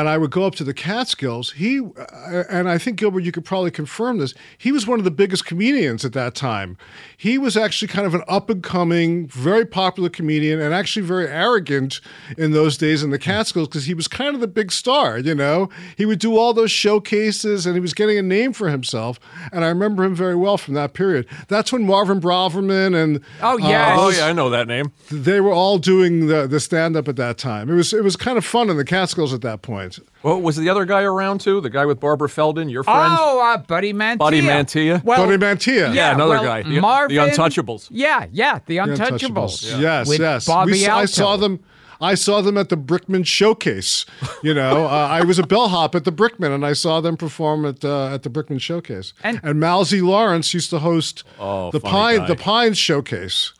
and 0.00 0.08
I 0.10 0.18
would 0.18 0.30
go 0.30 0.44
up 0.44 0.54
to 0.56 0.64
the 0.64 0.74
Catskills, 0.74 1.52
he 1.52 1.80
uh, 1.80 2.44
and 2.50 2.68
I 2.68 2.76
think 2.78 2.98
Gilbert, 2.98 3.20
you 3.20 3.32
could 3.32 3.44
probably 3.44 3.70
confirm 3.70 4.18
this. 4.18 4.34
He 4.58 4.70
was 4.70 4.86
one 4.86 4.98
of 4.98 5.04
the 5.04 5.10
biggest 5.10 5.46
comedians 5.46 6.04
at 6.04 6.12
that 6.12 6.34
time. 6.34 6.76
He 7.16 7.38
was 7.38 7.56
actually 7.56 7.88
kind 7.88 8.06
of 8.06 8.14
an 8.14 8.22
up 8.28 8.50
and 8.50 8.62
coming, 8.62 9.26
very 9.28 9.64
popular 9.64 10.10
comedian, 10.10 10.60
and 10.60 10.74
actually 10.74 11.06
very 11.06 11.28
arrogant 11.28 12.00
in 12.36 12.50
those 12.52 12.76
days 12.76 13.02
in 13.02 13.10
the 13.10 13.18
Catskills 13.18 13.68
because 13.68 13.86
he 13.86 13.94
was 13.94 14.06
kind 14.06 14.34
of 14.34 14.40
the 14.40 14.46
big 14.46 14.70
star. 14.70 15.18
You 15.18 15.34
know, 15.34 15.70
he 15.96 16.04
would 16.04 16.18
do 16.18 16.36
all 16.36 16.52
those 16.52 16.70
showcases, 16.70 17.64
and 17.64 17.74
he 17.74 17.80
was 17.80 17.94
getting 17.94 18.18
a 18.18 18.22
name 18.22 18.52
for 18.52 18.68
himself. 18.68 19.18
And 19.50 19.64
I 19.64 19.68
remember 19.68 20.04
him 20.04 20.14
very 20.14 20.36
well 20.36 20.58
from 20.58 20.74
that 20.74 20.92
period. 20.92 21.26
That's 21.48 21.72
when 21.72 21.86
Marvin 21.86 22.20
Braverman 22.20 22.94
and 22.94 23.20
Oh, 23.40 23.58
uh. 23.58 23.94
Oh, 23.98 24.10
yeah, 24.10 24.26
I 24.26 24.32
know 24.32 24.50
that 24.50 24.68
name. 24.68 24.92
they 25.10 25.40
were 25.40 25.52
all 25.52 25.78
doing 25.78 26.26
the, 26.26 26.46
the 26.46 26.60
stand 26.60 26.96
up 26.96 27.08
at 27.08 27.16
that 27.16 27.38
time. 27.38 27.70
It 27.70 27.74
was 27.74 27.92
it 27.94 28.04
was 28.04 28.16
kind 28.16 28.36
of 28.36 28.44
fun 28.44 28.68
in 28.68 28.76
the 28.76 28.84
Catskills 28.84 29.32
at 29.32 29.40
that 29.42 29.62
point. 29.62 29.85
Well, 30.22 30.40
was 30.40 30.56
the 30.56 30.68
other 30.68 30.84
guy 30.84 31.02
around 31.02 31.40
too? 31.40 31.60
The 31.60 31.70
guy 31.70 31.86
with 31.86 32.00
Barbara 32.00 32.28
Feldon, 32.28 32.68
your 32.68 32.82
friend? 32.84 33.14
Oh, 33.18 33.40
uh, 33.40 33.58
Buddy 33.58 33.92
Mantia. 33.92 34.18
Buddy 34.18 34.40
Mantia. 34.42 35.02
Well, 35.04 35.24
Buddy 35.26 35.36
Mantilla. 35.36 35.94
Yeah, 35.94 36.14
another 36.14 36.34
well, 36.34 36.44
guy. 36.44 36.62
The- 36.62 36.80
Marvin, 36.80 37.16
the 37.16 37.22
Untouchables. 37.22 37.88
Yeah, 37.90 38.26
yeah, 38.32 38.58
the 38.66 38.76
The 38.76 38.76
Untouchables. 38.78 39.80
Yes, 39.80 40.08
With 40.08 40.20
yes. 40.20 40.46
Bobby 40.46 40.72
We 40.72 40.78
saw- 40.78 40.98
I 40.98 41.04
saw 41.04 41.36
them. 41.36 41.60
I 41.98 42.14
saw 42.14 42.42
them 42.42 42.58
at 42.58 42.68
the 42.68 42.76
Brickman 42.76 43.24
Showcase. 43.26 44.04
You 44.42 44.52
know, 44.52 44.84
uh, 44.86 44.88
I 44.88 45.22
was 45.24 45.38
a 45.38 45.42
bellhop 45.46 45.94
at 45.94 46.04
the 46.04 46.12
Brickman, 46.12 46.54
and 46.54 46.64
I 46.66 46.74
saw 46.74 47.00
them 47.00 47.16
perform 47.16 47.64
at 47.64 47.82
uh, 47.84 48.12
at 48.12 48.22
the 48.22 48.28
Brickman 48.28 48.60
Showcase. 48.60 49.14
And- 49.24 49.40
And, 49.42 49.58
Mal 49.60 49.84
Z. 49.86 50.02
Lawrence 50.02 50.52
used 50.52 50.68
to 50.70 50.78
host 50.80 51.24
Oh, 51.38 51.70
the 51.70 51.80
Pine 51.80 52.18
guy. 52.18 52.26
the 52.26 52.36
Pines 52.36 52.76
Showcase. 52.76 53.52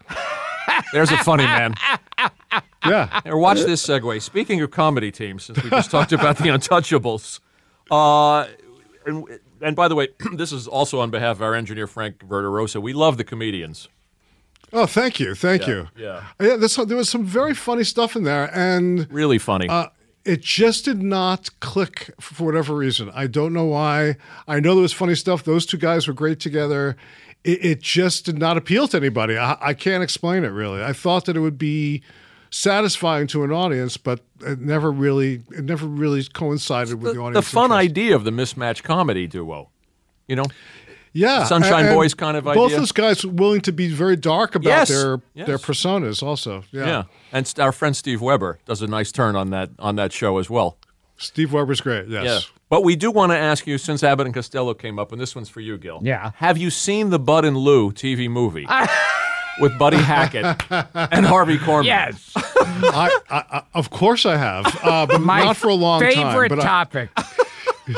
There's 0.92 1.10
a 1.10 1.16
funny 1.18 1.44
man. 1.44 1.74
Yeah, 2.88 3.20
Or 3.26 3.38
watch 3.38 3.58
this 3.60 3.86
segue. 3.86 4.20
Speaking 4.22 4.60
of 4.60 4.70
comedy 4.70 5.10
teams, 5.10 5.44
since 5.44 5.62
we 5.62 5.70
just 5.70 5.90
talked 5.90 6.12
about 6.12 6.38
the 6.38 6.44
Untouchables, 6.44 7.40
uh, 7.90 8.46
and, 9.04 9.24
and 9.60 9.76
by 9.76 9.88
the 9.88 9.94
way, 9.94 10.08
this 10.34 10.52
is 10.52 10.66
also 10.66 11.00
on 11.00 11.10
behalf 11.10 11.36
of 11.36 11.42
our 11.42 11.54
engineer 11.54 11.86
Frank 11.86 12.18
Verderosa. 12.18 12.80
We 12.80 12.92
love 12.92 13.16
the 13.16 13.24
comedians. 13.24 13.88
Oh, 14.72 14.86
thank 14.86 15.20
you, 15.20 15.34
thank 15.34 15.66
you. 15.66 15.88
yeah. 15.96 16.24
yeah. 16.40 16.56
There's, 16.56 16.76
there 16.76 16.96
was 16.96 17.08
some 17.08 17.24
very 17.24 17.54
funny 17.54 17.84
stuff 17.84 18.16
in 18.16 18.24
there, 18.24 18.50
and 18.52 19.10
Really 19.10 19.38
funny. 19.38 19.68
Uh, 19.68 19.86
it 20.24 20.40
just 20.42 20.84
did 20.84 21.02
not 21.02 21.48
click 21.60 22.10
for 22.20 22.44
whatever 22.44 22.74
reason. 22.74 23.10
I 23.14 23.28
don't 23.28 23.52
know 23.52 23.66
why. 23.66 24.16
I 24.48 24.58
know 24.58 24.74
there 24.74 24.82
was 24.82 24.92
funny 24.92 25.14
stuff. 25.14 25.44
Those 25.44 25.64
two 25.64 25.76
guys 25.78 26.08
were 26.08 26.14
great 26.14 26.40
together. 26.40 26.96
It, 27.44 27.64
it 27.64 27.80
just 27.80 28.24
did 28.24 28.36
not 28.36 28.56
appeal 28.56 28.88
to 28.88 28.96
anybody. 28.96 29.38
I, 29.38 29.56
I 29.60 29.72
can't 29.74 30.02
explain 30.02 30.42
it 30.42 30.48
really. 30.48 30.82
I 30.82 30.92
thought 30.92 31.26
that 31.26 31.36
it 31.36 31.40
would 31.40 31.58
be 31.58 32.02
satisfying 32.56 33.26
to 33.28 33.44
an 33.44 33.52
audience, 33.52 33.96
but 33.96 34.20
it 34.40 34.60
never 34.60 34.90
really, 34.90 35.42
it 35.50 35.64
never 35.64 35.86
really 35.86 36.24
coincided 36.24 36.94
with 36.94 37.12
the, 37.12 37.18
the, 37.18 37.20
audience. 37.24 37.46
the 37.46 37.52
fun 37.54 37.70
interest. 37.70 37.90
idea 37.90 38.16
of 38.16 38.24
the 38.24 38.30
mismatched 38.30 38.82
comedy 38.82 39.26
duo. 39.26 39.70
You 40.26 40.36
know, 40.36 40.44
yeah, 41.12 41.44
Sunshine 41.44 41.86
and- 41.86 41.94
Boys 41.94 42.14
kind 42.14 42.36
of 42.36 42.44
Both 42.44 42.52
idea. 42.56 42.62
Both 42.62 42.72
those 42.76 42.92
guys 42.92 43.24
willing 43.24 43.60
to 43.62 43.72
be 43.72 43.88
very 43.88 44.16
dark 44.16 44.54
about 44.54 44.68
Yes, 44.68 44.88
their 44.88 45.20
yes. 45.34 45.46
their 45.46 45.58
personas. 45.58 46.22
Also, 46.22 46.64
yeah. 46.72 46.86
yeah. 46.86 47.02
And 47.32 47.54
our 47.58 47.72
friend 47.72 47.96
Steve 47.96 48.20
Weber 48.20 48.58
does 48.66 48.82
a 48.82 48.86
nice 48.86 49.12
turn 49.12 49.36
on 49.36 49.50
that 49.50 49.70
on 49.78 49.96
that 49.96 50.12
show 50.12 50.38
as 50.38 50.50
well. 50.50 50.78
Steve 51.16 51.52
Weber's 51.52 51.80
great. 51.80 52.08
Yes. 52.08 52.24
Yeah. 52.24 52.38
But 52.68 52.82
we 52.82 52.96
do 52.96 53.12
want 53.12 53.30
to 53.30 53.38
ask 53.38 53.66
you, 53.68 53.78
since 53.78 54.02
Abbott 54.02 54.26
and 54.26 54.34
Costello 54.34 54.74
came 54.74 54.98
up, 54.98 55.12
and 55.12 55.20
this 55.20 55.36
one's 55.36 55.48
for 55.48 55.60
you, 55.60 55.78
Gil. 55.78 56.00
Yeah. 56.02 56.32
Have 56.36 56.58
you 56.58 56.68
seen 56.68 57.10
the 57.10 57.18
Bud 57.20 57.44
and 57.44 57.56
Lou 57.56 57.92
TV 57.92 58.28
movie 58.28 58.66
with 59.60 59.78
Buddy 59.78 59.98
Hackett 59.98 60.44
and 60.94 61.24
Harvey 61.24 61.58
Korman? 61.58 61.84
Yes, 61.84 62.34
I, 62.94 63.20
I, 63.30 63.44
I, 63.58 63.62
of 63.74 63.90
course 63.90 64.24
I 64.26 64.36
have, 64.36 64.66
uh, 64.82 65.06
but 65.06 65.20
my 65.20 65.44
not 65.44 65.56
for 65.56 65.68
a 65.68 65.74
long 65.74 66.00
time. 66.00 66.12
favorite 66.12 66.48
but 66.50 66.60
I- 66.60 66.62
topic. 66.62 67.10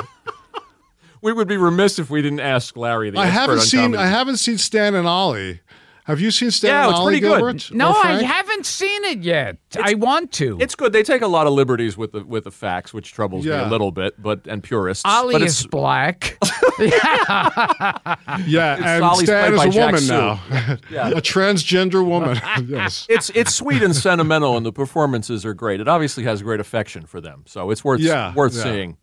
We 1.20 1.32
would 1.32 1.48
be 1.48 1.56
remiss 1.56 1.98
if 1.98 2.10
we 2.10 2.22
didn't 2.22 2.39
ask 2.40 2.76
Larry. 2.76 3.10
The 3.10 3.18
I 3.18 3.26
expert 3.26 3.40
haven't 3.40 3.59
on 3.59 3.64
seen. 3.64 3.80
comedy. 3.80 4.02
I 4.02 4.06
haven't 4.06 4.36
seen 4.36 4.56
Stan 4.56 4.94
and 4.94 5.06
Ollie. 5.09 5.60
Have 6.09 6.20
you 6.20 6.30
seen 6.30 6.51
Stan 6.51 6.70
Yeah, 6.70 6.82
and 6.85 6.90
it's 6.90 6.98
Ollie, 7.01 7.20
pretty 7.20 7.40
good. 7.68 7.76
No, 7.76 7.90
oh, 7.90 8.02
I 8.02 8.22
haven't 8.22 8.64
seen 8.64 9.05
it 9.05 9.18
yet. 9.18 9.59
I 9.78 9.93
want 9.93 10.32
to. 10.32 10.56
It's 10.59 10.74
good. 10.74 10.94
They 10.94 11.02
take 11.02 11.20
a 11.20 11.26
lot 11.26 11.47
of 11.47 11.52
liberties 11.52 11.98
with 11.98 12.12
the 12.12 12.24
with 12.24 12.44
the 12.44 12.51
facts, 12.51 12.94
which 12.94 13.12
troubles 13.12 13.44
me 13.44 13.52
a 13.52 13.66
little 13.68 13.93
bit, 13.93 14.20
but 14.20 14.47
and 14.47 14.62
purists. 14.62 15.05
Ollie 15.05 15.35
but 15.35 15.43
is 15.43 15.66
black. 15.66 16.39
Yeah, 18.47 18.76
and 18.97 19.05
Ollie's 19.05 19.28
Stan 19.28 19.52
played 19.55 19.55
is 19.55 19.59
by 19.59 19.64
a 19.66 19.70
Jack 19.70 19.86
woman 19.86 20.01
Sue. 20.01 20.12
now, 20.12 20.40
Yeah. 20.90 21.09
a 21.16 21.20
transgender 21.20 22.06
woman. 22.06 22.39
yes. 22.66 23.06
it's 23.09 23.30
it's 23.30 23.55
sweet 23.55 23.82
and 23.82 23.94
sentimental, 23.94 24.56
and 24.56 24.64
the 24.64 24.72
performances 24.72 25.44
are 25.44 25.55
great. 25.55 25.80
It 25.80 25.89
obviously 25.89 26.24
has 26.24 26.40
great 26.43 26.60
affection 26.60 27.05
for 27.06 27.20
them, 27.20 27.43
so 27.47 27.70
it's 27.70 27.85
worth 27.85 28.01
Yeah, 28.01 28.32
worth 28.35 28.55
yeah. 28.56 28.62
seeing. 28.62 28.97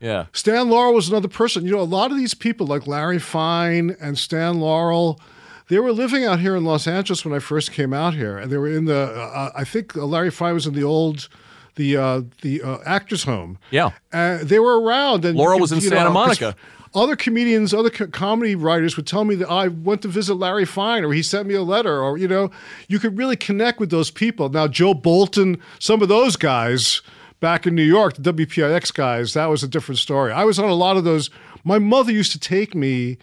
Yeah, 0.00 0.26
Stan 0.32 0.68
Laurel 0.68 0.94
was 0.94 1.08
another 1.08 1.28
person. 1.28 1.64
You 1.64 1.72
know, 1.72 1.80
a 1.80 1.84
lot 1.84 2.10
of 2.10 2.16
these 2.16 2.34
people, 2.34 2.66
like 2.66 2.86
Larry 2.88 3.20
Fine 3.20 3.96
and 4.00 4.18
Stan 4.18 4.58
Laurel, 4.58 5.20
they 5.68 5.78
were 5.78 5.92
living 5.92 6.24
out 6.24 6.40
here 6.40 6.56
in 6.56 6.64
Los 6.64 6.86
Angeles 6.86 7.24
when 7.24 7.32
I 7.34 7.38
first 7.38 7.72
came 7.72 7.92
out 7.92 8.14
here, 8.14 8.36
and 8.38 8.50
they 8.50 8.56
were 8.56 8.68
in 8.68 8.84
the. 8.86 9.12
Uh, 9.12 9.50
I 9.54 9.64
think 9.64 9.94
Larry 9.96 10.30
Fine 10.30 10.54
was 10.54 10.66
in 10.66 10.74
the 10.74 10.82
old, 10.84 11.28
the 11.76 11.96
uh, 11.96 12.22
the 12.42 12.62
uh, 12.62 12.78
actors' 12.84 13.24
home. 13.24 13.58
Yeah. 13.70 13.90
uh, 14.12 14.38
they 14.42 14.58
were 14.58 14.80
around. 14.80 15.24
And 15.24 15.36
Laurel 15.38 15.58
was 15.60 15.72
in 15.72 15.80
Santa 15.80 16.06
'cause 16.06 16.14
Monica. 16.14 16.56
Other 16.94 17.16
comedians, 17.16 17.72
other 17.72 17.88
co- 17.88 18.06
comedy 18.08 18.54
writers 18.54 18.96
would 18.98 19.06
tell 19.06 19.24
me 19.24 19.34
that 19.36 19.48
I 19.48 19.68
went 19.68 20.02
to 20.02 20.08
visit 20.08 20.34
Larry 20.34 20.66
Fine, 20.66 21.04
or 21.04 21.12
he 21.14 21.22
sent 21.22 21.48
me 21.48 21.54
a 21.54 21.62
letter, 21.62 22.02
or 22.02 22.18
you 22.18 22.28
know, 22.28 22.50
you 22.86 22.98
could 22.98 23.16
really 23.16 23.36
connect 23.36 23.80
with 23.80 23.88
those 23.90 24.10
people. 24.10 24.50
Now, 24.50 24.68
Joe 24.68 24.92
Bolton, 24.92 25.56
some 25.78 26.02
of 26.02 26.08
those 26.08 26.36
guys 26.36 27.00
back 27.40 27.66
in 27.66 27.74
New 27.74 27.82
York, 27.82 28.16
the 28.16 28.32
WPIX 28.32 28.92
guys, 28.92 29.32
that 29.32 29.46
was 29.46 29.62
a 29.62 29.68
different 29.68 29.98
story. 30.00 30.32
I 30.32 30.44
was 30.44 30.58
on 30.58 30.68
a 30.68 30.74
lot 30.74 30.98
of 30.98 31.04
those. 31.04 31.30
My 31.64 31.78
mother 31.78 32.12
used 32.12 32.32
to 32.32 32.38
take 32.38 32.74
me 32.74 33.16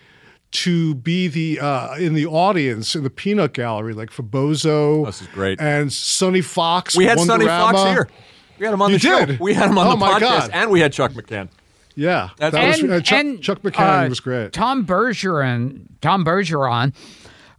to 0.52 0.96
be 0.96 1.28
the 1.28 1.60
uh, 1.60 1.96
in 1.96 2.14
the 2.14 2.26
audience 2.26 2.96
in 2.96 3.04
the 3.04 3.10
peanut 3.10 3.54
gallery, 3.54 3.94
like 3.94 4.12
for 4.12 4.24
Bozo. 4.24 5.06
This 5.06 5.22
is 5.22 5.28
great. 5.28 5.62
And 5.62 5.92
Sonny 5.94 6.42
Fox. 6.42 6.96
we 6.96 7.06
had 7.06 7.20
Sonny 7.20 7.46
Fox 7.46 7.82
here. 7.84 8.10
We 8.58 8.66
had 8.66 8.74
him 8.74 8.82
on 8.82 8.90
You 8.92 8.96
the 8.98 9.00
show. 9.00 9.26
did? 9.26 9.40
We 9.40 9.54
had 9.54 9.70
him 9.70 9.78
on 9.78 9.88
Oh, 9.88 9.92
the 9.92 9.98
my 9.98 10.14
podcast, 10.14 10.20
God. 10.20 10.50
and 10.54 10.72
we 10.72 10.80
had 10.82 10.92
Chuck 10.92 11.12
McCann. 11.14 11.50
Yeah, 11.96 12.30
that 12.38 12.52
That's- 12.52 12.78
was 12.78 12.84
and, 12.84 12.92
uh, 12.94 13.02
Chuck, 13.02 13.20
and, 13.20 13.42
Chuck 13.42 13.62
McCann 13.62 14.06
uh, 14.06 14.10
was 14.10 14.20
great. 14.20 14.54
Tom 14.54 14.86
Bergeron, 14.86 15.86
Tom 16.02 16.24
Bergeron, 16.26 16.94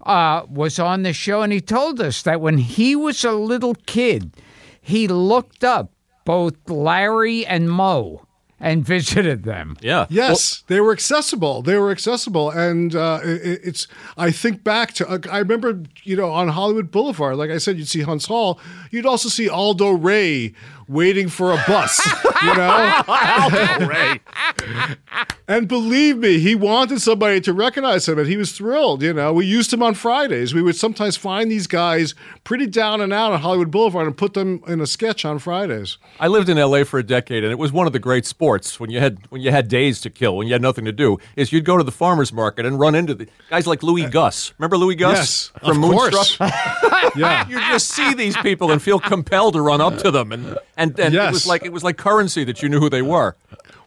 uh, 0.04 0.42
was 0.48 0.78
on 0.78 1.02
the 1.02 1.12
show, 1.12 1.42
and 1.42 1.52
he 1.52 1.60
told 1.60 2.00
us 2.00 2.22
that 2.22 2.40
when 2.40 2.58
he 2.58 2.96
was 2.96 3.24
a 3.24 3.32
little 3.32 3.74
kid, 3.86 4.32
he 4.80 5.08
looked 5.08 5.62
up 5.62 5.92
both 6.24 6.54
Larry 6.68 7.44
and 7.46 7.70
Moe 7.70 8.26
and 8.60 8.84
visited 8.84 9.44
them. 9.44 9.76
Yeah. 9.80 10.06
Yes, 10.10 10.62
they 10.66 10.80
were 10.80 10.92
accessible. 10.92 11.62
They 11.62 11.76
were 11.76 11.90
accessible, 11.90 12.50
and 12.50 12.94
uh, 12.94 13.20
it, 13.24 13.60
it's. 13.64 13.88
I 14.16 14.30
think 14.30 14.62
back 14.62 14.92
to. 14.94 15.08
uh, 15.08 15.18
I 15.30 15.38
remember, 15.38 15.82
you 16.04 16.16
know, 16.16 16.30
on 16.30 16.48
Hollywood 16.48 16.90
Boulevard, 16.90 17.36
like 17.36 17.50
I 17.50 17.58
said, 17.58 17.78
you'd 17.78 17.88
see 17.88 18.02
Huntz 18.02 18.26
Hall. 18.28 18.60
You'd 18.90 19.06
also 19.06 19.28
see 19.28 19.48
Aldo 19.48 19.92
Ray 19.92 20.52
waiting 20.90 21.28
for 21.28 21.52
a 21.52 21.62
bus. 21.68 22.00
you 22.42 22.54
know, 22.54 23.02
and 25.48 25.68
believe 25.68 26.18
me, 26.18 26.38
he 26.38 26.54
wanted 26.54 27.00
somebody 27.00 27.40
to 27.42 27.52
recognize 27.52 28.08
him, 28.08 28.18
and 28.18 28.28
he 28.28 28.36
was 28.36 28.52
thrilled. 28.52 29.02
You 29.02 29.12
know, 29.12 29.32
we 29.32 29.46
used 29.46 29.72
him 29.72 29.82
on 29.82 29.94
Fridays. 29.94 30.54
We 30.54 30.62
would 30.62 30.76
sometimes 30.76 31.16
find 31.16 31.50
these 31.50 31.66
guys 31.66 32.14
pretty 32.44 32.66
down 32.66 33.00
and 33.00 33.12
out 33.12 33.32
on 33.32 33.40
Hollywood 33.40 33.70
Boulevard 33.70 34.06
and 34.06 34.16
put 34.16 34.34
them 34.34 34.62
in 34.66 34.80
a 34.80 34.86
sketch 34.86 35.24
on 35.24 35.38
Fridays. 35.38 35.98
I 36.18 36.28
lived 36.28 36.48
in 36.48 36.58
L.A. 36.58 36.84
for 36.84 36.98
a 36.98 37.02
decade, 37.02 37.44
and 37.44 37.52
it 37.52 37.58
was 37.58 37.72
one 37.72 37.86
of 37.86 37.92
the 37.92 37.98
great 37.98 38.26
sports 38.26 38.78
when 38.80 38.90
you 38.90 39.00
had 39.00 39.18
when 39.30 39.40
you 39.40 39.50
had 39.50 39.68
days 39.68 40.00
to 40.02 40.10
kill, 40.10 40.36
when 40.36 40.46
you 40.46 40.52
had 40.52 40.62
nothing 40.62 40.84
to 40.84 40.92
do. 40.92 41.18
Is 41.36 41.52
you'd 41.52 41.64
go 41.64 41.76
to 41.76 41.84
the 41.84 41.92
farmers 41.92 42.32
market 42.32 42.66
and 42.66 42.78
run 42.80 42.94
into 42.94 43.14
the 43.14 43.28
guys 43.48 43.66
like 43.66 43.82
Louis 43.82 44.06
uh, 44.06 44.10
Guss. 44.10 44.52
Remember 44.58 44.76
Louis 44.76 44.94
Guss 44.96 45.16
Yes, 45.16 45.52
from 45.60 45.70
of 45.84 45.90
Moonstruck? 45.90 46.12
course. 46.12 46.36
yeah. 47.16 47.48
you 47.48 47.58
just 47.70 47.88
see 47.88 48.14
these 48.14 48.36
people 48.38 48.70
and 48.72 48.82
feel 48.82 49.00
compelled 49.00 49.54
to 49.54 49.60
run 49.60 49.80
up 49.80 49.96
to 49.98 50.10
them, 50.10 50.32
and 50.32 50.58
and, 50.80 50.98
and 51.00 51.14
it 51.14 51.30
was 51.32 51.46
like 51.46 51.64
it 51.64 51.72
was 51.72 51.84
like 51.84 51.96
currency 51.96 52.44
that 52.44 52.62
you 52.62 52.68
knew 52.68 52.80
who 52.80 52.90
they 52.90 53.02
were. 53.02 53.36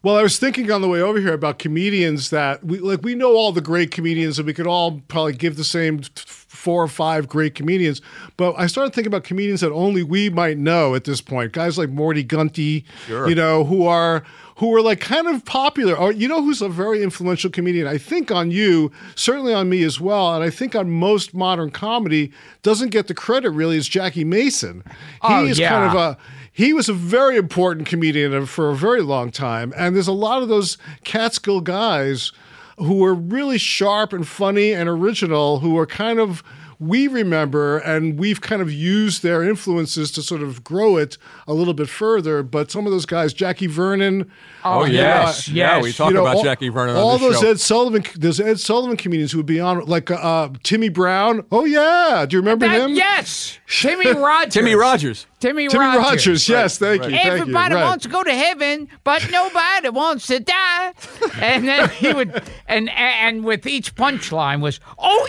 Well, 0.02 0.18
I 0.18 0.24
was 0.24 0.38
thinking 0.38 0.70
on 0.70 0.82
the 0.82 0.90
way 0.90 1.02
over 1.02 1.18
here 1.20 1.34
about 1.34 1.60
comedians 1.60 2.30
that 2.30 2.64
we 2.64 2.80
like. 2.80 3.02
We 3.04 3.16
know 3.16 3.36
all 3.36 3.52
the 3.54 3.62
great 3.62 3.92
comedians, 3.92 4.38
and 4.38 4.46
we 4.46 4.54
could 4.54 4.68
all 4.68 5.02
probably 5.08 5.34
give 5.34 5.56
the 5.56 5.64
same 5.64 6.02
four 6.16 6.84
or 6.84 6.88
five 6.90 7.28
great 7.30 7.56
comedians. 7.56 8.02
But 8.36 8.56
I 8.58 8.68
started 8.68 8.94
thinking 8.94 9.08
about 9.10 9.24
comedians 9.24 9.62
that 9.62 9.72
only 9.72 10.04
we 10.04 10.30
might 10.30 10.58
know 10.58 10.94
at 10.96 11.06
this 11.06 11.22
point. 11.22 11.54
Guys 11.54 11.78
like 11.78 11.90
Morty 11.90 12.22
Gunty, 12.24 12.84
you 13.08 13.34
know, 13.36 13.64
who 13.64 13.86
are 13.88 14.24
who 14.58 14.76
are 14.76 14.82
like 14.82 15.00
kind 15.00 15.26
of 15.28 15.46
popular. 15.46 15.96
Or 15.96 16.12
you 16.12 16.28
know, 16.28 16.44
who's 16.44 16.62
a 16.62 16.68
very 16.68 17.02
influential 17.02 17.50
comedian? 17.50 17.88
I 17.88 17.98
think 17.98 18.30
on 18.30 18.52
you, 18.52 18.92
certainly 19.16 19.54
on 19.54 19.70
me 19.70 19.84
as 19.84 20.02
well, 20.02 20.36
and 20.36 20.44
I 20.44 20.50
think 20.50 20.76
on 20.76 20.90
most 20.92 21.34
modern 21.34 21.72
comedy 21.72 22.32
doesn't 22.62 22.90
get 22.90 23.08
the 23.08 23.14
credit 23.14 23.52
really. 23.52 23.78
Is 23.78 23.88
Jackie 23.88 24.26
Mason? 24.26 24.84
Oh, 25.22 25.30
he 25.30 25.34
Oh, 25.36 25.46
is 25.46 25.60
yeah. 25.60 25.70
kind 25.70 25.86
of 25.86 25.96
a 25.96 26.18
he 26.54 26.72
was 26.74 26.88
a 26.88 26.94
very 26.94 27.36
important 27.36 27.88
comedian 27.88 28.46
for 28.46 28.70
a 28.70 28.76
very 28.76 29.02
long 29.02 29.32
time. 29.32 29.74
And 29.76 29.96
there's 29.96 30.08
a 30.08 30.12
lot 30.14 30.42
of 30.44 30.50
those 30.50 30.78
Catskill 31.04 31.62
guys 31.62 32.32
who 32.78 32.96
were 32.96 33.14
really 33.16 33.58
sharp 33.58 34.14
and 34.14 34.28
funny 34.28 34.72
and 34.72 34.88
original 34.88 35.60
who 35.60 35.78
are 35.78 35.86
kind 35.88 36.20
of 36.20 36.44
we 36.80 37.08
remember 37.08 37.78
and 37.78 38.20
we've 38.20 38.42
kind 38.42 38.62
of 38.62 38.70
used 38.70 39.24
their 39.24 39.42
influences 39.42 40.12
to 40.12 40.22
sort 40.22 40.42
of 40.42 40.64
grow 40.66 40.98
it 40.98 41.18
a 41.48 41.54
little 41.54 41.74
bit 41.74 41.88
further. 41.88 42.44
But 42.44 42.72
some 42.72 42.86
of 42.86 42.92
those 42.92 43.06
guys, 43.06 43.32
Jackie 43.32 43.68
Vernon, 43.68 44.30
Oh, 44.66 44.84
yeah. 44.84 44.92
yes, 45.26 45.48
Yeah, 45.48 45.76
yes. 45.76 45.84
we 45.84 45.94
talk 45.94 46.10
you 46.10 46.16
know, 46.16 46.22
about 46.24 46.38
all, 46.38 46.44
Jackie 46.44 46.68
Vernon 46.70 46.98
All 46.98 47.12
on 47.12 47.22
those 47.22 47.40
show. 47.40 47.52
Ed 47.52 47.60
Sullivan, 47.62 48.04
those 48.18 48.40
Ed 48.40 48.60
Sullivan 48.60 48.98
comedians 48.98 49.32
who 49.32 49.38
would 49.38 49.46
be 49.46 49.62
on, 49.62 49.86
like 49.86 50.12
uh, 50.12 50.50
Timmy 50.64 50.90
Brown. 50.90 51.46
Oh 51.54 51.64
yeah, 51.64 52.26
do 52.28 52.36
you 52.36 52.42
remember 52.42 52.68
That- 52.68 52.82
him? 52.82 52.96
yes, 52.96 53.60
Timmy 53.68 54.12
Rogers. 54.14 54.54
Timmy 54.54 54.76
Rogers. 54.76 55.26
Timmy, 55.44 55.68
Timmy 55.68 55.86
Rogers. 55.86 56.04
Rogers. 56.04 56.50
Yes, 56.50 56.78
thank 56.78 57.04
you. 57.04 57.12
Thank 57.12 57.26
Everybody 57.26 57.74
you. 57.76 57.80
Right. 57.82 57.86
wants 57.88 58.04
to 58.04 58.10
go 58.10 58.24
to 58.24 58.34
heaven, 58.34 58.88
but 59.04 59.30
nobody 59.30 59.90
wants 59.90 60.28
to 60.28 60.40
die. 60.40 60.94
And 61.42 61.68
then 61.68 61.90
he 61.90 62.14
would, 62.14 62.42
and 62.68 62.90
and 62.92 63.44
with 63.44 63.68
each 63.68 63.96
punchline 63.96 64.62
was, 64.62 64.80
"Oh 64.98 65.28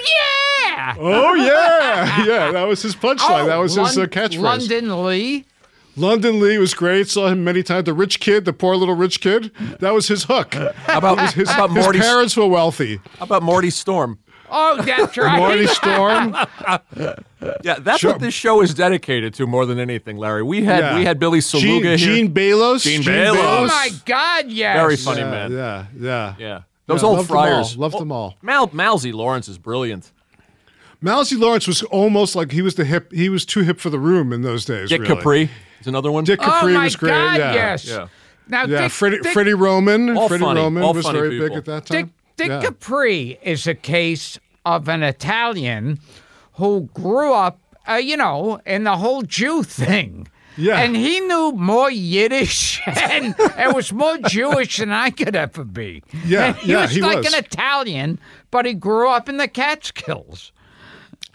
yeah, 0.69 0.95
Oh 0.99 1.35
yeah, 1.35 2.25
yeah. 2.27 2.53
That 2.53 2.65
was 2.69 2.83
his 2.83 2.95
punchline. 2.95 3.45
Oh, 3.45 3.47
that 3.47 3.57
was 3.57 3.75
his 3.75 3.97
uh, 3.97 4.01
Lon- 4.03 4.09
catchphrase. 4.11 4.41
London 4.41 5.05
Lee. 5.07 5.45
London 5.97 6.41
Lee 6.41 6.59
was 6.59 6.75
great. 6.75 7.09
Saw 7.09 7.29
him 7.29 7.45
many 7.45 7.63
times. 7.63 7.85
The 7.85 7.93
rich 7.95 8.19
kid, 8.21 8.45
the 8.45 8.53
poor 8.53 8.75
little 8.77 8.97
rich 8.97 9.21
kid. 9.21 9.51
That 9.81 9.95
was 9.95 10.09
his 10.09 10.25
hook. 10.25 10.55
How 10.55 10.99
about, 10.99 11.33
His, 11.35 11.49
how 11.49 11.67
about 11.67 11.77
his 11.77 11.85
Morty? 11.87 11.99
parents 12.01 12.37
were 12.37 12.49
wealthy. 12.49 13.01
How 13.19 13.25
about 13.27 13.43
Morty 13.45 13.71
Storm? 13.71 14.19
Oh, 14.57 14.81
that's 14.83 15.17
right. 15.19 15.39
Morty 15.39 15.67
Storm. 15.67 16.37
Yeah, 17.63 17.75
that's 17.79 18.01
Sure. 18.01 18.13
what 18.13 18.21
this 18.23 18.33
show 18.33 18.63
is 18.63 18.73
dedicated 18.73 19.35
to 19.35 19.47
more 19.47 19.67
than 19.67 19.79
anything, 19.79 20.17
Larry. 20.17 20.43
We 20.43 20.65
had 20.65 20.79
Yeah. 20.81 20.97
we 20.97 21.05
had 21.05 21.19
Billy 21.19 21.41
Gene, 21.41 21.61
Saluga 21.61 21.89
here. 21.89 21.97
Gene 21.99 22.33
Baylos. 22.33 22.83
Gene 22.83 23.03
Baylos. 23.03 23.37
Oh 23.39 23.67
my 23.67 23.91
God, 24.07 24.49
yes. 24.49 24.77
Very 24.79 24.97
funny 24.97 25.21
Yeah, 25.21 25.31
man. 25.31 25.53
yeah, 25.53 25.87
yeah. 25.99 26.35
Yeah. 26.39 26.61
Those 26.87 27.03
Yeah, 27.03 27.09
old 27.09 27.17
loved 27.19 27.29
them 27.29 27.37
all, 27.37 27.43
friars. 27.45 27.77
loved 27.77 27.99
them 27.99 28.13
all. 28.13 28.37
Mal 28.41 28.71
Mousy 28.73 29.13
Lawrence 29.13 29.47
is 29.49 29.59
brilliant. 29.59 30.11
Mal 31.03 31.23
Z. 31.25 31.37
Lawrence 31.37 31.67
was 31.67 31.83
almost 31.85 32.35
like 32.35 32.51
he 32.51 32.63
was 32.63 32.77
the 32.77 32.85
hip. 32.87 33.13
He 33.13 33.29
was 33.29 33.45
too 33.45 33.61
hip 33.61 33.79
for 33.79 33.91
the 33.91 33.99
room 33.99 34.33
in 34.33 34.41
those 34.41 34.65
days. 34.65 34.89
Dick 34.89 35.03
really. 35.03 35.15
Capri 35.17 35.51
is 35.81 35.87
another 35.87 36.11
one. 36.11 36.25
Dick 36.25 36.41
Oh 36.41 36.47
Capri 36.47 36.73
my 36.73 36.85
was 36.85 36.97
great. 36.97 37.11
God, 37.11 37.39
yeah. 37.39 37.53
yes. 37.53 37.85
Yeah. 37.87 38.07
Now, 38.49 38.65
Yeah, 38.65 38.83
Dick, 38.83 38.91
Freddie, 38.93 39.19
Dick, 39.21 39.33
Freddie 39.35 39.53
Roman. 39.55 40.17
All 40.17 40.29
Freddie 40.29 40.45
funny, 40.45 40.61
Roman 40.63 40.83
was 40.83 41.07
very 41.09 41.31
people. 41.31 41.49
big 41.49 41.59
at 41.59 41.65
that 41.67 41.85
Dick, 41.85 42.01
time. 42.07 42.13
Dick 42.39 42.49
Yeah. 42.49 42.61
Capri 42.63 43.39
is 43.43 43.67
a 43.67 43.75
case 43.75 44.39
of 44.65 44.89
an 44.89 45.03
Italian 45.03 45.99
who 46.55 46.89
grew 46.95 47.33
up, 47.33 47.59
uh, 47.89 47.95
you 47.95 48.17
know, 48.17 48.61
in 48.67 48.85
the 48.85 48.97
whole 48.97 49.23
Jew 49.23 49.63
thing. 49.63 50.29
Yeah. 50.57 50.79
And 50.79 50.95
he 50.95 51.19
knew 51.21 51.53
more 51.53 51.91
Yiddish 51.91 52.81
and, 52.87 53.35
and 53.57 53.75
was 53.75 53.93
more 53.93 54.17
Jewish 54.29 54.77
than 54.77 54.93
I 54.93 55.11
could 55.11 55.35
ever 55.35 55.65
be. 55.65 56.03
Yeah, 56.25 56.45
And 56.47 56.57
he 56.59 56.73
yeah, 56.73 56.83
was 56.83 56.91
he 56.93 57.01
like 57.03 57.19
was. 57.25 57.35
an 57.35 57.41
Italian, 57.45 58.21
but 58.53 58.65
he 58.65 58.73
grew 58.75 59.09
up 59.09 59.29
in 59.29 59.37
the 59.39 59.49
Catskills. 59.49 60.53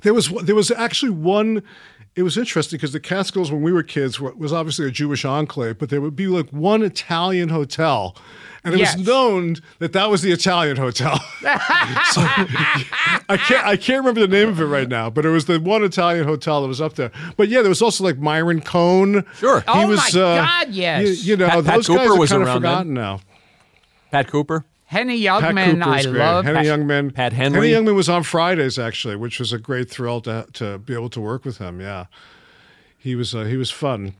There 0.03 0.13
was 0.13 0.29
there 0.43 0.55
was 0.55 0.71
actually 0.71 1.11
one. 1.11 1.63
It 2.19 2.23
was 2.23 2.37
interesting 2.37 2.75
because 2.77 2.91
the 2.91 2.99
Catskills, 2.99 3.49
when 3.49 3.61
we 3.61 3.71
were 3.71 3.81
kids, 3.81 4.19
were, 4.19 4.33
was 4.33 4.51
obviously 4.51 4.85
a 4.85 4.91
Jewish 4.91 5.23
enclave, 5.23 5.77
but 5.77 5.89
there 5.89 6.01
would 6.01 6.17
be 6.17 6.27
like 6.27 6.49
one 6.49 6.81
Italian 6.83 7.47
hotel, 7.47 8.13
and 8.63 8.73
it 8.73 8.79
Yes. 8.81 8.97
was 8.97 9.07
known 9.07 9.55
that 9.79 9.93
that 9.93 10.09
was 10.09 10.21
the 10.21 10.31
Italian 10.33 10.75
hotel. 10.75 11.17
So, 12.11 12.21
I 13.29 13.37
can't 13.47 13.65
I 13.65 13.77
can't 13.77 13.99
remember 13.99 14.19
the 14.21 14.27
name 14.27 14.49
of 14.49 14.59
it 14.59 14.65
right 14.65 14.87
now, 14.89 15.09
but 15.09 15.25
it 15.25 15.29
was 15.29 15.45
the 15.45 15.59
one 15.59 15.83
Italian 15.83 16.25
hotel 16.25 16.61
that 16.61 16.67
was 16.67 16.81
up 16.81 16.95
there. 16.95 17.11
But 17.37 17.47
yeah, 17.49 17.61
there 17.61 17.69
was 17.69 17.81
also 17.81 18.03
like 18.03 18.17
Myron 18.17 18.61
Cohen. 18.61 19.25
Sure. 19.35 19.61
he 19.61 19.65
Oh, 19.67 19.87
was. 19.87 20.13
my 20.13 20.21
uh, 20.21 20.45
God, 20.45 20.69
yes. 20.71 21.23
You, 21.23 21.31
you 21.31 21.37
know, 21.37 21.47
Pat- 21.47 21.65
Pat 21.65 21.75
guys 21.75 21.87
Cooper 21.87 22.01
are 22.13 22.17
was 22.19 22.29
kind 22.31 22.41
of 22.43 22.49
around 22.49 22.87
then. 22.87 22.93
now. 22.95 23.21
Pat 24.11 24.27
Cooper. 24.27 24.65
Henny 24.89 25.21
Youngman, 25.21 25.83
I 25.85 26.01
great. 26.01 26.15
love. 26.15 26.45
Henny 26.45 26.67
Youngman. 26.67 27.13
Pat 27.13 27.31
Henry. 27.31 27.69
Henny 27.71 27.85
Youngman 27.85 27.93
was 27.93 28.09
on 28.09 28.23
Fridays 28.23 28.79
actually, 28.79 29.15
which 29.15 29.37
was 29.39 29.53
a 29.53 29.59
great 29.59 29.87
thrill 29.87 30.19
to 30.21 30.47
to 30.53 30.79
be 30.79 30.95
able 30.95 31.09
to 31.11 31.21
work 31.21 31.45
with 31.45 31.59
him. 31.59 31.79
Yeah, 31.79 32.05
he 32.97 33.13
was 33.15 33.35
uh, 33.35 33.43
he 33.43 33.55
was 33.55 33.69
fun. 33.69 34.15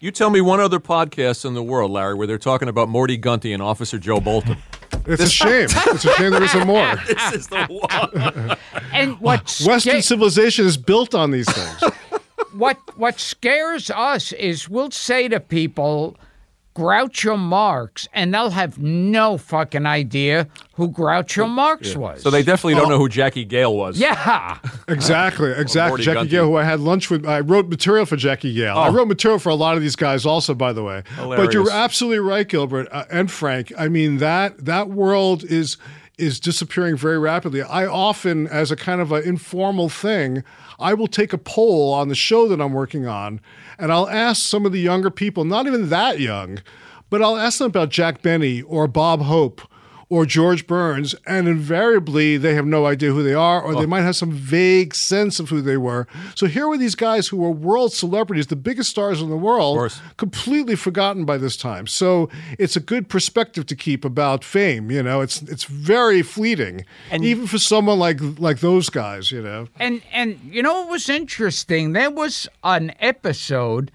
You 0.00 0.10
tell 0.10 0.30
me 0.30 0.40
one 0.40 0.60
other 0.60 0.80
podcast 0.80 1.44
in 1.44 1.52
the 1.52 1.62
world, 1.62 1.90
Larry, 1.90 2.14
where 2.14 2.26
they're 2.26 2.38
talking 2.38 2.68
about 2.68 2.88
Morty 2.88 3.18
Gunty 3.18 3.52
and 3.52 3.62
Officer 3.62 3.98
Joe 3.98 4.20
Bolton. 4.20 4.56
It's 5.06 5.22
a 5.22 5.28
shame. 5.28 5.68
it's 5.70 6.04
a 6.04 6.12
shame 6.14 6.32
there 6.32 6.42
isn't 6.42 6.66
more. 6.66 6.94
this 7.06 7.32
is 7.32 7.46
the 7.46 7.64
one. 7.66 8.56
And 8.92 9.18
what 9.20 9.40
Western 9.64 9.78
sca- 9.78 10.02
civilization 10.02 10.66
is 10.66 10.76
built 10.76 11.14
on 11.14 11.30
these 11.30 11.48
things. 11.50 11.92
what 12.52 12.76
what 12.98 13.18
scares 13.18 13.90
us 13.90 14.32
is 14.32 14.68
we'll 14.68 14.90
say 14.90 15.28
to 15.28 15.40
people 15.40 16.16
Groucho 16.78 17.36
Marx 17.36 18.06
and 18.12 18.32
they'll 18.32 18.50
have 18.50 18.78
no 18.78 19.36
fucking 19.36 19.84
idea 19.84 20.46
who 20.74 20.88
Groucho 20.92 21.48
Marx 21.48 21.96
was. 21.96 22.22
So 22.22 22.30
they 22.30 22.44
definitely 22.44 22.74
don't 22.74 22.88
know 22.88 22.98
who 22.98 23.08
Jackie 23.08 23.44
Gayle 23.44 23.76
was. 23.76 23.98
Yeah. 23.98 24.58
Exactly, 24.88 25.50
exactly. 25.50 26.02
Jackie 26.02 26.14
Gunty. 26.14 26.30
Gayle, 26.30 26.46
who 26.46 26.56
I 26.56 26.64
had 26.64 26.80
lunch 26.80 27.10
with, 27.10 27.26
I 27.26 27.40
wrote 27.40 27.68
material 27.68 28.06
for 28.06 28.16
Jackie 28.16 28.54
Gayle. 28.54 28.76
I 28.78 28.88
wrote 28.88 29.06
material 29.06 29.38
for 29.38 29.50
a 29.50 29.54
lot 29.54 29.76
of 29.76 29.82
these 29.82 29.96
guys, 29.96 30.24
also, 30.24 30.54
by 30.54 30.72
the 30.72 30.82
way. 30.82 31.02
But 31.18 31.52
you're 31.52 31.70
absolutely 31.70 32.20
right, 32.20 32.48
Gilbert 32.48 32.88
uh, 32.90 33.04
and 33.10 33.30
Frank. 33.30 33.70
I 33.76 33.88
mean 33.88 34.16
that 34.18 34.64
that 34.64 34.88
world 34.88 35.44
is 35.44 35.76
is 36.18 36.40
disappearing 36.40 36.96
very 36.96 37.18
rapidly. 37.18 37.62
I 37.62 37.86
often, 37.86 38.46
as 38.48 38.70
a 38.70 38.76
kind 38.76 39.00
of 39.00 39.12
an 39.12 39.22
informal 39.22 39.88
thing, 39.88 40.42
I 40.78 40.94
will 40.94 41.06
take 41.06 41.32
a 41.32 41.38
poll 41.38 41.92
on 41.92 42.08
the 42.08 42.14
show 42.14 42.48
that 42.48 42.60
I'm 42.60 42.72
working 42.72 43.06
on, 43.06 43.40
and 43.78 43.92
I'll 43.92 44.08
ask 44.08 44.42
some 44.42 44.66
of 44.66 44.72
the 44.72 44.80
younger 44.80 45.10
people, 45.10 45.44
not 45.44 45.66
even 45.66 45.88
that 45.88 46.18
young, 46.20 46.58
but 47.10 47.22
I'll 47.22 47.36
ask 47.36 47.58
them 47.58 47.68
about 47.68 47.90
Jack 47.90 48.22
Benny 48.22 48.62
or 48.62 48.86
Bob 48.86 49.22
Hope 49.22 49.62
or 50.10 50.24
George 50.24 50.66
Burns, 50.66 51.14
and 51.26 51.46
invariably 51.46 52.38
they 52.38 52.54
have 52.54 52.66
no 52.66 52.86
idea 52.86 53.12
who 53.12 53.22
they 53.22 53.34
are, 53.34 53.60
or 53.60 53.74
they 53.74 53.84
oh. 53.84 53.86
might 53.86 54.02
have 54.02 54.16
some 54.16 54.32
vague 54.32 54.94
sense 54.94 55.38
of 55.38 55.50
who 55.50 55.60
they 55.60 55.76
were. 55.76 56.06
So 56.34 56.46
here 56.46 56.66
were 56.66 56.78
these 56.78 56.94
guys 56.94 57.28
who 57.28 57.36
were 57.36 57.50
world 57.50 57.92
celebrities, 57.92 58.46
the 58.46 58.56
biggest 58.56 58.90
stars 58.90 59.20
in 59.20 59.28
the 59.28 59.36
world, 59.36 60.00
completely 60.16 60.76
forgotten 60.76 61.24
by 61.26 61.36
this 61.36 61.56
time. 61.56 61.86
So 61.86 62.30
it's 62.58 62.74
a 62.74 62.80
good 62.80 63.08
perspective 63.08 63.66
to 63.66 63.76
keep 63.76 64.04
about 64.04 64.44
fame. 64.44 64.90
You 64.90 65.02
know, 65.02 65.20
it's 65.20 65.42
it's 65.42 65.64
very 65.64 66.22
fleeting, 66.22 66.84
And- 67.10 67.24
even 67.24 67.46
for 67.46 67.58
someone 67.58 67.98
like 67.98 68.20
like 68.38 68.60
those 68.60 68.88
guys. 68.88 69.30
You 69.30 69.42
know, 69.42 69.68
And 69.78 70.00
and 70.12 70.40
you 70.50 70.62
know 70.62 70.80
what 70.80 70.90
was 70.90 71.08
interesting? 71.08 71.92
There 71.92 72.10
was 72.10 72.48
an 72.64 72.94
episode 73.00 73.90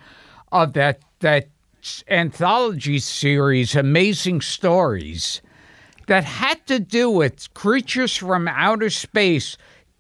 of 0.51 0.73
that 0.73 0.99
that 1.21 1.47
anthology 2.07 2.99
series, 2.99 3.75
Amazing 3.75 4.41
Stories, 4.41 5.41
that 6.07 6.23
had 6.23 6.65
to 6.67 6.79
do 6.79 7.09
with 7.09 7.53
creatures 7.53 8.15
from 8.15 8.47
outer 8.47 8.89
space 8.89 9.57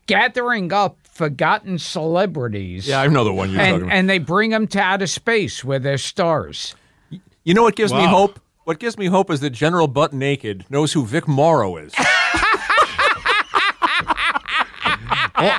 gathering 0.07 0.71
up 0.73 0.97
forgotten 1.03 1.77
celebrities. 1.79 2.87
Yeah, 2.87 3.01
I 3.01 3.07
know 3.07 3.23
the 3.23 3.31
one 3.33 3.49
you're 3.51 3.59
talking 3.59 3.73
and 3.75 3.83
about. 3.83 3.93
and 3.95 4.09
they 4.09 4.17
bring 4.17 4.49
them 4.49 4.67
to 4.67 4.79
outer 4.79 5.07
space 5.07 5.63
where 5.63 5.79
they're 5.79 5.97
stars. 5.97 6.75
you 7.43 7.53
know 7.53 7.63
what 7.63 7.75
gives 7.75 7.93
me 7.93 8.05
hope? 8.05 8.39
What 8.65 8.79
gives 8.79 8.97
me 8.97 9.05
hope 9.07 9.29
is 9.29 9.39
that 9.41 9.49
General 9.51 9.87
Butt 9.87 10.13
Naked 10.13 10.65
knows 10.69 10.93
who 10.93 11.05
Vic 11.05 11.27
Morrow 11.27 11.77
is. 11.77 11.93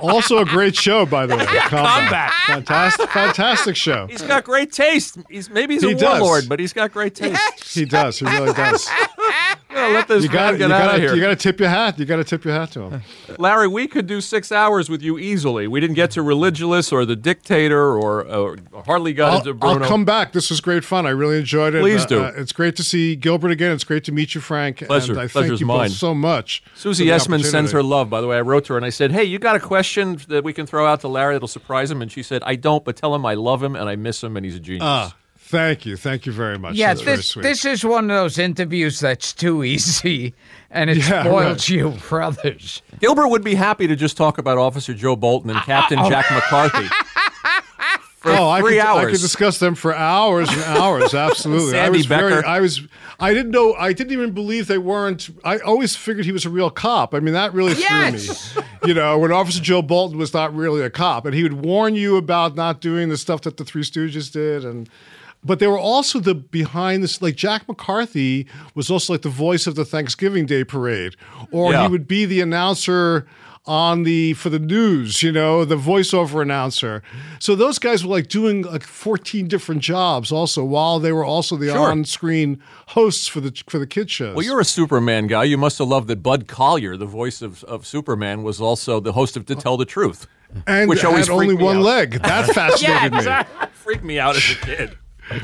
Also 0.03 0.39
a 0.39 0.45
great 0.47 0.75
show, 0.75 1.05
by 1.05 1.27
the 1.27 1.37
way. 1.37 1.45
Combat. 1.67 2.33
fantastic, 2.47 3.11
fantastic 3.11 3.77
show. 3.77 4.07
He's 4.07 4.23
got 4.23 4.45
great 4.45 4.73
taste. 4.73 5.19
He's 5.29 5.51
maybe 5.51 5.75
he's 5.75 5.83
He 5.83 5.93
a 5.93 5.95
does. 5.95 6.21
warlord, 6.21 6.49
but 6.49 6.59
he's 6.59 6.73
got 6.73 6.91
great 6.93 7.15
taste. 7.15 7.75
He 7.75 7.85
does. 7.85 8.19
He 8.19 8.25
really 8.25 8.53
does. 8.55 8.89
Gotta 9.75 9.93
let 9.93 10.09
this 10.09 10.23
You 10.23 10.29
man 10.31 10.35
got 10.35 10.59
get 10.59 10.69
you 10.69 10.75
out 10.75 10.79
got 10.87 10.95
of 10.95 11.01
here. 11.01 11.15
you 11.15 11.21
got 11.21 11.29
to 11.29 11.37
tip 11.37 11.59
your 11.61 11.69
hat. 11.69 11.99
You 11.99 12.05
got 12.05 12.17
to 12.17 12.25
tip 12.25 12.45
your 12.45 12.55
hat 12.55 12.71
to 12.73 12.81
him. 12.83 13.03
Larry, 13.39 13.67
we 13.69 13.87
could 13.89 14.07
do 14.07 14.21
six 14.21 14.53
hours 14.53 14.89
with 14.89 15.03
you 15.03 15.19
easily. 15.19 15.67
We 15.67 15.81
didn't 15.81 15.97
get 15.97 16.13
to 16.13 16.21
Religulous 16.21 16.93
or 16.93 17.05
The 17.05 17.17
Dictator 17.17 17.97
or, 17.97 18.23
or 18.25 18.57
hardly 18.87 19.13
got 19.13 19.47
into 19.47 19.59
I'll, 19.67 19.83
I'll 19.83 19.89
come 19.89 20.05
back. 20.05 20.33
This 20.33 20.49
was 20.51 20.61
great 20.61 20.85
fun. 20.85 21.07
I 21.07 21.11
really 21.11 21.39
enjoyed 21.39 21.75
it. 21.75 21.81
Please 21.81 22.05
Uh, 22.05 22.07
do. 22.07 22.25
uh, 22.25 22.33
it's 22.37 22.53
great 22.53 22.77
to 22.77 22.83
see 22.85 23.17
Gilbert 23.17 23.51
again. 23.51 23.73
It's 23.73 23.85
great 23.85 24.05
to 24.05 24.13
meet 24.13 24.35
you, 24.35 24.41
Frank. 24.41 24.79
Pleasure. 24.87 25.13
And 25.13 25.21
I 25.21 25.27
Pleasure's 25.29 25.51
thank 25.51 25.61
you 25.61 25.67
mine. 25.67 25.89
both 25.89 25.97
so 25.97 26.15
much. 26.15 26.63
Susie 26.75 27.07
Essman 27.07 27.45
sends 27.45 27.73
her 27.73 27.83
love. 27.83 28.09
By 28.09 28.21
the 28.21 28.27
way, 28.27 28.37
I 28.37 28.43
wrote 28.43 28.67
to 28.67 28.75
her 28.75 28.77
and 28.77 28.87
I 28.87 28.91
said, 28.91 29.11
"Hey, 29.13 29.25
you 29.25 29.39
got 29.39 29.57
a 29.57 29.61
question 29.61 30.19
that 30.29 30.45
we 30.45 30.53
can 30.53 30.67
throw 30.67 30.87
out 30.87 31.01
to 31.01 31.09
Larry 31.09 31.35
that'll 31.35 31.49
surprise 31.49 31.91
him?" 31.91 32.01
And 32.01 32.13
she 32.13 32.23
said, 32.23 32.43
"I 32.47 32.55
don't, 32.57 32.85
but 32.85 32.97
tell 32.97 33.15
him 33.15 33.27
I 33.27 33.35
love 33.35 33.63
him 33.63 33.75
and 33.77 33.89
I 33.89 33.97
miss 33.97 34.23
him 34.23 34.37
and 34.37 34.45
he's 34.47 34.57
a 34.57 34.61
genius." 34.61 34.83
Ah, 34.85 35.17
Thank 35.55 35.87
you, 35.87 35.97
thank 35.97 36.27
you 36.27 36.33
very 36.33 36.59
much. 36.59 36.75
Yeah, 36.75 36.89
That's 36.89 37.03
very 37.03 37.17
this 37.19 37.27
sweet. 37.29 37.43
this 37.45 37.65
is 37.65 37.85
one 37.85 38.11
of 38.11 38.17
those 38.17 38.39
interviews 38.39 38.99
that's 38.99 39.33
too 39.33 39.63
easy, 39.63 40.35
and 40.69 40.91
it 40.91 40.97
Yeah, 41.09 41.23
spoils 41.23 41.47
right. 41.47 41.69
you 41.71 41.93
for 41.93 42.21
others. 42.21 42.83
Gilbert 42.99 43.29
would 43.29 43.45
be 43.45 43.55
happy 43.55 43.87
to 43.87 43.95
just 43.95 44.17
talk 44.17 44.39
about 44.39 44.59
Officer 44.59 44.95
Joe 44.95 45.15
Bolton 45.15 45.51
and 45.51 45.61
uh, 45.61 45.63
Captain 45.63 46.01
oh. 46.01 46.11
Jack 46.11 46.29
McCarthy 46.33 46.87
for 48.17 48.33
Oh, 48.33 48.49
I 48.49 48.61
three 48.63 48.73
could, 48.79 48.81
hours. 48.81 49.05
I 49.07 49.11
could 49.13 49.21
discuss 49.21 49.59
them 49.61 49.77
for 49.77 49.95
hours 49.95 50.49
and 50.51 50.61
hours. 50.63 51.15
Absolutely. 51.15 51.69
I 51.79 51.85
Sandy 51.85 51.99
was 51.99 52.07
very, 52.07 52.31
Becker. 52.35 52.47
I 52.47 52.61
was. 52.61 52.81
I 53.21 53.33
didn't 53.33 53.53
know. 53.53 53.75
I 53.75 53.93
didn't 53.93 54.13
even 54.13 54.33
believe 54.33 54.67
they 54.67 54.79
weren't. 54.79 55.31
I 55.45 55.59
always 55.59 55.95
figured 55.95 56.25
he 56.25 56.33
was 56.33 56.45
a 56.45 56.51
real 56.51 56.69
cop. 56.71 57.15
I 57.15 57.21
mean, 57.21 57.35
that 57.35 57.55
really 57.55 57.75
Yes. 57.75 58.53
threw 58.55 58.63
me. 58.63 58.69
You 58.87 58.95
know, 58.95 59.19
when 59.19 59.31
Officer 59.31 59.61
Joe 59.63 59.83
Bolton 59.83 60.19
was 60.19 60.35
not 60.35 60.53
really 60.53 60.83
a 60.83 60.91
cop, 60.91 61.27
and 61.27 61.33
he 61.35 61.45
would 61.45 61.53
warn 61.65 61.95
you 61.95 62.17
about 62.17 62.57
not 62.57 62.81
doing 62.81 63.09
the 63.09 63.17
stuff 63.17 63.43
that 63.43 63.57
the 63.57 63.65
Three 63.65 63.83
Stooges 63.83 64.33
did, 64.33 64.65
and. 64.65 64.89
But 65.45 65.59
they 65.59 65.67
were 65.67 65.79
also 65.79 66.21
the 66.21 66.35
behind 66.35 67.03
this, 67.03 67.21
like 67.21 67.37
Jack 67.37 67.69
McCarthy 67.69 68.47
was 68.75 68.91
also 68.91 69.13
like 69.13 69.23
the 69.23 69.29
voice 69.29 69.67
of 69.67 69.75
the 69.75 69.85
Thanksgiving 69.85 70.47
Day 70.47 70.65
parade, 70.65 71.17
or 71.51 71.73
Yeah. 71.73 71.83
he 71.83 71.89
would 71.89 72.09
be 72.09 72.25
the 72.25 72.41
announcer 72.41 73.27
on 73.67 74.03
the 74.03 74.35
for 74.35 74.51
the 74.51 74.59
news, 74.59 75.23
you 75.23 75.33
know, 75.33 75.65
the 75.65 75.77
voiceover 75.77 76.43
announcer. 76.43 77.03
So 77.39 77.55
those 77.55 77.79
guys 77.79 78.05
were 78.05 78.11
like 78.15 78.29
doing 78.29 78.61
like 78.63 78.83
14 78.83 79.49
different 79.49 79.81
jobs 79.81 80.31
also 80.31 80.63
while 80.63 80.99
they 81.01 81.13
were 81.13 81.25
also 81.25 81.57
the 81.57 81.69
Sure. 81.69 81.91
on-screen 81.91 82.61
hosts 82.89 83.27
for 83.27 83.41
the 83.41 83.53
for 83.69 83.79
the 83.79 83.87
kid 83.87 84.11
shows. 84.11 84.37
Well, 84.37 84.45
you're 84.45 84.61
a 84.61 84.67
Superman 84.67 85.29
guy. 85.29 85.45
You 85.45 85.57
must 85.57 85.79
have 85.79 85.89
loved 85.89 86.09
that 86.09 86.23
Bud 86.23 86.47
Collyer, 86.47 86.99
the 86.99 87.07
voice 87.07 87.41
of, 87.41 87.65
of 87.65 87.87
Superman, 87.87 88.43
was 88.43 88.61
also 88.61 89.01
the 89.01 89.13
host 89.13 89.35
of 89.35 89.47
To 89.47 89.55
Tell 89.55 89.79
the 89.79 89.87
Truth, 89.87 90.27
and 90.67 90.87
which 90.91 91.03
always 91.03 91.29
had 91.29 91.33
only 91.33 91.57
me 91.57 91.63
one 91.63 91.79
out. 91.79 91.83
leg. 91.85 92.11
That 92.23 92.47
fascinated 92.55 93.13
me. 93.13 93.19
exactly. 93.19 93.69
freaked 93.73 94.05
me 94.05 94.19
out 94.19 94.37
as 94.37 94.51
a 94.51 94.57
kid. 94.57 94.99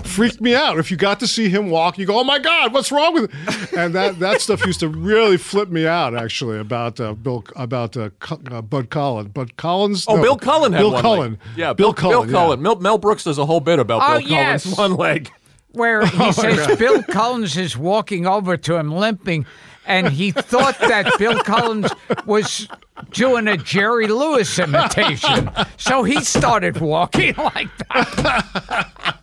Freaked 0.05 0.41
me 0.41 0.55
out. 0.55 0.79
If 0.79 0.91
you 0.91 0.97
got 0.97 1.21
to 1.21 1.27
see 1.27 1.49
him 1.49 1.71
walk, 1.71 1.97
you 1.99 2.05
go, 2.07 2.19
"Oh 2.21 2.25
my 2.25 2.39
God, 2.39 2.73
what's 2.75 2.93
wrong 2.93 3.15
with?" 3.15 3.25
It? 3.33 3.73
And 3.79 3.95
that 3.95 4.19
that 4.19 4.41
stuff 4.41 4.65
used 4.67 4.81
to 4.81 4.89
really 4.89 5.37
flip 5.39 5.71
me 5.71 5.87
out. 5.87 6.15
Actually, 6.15 6.59
about 6.59 7.01
uh, 7.01 7.15
Bill 7.15 7.45
about 7.57 7.97
uh, 7.97 8.11
uh, 8.51 8.61
Bud 8.63 8.91
Collin, 8.91 9.29
Bud 9.29 9.57
Collins. 9.57 10.05
Oh, 10.07 10.17
No, 10.17 10.23
Bill 10.23 10.37
Cullen 10.37 10.73
had 10.73 10.81
Bill 10.81 10.93
one 10.93 11.03
Cullen. 11.03 11.31
leg. 11.33 11.39
Yeah, 11.57 11.73
Bill, 11.73 11.95
Cullen. 11.95 12.29
Bill 12.29 12.31
Cullen. 12.41 12.63
Mel, 12.63 12.77
Mel 12.77 12.99
Brooks 12.99 13.25
does 13.25 13.39
a 13.39 13.47
whole 13.47 13.61
bit 13.61 13.79
about 13.79 14.03
Oh, 14.05 14.19
Bill 14.19 14.29
yes. 14.29 14.63
Cullen's 14.65 14.79
one 14.79 14.95
leg. 14.97 15.31
Where 15.73 16.03
Oh 16.05 16.07
he 16.07 16.33
says 16.33 16.77
Bill 16.79 17.03
Collins 17.05 17.57
is 17.57 17.77
walking 17.79 18.27
over 18.27 18.57
to 18.59 18.75
him 18.77 18.93
limping, 18.93 19.47
and 19.87 20.09
he 20.09 20.33
thought 20.33 20.79
that 20.81 21.11
Bill 21.19 21.39
Collins 21.43 21.91
was 22.27 22.69
doing 23.13 23.47
a 23.49 23.57
Jerry 23.57 24.09
Lewis 24.09 24.59
imitation, 24.59 25.49
so 25.79 26.03
he 26.03 26.21
started 26.23 26.81
walking 26.81 27.35
like 27.39 27.69
that. 27.95 29.17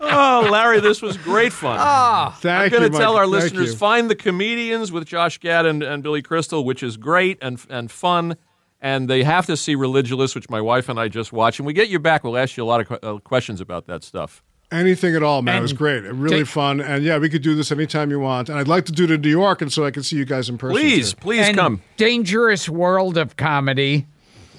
Oh, 0.00 0.48
Larry, 0.50 0.80
this 0.80 1.00
was 1.00 1.16
great 1.16 1.52
fun. 1.52 1.76
Ah. 1.80 2.36
Thank 2.40 2.72
I'm 2.72 2.80
going 2.80 2.92
to 2.92 2.98
tell 2.98 3.16
our 3.16 3.22
Thank 3.24 3.32
listeners 3.32 3.70
you. 3.72 3.76
find 3.76 4.10
the 4.10 4.14
comedians 4.14 4.92
with 4.92 5.06
Josh 5.06 5.38
Gad 5.38 5.64
and, 5.66 5.82
and 5.82 6.02
Billy 6.02 6.22
Crystal, 6.22 6.64
which 6.64 6.82
is 6.82 6.96
great 6.96 7.38
and 7.40 7.58
and 7.70 7.90
fun. 7.90 8.36
And 8.80 9.08
they 9.08 9.22
have 9.22 9.46
to 9.46 9.56
see 9.56 9.76
Religulous, 9.76 10.34
which 10.34 10.50
my 10.50 10.60
wife 10.60 10.88
and 10.88 10.98
I 10.98 11.06
just 11.08 11.32
watched. 11.32 11.60
And 11.60 11.66
we 11.66 11.72
get 11.72 11.88
you 11.88 11.98
back. 12.00 12.24
We'll 12.24 12.36
ask 12.36 12.56
you 12.56 12.64
a 12.64 12.66
lot 12.66 12.80
of 12.80 12.88
que- 12.88 12.98
uh, 13.02 13.18
questions 13.18 13.60
about 13.60 13.86
that 13.86 14.02
stuff. 14.02 14.42
Anything 14.72 15.14
at 15.14 15.22
all, 15.22 15.40
man. 15.42 15.58
it 15.58 15.60
was 15.60 15.72
great. 15.72 16.02
Really 16.02 16.38
take- 16.38 16.46
fun. 16.48 16.80
And 16.80 17.04
yeah, 17.04 17.18
we 17.18 17.28
could 17.28 17.42
do 17.42 17.54
this 17.54 17.70
anytime 17.70 18.10
you 18.10 18.18
want. 18.18 18.48
And 18.48 18.58
I'd 18.58 18.66
like 18.68 18.84
to 18.86 18.92
do 18.92 19.04
it 19.04 19.10
in 19.12 19.20
New 19.20 19.30
York, 19.30 19.62
and 19.62 19.72
so 19.72 19.84
I 19.84 19.90
can 19.92 20.02
see 20.02 20.16
you 20.16 20.24
guys 20.24 20.48
in 20.48 20.58
person. 20.58 20.76
Please, 20.80 21.12
too. 21.12 21.20
please 21.20 21.46
and 21.46 21.56
come. 21.56 21.82
Dangerous 21.96 22.68
World 22.68 23.16
of 23.16 23.36
Comedy. 23.36 24.06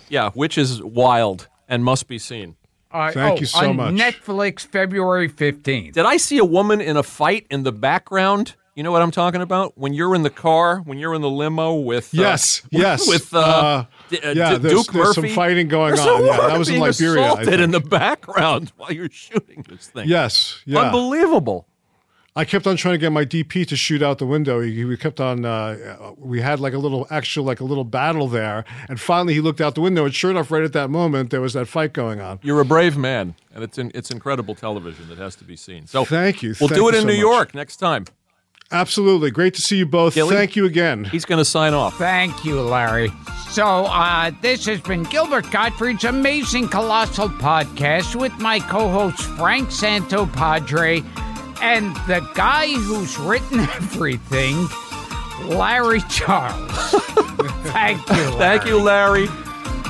Yeah, 0.07 0.29
which 0.31 0.57
is 0.57 0.81
wild 0.81 1.47
and 1.67 1.83
must 1.83 2.07
be 2.07 2.17
seen. 2.17 2.55
Uh, 2.93 3.11
Thank 3.11 3.37
oh, 3.37 3.39
you 3.39 3.45
so 3.47 3.69
on 3.69 3.75
much. 3.75 3.95
Netflix, 3.95 4.61
February 4.65 5.27
15th. 5.27 5.93
Did 5.93 6.05
I 6.05 6.17
see 6.17 6.37
a 6.37 6.45
woman 6.45 6.79
in 6.79 6.95
a 6.95 7.03
fight 7.03 7.47
in 7.49 7.63
the 7.63 7.71
background? 7.71 8.55
You 8.75 8.83
know 8.83 8.91
what 8.91 9.01
I'm 9.01 9.11
talking 9.11 9.41
about? 9.41 9.77
When 9.77 9.93
you're 9.93 10.15
in 10.15 10.23
the 10.23 10.29
car, 10.31 10.79
when 10.79 10.97
you're 10.97 11.13
in 11.13 11.21
the 11.21 11.29
limo 11.29 11.75
with 11.75 12.05
uh, 12.15 12.21
Yes, 12.21 12.61
yes. 12.71 13.07
with 13.07 13.33
uh, 13.33 13.39
Uh, 13.39 13.85
D- 14.09 14.17
uh, 14.19 14.31
yeah, 14.33 14.51
D- 14.53 14.57
there's- 14.59 14.85
Duke 14.85 14.93
there's 14.93 15.15
some 15.15 15.27
fighting 15.29 15.67
going 15.67 15.95
There's 15.95 16.07
on. 16.07 16.25
Yeah, 16.25 16.37
that 16.47 16.57
was 16.59 16.69
in 16.69 16.73
being 16.75 16.83
Liberia, 16.83 17.21
I 17.21 17.25
assaulted 17.25 17.45
think. 17.49 17.61
in 17.61 17.71
the 17.71 17.79
background 17.79 18.71
while 18.77 18.91
you're 18.91 19.09
shooting 19.11 19.65
this 19.69 19.87
thing. 19.87 20.07
Yes, 20.07 20.61
yeah. 20.65 20.79
unbelievable. 20.81 21.67
I 22.35 22.45
kept 22.45 22.65
on 22.65 22.77
trying 22.77 22.95
to 22.95 22.97
get 22.97 23.11
my 23.11 23.25
DP 23.25 23.67
to 23.67 23.75
shoot 23.75 24.01
out 24.01 24.17
the 24.17 24.25
window. 24.25 24.59
He, 24.59 24.87
he 24.87 24.97
kept 24.97 25.19
on. 25.21 25.45
Uh, 25.45 26.13
we 26.17 26.41
had 26.41 26.59
like 26.59 26.73
a 26.73 26.79
little 26.79 27.05
actual 27.11 27.43
like 27.45 27.59
a 27.59 27.63
little 27.63 27.83
battle 27.83 28.27
there, 28.27 28.65
and 28.89 28.99
finally 28.99 29.35
he 29.35 29.41
looked 29.41 29.61
out 29.61 29.75
the 29.75 29.81
window, 29.81 30.03
and 30.03 30.15
sure 30.15 30.31
enough, 30.31 30.49
right 30.49 30.63
at 30.63 30.73
that 30.73 30.89
moment 30.89 31.29
there 31.29 31.41
was 31.41 31.53
that 31.53 31.67
fight 31.67 31.93
going 31.93 32.21
on. 32.21 32.39
You're 32.41 32.59
a 32.59 32.65
brave 32.65 32.97
man, 32.97 33.35
and 33.53 33.63
it's 33.63 33.77
in, 33.77 33.91
it's 33.93 34.09
incredible 34.09 34.55
television 34.55 35.09
that 35.09 35.19
has 35.19 35.35
to 35.37 35.43
be 35.43 35.55
seen. 35.55 35.85
So 35.85 36.05
Thank 36.05 36.41
you. 36.41 36.55
We'll 36.59 36.69
Thank 36.69 36.81
do 36.81 36.89
it 36.89 36.95
in 36.95 37.01
so 37.01 37.07
New 37.07 37.13
much. 37.13 37.19
York 37.21 37.55
next 37.55 37.77
time. 37.77 38.05
Absolutely, 38.71 39.29
great 39.29 39.53
to 39.53 39.61
see 39.61 39.77
you 39.77 39.85
both. 39.85 40.15
Gilly? 40.15 40.35
Thank 40.35 40.55
you 40.55 40.65
again. 40.65 41.03
He's 41.03 41.25
going 41.25 41.37
to 41.37 41.45
sign 41.45 41.75
off. 41.75 41.95
Thank 41.99 42.43
you, 42.43 42.59
Larry. 42.59 43.11
So, 43.49 43.85
uh, 43.85 44.31
this 44.41 44.65
has 44.65 44.81
been 44.81 45.03
Gilbert 45.03 45.51
Gottfried's 45.51 46.05
amazing 46.05 46.69
colossal 46.69 47.29
podcast 47.29 48.15
with 48.19 48.33
my 48.39 48.57
co 48.57 48.89
host 48.89 49.21
Frank 49.37 49.69
Santopadre 49.69 51.05
and 51.61 51.95
the 52.07 52.27
guy 52.33 52.67
who's 52.67 53.17
written 53.19 53.59
everything, 53.79 54.67
Larry 55.47 56.01
Charles. 56.09 56.71
Thank 57.73 58.07
you. 58.09 58.15
Larry. 58.15 58.37
Thank 58.37 58.65
you, 58.65 58.77
Larry. 58.81 59.27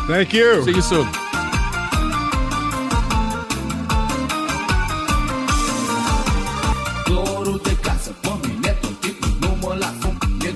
Thank 0.08 0.34
you. 0.34 0.64
See 0.64 0.72
you 0.72 0.82
soon. 0.82 1.08
Dorul 7.06 7.60
de 7.64 7.76
casă, 7.82 8.12
pe 8.22 8.30
mine 8.48 8.78
tot 8.82 9.00
timpul 9.00 9.30
nu 9.40 9.58
mă 9.62 9.76
las 9.80 9.94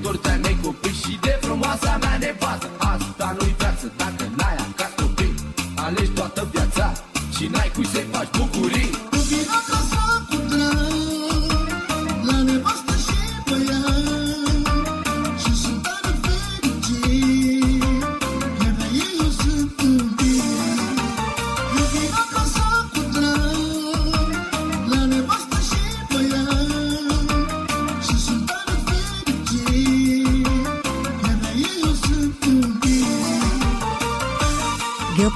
dor 0.01 0.17
de-ai 0.17 0.39
mei 0.43 0.57
copii 0.63 0.95
și 1.03 1.17
de 1.21 1.38
frumoasa 1.41 1.97
mea 2.01 2.17
nevastă 2.19 2.67
Asta 2.77 3.35
nu-i 3.39 3.55
viață 3.57 3.91
dacă 3.97 4.23
n-ai 4.38 4.55
acasă 4.65 4.93
copii 5.01 5.34
Alegi 5.75 6.11
toată 6.11 6.47
viața 6.51 6.91
și 7.35 7.45
n-ai 7.53 7.71
cui 7.75 7.88
să-i 7.93 8.07
faci 8.11 8.31
bucurii 8.38 8.86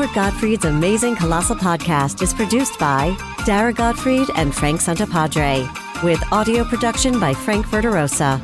Gilbert 0.01 0.15
Gottfried's 0.15 0.65
Amazing 0.65 1.15
Colossal 1.15 1.55
Podcast 1.55 2.23
is 2.23 2.33
produced 2.33 2.79
by 2.79 3.15
Dara 3.45 3.71
Gottfried 3.71 4.29
and 4.35 4.51
Frank 4.51 4.81
Santopadre, 4.81 5.61
with 6.01 6.19
audio 6.33 6.63
production 6.63 7.19
by 7.19 7.35
Frank 7.35 7.67
Verderosa. 7.67 8.41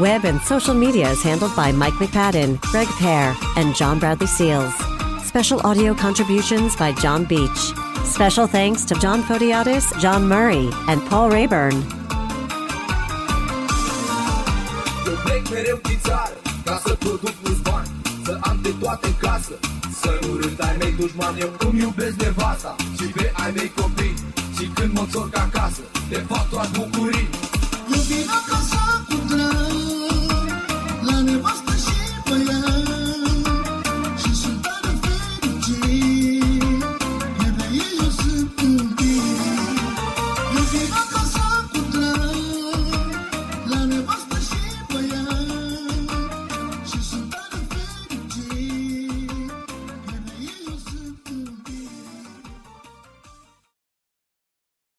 Web 0.00 0.24
and 0.24 0.40
social 0.40 0.72
media 0.72 1.10
is 1.10 1.22
handled 1.22 1.54
by 1.54 1.70
Mike 1.70 1.92
McPadden, 1.94 2.58
Greg 2.62 2.88
Pear, 2.98 3.36
and 3.58 3.76
John 3.76 3.98
Bradley 3.98 4.26
Seals. 4.26 4.72
Special 5.22 5.60
audio 5.66 5.92
contributions 5.92 6.74
by 6.76 6.92
John 6.92 7.26
Beach. 7.26 7.74
Special 8.04 8.46
thanks 8.46 8.86
to 8.86 8.94
John 8.94 9.22
Photiadis, 9.22 10.00
John 10.00 10.26
Murray, 10.26 10.70
and 10.88 11.06
Paul 11.10 11.28
Rayburn. 11.28 11.84
Să 18.26 18.32
produc 18.32 18.34
mulți 18.34 18.34
bani 18.34 18.34
Să 18.34 18.38
am 18.40 18.58
de 18.62 18.74
toate 18.80 19.06
în 19.06 19.14
casă 19.18 19.54
Să 20.00 20.18
nu 20.22 20.36
râd 20.36 20.60
ai 20.60 20.76
mei 20.78 20.92
dușmani 20.98 21.40
Eu 21.40 21.50
îmi 21.58 21.80
iubesc 21.80 22.14
nevasta. 22.22 22.76
Și 22.96 23.04
pe 23.04 23.32
ai 23.42 23.52
mei 23.56 23.72
copii 23.76 24.14
Și 24.56 24.64
când 24.74 24.92
mă 24.92 25.00
întorc 25.00 25.36
acasă 25.36 25.82
De 26.08 26.24
fapt 26.28 26.50
toate 26.50 26.70
bucurii. 26.72 27.28
Eu 27.92 28.00
vin 28.00 28.26
acasă 28.38 28.76